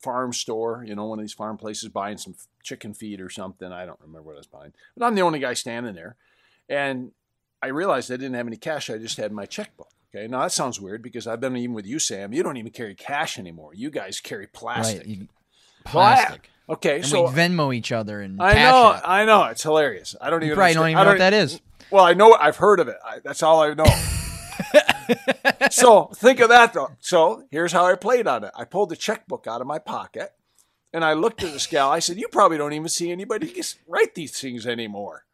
farm 0.00 0.32
store, 0.32 0.84
you 0.86 0.94
know, 0.94 1.06
one 1.06 1.18
of 1.18 1.22
these 1.22 1.32
farm 1.32 1.56
places, 1.56 1.88
buying 1.88 2.18
some 2.18 2.34
chicken 2.62 2.94
feed 2.94 3.20
or 3.20 3.30
something. 3.30 3.70
I 3.72 3.86
don't 3.86 4.00
remember 4.00 4.22
what 4.22 4.34
I 4.34 4.38
was 4.38 4.46
buying, 4.46 4.72
but 4.96 5.06
I'm 5.06 5.14
the 5.14 5.22
only 5.22 5.38
guy 5.38 5.54
standing 5.54 5.94
there, 5.94 6.16
and 6.68 7.12
I 7.62 7.68
realized 7.68 8.10
I 8.10 8.16
didn't 8.16 8.34
have 8.34 8.46
any 8.46 8.56
cash. 8.56 8.90
I 8.90 8.98
just 8.98 9.16
had 9.16 9.32
my 9.32 9.46
checkbook. 9.46 9.88
Okay, 10.12 10.26
now 10.26 10.42
that 10.42 10.52
sounds 10.52 10.80
weird 10.80 11.02
because 11.02 11.26
I've 11.28 11.40
been 11.40 11.56
even 11.56 11.74
with 11.74 11.86
you, 11.86 12.00
Sam. 12.00 12.32
You 12.32 12.42
don't 12.42 12.56
even 12.56 12.72
carry 12.72 12.96
cash 12.96 13.38
anymore. 13.38 13.72
You 13.74 13.90
guys 13.90 14.20
carry 14.20 14.48
plastic. 14.48 15.06
Right, 15.06 15.28
plastic. 15.84 16.50
Well, 16.66 16.74
okay, 16.76 16.96
and 16.96 17.06
so 17.06 17.28
we 17.28 17.34
Venmo 17.34 17.74
each 17.74 17.92
other 17.92 18.20
and 18.20 18.38
cash. 18.38 18.56
I 18.56 18.58
know, 18.58 19.00
I 19.04 19.24
know, 19.24 19.44
it's 19.44 19.62
hilarious. 19.62 20.16
I 20.20 20.30
don't 20.30 20.42
you 20.42 20.46
even 20.46 20.56
probably 20.56 20.74
don't 20.74 20.90
even 20.90 21.04
know 21.04 21.10
what 21.10 21.18
that 21.18 21.32
is. 21.32 21.60
Well, 21.92 22.04
I 22.04 22.14
know 22.14 22.34
I've 22.34 22.56
heard 22.56 22.80
of 22.80 22.88
it. 22.88 22.96
I, 23.04 23.18
that's 23.22 23.42
all 23.42 23.62
I 23.62 23.74
know. 23.74 23.84
so 25.70 26.06
think 26.14 26.40
of 26.40 26.48
that 26.48 26.72
though. 26.72 26.90
So 27.00 27.44
here's 27.50 27.72
how 27.72 27.86
I 27.86 27.94
played 27.94 28.26
on 28.26 28.44
it. 28.44 28.50
I 28.56 28.64
pulled 28.64 28.88
the 28.88 28.96
checkbook 28.96 29.46
out 29.46 29.60
of 29.60 29.66
my 29.68 29.78
pocket, 29.78 30.32
and 30.92 31.04
I 31.04 31.12
looked 31.12 31.42
at 31.44 31.52
this 31.52 31.68
gal. 31.68 31.90
I 31.90 32.00
said, 32.00 32.16
"You 32.18 32.28
probably 32.28 32.58
don't 32.58 32.72
even 32.72 32.88
see 32.88 33.12
anybody 33.12 33.54
write 33.86 34.14
these 34.16 34.38
things 34.40 34.66
anymore." 34.66 35.24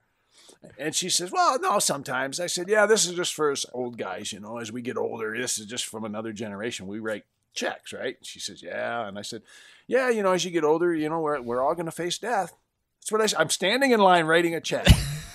And 0.79 0.95
she 0.95 1.09
says, 1.09 1.31
Well, 1.31 1.59
no, 1.61 1.79
sometimes. 1.79 2.41
I 2.41 2.47
said, 2.47 2.69
Yeah, 2.69 2.87
this 2.87 3.07
is 3.07 3.14
just 3.14 3.35
for 3.35 3.51
us 3.51 3.67
old 3.73 3.99
guys, 3.99 4.33
you 4.33 4.41
know, 4.41 4.59
as 4.59 4.73
we 4.73 4.83
get 4.83 4.97
older. 4.97 5.37
This 5.37 5.59
is 5.59 5.67
just 5.67 5.87
from 5.87 6.05
another 6.05 6.33
generation. 6.33 6.87
We 6.87 6.99
write 6.99 7.25
checks, 7.55 7.93
right? 7.93 8.17
She 8.23 8.41
says, 8.41 8.62
Yeah. 8.62 9.07
And 9.07 9.19
I 9.19 9.23
said, 9.23 9.43
Yeah, 9.87 10.11
you 10.11 10.23
know, 10.23 10.33
as 10.33 10.45
you 10.45 10.51
get 10.51 10.64
older, 10.64 10.95
you 10.95 11.09
know, 11.09 11.21
we're, 11.21 11.41
we're 11.41 11.62
all 11.62 11.75
going 11.75 11.87
to 11.87 11.93
face 11.93 12.19
death. 12.19 12.57
That's 13.01 13.12
what 13.12 13.21
I 13.21 13.27
said. 13.27 13.41
I'm 13.41 13.51
standing 13.51 13.93
in 13.93 14.01
line 14.01 14.27
writing 14.27 14.55
a 14.55 14.61
check. 14.61 14.87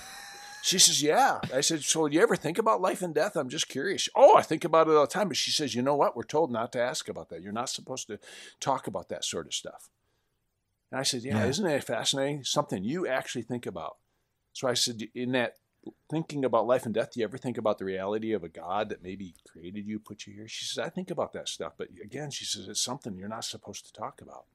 she 0.63 0.79
says, 0.79 1.01
Yeah. 1.01 1.39
I 1.53 1.61
said, 1.61 1.84
So 1.84 2.07
do 2.07 2.15
you 2.15 2.21
ever 2.21 2.36
think 2.36 2.57
about 2.57 2.82
life 2.82 3.01
and 3.01 3.13
death? 3.13 3.36
I'm 3.36 3.49
just 3.49 3.67
curious. 3.67 4.09
Oh, 4.15 4.38
I 4.38 4.41
think 4.41 4.63
about 4.63 4.88
it 4.88 4.95
all 4.95 5.01
the 5.01 5.07
time. 5.07 5.27
But 5.27 5.38
she 5.38 5.51
says, 5.51 5.75
You 5.75 5.82
know 5.82 5.95
what? 5.95 6.15
We're 6.15 6.23
told 6.23 6.51
not 6.51 6.71
to 6.73 6.82
ask 6.82 7.09
about 7.09 7.29
that. 7.29 7.41
You're 7.41 7.51
not 7.51 7.69
supposed 7.69 8.07
to 8.07 8.19
talk 8.59 8.88
about 8.88 9.09
that 9.09 9.25
sort 9.25 9.47
of 9.47 9.53
stuff. 9.53 9.89
And 10.91 10.99
I 10.99 11.03
said, 11.03 11.23
yeah, 11.23 11.38
yeah. 11.38 11.47
isn't 11.47 11.65
it 11.65 11.84
fascinating? 11.84 12.43
Something 12.43 12.84
you 12.84 13.07
actually 13.07 13.43
think 13.43 13.65
about. 13.65 13.97
So 14.53 14.67
I 14.67 14.73
said, 14.73 15.01
in 15.15 15.31
that 15.31 15.55
thinking 16.09 16.45
about 16.45 16.67
life 16.67 16.85
and 16.85 16.93
death, 16.93 17.11
do 17.13 17.19
you 17.19 17.23
ever 17.23 17.37
think 17.37 17.57
about 17.57 17.77
the 17.77 17.85
reality 17.85 18.33
of 18.33 18.43
a 18.43 18.49
God 18.49 18.89
that 18.89 19.03
maybe 19.03 19.33
created 19.47 19.87
you, 19.87 19.99
put 19.99 20.27
you 20.27 20.33
here? 20.33 20.47
She 20.47 20.65
says, 20.65 20.79
I 20.79 20.89
think 20.89 21.09
about 21.09 21.33
that 21.33 21.49
stuff. 21.49 21.73
But 21.77 21.89
again, 22.03 22.31
she 22.31 22.45
says, 22.45 22.67
it's 22.67 22.81
something 22.81 23.17
you're 23.17 23.27
not 23.27 23.45
supposed 23.45 23.85
to 23.85 23.93
talk 23.93 24.21
about. 24.21 24.45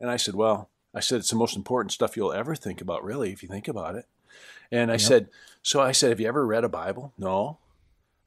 And 0.00 0.10
I 0.10 0.16
said, 0.16 0.34
Well, 0.34 0.70
I 0.94 1.00
said, 1.00 1.18
it's 1.18 1.30
the 1.30 1.36
most 1.36 1.56
important 1.56 1.92
stuff 1.92 2.16
you'll 2.16 2.32
ever 2.32 2.54
think 2.54 2.80
about, 2.80 3.04
really, 3.04 3.32
if 3.32 3.42
you 3.42 3.48
think 3.48 3.68
about 3.68 3.94
it. 3.94 4.06
And 4.72 4.90
I 4.90 4.94
yep. 4.94 5.00
said, 5.00 5.28
So 5.62 5.80
I 5.80 5.92
said, 5.92 6.10
Have 6.10 6.20
you 6.20 6.28
ever 6.28 6.46
read 6.46 6.64
a 6.64 6.68
Bible? 6.68 7.12
No. 7.18 7.58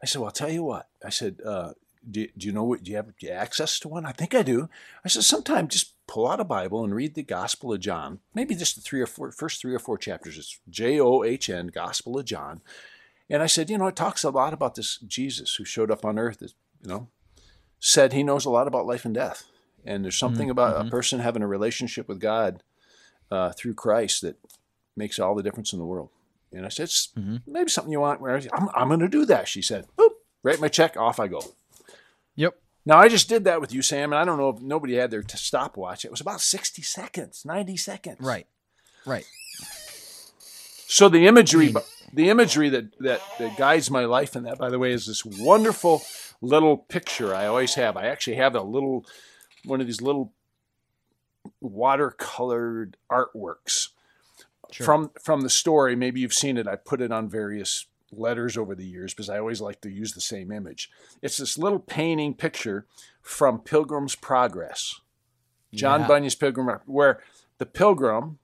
I 0.01 0.05
said, 0.05 0.19
Well, 0.19 0.27
I'll 0.27 0.33
tell 0.33 0.51
you 0.51 0.63
what. 0.63 0.87
I 1.03 1.09
said, 1.09 1.39
uh, 1.43 1.73
do, 2.09 2.27
do, 2.37 2.47
you 2.47 2.53
know 2.53 2.63
what? 2.63 2.83
Do 2.83 2.91
you 2.91 2.97
have 2.97 3.11
access 3.31 3.79
to 3.79 3.87
one? 3.87 4.05
I 4.05 4.11
think 4.11 4.33
I 4.33 4.43
do. 4.43 4.69
I 5.03 5.07
said, 5.07 5.23
sometime 5.23 5.67
just 5.67 5.93
pull 6.07 6.27
out 6.27 6.39
a 6.39 6.45
Bible 6.45 6.83
and 6.83 6.93
read 6.93 7.15
the 7.15 7.23
Gospel 7.23 7.73
of 7.73 7.79
John. 7.79 8.19
Maybe 8.33 8.55
just 8.55 8.75
the 8.75 8.81
three 8.81 9.01
or 9.01 9.05
four 9.07 9.31
first 9.31 9.61
three 9.61 9.73
or 9.73 9.79
four 9.79 9.97
chapters. 9.97 10.37
It's 10.37 10.59
J 10.69 10.99
O 10.99 11.23
H 11.23 11.49
N, 11.49 11.67
Gospel 11.67 12.19
of 12.19 12.25
John. 12.25 12.61
And 13.29 13.41
I 13.41 13.47
said, 13.47 13.69
you 13.69 13.77
know, 13.77 13.87
it 13.87 13.95
talks 13.95 14.23
a 14.23 14.29
lot 14.29 14.53
about 14.53 14.75
this 14.75 14.97
Jesus 14.97 15.55
who 15.55 15.65
showed 15.65 15.91
up 15.91 16.05
on 16.05 16.19
earth. 16.19 16.41
You 16.41 16.89
know, 16.89 17.07
said 17.79 18.13
he 18.13 18.23
knows 18.23 18.45
a 18.45 18.49
lot 18.49 18.67
about 18.67 18.85
life 18.85 19.05
and 19.05 19.13
death. 19.13 19.45
And 19.85 20.03
there's 20.03 20.17
something 20.17 20.45
mm-hmm. 20.45 20.51
about 20.51 20.75
a 20.75 20.79
mm-hmm. 20.81 20.89
person 20.89 21.19
having 21.19 21.41
a 21.41 21.47
relationship 21.47 22.07
with 22.07 22.19
God 22.19 22.63
uh, 23.31 23.51
through 23.51 23.73
Christ 23.73 24.21
that 24.21 24.37
makes 24.95 25.19
all 25.19 25.35
the 25.35 25.43
difference 25.43 25.73
in 25.73 25.79
the 25.79 25.85
world. 25.85 26.09
And 26.51 26.65
I 26.65 26.69
said, 26.69 26.87
mm-hmm. 26.87 27.37
maybe 27.47 27.69
something 27.69 27.91
you 27.91 27.99
want. 27.99 28.21
I'm, 28.53 28.69
I'm 28.73 28.87
going 28.87 28.99
to 28.99 29.07
do 29.07 29.25
that. 29.25 29.47
She 29.47 29.61
said, 29.61 29.87
Boop, 29.97 30.11
write 30.43 30.61
my 30.61 30.67
check, 30.67 30.95
off 30.95 31.19
I 31.19 31.27
go. 31.27 31.41
Now 32.85 32.97
I 32.97 33.07
just 33.07 33.29
did 33.29 33.45
that 33.45 33.61
with 33.61 33.73
you, 33.73 33.81
Sam, 33.81 34.11
and 34.11 34.19
I 34.19 34.25
don't 34.25 34.37
know 34.37 34.49
if 34.49 34.61
nobody 34.61 34.95
had 34.95 35.11
their 35.11 35.23
stopwatch. 35.27 36.03
It 36.03 36.11
was 36.11 36.21
about 36.21 36.41
60 36.41 36.81
seconds, 36.81 37.45
90 37.45 37.77
seconds. 37.77 38.17
Right. 38.19 38.47
Right. 39.05 39.25
So 40.87 41.09
the 41.09 41.25
imagery, 41.27 41.73
the 42.13 42.29
imagery 42.29 42.69
that, 42.69 42.97
that, 42.99 43.21
that 43.39 43.57
guides 43.57 43.89
my 43.89 44.05
life 44.05 44.35
in 44.35 44.43
that, 44.43 44.57
by 44.57 44.69
the 44.69 44.79
way, 44.79 44.91
is 44.91 45.07
this 45.07 45.25
wonderful 45.25 46.03
little 46.41 46.77
picture 46.77 47.33
I 47.33 47.47
always 47.47 47.75
have. 47.75 47.97
I 47.97 48.07
actually 48.07 48.35
have 48.35 48.55
a 48.55 48.61
little, 48.61 49.05
one 49.65 49.81
of 49.81 49.87
these 49.87 50.01
little 50.01 50.33
watercolored 51.63 52.93
artworks 53.11 53.89
sure. 54.71 54.85
from 54.85 55.11
from 55.21 55.41
the 55.41 55.49
story. 55.49 55.95
Maybe 55.95 56.19
you've 56.19 56.33
seen 56.33 56.57
it. 56.57 56.67
I 56.67 56.75
put 56.75 57.01
it 57.01 57.11
on 57.11 57.29
various 57.29 57.85
letters 58.17 58.57
over 58.57 58.75
the 58.75 58.85
years 58.85 59.13
because 59.13 59.29
I 59.29 59.39
always 59.39 59.61
like 59.61 59.81
to 59.81 59.89
use 59.89 60.13
the 60.13 60.21
same 60.21 60.51
image. 60.51 60.89
It's 61.21 61.37
this 61.37 61.57
little 61.57 61.79
painting 61.79 62.33
picture 62.33 62.85
from 63.21 63.59
Pilgrim's 63.59 64.15
Progress, 64.15 64.99
John 65.73 66.01
yeah. 66.01 66.07
Bunyan's 66.07 66.35
Pilgrim, 66.35 66.79
where 66.85 67.21
the 67.57 67.65
pilgrim 67.65 68.39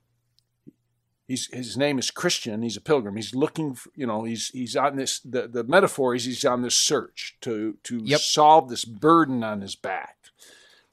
he's 1.30 1.48
his 1.54 1.78
name 1.78 1.98
is 1.98 2.12
Christian. 2.12 2.62
He's 2.62 2.76
a 2.76 2.82
pilgrim. 2.82 3.16
He's 3.16 3.34
looking, 3.34 3.76
for, 3.76 3.90
you 3.96 4.06
know, 4.06 4.26
he's 4.26 4.50
he's 4.50 4.76
on 4.76 4.98
this. 4.98 5.20
The, 5.20 5.48
the 5.48 5.64
metaphor 5.64 6.14
is 6.16 6.26
he's 6.26 6.44
on 6.44 6.64
this 6.64 6.76
search 6.76 7.38
to 7.42 7.78
to 7.84 8.02
yep. 8.04 8.20
solve 8.20 8.68
this 8.70 8.84
burden 8.84 9.44
on 9.44 9.62
his 9.62 9.76
back. 9.76 10.18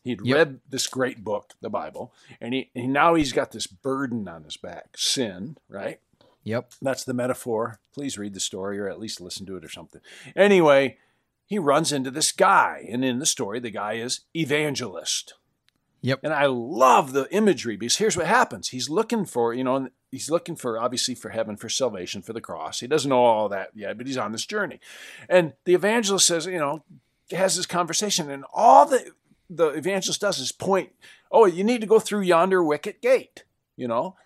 He'd 0.04 0.20
yep. 0.24 0.36
read 0.36 0.60
this 0.68 0.86
great 0.86 1.24
book, 1.24 1.54
the 1.60 1.70
Bible, 1.70 2.12
and 2.40 2.54
he 2.54 2.70
and 2.76 2.92
now 2.92 3.14
he's 3.14 3.32
got 3.32 3.50
this 3.50 3.66
burden 3.66 4.28
on 4.28 4.44
his 4.44 4.56
back, 4.56 4.96
sin, 4.96 5.56
right? 5.68 5.98
Yep. 6.46 6.74
That's 6.80 7.02
the 7.02 7.12
metaphor. 7.12 7.80
Please 7.92 8.16
read 8.16 8.32
the 8.32 8.40
story 8.40 8.78
or 8.78 8.88
at 8.88 9.00
least 9.00 9.20
listen 9.20 9.46
to 9.46 9.56
it 9.56 9.64
or 9.64 9.68
something. 9.68 10.00
Anyway, 10.36 10.96
he 11.44 11.58
runs 11.58 11.92
into 11.92 12.10
this 12.10 12.30
guy, 12.30 12.86
and 12.88 13.04
in 13.04 13.18
the 13.18 13.26
story, 13.26 13.58
the 13.58 13.70
guy 13.70 13.94
is 13.94 14.20
evangelist. 14.34 15.34
Yep. 16.02 16.20
And 16.22 16.32
I 16.32 16.46
love 16.46 17.12
the 17.12 17.26
imagery 17.34 17.76
because 17.76 17.96
here's 17.96 18.16
what 18.16 18.28
happens. 18.28 18.68
He's 18.68 18.88
looking 18.88 19.24
for, 19.24 19.54
you 19.54 19.64
know, 19.64 19.88
he's 20.12 20.30
looking 20.30 20.54
for 20.54 20.78
obviously 20.78 21.16
for 21.16 21.30
heaven, 21.30 21.56
for 21.56 21.68
salvation, 21.68 22.22
for 22.22 22.32
the 22.32 22.40
cross. 22.40 22.78
He 22.78 22.86
doesn't 22.86 23.08
know 23.08 23.24
all 23.24 23.48
that 23.48 23.70
yet, 23.74 23.98
but 23.98 24.06
he's 24.06 24.16
on 24.16 24.30
this 24.30 24.46
journey. 24.46 24.78
And 25.28 25.54
the 25.64 25.74
evangelist 25.74 26.28
says, 26.28 26.46
you 26.46 26.60
know, 26.60 26.84
has 27.32 27.56
this 27.56 27.66
conversation, 27.66 28.30
and 28.30 28.44
all 28.54 28.86
the 28.86 29.10
the 29.50 29.68
evangelist 29.70 30.20
does 30.20 30.38
is 30.38 30.52
point, 30.52 30.90
oh, 31.32 31.46
you 31.46 31.64
need 31.64 31.80
to 31.80 31.86
go 31.88 31.98
through 31.98 32.20
yonder 32.20 32.62
wicket 32.62 33.02
gate, 33.02 33.44
you 33.76 33.88
know? 33.88 34.16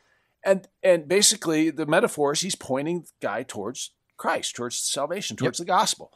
And 0.44 0.68
and 0.82 1.06
basically 1.06 1.70
the 1.70 1.86
metaphor 1.86 2.32
is 2.32 2.40
he's 2.40 2.54
pointing 2.54 3.02
the 3.02 3.08
guy 3.20 3.42
towards 3.42 3.90
Christ, 4.16 4.56
towards 4.56 4.76
salvation, 4.78 5.36
towards 5.36 5.58
yep. 5.58 5.66
the 5.66 5.72
gospel. 5.72 6.12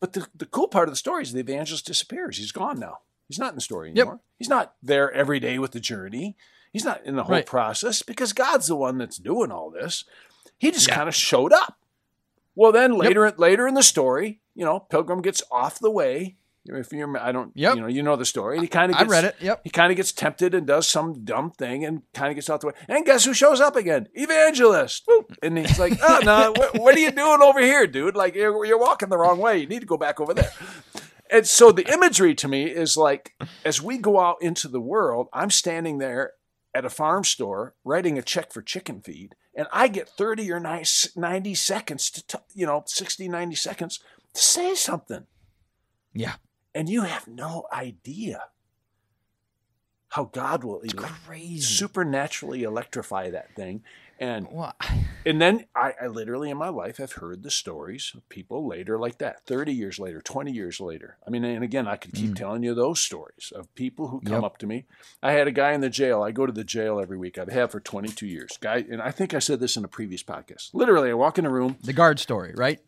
But 0.00 0.12
the, 0.12 0.26
the 0.34 0.46
cool 0.46 0.68
part 0.68 0.88
of 0.88 0.92
the 0.92 0.98
story 0.98 1.22
is 1.22 1.32
the 1.32 1.40
evangelist 1.40 1.86
disappears. 1.86 2.36
He's 2.36 2.52
gone 2.52 2.78
now. 2.78 2.98
He's 3.28 3.38
not 3.38 3.50
in 3.50 3.54
the 3.54 3.60
story 3.60 3.90
anymore. 3.90 4.14
Yep. 4.14 4.20
He's 4.38 4.48
not 4.48 4.74
there 4.82 5.10
every 5.12 5.40
day 5.40 5.58
with 5.58 5.72
the 5.72 5.80
journey. 5.80 6.36
He's 6.72 6.84
not 6.84 7.04
in 7.06 7.16
the 7.16 7.24
whole 7.24 7.36
right. 7.36 7.46
process 7.46 8.02
because 8.02 8.32
God's 8.32 8.66
the 8.66 8.76
one 8.76 8.98
that's 8.98 9.16
doing 9.16 9.50
all 9.50 9.70
this. 9.70 10.04
He 10.58 10.70
just 10.70 10.88
yeah. 10.88 10.96
kind 10.96 11.08
of 11.08 11.14
showed 11.14 11.52
up. 11.52 11.78
Well, 12.54 12.72
then 12.72 12.98
later 12.98 13.24
yep. 13.24 13.38
later 13.38 13.66
in 13.66 13.74
the 13.74 13.82
story, 13.82 14.40
you 14.54 14.64
know, 14.64 14.80
Pilgrim 14.80 15.22
gets 15.22 15.42
off 15.50 15.78
the 15.78 15.90
way. 15.90 16.36
If 16.66 16.92
you 16.92 17.16
I 17.18 17.30
don't, 17.30 17.52
yep. 17.54 17.74
you 17.74 17.82
know, 17.82 17.86
you 17.88 18.02
know 18.02 18.16
the 18.16 18.24
story. 18.24 18.58
he 18.58 18.68
kind 18.68 18.90
of, 18.90 18.96
I 18.96 19.04
read 19.04 19.24
it. 19.24 19.36
Yep. 19.38 19.60
He 19.64 19.70
kind 19.70 19.90
of 19.92 19.96
gets 19.96 20.12
tempted 20.12 20.54
and 20.54 20.66
does 20.66 20.88
some 20.88 21.22
dumb 21.22 21.50
thing 21.50 21.84
and 21.84 22.02
kind 22.14 22.30
of 22.30 22.36
gets 22.36 22.48
out 22.48 22.62
the 22.62 22.68
way. 22.68 22.72
And 22.88 23.04
guess 23.04 23.26
who 23.26 23.34
shows 23.34 23.60
up 23.60 23.76
again? 23.76 24.08
Evangelist. 24.14 25.06
And 25.42 25.58
he's 25.58 25.78
like, 25.78 25.98
"Oh 26.02 26.20
no, 26.24 26.52
what, 26.56 26.78
what, 26.78 26.96
are 26.96 27.00
you 27.00 27.10
doing 27.10 27.42
over 27.42 27.60
here, 27.60 27.86
dude? 27.86 28.16
Like 28.16 28.34
you're, 28.34 28.64
you're 28.64 28.78
walking 28.78 29.10
the 29.10 29.18
wrong 29.18 29.38
way. 29.38 29.58
You 29.58 29.66
need 29.66 29.80
to 29.80 29.86
go 29.86 29.98
back 29.98 30.20
over 30.20 30.32
there." 30.32 30.52
And 31.30 31.46
so 31.46 31.72
the 31.72 31.90
imagery 31.92 32.34
to 32.36 32.48
me 32.48 32.64
is 32.64 32.96
like, 32.96 33.34
as 33.64 33.82
we 33.82 33.98
go 33.98 34.20
out 34.20 34.36
into 34.40 34.68
the 34.68 34.80
world, 34.80 35.28
I'm 35.32 35.50
standing 35.50 35.98
there 35.98 36.32
at 36.74 36.84
a 36.84 36.90
farm 36.90 37.24
store 37.24 37.74
writing 37.84 38.18
a 38.18 38.22
check 38.22 38.52
for 38.52 38.62
chicken 38.62 39.00
feed, 39.00 39.34
and 39.54 39.66
I 39.72 39.88
get 39.88 40.08
30 40.08 40.50
or 40.52 40.60
90 40.60 41.54
seconds 41.54 42.10
to, 42.10 42.26
t- 42.26 42.38
you 42.54 42.66
know, 42.66 42.84
60, 42.86 43.28
90 43.28 43.54
seconds 43.54 44.00
to 44.34 44.40
say 44.40 44.74
something. 44.74 45.26
Yeah. 46.12 46.34
And 46.74 46.88
you 46.88 47.02
have 47.02 47.28
no 47.28 47.66
idea 47.72 48.44
how 50.14 50.24
God 50.24 50.62
will 50.62 50.80
supernaturally 51.58 52.62
electrify 52.62 53.30
that 53.30 53.54
thing. 53.56 53.82
And 54.20 54.46
and 55.26 55.42
then 55.42 55.66
I, 55.74 55.94
I, 56.00 56.06
literally 56.06 56.50
in 56.50 56.56
my 56.56 56.68
life 56.68 56.98
have 56.98 57.14
heard 57.14 57.42
the 57.42 57.50
stories 57.50 58.12
of 58.14 58.28
people 58.28 58.64
later 58.64 58.96
like 58.96 59.18
that, 59.18 59.44
30 59.44 59.72
years 59.72 59.98
later, 59.98 60.20
20 60.20 60.52
years 60.52 60.78
later. 60.78 61.18
I 61.26 61.30
mean, 61.30 61.42
and 61.42 61.64
again, 61.64 61.88
I 61.88 61.96
could 61.96 62.12
keep 62.12 62.30
mm. 62.30 62.36
telling 62.36 62.62
you 62.62 62.74
those 62.74 63.00
stories 63.00 63.52
of 63.54 63.74
people 63.74 64.06
who 64.08 64.20
come 64.20 64.34
yep. 64.34 64.44
up 64.44 64.58
to 64.58 64.68
me. 64.68 64.86
I 65.20 65.32
had 65.32 65.48
a 65.48 65.52
guy 65.52 65.72
in 65.72 65.80
the 65.80 65.90
jail. 65.90 66.22
I 66.22 66.30
go 66.30 66.46
to 66.46 66.52
the 66.52 66.62
jail 66.62 67.00
every 67.00 67.16
week. 67.16 67.36
I've 67.36 67.48
had 67.48 67.72
for 67.72 67.80
22 67.80 68.24
years. 68.24 68.56
Guy, 68.60 68.84
and 68.88 69.02
I 69.02 69.10
think 69.10 69.34
I 69.34 69.40
said 69.40 69.58
this 69.58 69.76
in 69.76 69.84
a 69.84 69.88
previous 69.88 70.22
podcast. 70.22 70.70
Literally, 70.74 71.10
I 71.10 71.14
walk 71.14 71.38
in 71.38 71.46
a 71.46 71.50
room. 71.50 71.76
The 71.82 71.92
guard 71.92 72.20
story, 72.20 72.54
right? 72.56 72.80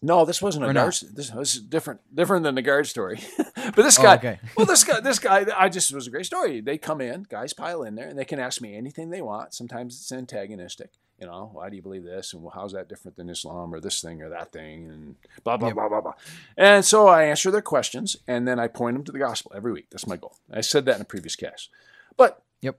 No, 0.00 0.24
this 0.24 0.40
wasn't 0.40 0.64
a 0.64 0.72
guard. 0.72 0.94
This 1.12 1.32
was 1.32 1.54
different, 1.54 2.00
different 2.14 2.44
than 2.44 2.54
the 2.54 2.62
guard 2.62 2.86
story. 2.86 3.20
but 3.36 3.76
this 3.76 3.98
oh, 3.98 4.02
guy, 4.02 4.12
oh, 4.12 4.16
okay. 4.16 4.40
well, 4.56 4.66
this 4.66 4.84
guy, 4.84 5.00
this 5.02 5.18
guy, 5.18 5.46
I 5.56 5.68
just 5.68 5.92
was 5.92 6.06
a 6.06 6.10
great 6.10 6.26
story. 6.26 6.60
They 6.60 6.78
come 6.78 7.00
in, 7.00 7.26
guys 7.28 7.52
pile 7.52 7.82
in 7.82 7.96
there, 7.96 8.08
and 8.08 8.16
they 8.16 8.24
can 8.24 8.38
ask 8.38 8.60
me 8.60 8.76
anything 8.76 9.10
they 9.10 9.22
want. 9.22 9.54
Sometimes 9.54 9.96
it's 9.96 10.12
antagonistic. 10.12 10.90
You 11.20 11.26
know, 11.26 11.50
why 11.52 11.68
do 11.68 11.74
you 11.74 11.82
believe 11.82 12.04
this? 12.04 12.32
And 12.32 12.44
well, 12.44 12.52
how's 12.54 12.72
that 12.74 12.88
different 12.88 13.16
than 13.16 13.28
Islam 13.28 13.74
or 13.74 13.80
this 13.80 14.00
thing 14.00 14.22
or 14.22 14.28
that 14.28 14.52
thing? 14.52 14.88
And 14.88 15.16
blah 15.42 15.56
blah 15.56 15.68
yep. 15.68 15.74
blah 15.74 15.88
blah 15.88 16.00
blah. 16.00 16.14
And 16.56 16.84
so 16.84 17.08
I 17.08 17.24
answer 17.24 17.50
their 17.50 17.60
questions, 17.60 18.16
and 18.28 18.46
then 18.46 18.60
I 18.60 18.68
point 18.68 18.94
them 18.94 19.04
to 19.04 19.10
the 19.10 19.18
gospel 19.18 19.50
every 19.52 19.72
week. 19.72 19.86
That's 19.90 20.06
my 20.06 20.16
goal. 20.16 20.36
I 20.52 20.60
said 20.60 20.84
that 20.84 20.94
in 20.94 21.02
a 21.02 21.04
previous 21.04 21.34
cast. 21.34 21.70
But 22.16 22.44
yep. 22.60 22.78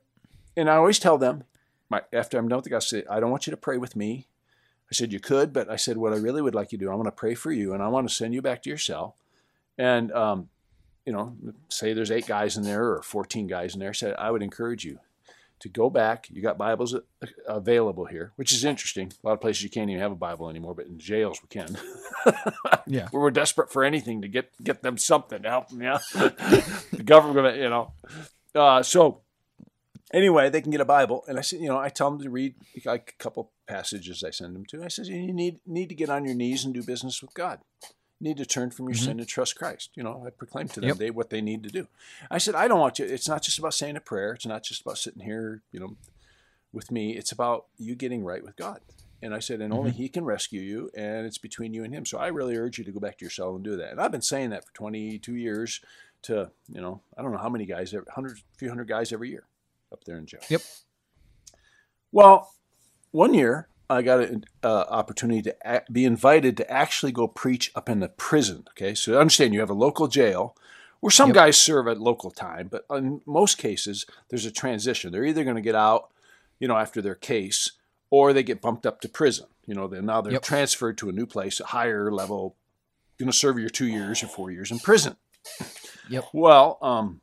And 0.56 0.70
I 0.70 0.78
always 0.78 1.00
tell 1.00 1.18
them, 1.18 1.44
my, 1.90 2.02
after 2.14 2.38
I'm 2.38 2.48
done 2.48 2.60
with 2.60 2.64
the 2.64 2.70
gospel, 2.70 3.02
I 3.10 3.20
don't 3.20 3.32
want 3.32 3.46
you 3.46 3.52
to 3.52 3.58
pray 3.58 3.78
with 3.78 3.94
me 3.98 4.29
I 4.92 4.96
said, 4.96 5.12
You 5.12 5.20
could, 5.20 5.54
but 5.54 5.70
I 5.70 5.76
said, 5.76 5.98
What 5.98 6.14
I 6.14 6.18
really 6.18 6.42
would 6.42 6.56
like 6.56 6.72
you 6.72 6.78
to 6.78 6.86
do, 6.86 6.92
I 6.92 6.96
want 6.96 7.08
to 7.08 7.12
pray 7.12 7.36
for 7.36 7.52
you 7.52 7.74
and 7.74 7.84
I 7.84 7.88
want 7.88 8.08
to 8.08 8.14
send 8.14 8.34
you 8.34 8.42
back 8.42 8.64
to 8.64 8.70
your 8.70 8.78
cell. 8.78 9.16
And, 9.78 10.12
um, 10.12 10.50
you 11.06 11.14
know, 11.14 11.36
say 11.70 11.94
there's 11.94 12.12
eight 12.12 12.28
guys 12.28 12.58
in 12.58 12.64
there 12.64 12.92
or 12.92 13.02
14 13.02 13.48
guys 13.48 13.74
in 13.74 13.80
there. 13.80 13.90
I 13.90 13.94
said, 13.94 14.16
I 14.18 14.32
would 14.32 14.44
encourage 14.44 14.86
you 14.86 15.00
to 15.60 15.70
go 15.70 15.90
back. 15.90 16.28
You 16.32 16.42
got 16.42 16.58
Bibles 16.58 16.96
available 17.48 18.06
here, 18.06 18.32
which 18.36 18.54
is 18.54 18.64
interesting. 18.64 19.12
A 19.24 19.28
lot 19.28 19.34
of 19.34 19.42
places 19.42 19.64
you 19.64 19.70
can't 19.70 19.90
even 19.90 20.02
have 20.02 20.12
a 20.12 20.16
Bible 20.16 20.50
anymore, 20.50 20.74
but 20.74 20.88
in 20.88 21.00
jails 21.00 21.40
we 21.42 21.48
can. 21.48 21.78
yeah, 22.88 23.08
we're 23.12 23.32
desperate 23.32 23.72
for 23.72 23.84
anything 23.84 24.22
to 24.22 24.28
get 24.28 24.52
get 24.64 24.82
them 24.82 24.98
something 24.98 25.42
to 25.42 25.50
help 25.50 25.70
them. 25.70 25.82
Yeah, 25.82 26.00
the 26.14 27.04
government, 27.04 27.58
you 27.58 27.70
know. 27.70 27.92
Uh, 28.56 28.84
so 28.84 29.22
anyway, 30.14 30.50
they 30.50 30.62
can 30.62 30.72
get 30.72 30.82
a 30.82 30.86
Bible, 30.86 31.24
and 31.28 31.38
I 31.38 31.42
said, 31.42 31.60
you 31.60 31.68
know, 31.68 31.78
I 31.78 31.90
tell 31.90 32.10
them 32.10 32.22
to 32.22 32.30
read 32.30 32.56
like 32.86 33.16
a 33.20 33.24
couple 33.24 33.52
passages. 33.70 34.24
I 34.24 34.32
send 34.32 34.56
them 34.56 34.66
to. 34.66 34.84
I 34.84 34.88
said, 34.88 35.06
you 35.06 35.32
need 35.32 35.60
need 35.66 35.90
to 35.90 35.96
get 35.96 36.10
on 36.10 36.26
your 36.26 36.34
knees 36.34 36.66
and 36.66 36.74
do 36.74 36.84
business 36.84 37.22
with 37.22 37.34
God. 37.34 37.60
You 38.20 38.28
need 38.28 38.38
to 38.38 38.46
turn 38.46 38.72
from 38.72 38.88
your 38.88 38.96
mm-hmm. 38.96 39.06
sin 39.06 39.20
and 39.20 39.28
trust 39.28 39.56
Christ. 39.56 39.92
You 39.96 40.04
know, 40.04 40.24
I 40.26 40.32
proclaim 40.32 40.68
to 40.70 40.82
them 40.82 40.90
yep. 40.90 40.98
they, 40.98 41.10
what 41.10 41.30
they 41.30 41.40
need 41.40 41.64
to 41.64 41.70
do. 41.70 41.88
I 42.30 42.38
said, 42.38 42.56
I 42.56 42.68
don't 42.68 42.80
want 42.80 43.00
you. 43.00 43.06
It's 43.06 43.30
not 43.30 43.44
just 43.44 43.60
about 43.60 43.74
saying 43.74 43.96
a 43.96 44.02
prayer. 44.02 44.34
It's 44.34 44.46
not 44.46 44.64
just 44.64 44.82
about 44.82 44.98
sitting 44.98 45.24
here, 45.24 45.62
you 45.72 45.80
know, 45.80 45.96
with 46.74 46.92
me. 46.92 47.16
It's 47.16 47.32
about 47.32 47.68
you 47.78 47.96
getting 47.96 48.26
right 48.26 48.44
with 48.44 48.58
God. 48.58 48.82
And 49.22 49.34
I 49.34 49.40
said, 49.40 49.62
and 49.62 49.72
mm-hmm. 49.72 49.80
only 49.80 49.92
He 49.92 50.10
can 50.10 50.26
rescue 50.26 50.62
you, 50.62 50.90
and 50.96 51.26
it's 51.26 51.38
between 51.38 51.74
you 51.74 51.84
and 51.84 51.94
Him. 51.94 52.06
So 52.06 52.18
I 52.18 52.28
really 52.28 52.58
urge 52.58 52.78
you 52.78 52.84
to 52.84 52.92
go 52.92 53.00
back 53.00 53.18
to 53.20 53.26
your 53.26 53.32
cell 53.32 53.56
and 53.56 53.64
do 53.64 53.78
that. 53.78 53.92
And 53.92 54.02
I've 54.02 54.12
been 54.12 54.22
saying 54.22 54.50
that 54.50 54.66
for 54.66 54.74
22 54.74 55.36
years 55.36 55.82
to, 56.24 56.52
you 56.68 56.82
know, 56.82 57.02
I 57.18 57.22
don't 57.22 57.32
know 57.32 57.38
how 57.38 57.50
many 57.50 57.66
guys, 57.66 57.94
hundreds, 58.14 58.44
few 58.58 58.70
hundred 58.70 58.88
guys 58.90 59.14
every 59.14 59.30
year 59.30 59.46
up 59.94 60.04
there 60.04 60.18
in 60.18 60.26
jail. 60.26 60.42
Yep. 60.50 60.62
Well, 62.12 62.52
one 63.12 63.34
year 63.34 63.68
I 63.90 64.04
got 64.04 64.20
an 64.20 64.46
uh, 64.64 64.86
opportunity 64.90 65.42
to 65.42 65.84
be 65.92 66.06
invited 66.06 66.56
to 66.58 66.72
actually 66.72 67.12
go 67.12 67.28
preach 67.28 67.72
up 67.76 67.90
in 67.90 68.00
the 68.00 68.10
prison. 68.10 68.66
Okay, 68.72 68.94
so 68.94 69.20
understand 69.20 69.54
you 69.54 69.62
have 69.62 69.70
a 69.70 69.74
local 69.74 70.08
jail 70.08 70.56
where 71.00 71.12
some 71.12 71.30
yep. 71.30 71.36
guys 71.36 71.58
serve 71.58 71.88
at 71.88 72.00
local 72.00 72.30
time, 72.30 72.68
but 72.68 72.86
in 72.92 73.22
most 73.26 73.58
cases 73.58 74.06
there's 74.30 74.46
a 74.46 74.52
transition. 74.52 75.12
They're 75.12 75.26
either 75.26 75.44
going 75.44 75.56
to 75.56 75.62
get 75.62 75.76
out, 75.76 76.12
you 76.60 76.68
know, 76.68 76.78
after 76.78 77.02
their 77.02 77.16
case, 77.16 77.72
or 78.12 78.32
they 78.32 78.44
get 78.44 78.62
bumped 78.62 78.86
up 78.86 79.02
to 79.02 79.10
prison. 79.10 79.48
You 79.66 79.76
know, 79.76 79.88
then 79.88 80.06
now 80.06 80.22
they're 80.22 80.34
yep. 80.34 80.44
transferred 80.44 80.98
to 81.00 81.10
a 81.10 81.14
new 81.14 81.26
place, 81.26 81.60
a 81.60 81.66
higher 81.66 82.12
level. 82.12 82.56
Going 83.18 83.32
to 83.32 83.38
serve 83.38 83.60
your 83.60 83.70
two 83.70 83.88
years 83.88 84.24
or 84.24 84.28
four 84.28 84.50
years 84.50 84.72
in 84.72 84.80
prison. 84.80 85.18
Yep. 86.10 86.26
Well, 86.34 86.78
um, 86.82 87.22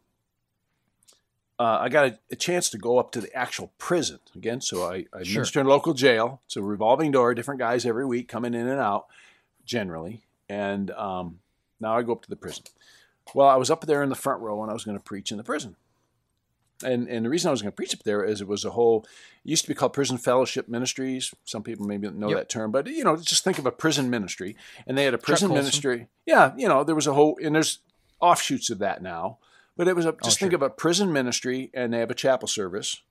uh, 1.58 1.78
I 1.80 1.88
got 1.88 2.06
a, 2.06 2.18
a, 2.30 2.36
chance 2.36 2.68
to 2.70 2.78
go 2.78 2.98
up 2.98 3.12
to 3.12 3.20
the 3.20 3.34
actual 3.34 3.72
prison 3.78 4.18
again. 4.34 4.60
So 4.60 4.84
I, 4.84 5.06
I 5.12 5.22
sure. 5.22 5.44
in 5.54 5.66
local 5.66 5.94
jail. 5.94 6.42
It's 6.46 6.56
a 6.56 6.62
revolving 6.62 7.12
door, 7.12 7.34
different 7.34 7.60
guys 7.60 7.86
every 7.86 8.04
week 8.04 8.28
coming 8.28 8.52
in 8.52 8.68
and 8.68 8.80
out, 8.80 9.06
generally. 9.64 10.22
And 10.50 10.90
um, 10.90 11.38
now 11.80 11.96
I 11.96 12.02
go 12.02 12.12
up 12.12 12.22
to 12.22 12.30
the 12.30 12.36
prison. 12.36 12.64
Well, 13.34 13.48
I 13.48 13.56
was 13.56 13.70
up 13.70 13.86
there 13.86 14.02
in 14.02 14.10
the 14.10 14.14
front 14.14 14.42
row 14.42 14.62
and 14.62 14.70
I 14.70 14.74
was 14.74 14.84
going 14.84 14.98
to 14.98 15.02
preach 15.02 15.30
in 15.30 15.38
the 15.38 15.44
prison. 15.44 15.76
And 16.84 17.08
and 17.08 17.24
the 17.24 17.30
reason 17.30 17.48
I 17.48 17.52
was 17.52 17.62
going 17.62 17.72
to 17.72 17.76
preach 17.76 17.94
up 17.94 18.02
there 18.02 18.22
is 18.22 18.42
it 18.42 18.48
was 18.48 18.66
a 18.66 18.70
whole 18.70 19.06
it 19.44 19.48
used 19.48 19.62
to 19.64 19.68
be 19.68 19.74
called 19.74 19.94
prison 19.94 20.18
fellowship 20.18 20.68
ministries. 20.68 21.32
Some 21.46 21.62
people 21.62 21.86
maybe 21.86 22.10
know 22.10 22.28
yep. 22.28 22.36
that 22.36 22.48
term, 22.50 22.70
but 22.70 22.86
you 22.86 23.02
know, 23.02 23.16
just 23.16 23.44
think 23.44 23.58
of 23.58 23.64
a 23.64 23.72
prison 23.72 24.10
ministry. 24.10 24.56
And 24.86 24.96
they 24.96 25.04
had 25.04 25.14
a 25.14 25.18
prison 25.18 25.54
ministry. 25.54 26.08
Yeah, 26.26 26.52
you 26.54 26.68
know, 26.68 26.84
there 26.84 26.94
was 26.94 27.06
a 27.06 27.14
whole 27.14 27.38
and 27.42 27.54
there's 27.54 27.78
offshoots 28.20 28.68
of 28.68 28.78
that 28.80 29.02
now. 29.02 29.38
But 29.76 29.88
it 29.88 29.96
was 29.96 30.06
a, 30.06 30.12
oh, 30.12 30.18
just 30.24 30.38
oh, 30.38 30.40
think 30.40 30.52
sure. 30.52 30.56
of 30.56 30.62
a 30.62 30.70
prison 30.70 31.12
ministry 31.12 31.70
and 31.74 31.92
they 31.92 31.98
have 31.98 32.10
a 32.10 32.14
chapel 32.14 32.48
service. 32.48 33.02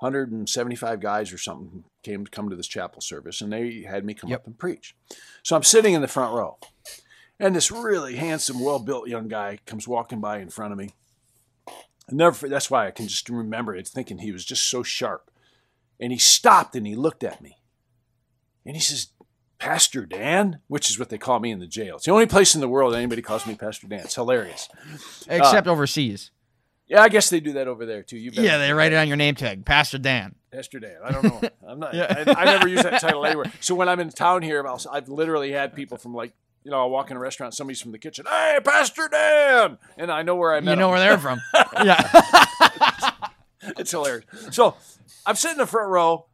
175 0.00 1.00
guys 1.00 1.32
or 1.32 1.38
something 1.38 1.84
came 2.02 2.24
to 2.24 2.30
come 2.30 2.50
to 2.50 2.56
this 2.56 2.66
chapel 2.66 3.00
service 3.00 3.40
and 3.40 3.52
they 3.52 3.82
had 3.88 4.04
me 4.04 4.12
come 4.12 4.30
yep. 4.30 4.40
up 4.40 4.46
and 4.46 4.58
preach. 4.58 4.94
So 5.42 5.56
I'm 5.56 5.62
sitting 5.62 5.94
in 5.94 6.02
the 6.02 6.08
front 6.08 6.34
row. 6.34 6.58
And 7.38 7.56
this 7.56 7.70
really 7.70 8.16
handsome, 8.16 8.60
well-built 8.60 9.08
young 9.08 9.28
guy 9.28 9.58
comes 9.66 9.88
walking 9.88 10.20
by 10.20 10.38
in 10.38 10.50
front 10.50 10.72
of 10.72 10.78
me 10.78 10.90
I 12.08 12.14
never. 12.14 12.48
That's 12.48 12.70
why 12.70 12.86
I 12.86 12.90
can 12.90 13.08
just 13.08 13.28
remember 13.28 13.74
it, 13.74 13.88
thinking 13.88 14.18
he 14.18 14.32
was 14.32 14.44
just 14.44 14.66
so 14.66 14.82
sharp. 14.82 15.30
And 16.00 16.12
he 16.12 16.18
stopped 16.18 16.76
and 16.76 16.86
he 16.86 16.94
looked 16.94 17.24
at 17.24 17.40
me, 17.40 17.58
and 18.66 18.74
he 18.74 18.82
says, 18.82 19.08
"Pastor 19.64 20.06
Dan," 20.06 20.60
which 20.68 20.90
is 20.90 20.98
what 20.98 21.08
they 21.08 21.18
call 21.18 21.40
me 21.40 21.50
in 21.50 21.58
the 21.58 21.66
jail. 21.66 21.96
It's 21.96 22.04
the 22.04 22.12
only 22.12 22.26
place 22.26 22.54
in 22.54 22.60
the 22.60 22.68
world 22.68 22.94
anybody 22.94 23.22
calls 23.22 23.46
me 23.46 23.54
Pastor 23.54 23.86
Dan. 23.86 24.00
It's 24.00 24.14
hilarious, 24.14 24.68
except 25.28 25.66
uh, 25.66 25.70
overseas. 25.70 26.30
Yeah, 26.86 27.00
I 27.00 27.08
guess 27.08 27.30
they 27.30 27.40
do 27.40 27.54
that 27.54 27.66
over 27.66 27.86
there 27.86 28.02
too. 28.02 28.18
You 28.18 28.30
yeah, 28.34 28.58
they 28.58 28.72
write 28.72 28.92
it 28.92 28.96
on 28.96 29.08
your 29.08 29.16
name 29.16 29.34
tag, 29.34 29.64
Pastor 29.64 29.98
Dan. 29.98 30.34
Pastor 30.52 30.80
Dan. 30.80 30.96
I 31.02 31.12
don't 31.12 31.24
know. 31.24 31.40
I'm 31.68 31.78
not. 31.78 31.94
yeah. 31.94 32.24
I, 32.26 32.42
I, 32.42 32.44
never 32.44 32.68
use 32.68 32.82
that 32.82 33.00
title 33.00 33.24
anywhere. 33.24 33.50
So 33.60 33.74
when 33.74 33.88
I'm 33.88 34.00
in 34.00 34.10
town 34.10 34.42
here, 34.42 34.64
i 34.66 34.94
have 34.94 35.08
literally 35.08 35.50
had 35.50 35.74
people 35.74 35.96
from 35.96 36.14
like 36.14 36.34
you 36.64 36.70
know, 36.70 36.78
I'll 36.78 36.90
walk 36.90 37.10
in 37.10 37.16
a 37.16 37.20
restaurant, 37.20 37.54
somebody's 37.54 37.80
from 37.80 37.92
the 37.92 37.98
kitchen, 37.98 38.24
hey, 38.26 38.58
Pastor 38.64 39.06
Dan, 39.08 39.78
and 39.98 40.10
I 40.10 40.22
know 40.22 40.34
where 40.34 40.54
I 40.54 40.60
met. 40.60 40.70
You 40.70 40.76
know 40.76 40.90
them. 40.90 40.90
where 40.92 41.00
they're 41.00 41.18
from. 41.18 41.40
yeah, 41.84 43.10
it's 43.76 43.90
hilarious. 43.90 44.24
So 44.50 44.74
I'm 45.26 45.36
sitting 45.36 45.56
in 45.56 45.58
the 45.58 45.66
front 45.66 45.90
row, 45.90 46.26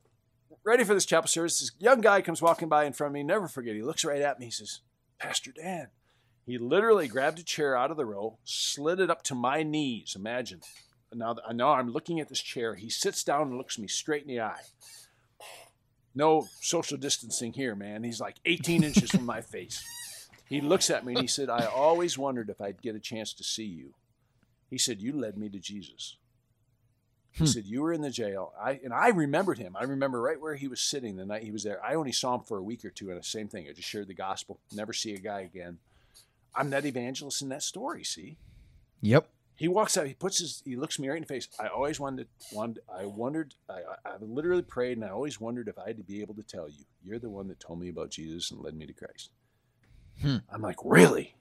ready 0.70 0.84
for 0.84 0.94
this 0.94 1.04
chapel 1.04 1.28
service. 1.28 1.60
This 1.60 1.72
young 1.80 2.00
guy 2.00 2.22
comes 2.22 2.40
walking 2.40 2.68
by 2.68 2.84
in 2.84 2.92
front 2.92 3.10
of 3.10 3.14
me. 3.14 3.22
Never 3.22 3.48
forget. 3.48 3.74
He 3.74 3.82
looks 3.82 4.04
right 4.04 4.22
at 4.22 4.38
me. 4.38 4.46
He 4.46 4.50
says, 4.52 4.80
"Pastor 5.18 5.52
Dan." 5.52 5.88
He 6.46 6.58
literally 6.58 7.06
grabbed 7.06 7.38
a 7.38 7.44
chair 7.44 7.76
out 7.76 7.90
of 7.90 7.96
the 7.96 8.06
row, 8.06 8.38
slid 8.44 8.98
it 8.98 9.10
up 9.10 9.22
to 9.24 9.34
my 9.34 9.62
knees. 9.62 10.14
Imagine. 10.16 10.60
Now, 11.12 11.36
know 11.52 11.70
I'm 11.70 11.92
looking 11.92 12.20
at 12.20 12.28
this 12.28 12.40
chair. 12.40 12.76
He 12.76 12.88
sits 12.88 13.22
down 13.24 13.48
and 13.48 13.58
looks 13.58 13.78
me 13.78 13.88
straight 13.88 14.22
in 14.22 14.28
the 14.28 14.40
eye. 14.40 14.62
No 16.14 16.48
social 16.60 16.96
distancing 16.96 17.52
here, 17.52 17.74
man. 17.74 18.02
He's 18.04 18.20
like 18.20 18.36
18 18.46 18.82
inches 18.84 19.10
from 19.10 19.26
my 19.26 19.40
face. 19.40 19.84
He 20.48 20.60
looks 20.60 20.90
at 20.90 21.04
me 21.04 21.12
and 21.12 21.22
he 21.22 21.28
said, 21.28 21.48
I 21.48 21.66
always 21.66 22.18
wondered 22.18 22.48
if 22.48 22.60
I'd 22.60 22.82
get 22.82 22.96
a 22.96 23.00
chance 23.00 23.32
to 23.34 23.44
see 23.44 23.66
you. 23.66 23.94
He 24.68 24.78
said, 24.78 25.00
You 25.00 25.12
led 25.12 25.36
me 25.38 25.48
to 25.50 25.58
Jesus. 25.58 26.16
He 27.32 27.44
hmm. 27.44 27.46
said, 27.46 27.64
You 27.64 27.82
were 27.82 27.92
in 27.92 28.00
the 28.00 28.10
jail. 28.10 28.52
I 28.60 28.80
and 28.82 28.92
I 28.92 29.08
remembered 29.08 29.58
him. 29.58 29.76
I 29.78 29.84
remember 29.84 30.20
right 30.20 30.40
where 30.40 30.56
he 30.56 30.68
was 30.68 30.80
sitting 30.80 31.16
the 31.16 31.26
night 31.26 31.42
he 31.42 31.50
was 31.50 31.62
there. 31.62 31.84
I 31.84 31.94
only 31.94 32.12
saw 32.12 32.34
him 32.34 32.42
for 32.42 32.58
a 32.58 32.62
week 32.62 32.84
or 32.84 32.90
two, 32.90 33.10
and 33.10 33.18
the 33.18 33.24
same 33.24 33.48
thing. 33.48 33.66
I 33.68 33.72
just 33.72 33.88
shared 33.88 34.08
the 34.08 34.14
gospel, 34.14 34.58
never 34.72 34.92
see 34.92 35.14
a 35.14 35.18
guy 35.18 35.40
again. 35.40 35.78
I'm 36.54 36.70
that 36.70 36.84
evangelist 36.84 37.42
in 37.42 37.48
that 37.50 37.62
story, 37.62 38.02
see? 38.02 38.36
Yep. 39.02 39.28
He 39.54 39.68
walks 39.68 39.96
out, 39.96 40.06
he 40.06 40.14
puts 40.14 40.38
his 40.38 40.62
he 40.64 40.74
looks 40.74 40.98
me 40.98 41.08
right 41.08 41.16
in 41.16 41.22
the 41.22 41.26
face. 41.26 41.46
I 41.60 41.68
always 41.68 42.00
wanted 42.00 42.28
wanted 42.50 42.80
I 42.92 43.04
wondered 43.04 43.54
I, 43.68 43.80
I 44.06 44.12
literally 44.20 44.62
prayed 44.62 44.96
and 44.96 45.04
I 45.04 45.10
always 45.10 45.38
wondered 45.38 45.68
if 45.68 45.78
I 45.78 45.86
had 45.86 45.98
to 45.98 46.02
be 46.02 46.22
able 46.22 46.34
to 46.34 46.42
tell 46.42 46.68
you, 46.68 46.84
you're 47.04 47.18
the 47.18 47.28
one 47.28 47.48
that 47.48 47.60
told 47.60 47.78
me 47.78 47.90
about 47.90 48.10
Jesus 48.10 48.50
and 48.50 48.60
led 48.60 48.74
me 48.74 48.86
to 48.86 48.92
Christ. 48.94 49.30
Hmm. 50.22 50.38
I'm 50.50 50.62
like, 50.62 50.78
really? 50.82 51.34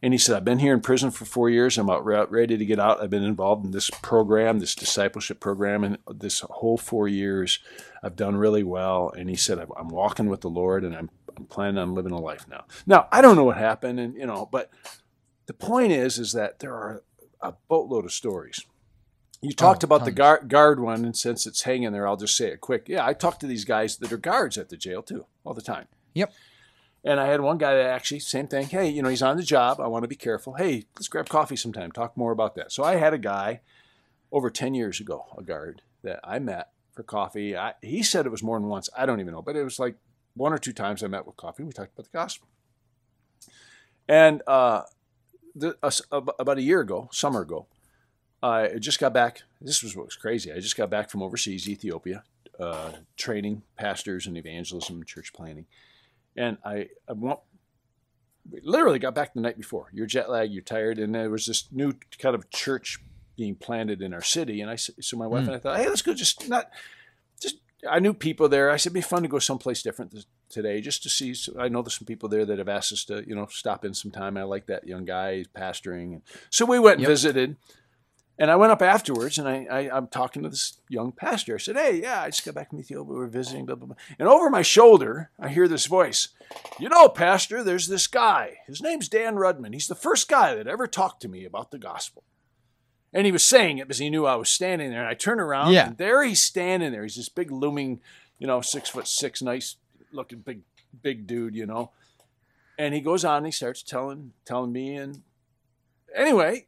And 0.00 0.14
he 0.14 0.18
said, 0.18 0.36
I've 0.36 0.44
been 0.44 0.58
here 0.58 0.74
in 0.74 0.80
prison 0.80 1.10
for 1.10 1.24
four 1.24 1.50
years. 1.50 1.76
I'm 1.76 1.88
about 1.88 2.04
ready 2.30 2.56
to 2.56 2.64
get 2.64 2.78
out. 2.78 3.02
I've 3.02 3.10
been 3.10 3.22
involved 3.22 3.64
in 3.64 3.72
this 3.72 3.90
program, 4.02 4.58
this 4.58 4.74
discipleship 4.74 5.40
program, 5.40 5.84
and 5.84 5.98
this 6.08 6.40
whole 6.40 6.78
four 6.78 7.08
years, 7.08 7.58
I've 8.02 8.16
done 8.16 8.36
really 8.36 8.62
well. 8.62 9.12
And 9.16 9.28
he 9.28 9.36
said, 9.36 9.58
I'm 9.76 9.88
walking 9.88 10.28
with 10.28 10.40
the 10.40 10.50
Lord, 10.50 10.84
and 10.84 10.94
I'm, 10.94 11.10
I'm 11.36 11.46
planning 11.46 11.78
on 11.78 11.94
living 11.94 12.12
a 12.12 12.20
life 12.20 12.46
now. 12.48 12.64
Now, 12.86 13.08
I 13.12 13.20
don't 13.20 13.36
know 13.36 13.44
what 13.44 13.58
happened, 13.58 14.00
and 14.00 14.14
you 14.14 14.26
know, 14.26 14.48
but 14.50 14.70
the 15.46 15.54
point 15.54 15.92
is, 15.92 16.18
is 16.18 16.32
that 16.32 16.60
there 16.60 16.74
are 16.74 17.02
a 17.40 17.54
boatload 17.68 18.04
of 18.04 18.12
stories. 18.12 18.64
You 19.40 19.50
oh, 19.50 19.56
talked 19.56 19.84
oh, 19.84 19.86
about 19.86 19.98
tons. 19.98 20.06
the 20.06 20.12
guard, 20.12 20.48
guard 20.48 20.80
one, 20.80 21.04
and 21.04 21.16
since 21.16 21.46
it's 21.46 21.62
hanging 21.62 21.92
there, 21.92 22.06
I'll 22.06 22.16
just 22.16 22.36
say 22.36 22.48
it 22.48 22.60
quick. 22.60 22.88
Yeah, 22.88 23.04
I 23.04 23.12
talk 23.12 23.40
to 23.40 23.46
these 23.46 23.64
guys 23.64 23.96
that 23.98 24.12
are 24.12 24.18
guards 24.18 24.56
at 24.56 24.68
the 24.68 24.76
jail 24.76 25.02
too, 25.02 25.26
all 25.44 25.52
the 25.52 25.62
time. 25.62 25.88
Yep. 26.14 26.32
And 27.04 27.18
I 27.18 27.26
had 27.26 27.40
one 27.40 27.58
guy 27.58 27.74
that 27.74 27.86
actually, 27.86 28.20
same 28.20 28.46
thing. 28.46 28.68
Hey, 28.68 28.88
you 28.88 29.02
know, 29.02 29.08
he's 29.08 29.22
on 29.22 29.36
the 29.36 29.42
job. 29.42 29.80
I 29.80 29.88
want 29.88 30.04
to 30.04 30.08
be 30.08 30.14
careful. 30.14 30.54
Hey, 30.54 30.84
let's 30.94 31.08
grab 31.08 31.28
coffee 31.28 31.56
sometime. 31.56 31.90
Talk 31.90 32.16
more 32.16 32.30
about 32.30 32.54
that. 32.54 32.70
So 32.70 32.84
I 32.84 32.96
had 32.96 33.12
a 33.12 33.18
guy 33.18 33.60
over 34.30 34.50
10 34.50 34.74
years 34.74 35.00
ago, 35.00 35.26
a 35.36 35.42
guard 35.42 35.82
that 36.02 36.20
I 36.22 36.38
met 36.38 36.70
for 36.92 37.02
coffee. 37.02 37.56
I, 37.56 37.74
he 37.82 38.02
said 38.02 38.24
it 38.24 38.30
was 38.30 38.42
more 38.42 38.58
than 38.58 38.68
once. 38.68 38.88
I 38.96 39.04
don't 39.04 39.20
even 39.20 39.32
know, 39.34 39.42
but 39.42 39.56
it 39.56 39.64
was 39.64 39.78
like 39.78 39.96
one 40.34 40.52
or 40.52 40.58
two 40.58 40.72
times 40.72 41.02
I 41.02 41.08
met 41.08 41.26
with 41.26 41.36
coffee. 41.36 41.64
We 41.64 41.72
talked 41.72 41.92
about 41.94 42.10
the 42.10 42.16
gospel. 42.16 42.48
And 44.08 44.42
uh, 44.46 44.82
the, 45.54 45.76
uh, 45.82 45.90
about 46.38 46.58
a 46.58 46.62
year 46.62 46.80
ago, 46.80 47.08
summer 47.12 47.42
ago, 47.42 47.66
I 48.42 48.78
just 48.78 48.98
got 48.98 49.12
back. 49.12 49.42
This 49.60 49.82
was 49.82 49.96
what 49.96 50.06
was 50.06 50.16
crazy. 50.16 50.52
I 50.52 50.58
just 50.58 50.76
got 50.76 50.90
back 50.90 51.10
from 51.10 51.22
overseas, 51.22 51.68
Ethiopia, 51.68 52.24
uh, 52.58 52.92
training 53.16 53.62
pastors 53.76 54.26
and 54.26 54.36
evangelism 54.36 54.96
and 54.96 55.06
church 55.06 55.32
planting. 55.32 55.66
And 56.36 56.58
I, 56.64 56.88
I 57.08 57.12
won't, 57.12 57.40
literally 58.62 58.98
got 58.98 59.14
back 59.14 59.34
the 59.34 59.40
night 59.40 59.56
before. 59.56 59.88
You're 59.92 60.06
jet 60.06 60.30
lagged, 60.30 60.52
you're 60.52 60.62
tired, 60.62 60.98
and 60.98 61.14
there 61.14 61.30
was 61.30 61.46
this 61.46 61.68
new 61.70 61.94
kind 62.18 62.34
of 62.34 62.50
church 62.50 62.98
being 63.36 63.54
planted 63.54 64.02
in 64.02 64.12
our 64.12 64.22
city. 64.22 64.60
And 64.60 64.70
I 64.70 64.76
so 64.76 65.16
my 65.16 65.26
wife 65.26 65.44
mm. 65.44 65.48
and 65.48 65.56
I 65.56 65.58
thought, 65.58 65.78
hey, 65.78 65.88
let's 65.88 66.02
go. 66.02 66.14
Just 66.14 66.48
not, 66.48 66.70
just 67.40 67.56
I 67.88 67.98
knew 67.98 68.12
people 68.14 68.48
there. 68.48 68.70
I 68.70 68.76
said 68.76 68.90
it'd 68.90 68.94
be 68.94 69.00
fun 69.00 69.22
to 69.22 69.28
go 69.28 69.38
someplace 69.38 69.82
different 69.82 70.26
today, 70.48 70.80
just 70.80 71.02
to 71.04 71.08
see. 71.08 71.34
So 71.34 71.54
I 71.58 71.68
know 71.68 71.82
there's 71.82 71.98
some 71.98 72.06
people 72.06 72.28
there 72.28 72.44
that 72.44 72.58
have 72.58 72.68
asked 72.68 72.92
us 72.92 73.04
to, 73.06 73.24
you 73.26 73.34
know, 73.34 73.46
stop 73.46 73.84
in 73.84 73.94
some 73.94 74.10
time. 74.10 74.36
I 74.36 74.42
like 74.42 74.66
that 74.66 74.86
young 74.86 75.04
guy, 75.04 75.36
he's 75.36 75.48
pastoring, 75.48 76.12
and 76.12 76.22
so 76.50 76.66
we 76.66 76.78
went 76.78 76.94
and 76.94 77.02
yep. 77.02 77.10
visited. 77.10 77.56
And 78.38 78.50
I 78.50 78.56
went 78.56 78.72
up 78.72 78.82
afterwards 78.82 79.38
and 79.38 79.46
I, 79.46 79.66
I, 79.70 79.96
am 79.96 80.06
talking 80.06 80.42
to 80.42 80.48
this 80.48 80.78
young 80.88 81.12
pastor. 81.12 81.54
I 81.54 81.58
said, 81.58 81.76
Hey, 81.76 82.00
yeah, 82.00 82.22
I 82.22 82.30
just 82.30 82.44
got 82.44 82.54
back 82.54 82.70
from 82.70 82.80
Ethiopia. 82.80 83.04
We 83.12 83.16
were 83.16 83.26
visiting, 83.26 83.66
blah, 83.66 83.74
blah, 83.74 83.88
blah. 83.88 83.96
And 84.18 84.26
over 84.26 84.48
my 84.48 84.62
shoulder, 84.62 85.30
I 85.38 85.48
hear 85.48 85.68
this 85.68 85.86
voice. 85.86 86.28
You 86.78 86.88
know, 86.88 87.08
Pastor, 87.08 87.62
there's 87.62 87.88
this 87.88 88.06
guy. 88.06 88.58
His 88.66 88.82
name's 88.82 89.08
Dan 89.08 89.36
Rudman. 89.36 89.74
He's 89.74 89.86
the 89.86 89.94
first 89.94 90.28
guy 90.28 90.54
that 90.54 90.66
ever 90.66 90.86
talked 90.86 91.22
to 91.22 91.28
me 91.28 91.44
about 91.44 91.70
the 91.70 91.78
gospel. 91.78 92.24
And 93.12 93.26
he 93.26 93.32
was 93.32 93.44
saying 93.44 93.78
it 93.78 93.86
because 93.86 93.98
he 93.98 94.10
knew 94.10 94.26
I 94.26 94.36
was 94.36 94.48
standing 94.48 94.90
there. 94.90 95.00
And 95.00 95.08
I 95.08 95.14
turn 95.14 95.38
around 95.38 95.72
yeah. 95.72 95.88
and 95.88 95.98
there 95.98 96.24
he's 96.24 96.42
standing 96.42 96.92
there. 96.92 97.02
He's 97.02 97.16
this 97.16 97.28
big 97.28 97.50
looming, 97.50 98.00
you 98.38 98.46
know, 98.46 98.60
six 98.60 98.88
foot 98.88 99.06
six, 99.06 99.42
nice 99.42 99.76
looking 100.10 100.40
big, 100.40 100.62
big 101.02 101.26
dude, 101.26 101.54
you 101.54 101.66
know. 101.66 101.90
And 102.78 102.94
he 102.94 103.00
goes 103.00 103.24
on 103.24 103.38
and 103.38 103.46
he 103.46 103.52
starts 103.52 103.82
telling 103.82 104.32
telling 104.46 104.72
me 104.72 104.96
and 104.96 105.22
anyway, 106.14 106.66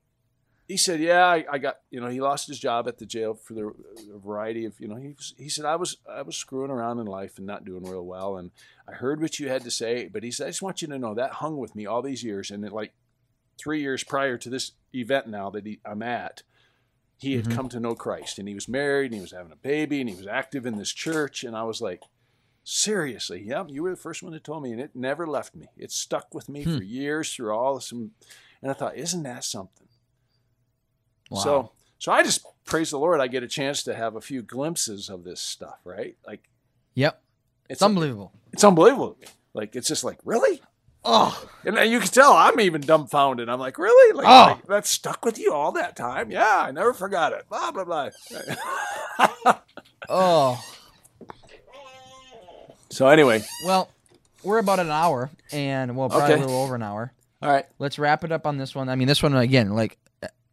he 0.66 0.76
said, 0.76 1.00
"Yeah, 1.00 1.26
I, 1.26 1.44
I, 1.50 1.58
got 1.58 1.80
you 1.90 2.00
know 2.00 2.08
he 2.08 2.20
lost 2.20 2.48
his 2.48 2.58
job 2.58 2.88
at 2.88 2.98
the 2.98 3.06
jail 3.06 3.34
for 3.34 3.52
the 3.52 3.72
variety 4.16 4.64
of 4.64 4.80
you 4.80 4.88
know 4.88 4.96
he 4.96 5.08
was, 5.08 5.34
he 5.36 5.48
said 5.48 5.64
I 5.64 5.76
was 5.76 5.98
I 6.10 6.22
was 6.22 6.36
screwing 6.36 6.70
around 6.70 7.00
in 7.00 7.06
life 7.06 7.36
and 7.36 7.46
not 7.46 7.64
doing 7.64 7.84
real 7.84 8.04
well 8.04 8.36
and 8.36 8.50
I 8.88 8.92
heard 8.92 9.20
what 9.20 9.38
you 9.38 9.48
had 9.48 9.62
to 9.64 9.70
say, 9.70 10.08
but 10.08 10.22
he 10.22 10.30
said 10.30 10.46
I 10.46 10.50
just 10.50 10.62
want 10.62 10.80
you 10.80 10.88
to 10.88 10.98
know 10.98 11.14
that 11.14 11.32
hung 11.32 11.58
with 11.58 11.76
me 11.76 11.86
all 11.86 12.02
these 12.02 12.24
years 12.24 12.50
and 12.50 12.64
it, 12.64 12.72
like 12.72 12.94
three 13.58 13.80
years 13.82 14.04
prior 14.04 14.38
to 14.38 14.50
this 14.50 14.72
event 14.94 15.28
now 15.28 15.50
that 15.50 15.66
he, 15.66 15.80
I'm 15.84 16.02
at, 16.02 16.42
he 17.18 17.34
had 17.36 17.44
mm-hmm. 17.44 17.54
come 17.54 17.68
to 17.68 17.80
know 17.80 17.94
Christ 17.94 18.38
and 18.38 18.48
he 18.48 18.54
was 18.54 18.68
married 18.68 19.06
and 19.06 19.14
he 19.16 19.20
was 19.20 19.32
having 19.32 19.52
a 19.52 19.56
baby 19.56 20.00
and 20.00 20.08
he 20.08 20.16
was 20.16 20.26
active 20.26 20.64
in 20.64 20.76
this 20.76 20.92
church 20.92 21.44
and 21.44 21.56
I 21.56 21.64
was 21.64 21.80
like." 21.80 22.02
Seriously, 22.66 23.44
yeah, 23.46 23.64
you 23.68 23.82
were 23.82 23.90
the 23.90 23.96
first 23.96 24.22
one 24.22 24.32
that 24.32 24.42
told 24.42 24.62
me, 24.62 24.72
and 24.72 24.80
it 24.80 24.92
never 24.96 25.26
left 25.26 25.54
me. 25.54 25.66
It 25.76 25.92
stuck 25.92 26.32
with 26.32 26.48
me 26.48 26.62
hmm. 26.62 26.78
for 26.78 26.82
years 26.82 27.34
through 27.34 27.52
all 27.52 27.78
some, 27.78 28.12
and 28.62 28.70
I 28.70 28.74
thought, 28.74 28.96
isn't 28.96 29.22
that 29.24 29.44
something? 29.44 29.86
Wow. 31.30 31.40
So 31.40 31.70
so 31.98 32.12
I 32.12 32.22
just 32.22 32.44
praise 32.64 32.90
the 32.90 32.98
Lord. 32.98 33.20
I 33.20 33.28
get 33.28 33.42
a 33.42 33.48
chance 33.48 33.82
to 33.84 33.94
have 33.94 34.16
a 34.16 34.20
few 34.20 34.42
glimpses 34.42 35.08
of 35.08 35.24
this 35.24 35.40
stuff, 35.40 35.78
right? 35.84 36.16
Like, 36.26 36.42
yep, 36.94 37.22
it's, 37.68 37.82
unbelievable. 37.82 38.32
It's 38.52 38.64
unbelievable. 38.64 39.16
Like 39.54 39.74
it's 39.74 39.88
just 39.88 40.04
like 40.04 40.18
really. 40.24 40.60
Oh, 41.06 41.48
and 41.64 41.78
you 41.90 42.00
can 42.00 42.08
tell 42.08 42.32
I'm 42.32 42.58
even 42.60 42.80
dumbfounded. 42.80 43.48
I'm 43.48 43.58
like, 43.60 43.78
really? 43.78 44.16
Like, 44.16 44.26
oh. 44.26 44.52
like 44.54 44.66
that 44.66 44.86
stuck 44.86 45.24
with 45.24 45.38
you 45.38 45.52
all 45.52 45.72
that 45.72 45.96
time? 45.96 46.30
Yeah, 46.30 46.62
I 46.66 46.70
never 46.72 46.94
forgot 46.94 47.32
it. 47.32 47.48
Blah 47.48 47.70
blah 47.72 47.84
blah. 47.84 48.10
oh. 50.08 50.62
So 52.90 53.08
anyway, 53.08 53.42
well, 53.64 53.90
we're 54.42 54.58
about 54.58 54.78
an 54.78 54.90
hour, 54.90 55.30
and 55.52 55.96
well, 55.96 56.08
probably 56.08 56.34
okay. 56.34 56.42
a 56.42 56.46
little 56.46 56.62
over 56.62 56.74
an 56.74 56.82
hour. 56.82 57.12
All 57.42 57.50
right, 57.50 57.66
let's 57.78 57.98
wrap 57.98 58.24
it 58.24 58.32
up 58.32 58.46
on 58.46 58.56
this 58.56 58.74
one. 58.74 58.88
I 58.88 58.94
mean, 58.94 59.08
this 59.08 59.22
one 59.22 59.36
again, 59.36 59.70
like 59.74 59.98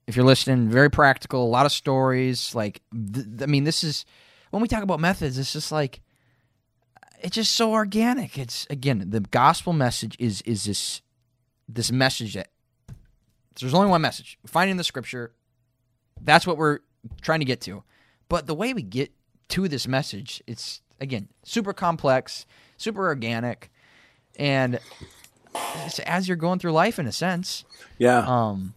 if 0.07 0.15
you're 0.15 0.25
listening, 0.25 0.69
very 0.69 0.89
practical, 0.89 1.43
a 1.43 1.47
lot 1.47 1.65
of 1.65 1.71
stories. 1.71 2.53
Like, 2.55 2.81
th- 2.91 3.25
I 3.41 3.45
mean, 3.45 3.63
this 3.63 3.83
is 3.83 4.05
when 4.49 4.61
we 4.61 4.67
talk 4.67 4.83
about 4.83 4.99
methods, 4.99 5.37
it's 5.37 5.53
just 5.53 5.71
like 5.71 6.01
it's 7.21 7.35
just 7.35 7.55
so 7.55 7.71
organic. 7.71 8.37
It's 8.37 8.67
again, 8.69 9.03
the 9.09 9.21
gospel 9.21 9.73
message 9.73 10.15
is 10.19 10.41
is 10.41 10.65
this 10.65 11.01
this 11.69 11.91
message 11.91 12.33
that 12.33 12.49
There's 13.59 13.73
only 13.73 13.89
one 13.89 14.01
message. 14.01 14.37
We 14.43 14.47
find 14.47 14.69
it 14.69 14.71
in 14.71 14.77
the 14.77 14.83
scripture. 14.83 15.33
That's 16.21 16.45
what 16.45 16.57
we're 16.57 16.79
trying 17.21 17.39
to 17.39 17.45
get 17.45 17.61
to. 17.61 17.83
But 18.27 18.47
the 18.47 18.55
way 18.55 18.73
we 18.73 18.81
get 18.81 19.11
to 19.49 19.67
this 19.67 19.87
message, 19.87 20.41
it's 20.47 20.81
again 20.99 21.29
super 21.43 21.73
complex, 21.73 22.45
super 22.77 23.05
organic, 23.05 23.71
and 24.37 24.79
as 26.05 26.27
you're 26.27 26.37
going 26.37 26.59
through 26.59 26.71
life 26.71 26.99
in 26.99 27.07
a 27.07 27.11
sense. 27.11 27.65
Yeah. 27.97 28.19
Um. 28.25 28.73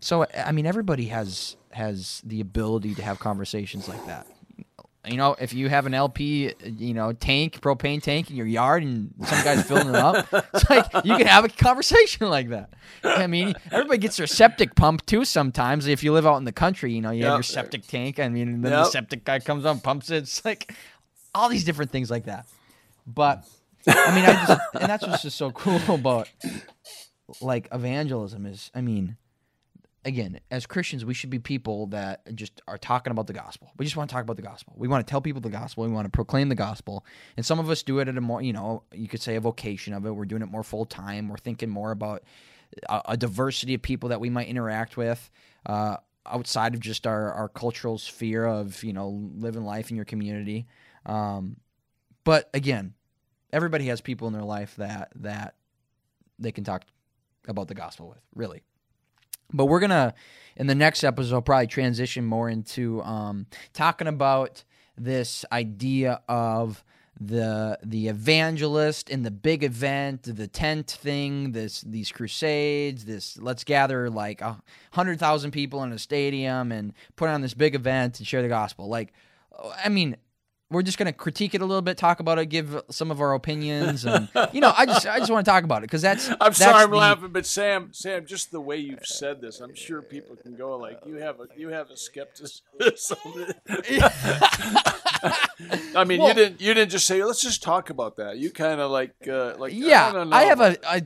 So 0.00 0.26
I 0.34 0.52
mean, 0.52 0.66
everybody 0.66 1.06
has 1.06 1.56
has 1.72 2.22
the 2.24 2.40
ability 2.40 2.94
to 2.94 3.02
have 3.02 3.18
conversations 3.18 3.88
like 3.88 4.04
that 4.06 4.26
you 5.10 5.16
know, 5.16 5.36
if 5.38 5.52
you 5.52 5.68
have 5.68 5.86
an 5.86 5.94
LP, 5.94 6.52
you 6.64 6.94
know, 6.94 7.12
tank, 7.12 7.60
propane 7.60 8.02
tank 8.02 8.30
in 8.30 8.36
your 8.36 8.46
yard 8.46 8.82
and 8.82 9.12
some 9.24 9.44
guy's 9.44 9.64
filling 9.66 9.88
it 9.88 9.94
up, 9.94 10.26
it's 10.54 10.68
like 10.68 10.86
you 11.04 11.16
can 11.16 11.26
have 11.26 11.44
a 11.44 11.48
conversation 11.48 12.28
like 12.30 12.50
that. 12.50 12.70
I 13.02 13.26
mean, 13.26 13.54
everybody 13.70 13.98
gets 13.98 14.16
their 14.16 14.26
septic 14.26 14.74
pump 14.74 15.06
too 15.06 15.24
sometimes. 15.24 15.86
If 15.86 16.02
you 16.02 16.12
live 16.12 16.26
out 16.26 16.36
in 16.36 16.44
the 16.44 16.52
country, 16.52 16.92
you 16.92 17.00
know, 17.00 17.10
you 17.10 17.20
yep. 17.20 17.28
have 17.28 17.38
your 17.38 17.42
septic 17.42 17.86
tank. 17.86 18.18
I 18.18 18.28
mean, 18.28 18.60
then 18.60 18.72
yep. 18.72 18.84
the 18.84 18.90
septic 18.90 19.24
guy 19.24 19.38
comes 19.38 19.64
on, 19.64 19.80
pumps 19.80 20.10
it. 20.10 20.18
It's 20.18 20.44
like 20.44 20.74
all 21.34 21.48
these 21.48 21.64
different 21.64 21.90
things 21.90 22.10
like 22.10 22.24
that. 22.24 22.46
But 23.06 23.44
I 23.86 24.14
mean, 24.14 24.24
I 24.24 24.46
just, 24.46 24.60
and 24.74 24.90
that's 24.90 25.06
what's 25.06 25.22
just 25.22 25.36
so 25.36 25.50
cool 25.52 25.80
about 25.94 26.28
like 27.40 27.68
evangelism 27.72 28.46
is, 28.46 28.70
I 28.74 28.80
mean, 28.80 29.16
again, 30.04 30.40
as 30.50 30.66
Christians, 30.66 31.04
we 31.04 31.14
should 31.14 31.30
be 31.30 31.38
people 31.38 31.86
that 31.88 32.34
just 32.34 32.62
are 32.68 32.78
talking 32.78 33.10
about 33.10 33.26
the 33.26 33.32
gospel. 33.32 33.70
We 33.76 33.84
just 33.84 33.96
want 33.96 34.08
to 34.08 34.14
talk 34.14 34.22
about 34.22 34.36
the 34.36 34.42
gospel. 34.42 34.74
We 34.76 34.88
want 34.88 35.06
to 35.06 35.10
tell 35.10 35.20
people 35.20 35.40
the 35.40 35.50
gospel. 35.50 35.84
We 35.84 35.90
want 35.90 36.06
to 36.06 36.10
proclaim 36.10 36.48
the 36.48 36.54
gospel. 36.54 37.04
And 37.36 37.44
some 37.44 37.58
of 37.58 37.68
us 37.70 37.82
do 37.82 37.98
it 37.98 38.08
at 38.08 38.16
a 38.16 38.20
more, 38.20 38.40
you 38.40 38.52
know, 38.52 38.84
you 38.92 39.08
could 39.08 39.20
say 39.20 39.36
a 39.36 39.40
vocation 39.40 39.92
of 39.92 40.06
it. 40.06 40.10
We're 40.10 40.24
doing 40.24 40.42
it 40.42 40.50
more 40.50 40.62
full 40.62 40.86
time. 40.86 41.28
We're 41.28 41.36
thinking 41.36 41.68
more 41.68 41.90
about 41.90 42.22
a, 42.88 43.02
a, 43.06 43.16
diversity 43.16 43.74
of 43.74 43.82
people 43.82 44.10
that 44.10 44.20
we 44.20 44.30
might 44.30 44.48
interact 44.48 44.96
with 44.96 45.30
uh, 45.66 45.96
outside 46.26 46.74
of 46.74 46.80
just 46.80 47.06
our, 47.06 47.32
our 47.32 47.48
cultural 47.48 47.98
sphere 47.98 48.46
of, 48.46 48.82
you 48.84 48.92
know, 48.92 49.08
living 49.36 49.64
life 49.64 49.90
in 49.90 49.96
your 49.96 50.04
community. 50.04 50.66
Um, 51.06 51.56
but 52.24 52.50
again, 52.54 52.94
everybody 53.52 53.86
has 53.86 54.00
people 54.00 54.26
in 54.28 54.34
their 54.34 54.42
life 54.42 54.76
that 54.76 55.10
that 55.16 55.54
they 56.38 56.52
can 56.52 56.64
talk 56.64 56.84
about 57.46 57.68
the 57.68 57.74
gospel 57.74 58.08
with, 58.08 58.20
really. 58.34 58.62
But 59.52 59.66
we're 59.66 59.80
gonna 59.80 60.14
in 60.56 60.66
the 60.66 60.74
next 60.74 61.04
episode 61.04 61.42
probably 61.42 61.66
transition 61.66 62.24
more 62.24 62.48
into 62.48 63.02
um, 63.02 63.46
talking 63.72 64.08
about 64.08 64.64
this 64.96 65.44
idea 65.52 66.20
of 66.28 66.84
the 67.20 67.78
the 67.82 68.08
evangelist 68.08 69.10
in 69.10 69.22
the 69.22 69.30
big 69.30 69.64
event, 69.64 70.22
the 70.22 70.46
tent 70.46 70.90
thing, 70.90 71.52
this 71.52 71.80
these 71.80 72.12
crusades, 72.12 73.04
this 73.04 73.38
let's 73.38 73.64
gather 73.64 74.08
like 74.08 74.40
a 74.40 74.60
hundred 74.92 75.18
thousand 75.18 75.50
people 75.50 75.82
in 75.82 75.92
a 75.92 75.98
stadium 75.98 76.70
and 76.70 76.92
put 77.16 77.28
on 77.28 77.40
this 77.40 77.54
big 77.54 77.74
event 77.74 78.18
and 78.18 78.26
share 78.26 78.42
the 78.42 78.48
gospel. 78.48 78.88
Like, 78.88 79.12
I 79.84 79.88
mean, 79.88 80.16
we're 80.70 80.82
just 80.82 80.98
going 80.98 81.06
to 81.06 81.12
critique 81.12 81.54
it 81.54 81.62
a 81.62 81.64
little 81.64 81.80
bit, 81.80 81.96
talk 81.96 82.20
about 82.20 82.38
it, 82.38 82.46
give 82.46 82.82
some 82.90 83.10
of 83.10 83.20
our 83.20 83.32
opinions, 83.32 84.04
and 84.04 84.28
you 84.52 84.60
know, 84.60 84.72
I 84.76 84.84
just 84.86 85.06
I 85.06 85.18
just 85.18 85.30
want 85.30 85.44
to 85.44 85.50
talk 85.50 85.64
about 85.64 85.78
it 85.78 85.86
because 85.86 86.02
that's. 86.02 86.28
I'm 86.32 86.36
that's 86.38 86.58
sorry, 86.58 86.84
I'm 86.84 86.90
the, 86.90 86.96
laughing, 86.96 87.30
but 87.30 87.46
Sam, 87.46 87.88
Sam, 87.92 88.26
just 88.26 88.50
the 88.50 88.60
way 88.60 88.76
you've 88.76 89.06
said 89.06 89.40
this, 89.40 89.60
I'm 89.60 89.74
sure 89.74 90.02
people 90.02 90.36
can 90.36 90.56
go 90.56 90.76
like, 90.76 91.00
you 91.06 91.16
have 91.16 91.40
a 91.40 91.46
you 91.56 91.68
have 91.68 91.90
a 91.90 91.96
skepticism. 91.96 92.62
I 95.96 96.04
mean, 96.04 96.20
well, 96.20 96.28
you 96.28 96.34
didn't 96.34 96.60
you 96.60 96.74
didn't 96.74 96.90
just 96.90 97.06
say 97.06 97.24
let's 97.24 97.40
just 97.40 97.62
talk 97.62 97.90
about 97.90 98.16
that. 98.16 98.36
You 98.38 98.50
kind 98.50 98.80
of 98.80 98.90
like 98.90 99.14
uh, 99.26 99.54
like 99.58 99.72
yeah, 99.74 100.12
I, 100.14 100.42
I 100.42 100.44
have 100.44 100.60
a, 100.60 100.76
a 100.84 101.02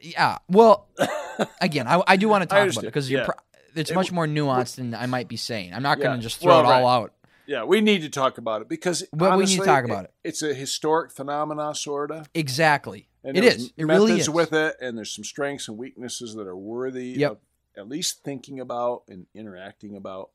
yeah. 0.00 0.38
Well, 0.48 0.88
again, 1.60 1.86
I, 1.86 2.02
I 2.06 2.16
do 2.16 2.28
want 2.28 2.42
to 2.42 2.46
talk 2.46 2.70
about 2.70 2.84
it 2.84 2.86
because 2.86 3.10
yeah. 3.10 3.26
it's 3.74 3.92
much 3.92 4.12
more 4.12 4.26
nuanced 4.26 4.76
than 4.76 4.94
I 4.94 5.06
might 5.06 5.28
be 5.28 5.36
saying. 5.36 5.74
I'm 5.74 5.82
not 5.82 6.00
going 6.00 6.16
to 6.16 6.22
just 6.22 6.40
throw 6.40 6.48
well, 6.48 6.60
it 6.60 6.66
all 6.66 6.82
right. 6.82 7.02
out. 7.02 7.12
Yeah, 7.46 7.64
we 7.64 7.80
need 7.80 8.02
to 8.02 8.08
talk 8.08 8.38
about 8.38 8.62
it 8.62 8.68
because 8.68 9.04
well, 9.12 9.32
honestly, 9.32 9.56
we 9.56 9.58
need 9.58 9.64
to 9.64 9.66
talk 9.66 9.84
about 9.84 10.04
it. 10.04 10.14
It's 10.24 10.42
a 10.42 10.54
historic 10.54 11.12
phenomenon, 11.12 11.74
sort 11.74 12.10
of. 12.10 12.28
Exactly. 12.34 13.08
And 13.22 13.36
it 13.36 13.44
is. 13.44 13.72
It 13.76 13.86
really 13.86 14.18
is. 14.18 14.30
with 14.30 14.52
it, 14.52 14.76
and 14.80 14.96
there's 14.96 15.10
some 15.10 15.24
strengths 15.24 15.68
and 15.68 15.78
weaknesses 15.78 16.34
that 16.34 16.46
are 16.46 16.56
worthy 16.56 17.14
yep. 17.16 17.32
of 17.32 17.38
at 17.76 17.88
least 17.88 18.22
thinking 18.22 18.60
about 18.60 19.02
and 19.08 19.26
interacting 19.34 19.96
about. 19.96 20.30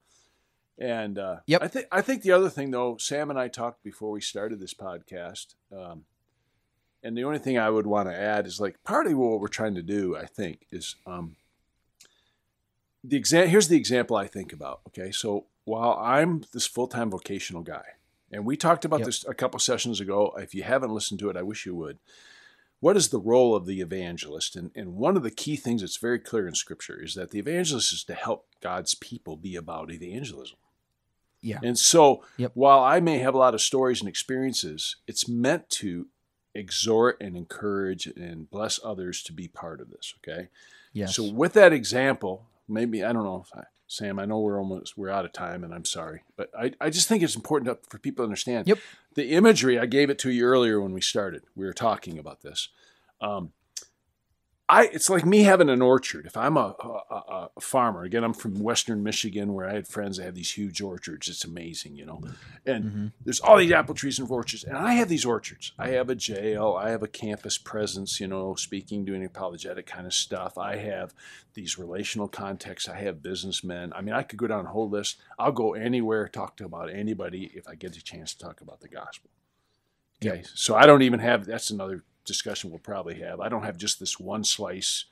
And 0.78 1.20
uh, 1.20 1.38
yep. 1.46 1.62
I 1.62 1.68
think 1.68 1.88
I 1.92 2.02
think 2.02 2.22
the 2.22 2.32
other 2.32 2.50
thing 2.50 2.72
though, 2.72 2.98
Sam 2.98 3.30
and 3.30 3.40
I 3.40 3.48
talked 3.48 3.84
before 3.84 4.12
we 4.12 4.22
started 4.22 4.60
this 4.60 4.74
podcast, 4.74 5.56
um, 5.76 6.06
and 7.04 7.18
the 7.18 7.24
only 7.24 7.40
thing 7.40 7.58
I 7.58 7.70
would 7.70 7.88
want 7.88 8.08
to 8.08 8.16
add 8.16 8.48
is 8.48 8.60
like 8.60 8.84
part 8.84 9.06
of 9.06 9.18
what 9.18 9.40
we're 9.40 9.48
trying 9.48 9.76
to 9.76 9.84
do. 9.84 10.16
I 10.16 10.26
think 10.26 10.66
is 10.72 10.96
um, 11.06 11.36
the 13.04 13.18
exam. 13.18 13.50
Here's 13.50 13.68
the 13.68 13.78
example 13.78 14.16
I 14.16 14.28
think 14.28 14.54
about. 14.54 14.82
Okay, 14.88 15.12
so 15.12 15.48
while 15.70 16.00
I'm 16.02 16.44
this 16.52 16.66
full 16.66 16.88
time 16.88 17.12
vocational 17.12 17.62
guy, 17.62 17.84
and 18.32 18.44
we 18.44 18.58
talked 18.58 18.86
about 18.86 19.02
yep. 19.02 19.06
this 19.06 19.24
a 19.28 19.36
couple 19.36 19.60
sessions 19.60 20.00
ago. 20.00 20.34
If 20.38 20.56
you 20.56 20.64
haven't 20.64 20.92
listened 20.92 21.20
to 21.20 21.30
it, 21.30 21.38
I 21.38 21.44
wish 21.44 21.68
you 21.68 21.76
would. 21.76 22.00
What 22.80 22.98
is 22.98 23.10
the 23.10 23.20
role 23.20 23.56
of 23.56 23.68
the 23.68 23.80
evangelist? 23.80 24.56
And, 24.56 24.72
and 24.74 24.96
one 24.96 25.16
of 25.16 25.22
the 25.22 25.30
key 25.30 25.56
things 25.56 25.82
that's 25.82 25.98
very 25.98 26.18
clear 26.18 26.48
in 26.48 26.56
Scripture 26.56 27.00
is 27.04 27.14
that 27.16 27.30
the 27.30 27.38
evangelist 27.38 27.94
is 27.94 28.04
to 28.06 28.16
help 28.16 28.48
God's 28.62 28.96
people 28.96 29.36
be 29.36 29.56
about 29.56 29.92
evangelism. 29.92 30.58
Yeah. 31.42 31.60
And 31.62 31.78
so 31.78 32.24
yep. 32.38 32.52
while 32.56 32.80
I 32.80 33.00
may 33.00 33.20
have 33.20 33.36
a 33.36 33.38
lot 33.38 33.54
of 33.54 33.62
stories 33.62 34.00
and 34.00 34.10
experiences, 34.10 34.96
it's 35.08 35.28
meant 35.28 35.70
to 35.72 36.08
exhort 36.56 37.18
and 37.22 37.38
encourage 37.38 38.08
and 38.08 38.50
bless 38.50 38.80
others 38.84 39.22
to 39.24 39.34
be 39.34 39.48
part 39.48 39.82
of 39.82 39.92
this. 39.92 40.16
Okay. 40.18 40.48
Yes. 40.94 41.16
So 41.16 41.32
with 41.32 41.54
that 41.54 41.74
example, 41.74 42.48
maybe 42.68 43.04
I 43.04 43.14
don't 43.14 43.24
know 43.24 43.46
if 43.46 43.56
I, 43.56 43.66
Sam, 43.90 44.20
I 44.20 44.26
know 44.26 44.40
we're 44.40 44.60
almost 44.60 44.98
we're 45.00 45.10
out 45.10 45.26
of 45.26 45.34
time, 45.34 45.64
and 45.64 45.74
I'm 45.74 45.84
sorry, 45.84 46.22
but 46.38 46.52
I, 46.58 46.74
I 46.80 46.92
just 46.92 47.08
think 47.08 47.24
it's 47.24 47.36
important 47.36 47.84
to, 47.84 47.90
for 47.90 47.98
people 47.98 48.24
to 48.24 48.28
understand. 48.28 48.68
Yep. 48.68 48.78
The 49.16 49.32
imagery 49.32 49.80
I 49.80 49.88
gave 49.88 50.12
it 50.12 50.20
to 50.20 50.30
you 50.30 50.46
earlier 50.46 50.80
when 50.80 50.94
we 50.94 51.02
started. 51.02 51.42
We 51.56 51.66
were 51.66 51.74
talking 51.74 52.20
about 52.20 52.42
this. 52.42 52.70
Um, 53.20 53.52
I 54.72 54.84
it's 54.86 55.10
like 55.10 55.26
me 55.26 55.40
having 55.40 55.68
an 55.68 55.82
orchard. 55.82 56.28
If 56.28 56.38
I'm 56.38 56.56
a, 56.56 56.76
a, 57.10 57.50
a, 57.58 57.60
farmer, 57.60 58.04
again, 58.04 58.24
I'm 58.24 58.36
from 58.36 58.60
Western 58.60 59.02
Michigan, 59.02 59.56
where 59.56 59.68
I 59.68 59.74
had 59.74 59.88
friends 59.88 60.18
that 60.18 60.26
have 60.26 60.36
these 60.36 60.52
huge 60.52 60.80
orchards. 60.80 61.28
It's 61.28 61.44
amazing, 61.44 61.96
you 61.96 62.06
know. 62.06 62.22
And 62.68 62.86
mm-hmm. 62.86 63.08
there's 63.26 63.40
all 63.40 63.58
these 63.58 63.72
apple 63.72 63.96
trees 63.96 64.20
and 64.20 64.30
orchards, 64.30 64.64
and 64.64 64.78
I 64.78 64.94
have 64.94 65.10
these 65.10 65.26
orchards. 65.26 65.72
I 65.80 65.90
have 65.90 66.12
a 66.12 66.16
jail. 66.16 66.78
I 66.80 66.92
have 66.92 67.02
a 67.02 67.08
campus 67.08 67.58
presence, 67.58 68.20
you 68.20 68.28
know, 68.28 68.54
speaking, 68.54 69.06
doing 69.06 69.26
apologetic 69.26 69.88
kind 69.88 70.06
of 70.06 70.14
stuff. 70.14 70.56
I 70.56 70.76
have 70.76 71.16
these 71.56 71.80
relational 71.80 72.28
contexts. 72.28 72.88
I 72.88 72.98
have 72.98 73.24
businessmen. 73.24 73.92
I 73.96 74.02
mean, 74.02 74.14
I 74.14 74.22
could 74.22 74.38
go 74.38 74.46
down 74.46 74.68
a 74.68 74.70
whole 74.70 74.90
list. 74.90 75.18
I'll 75.40 75.52
go 75.52 75.74
anywhere, 75.74 76.28
talk 76.28 76.58
to 76.58 76.66
about 76.66 76.92
anybody 76.92 77.52
if 77.56 77.68
I 77.68 77.74
get 77.74 77.98
a 77.98 78.04
chance 78.04 78.36
to 78.36 78.46
talk 78.46 78.62
about 78.62 78.82
the 78.82 78.88
gospel. 78.88 79.32
Okay, 80.24 80.38
yep. 80.38 80.46
so 80.54 80.76
I 80.76 80.86
don't 80.86 81.02
even 81.02 81.20
have. 81.22 81.46
That's 81.46 81.72
another 81.72 82.04
discussion 82.26 82.70
we'll 82.70 82.80
probably 82.80 83.20
have. 83.20 83.40
I 83.40 83.50
don't 83.50 83.64
have 83.64 83.78
just 83.78 84.00
this 84.00 84.20
one 84.20 84.44
slice. 84.44 85.06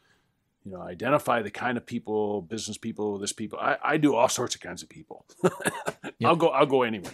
You 0.65 0.73
know, 0.73 0.81
identify 0.81 1.41
the 1.41 1.51
kind 1.51 1.77
of 1.77 1.85
people, 1.85 2.41
business 2.41 2.77
people, 2.77 3.17
this 3.17 3.31
people. 3.31 3.57
I, 3.59 3.77
I 3.81 3.97
do 3.97 4.15
all 4.15 4.27
sorts 4.27 4.55
of 4.55 4.61
kinds 4.61 4.84
of 4.84 4.89
people. 4.89 5.25
yep. 5.43 6.13
I'll 6.25 6.35
go. 6.35 6.49
I'll 6.49 6.65
go 6.65 6.84
anywhere. 6.84 7.13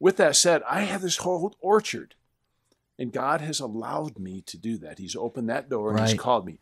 With 0.00 0.16
that 0.16 0.34
said, 0.34 0.62
I 0.68 0.80
have 0.80 1.00
this 1.00 1.18
whole 1.18 1.54
orchard, 1.60 2.16
and 2.98 3.12
God 3.12 3.40
has 3.40 3.60
allowed 3.60 4.18
me 4.18 4.40
to 4.42 4.58
do 4.58 4.76
that. 4.78 4.98
He's 4.98 5.14
opened 5.14 5.48
that 5.48 5.68
door 5.70 5.90
and 5.90 6.00
right. 6.00 6.08
He's 6.08 6.18
called 6.18 6.44
me. 6.44 6.58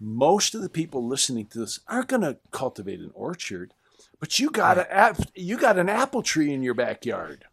Most 0.00 0.54
of 0.54 0.62
the 0.62 0.70
people 0.70 1.06
listening 1.06 1.46
to 1.48 1.58
this 1.58 1.80
aren't 1.86 2.08
going 2.08 2.22
to 2.22 2.38
cultivate 2.52 3.00
an 3.00 3.10
orchard, 3.12 3.74
but 4.18 4.38
you 4.38 4.50
got 4.50 4.78
right. 4.78 4.88
a 4.90 5.26
you 5.34 5.58
got 5.58 5.78
an 5.78 5.90
apple 5.90 6.22
tree 6.22 6.54
in 6.54 6.62
your 6.62 6.72
backyard. 6.72 7.44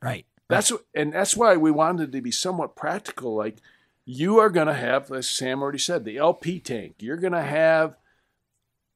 Right. 0.00 0.24
That's 0.48 0.72
and 0.94 1.12
that's 1.12 1.36
why 1.36 1.56
we 1.56 1.70
wanted 1.70 2.12
to 2.12 2.20
be 2.20 2.30
somewhat 2.30 2.76
practical. 2.76 3.34
Like 3.34 3.58
you 4.04 4.38
are 4.38 4.50
going 4.50 4.66
to 4.66 4.74
have, 4.74 5.10
as 5.10 5.28
Sam 5.28 5.62
already 5.62 5.78
said, 5.78 6.04
the 6.04 6.18
LP 6.18 6.60
tank. 6.60 6.96
You're 6.98 7.16
going 7.16 7.32
to 7.32 7.42
have 7.42 7.96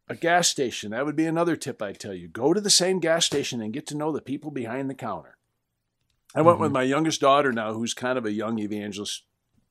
a 0.09 0.14
gas 0.14 0.48
station. 0.48 0.90
That 0.90 1.06
would 1.06 1.16
be 1.16 1.26
another 1.26 1.56
tip 1.56 1.80
I'd 1.80 1.98
tell 1.98 2.14
you. 2.14 2.28
Go 2.28 2.52
to 2.52 2.60
the 2.60 2.70
same 2.70 2.98
gas 2.98 3.24
station 3.24 3.60
and 3.60 3.72
get 3.72 3.86
to 3.89 3.97
know 3.97 4.12
the 4.12 4.20
people 4.20 4.51
behind 4.51 4.89
the 4.89 4.94
counter. 4.94 5.36
I 6.35 6.43
went 6.43 6.56
mm-hmm. 6.56 6.64
with 6.64 6.72
my 6.72 6.82
youngest 6.82 7.20
daughter 7.20 7.52
now, 7.52 7.72
who's 7.72 7.94
kind 7.94 8.18
of 8.18 8.26
a 8.26 8.32
young 8.32 8.59
evangelist 8.59 9.22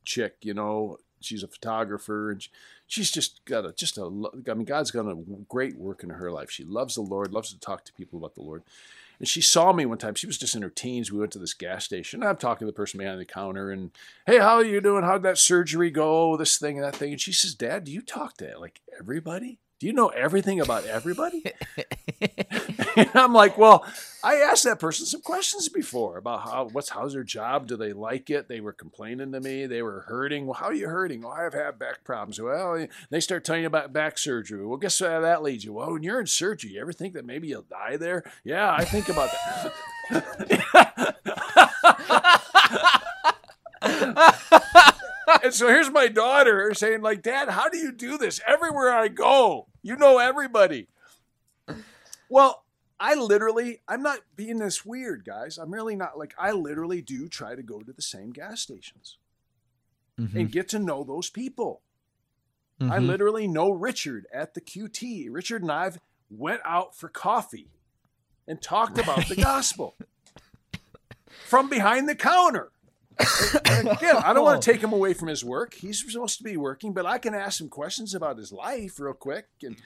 chick. 0.04 0.36
You 0.42 0.54
know, 0.54 0.98
she's 1.20 1.42
a 1.42 1.48
photographer 1.48 2.30
and 2.30 2.46
she's 2.86 3.10
just 3.10 3.44
got 3.44 3.64
a 3.64 3.72
just 3.72 3.96
a. 3.96 4.04
I 4.48 4.54
mean, 4.54 4.64
God's 4.64 4.90
got 4.90 5.06
a 5.06 5.16
great 5.48 5.78
work 5.78 6.02
in 6.02 6.10
her 6.10 6.32
life. 6.32 6.50
She 6.50 6.64
loves 6.64 6.96
the 6.96 7.02
Lord, 7.02 7.32
loves 7.32 7.52
to 7.52 7.60
talk 7.60 7.84
to 7.84 7.92
people 7.92 8.18
about 8.18 8.34
the 8.34 8.42
Lord. 8.42 8.64
And 9.18 9.28
she 9.28 9.40
saw 9.40 9.72
me 9.72 9.84
one 9.84 9.98
time. 9.98 10.14
She 10.14 10.26
was 10.26 10.38
just 10.38 10.54
in 10.54 10.62
her 10.62 10.70
teens. 10.70 11.10
We 11.10 11.18
went 11.18 11.32
to 11.32 11.38
this 11.38 11.54
gas 11.54 11.84
station. 11.84 12.22
I'm 12.22 12.36
talking 12.36 12.66
to 12.66 12.72
the 12.72 12.76
person 12.76 12.98
behind 12.98 13.20
the 13.20 13.24
counter 13.24 13.70
and, 13.70 13.90
hey, 14.26 14.38
how 14.38 14.56
are 14.56 14.64
you 14.64 14.80
doing? 14.80 15.02
How'd 15.02 15.24
that 15.24 15.38
surgery 15.38 15.90
go? 15.90 16.36
This 16.36 16.56
thing 16.58 16.76
and 16.76 16.86
that 16.86 16.96
thing. 16.96 17.12
And 17.12 17.20
she 17.20 17.32
says, 17.32 17.54
Dad, 17.54 17.84
do 17.84 17.92
you 17.92 18.00
talk 18.00 18.36
to 18.38 18.58
like 18.58 18.80
everybody? 18.98 19.58
Do 19.80 19.86
you 19.86 19.92
know 19.92 20.08
everything 20.08 20.60
about 20.60 20.86
everybody? 20.86 21.44
And 22.98 23.10
I'm 23.14 23.32
like, 23.32 23.56
well, 23.56 23.86
I 24.24 24.36
asked 24.36 24.64
that 24.64 24.80
person 24.80 25.06
some 25.06 25.20
questions 25.20 25.68
before 25.68 26.18
about 26.18 26.42
how 26.42 26.68
what's 26.72 26.88
how's 26.88 27.12
their 27.12 27.22
job? 27.22 27.68
Do 27.68 27.76
they 27.76 27.92
like 27.92 28.28
it? 28.28 28.48
They 28.48 28.60
were 28.60 28.72
complaining 28.72 29.30
to 29.32 29.40
me. 29.40 29.66
They 29.66 29.82
were 29.82 30.00
hurting. 30.08 30.46
Well, 30.46 30.54
how 30.54 30.66
are 30.66 30.74
you 30.74 30.88
hurting? 30.88 31.22
Well, 31.22 31.32
I've 31.32 31.54
had 31.54 31.78
back 31.78 32.02
problems. 32.02 32.40
Well, 32.40 32.88
they 33.10 33.20
start 33.20 33.44
telling 33.44 33.62
you 33.62 33.68
about 33.68 33.92
back 33.92 34.18
surgery. 34.18 34.66
Well, 34.66 34.78
guess 34.78 35.00
where 35.00 35.20
that 35.20 35.44
leads 35.44 35.64
you? 35.64 35.74
Well, 35.74 35.92
when 35.92 36.02
you're 36.02 36.18
in 36.18 36.26
surgery, 36.26 36.72
you 36.72 36.80
ever 36.80 36.92
think 36.92 37.14
that 37.14 37.24
maybe 37.24 37.46
you'll 37.46 37.62
die 37.62 37.96
there? 37.96 38.24
Yeah, 38.42 38.72
I 38.72 38.84
think 38.84 39.08
about 39.08 39.30
that. 39.30 39.72
and 45.44 45.54
so 45.54 45.68
here's 45.68 45.90
my 45.90 46.08
daughter 46.08 46.74
saying, 46.74 47.02
like, 47.02 47.22
Dad, 47.22 47.50
how 47.50 47.68
do 47.68 47.78
you 47.78 47.92
do 47.92 48.18
this? 48.18 48.40
Everywhere 48.44 48.92
I 48.92 49.06
go, 49.06 49.68
you 49.82 49.94
know 49.94 50.18
everybody. 50.18 50.88
Well, 52.28 52.64
I 53.00 53.14
literally, 53.14 53.80
I'm 53.86 54.02
not 54.02 54.20
being 54.34 54.58
this 54.58 54.84
weird, 54.84 55.24
guys. 55.24 55.58
I'm 55.58 55.72
really 55.72 55.96
not 55.96 56.18
like, 56.18 56.34
I 56.38 56.52
literally 56.52 57.00
do 57.00 57.28
try 57.28 57.54
to 57.54 57.62
go 57.62 57.80
to 57.80 57.92
the 57.92 58.02
same 58.02 58.30
gas 58.30 58.60
stations 58.60 59.18
mm-hmm. 60.18 60.36
and 60.36 60.52
get 60.52 60.68
to 60.70 60.78
know 60.78 61.04
those 61.04 61.30
people. 61.30 61.82
Mm-hmm. 62.80 62.92
I 62.92 62.98
literally 62.98 63.46
know 63.46 63.70
Richard 63.70 64.26
at 64.32 64.54
the 64.54 64.60
QT. 64.60 65.28
Richard 65.30 65.62
and 65.62 65.70
I've 65.70 65.98
went 66.30 66.60
out 66.64 66.96
for 66.96 67.08
coffee 67.08 67.70
and 68.46 68.60
talked 68.60 68.98
about 68.98 69.28
the 69.28 69.36
gospel 69.42 69.94
from 71.46 71.68
behind 71.68 72.08
the 72.08 72.14
counter. 72.14 72.70
and 73.64 73.88
again, 73.88 74.16
I 74.16 74.32
don't 74.32 74.44
want 74.44 74.62
to 74.62 74.72
take 74.72 74.80
him 74.80 74.92
away 74.92 75.12
from 75.12 75.28
his 75.28 75.44
work. 75.44 75.74
He's 75.74 76.04
supposed 76.04 76.38
to 76.38 76.44
be 76.44 76.56
working, 76.56 76.92
but 76.92 77.06
I 77.06 77.18
can 77.18 77.34
ask 77.34 77.60
him 77.60 77.68
questions 77.68 78.14
about 78.14 78.38
his 78.38 78.52
life 78.52 78.98
real 79.00 79.12
quick 79.12 79.46
and 79.62 79.76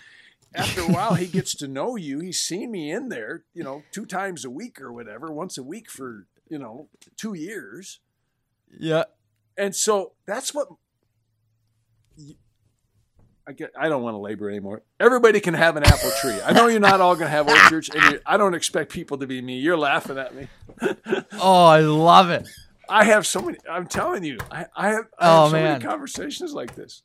after 0.54 0.82
a 0.82 0.88
while 0.88 1.14
he 1.14 1.26
gets 1.26 1.54
to 1.54 1.68
know 1.68 1.96
you 1.96 2.20
he's 2.20 2.40
seen 2.40 2.70
me 2.70 2.90
in 2.90 3.08
there 3.08 3.44
you 3.54 3.62
know 3.62 3.82
two 3.92 4.06
times 4.06 4.44
a 4.44 4.50
week 4.50 4.80
or 4.80 4.92
whatever 4.92 5.32
once 5.32 5.56
a 5.56 5.62
week 5.62 5.90
for 5.90 6.26
you 6.48 6.58
know 6.58 6.88
two 7.16 7.34
years 7.34 8.00
yeah 8.78 9.04
and 9.56 9.74
so 9.74 10.12
that's 10.26 10.54
what 10.54 10.68
I 13.46 13.52
get. 13.52 13.72
I 13.78 13.88
don't 13.88 14.02
want 14.02 14.14
to 14.14 14.18
labor 14.18 14.48
anymore. 14.48 14.82
Everybody 15.00 15.40
can 15.40 15.54
have 15.54 15.76
an 15.76 15.82
apple 15.82 16.10
tree. 16.20 16.40
I 16.44 16.52
know 16.52 16.68
you're 16.68 16.80
not 16.80 17.00
all 17.00 17.14
going 17.14 17.26
to 17.26 17.30
have 17.30 17.48
orchards, 17.48 17.90
and 17.92 18.20
I 18.24 18.36
don't 18.36 18.54
expect 18.54 18.92
people 18.92 19.18
to 19.18 19.26
be 19.26 19.42
me. 19.42 19.58
You're 19.58 19.76
laughing 19.76 20.16
at 20.16 20.34
me. 20.34 20.46
oh, 21.40 21.64
I 21.64 21.80
love 21.80 22.30
it. 22.30 22.48
I 22.88 23.04
have 23.04 23.26
so 23.26 23.42
many. 23.42 23.58
I'm 23.68 23.86
telling 23.86 24.22
you, 24.22 24.38
I, 24.50 24.66
I 24.76 24.88
have, 24.90 25.06
I 25.18 25.26
oh, 25.26 25.30
have 25.30 25.40
oh, 25.40 25.46
so 25.48 25.52
man. 25.52 25.64
many 25.64 25.84
conversations 25.84 26.52
like 26.52 26.74
this. 26.76 27.02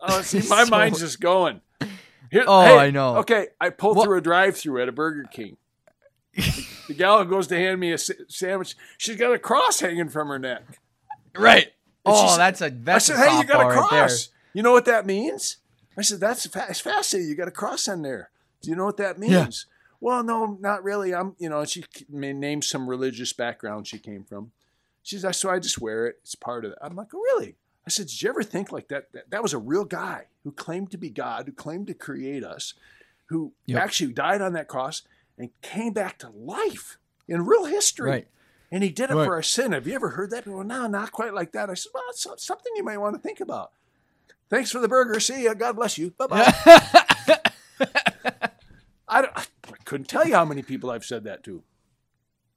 Oh, 0.00 0.22
see, 0.22 0.48
my 0.48 0.64
so... 0.64 0.70
mind's 0.70 1.00
just 1.00 1.20
going. 1.20 1.60
Here, 2.30 2.44
oh, 2.46 2.64
hey, 2.64 2.78
I 2.78 2.90
know. 2.90 3.16
Okay, 3.18 3.48
I 3.60 3.70
pull 3.70 3.94
what? 3.94 4.04
through 4.04 4.18
a 4.18 4.20
drive-through 4.20 4.80
at 4.82 4.88
a 4.88 4.92
Burger 4.92 5.24
King. 5.30 5.56
the 6.36 6.94
gal 6.96 7.24
goes 7.24 7.48
to 7.48 7.56
hand 7.56 7.80
me 7.80 7.92
a 7.92 7.98
sandwich. 7.98 8.76
She's 8.98 9.16
got 9.16 9.32
a 9.32 9.38
cross 9.38 9.80
hanging 9.80 10.08
from 10.08 10.28
her 10.28 10.38
neck. 10.38 10.62
Right. 11.36 11.66
And 12.04 12.14
oh, 12.16 12.36
that's 12.36 12.60
a 12.60 12.70
that's 12.70 13.10
I 13.10 13.14
said, 13.14 13.26
a 13.26 13.30
hey, 13.30 13.38
you 13.38 13.44
got 13.44 13.66
a 13.66 13.74
cross. 13.74 13.92
Right 13.92 14.28
you 14.54 14.62
know 14.62 14.72
what 14.72 14.84
that 14.86 15.06
means? 15.06 15.58
I 15.96 16.02
said, 16.02 16.20
that's 16.20 16.46
fa- 16.46 16.72
fascinating. 16.72 17.28
You 17.28 17.36
got 17.36 17.48
a 17.48 17.52
cross 17.52 17.88
on 17.88 18.02
there. 18.02 18.30
Do 18.62 18.70
you 18.70 18.76
know 18.76 18.86
what 18.86 18.96
that 18.98 19.18
means? 19.18 19.66
Yeah. 19.68 19.76
Well, 20.00 20.22
no, 20.22 20.56
not 20.60 20.82
really. 20.82 21.14
I'm, 21.14 21.34
you 21.38 21.48
know, 21.48 21.64
she 21.64 21.84
named 22.08 22.64
some 22.64 22.88
religious 22.88 23.32
background 23.32 23.86
she 23.86 23.98
came 23.98 24.24
from. 24.24 24.52
She's 25.02 25.24
so 25.36 25.50
I 25.50 25.58
just 25.58 25.80
wear 25.80 26.06
it. 26.06 26.16
It's 26.22 26.34
part 26.34 26.64
of 26.64 26.72
it. 26.72 26.78
I'm 26.80 26.96
like, 26.96 27.08
oh, 27.14 27.18
really? 27.18 27.56
I 27.86 27.90
said, 27.90 28.06
Did 28.06 28.22
you 28.22 28.28
ever 28.28 28.42
think 28.42 28.72
like 28.72 28.88
that? 28.88 29.12
That, 29.12 29.30
that 29.30 29.42
was 29.42 29.52
a 29.52 29.58
real 29.58 29.84
guy 29.84 30.26
who 30.44 30.52
claimed 30.52 30.90
to 30.92 30.98
be 30.98 31.10
God, 31.10 31.46
who 31.46 31.52
claimed 31.52 31.86
to 31.88 31.94
create 31.94 32.44
us, 32.44 32.74
who 33.26 33.52
yep. 33.66 33.82
actually 33.82 34.12
died 34.12 34.42
on 34.42 34.52
that 34.54 34.68
cross 34.68 35.02
and 35.38 35.50
came 35.62 35.92
back 35.92 36.18
to 36.18 36.30
life 36.30 36.98
in 37.28 37.46
real 37.46 37.64
history. 37.64 38.10
Right. 38.10 38.28
And 38.72 38.84
he 38.84 38.90
did 38.90 39.10
it 39.10 39.14
right. 39.14 39.24
for 39.24 39.34
our 39.34 39.42
sin. 39.42 39.72
Have 39.72 39.86
you 39.86 39.94
ever 39.94 40.10
heard 40.10 40.30
that? 40.30 40.46
Well, 40.46 40.62
no, 40.62 40.86
not 40.86 41.10
quite 41.10 41.34
like 41.34 41.52
that. 41.52 41.70
I 41.70 41.74
said, 41.74 41.90
Well, 41.94 42.04
it's 42.10 42.26
something 42.44 42.72
you 42.76 42.84
might 42.84 42.98
want 42.98 43.16
to 43.16 43.20
think 43.20 43.40
about. 43.40 43.72
Thanks 44.48 44.70
for 44.70 44.80
the 44.80 44.88
burger. 44.88 45.20
See 45.20 45.44
you. 45.44 45.54
God 45.54 45.76
bless 45.76 45.96
you. 45.96 46.10
Bye 46.10 46.26
bye. 46.26 46.52
I, 49.08 49.28
I 49.34 49.44
couldn't 49.84 50.08
tell 50.08 50.26
you 50.26 50.34
how 50.34 50.44
many 50.44 50.62
people 50.62 50.90
I've 50.90 51.04
said 51.04 51.24
that 51.24 51.42
to. 51.44 51.62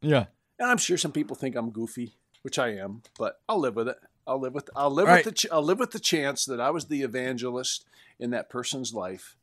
Yeah. 0.02 0.26
And 0.60 0.70
I'm 0.70 0.78
sure 0.78 0.98
some 0.98 1.12
people 1.12 1.36
think 1.36 1.56
I'm 1.56 1.72
goofy, 1.72 2.16
which 2.42 2.60
I 2.60 2.70
am, 2.76 3.02
but 3.18 3.42
I'll 3.48 3.60
live 3.60 3.76
with 3.76 3.88
it. 3.88 3.98
I'll 4.26 4.40
live 4.40 4.54
with 4.54 4.70
I'll 4.76 4.92
live 4.92 5.08
right. 5.08 5.26
with 5.26 5.26
the 5.26 5.32
ch- 5.32 5.52
I'll 5.52 5.64
live 5.64 5.80
with 5.80 5.92
the 5.92 6.00
chance 6.00 6.46
that 6.46 6.60
I 6.60 6.70
was 6.70 6.86
the 6.86 7.02
evangelist 7.02 7.86
in 8.20 8.32
that 8.32 8.50
person's 8.50 8.94
life 8.94 9.36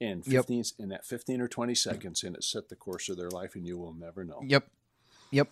in 0.00 0.22
15 0.22 0.56
yep. 0.56 0.66
in 0.78 0.88
that 0.90 1.04
15 1.04 1.40
or 1.40 1.48
20 1.48 1.74
seconds 1.74 2.22
and 2.22 2.36
it 2.36 2.44
set 2.44 2.68
the 2.68 2.76
course 2.76 3.08
of 3.08 3.16
their 3.16 3.30
life 3.30 3.54
and 3.54 3.66
you 3.66 3.78
will 3.78 3.94
never 3.94 4.24
know. 4.24 4.40
Yep. 4.44 4.68
Yep. 5.30 5.48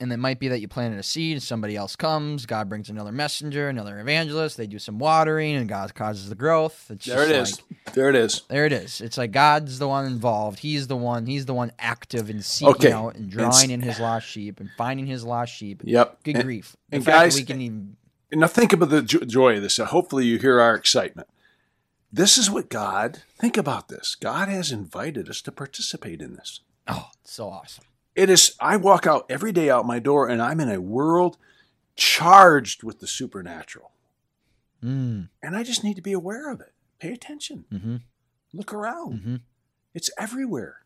And 0.00 0.12
it 0.12 0.16
might 0.16 0.40
be 0.40 0.48
that 0.48 0.60
you 0.60 0.66
planted 0.66 0.98
a 0.98 1.02
seed, 1.04 1.42
somebody 1.42 1.76
else 1.76 1.94
comes, 1.94 2.44
God 2.44 2.68
brings 2.68 2.90
another 2.90 3.12
messenger, 3.12 3.68
another 3.68 4.00
evangelist, 4.00 4.56
they 4.56 4.66
do 4.66 4.80
some 4.80 4.98
watering, 4.98 5.54
and 5.54 5.68
God 5.68 5.94
causes 5.94 6.28
the 6.28 6.34
growth. 6.34 6.90
It's 6.90 7.06
there 7.06 7.22
it 7.22 7.30
is. 7.30 7.60
Like, 7.70 7.94
there 7.94 8.08
it 8.08 8.16
is. 8.16 8.42
There 8.48 8.66
it 8.66 8.72
is. 8.72 9.00
It's 9.00 9.16
like 9.16 9.30
God's 9.30 9.78
the 9.78 9.86
one 9.86 10.06
involved. 10.06 10.58
He's 10.58 10.88
the 10.88 10.96
one. 10.96 11.26
He's 11.26 11.46
the 11.46 11.54
one 11.54 11.70
active 11.78 12.30
in 12.30 12.42
seeking 12.42 12.74
okay. 12.74 12.92
out 12.92 13.14
and 13.14 13.30
drawing 13.30 13.70
and, 13.70 13.74
in 13.74 13.82
His 13.82 14.00
lost 14.00 14.26
sheep 14.26 14.58
and 14.58 14.70
finding 14.76 15.06
His 15.06 15.24
lost 15.24 15.54
sheep. 15.54 15.82
Yep. 15.84 16.24
Good 16.24 16.34
and, 16.36 16.44
grief. 16.44 16.76
The 16.90 16.96
and 16.96 17.04
guys, 17.04 17.36
we 17.36 17.44
can 17.44 17.60
even 17.60 17.96
now 18.40 18.46
think 18.46 18.72
about 18.72 18.90
the 18.90 19.02
joy 19.02 19.56
of 19.56 19.62
this. 19.62 19.76
hopefully, 19.78 20.26
you 20.26 20.38
hear 20.38 20.60
our 20.60 20.74
excitement. 20.74 21.28
This 22.12 22.36
is 22.36 22.50
what 22.50 22.68
God, 22.68 23.22
think 23.38 23.56
about 23.56 23.88
this. 23.88 24.14
God 24.14 24.48
has 24.48 24.70
invited 24.70 25.30
us 25.30 25.40
to 25.42 25.52
participate 25.52 26.20
in 26.20 26.34
this. 26.34 26.60
Oh, 26.86 27.08
so 27.24 27.48
awesome. 27.48 27.84
It 28.14 28.28
is, 28.28 28.54
I 28.60 28.76
walk 28.76 29.06
out 29.06 29.24
every 29.30 29.52
day 29.52 29.70
out 29.70 29.86
my 29.86 29.98
door 29.98 30.28
and 30.28 30.42
I'm 30.42 30.60
in 30.60 30.68
a 30.68 30.80
world 30.80 31.38
charged 31.96 32.82
with 32.82 33.00
the 33.00 33.06
supernatural. 33.06 33.92
Mm. 34.84 35.30
And 35.42 35.56
I 35.56 35.62
just 35.62 35.82
need 35.82 35.96
to 35.96 36.02
be 36.02 36.12
aware 36.12 36.52
of 36.52 36.60
it. 36.60 36.72
Pay 36.98 37.12
attention. 37.12 37.64
Mm-hmm. 37.72 37.96
Look 38.52 38.74
around. 38.74 39.14
Mm-hmm. 39.14 39.36
It's 39.94 40.10
everywhere. 40.18 40.82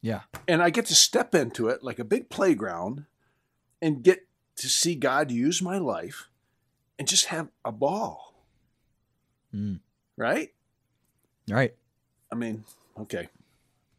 Yeah. 0.00 0.22
And 0.48 0.62
I 0.62 0.70
get 0.70 0.86
to 0.86 0.94
step 0.96 1.34
into 1.34 1.68
it 1.68 1.84
like 1.84 2.00
a 2.00 2.04
big 2.04 2.28
playground 2.28 3.04
and 3.80 4.02
get 4.02 4.26
to 4.56 4.68
see 4.68 4.96
God 4.96 5.30
use 5.30 5.62
my 5.62 5.78
life 5.78 6.28
and 6.98 7.08
just 7.08 7.26
have 7.26 7.48
a 7.64 7.72
ball. 7.72 8.34
Mm. 9.54 9.80
Right? 10.16 10.52
Right. 11.48 11.74
I 12.32 12.36
mean, 12.36 12.64
okay. 13.00 13.28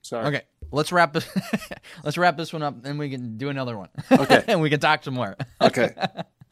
Sorry. 0.02 0.26
Okay. 0.28 0.42
Let's 0.72 0.92
wrap 0.92 1.14
this. 1.14 1.28
let's 2.04 2.18
wrap 2.18 2.38
this 2.38 2.52
one 2.52 2.64
up, 2.64 2.86
and 2.86 3.00
we 3.00 3.10
can 3.10 3.38
do 3.38 3.50
another 3.50 3.78
one. 3.78 3.90
Okay. 4.12 4.44
and 4.48 4.62
we 4.62 4.70
can 4.70 4.80
talk 4.80 5.04
some 5.04 5.14
more. 5.14 5.36
okay. 5.62 5.92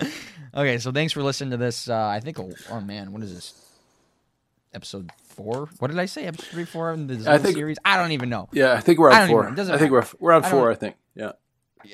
okay. 0.55 0.77
So 0.77 0.91
thanks 0.91 1.13
for 1.13 1.23
listening 1.23 1.51
to 1.51 1.57
this. 1.57 1.89
Uh, 1.89 2.07
I 2.07 2.19
think. 2.19 2.39
Oh, 2.39 2.51
oh, 2.71 2.81
man, 2.81 3.11
what 3.11 3.21
is 3.23 3.33
this? 3.33 3.53
Episode 4.73 5.11
four. 5.23 5.69
What 5.79 5.89
did 5.89 5.99
I 5.99 6.05
say? 6.05 6.25
Episode 6.25 6.47
three, 6.47 6.65
four 6.65 6.91
in 6.93 7.07
the 7.07 7.31
I 7.31 7.37
think, 7.37 7.55
series. 7.55 7.77
I 7.85 7.97
don't 7.97 8.11
even 8.11 8.29
know. 8.29 8.49
Yeah, 8.53 8.73
I 8.73 8.79
think 8.79 8.97
we're 8.97 9.11
on 9.11 9.27
four. 9.27 9.47
I 9.47 9.77
think 9.77 9.91
we're 9.91 10.05
we're 10.19 10.33
on 10.33 10.43
I 10.43 10.49
four. 10.49 10.71
I 10.71 10.75
think. 10.75 10.95
Yeah. 11.15 11.33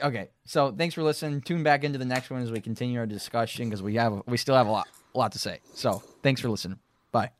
Okay, 0.03 0.29
so 0.45 0.71
thanks 0.71 0.95
for 0.95 1.03
listening. 1.03 1.41
Tune 1.41 1.63
back 1.63 1.83
into 1.83 1.97
the 1.97 2.05
next 2.05 2.29
one 2.29 2.41
as 2.41 2.51
we 2.51 2.61
continue 2.61 2.99
our 2.99 3.05
discussion 3.05 3.69
because 3.69 3.81
we 3.81 3.95
have 3.95 4.21
we 4.27 4.37
still 4.37 4.55
have 4.55 4.67
a 4.67 4.71
lot 4.71 4.87
a 5.15 5.17
lot 5.17 5.31
to 5.33 5.39
say. 5.39 5.59
So 5.73 6.03
thanks 6.23 6.41
for 6.41 6.49
listening. 6.49 6.79
Bye. 7.11 7.31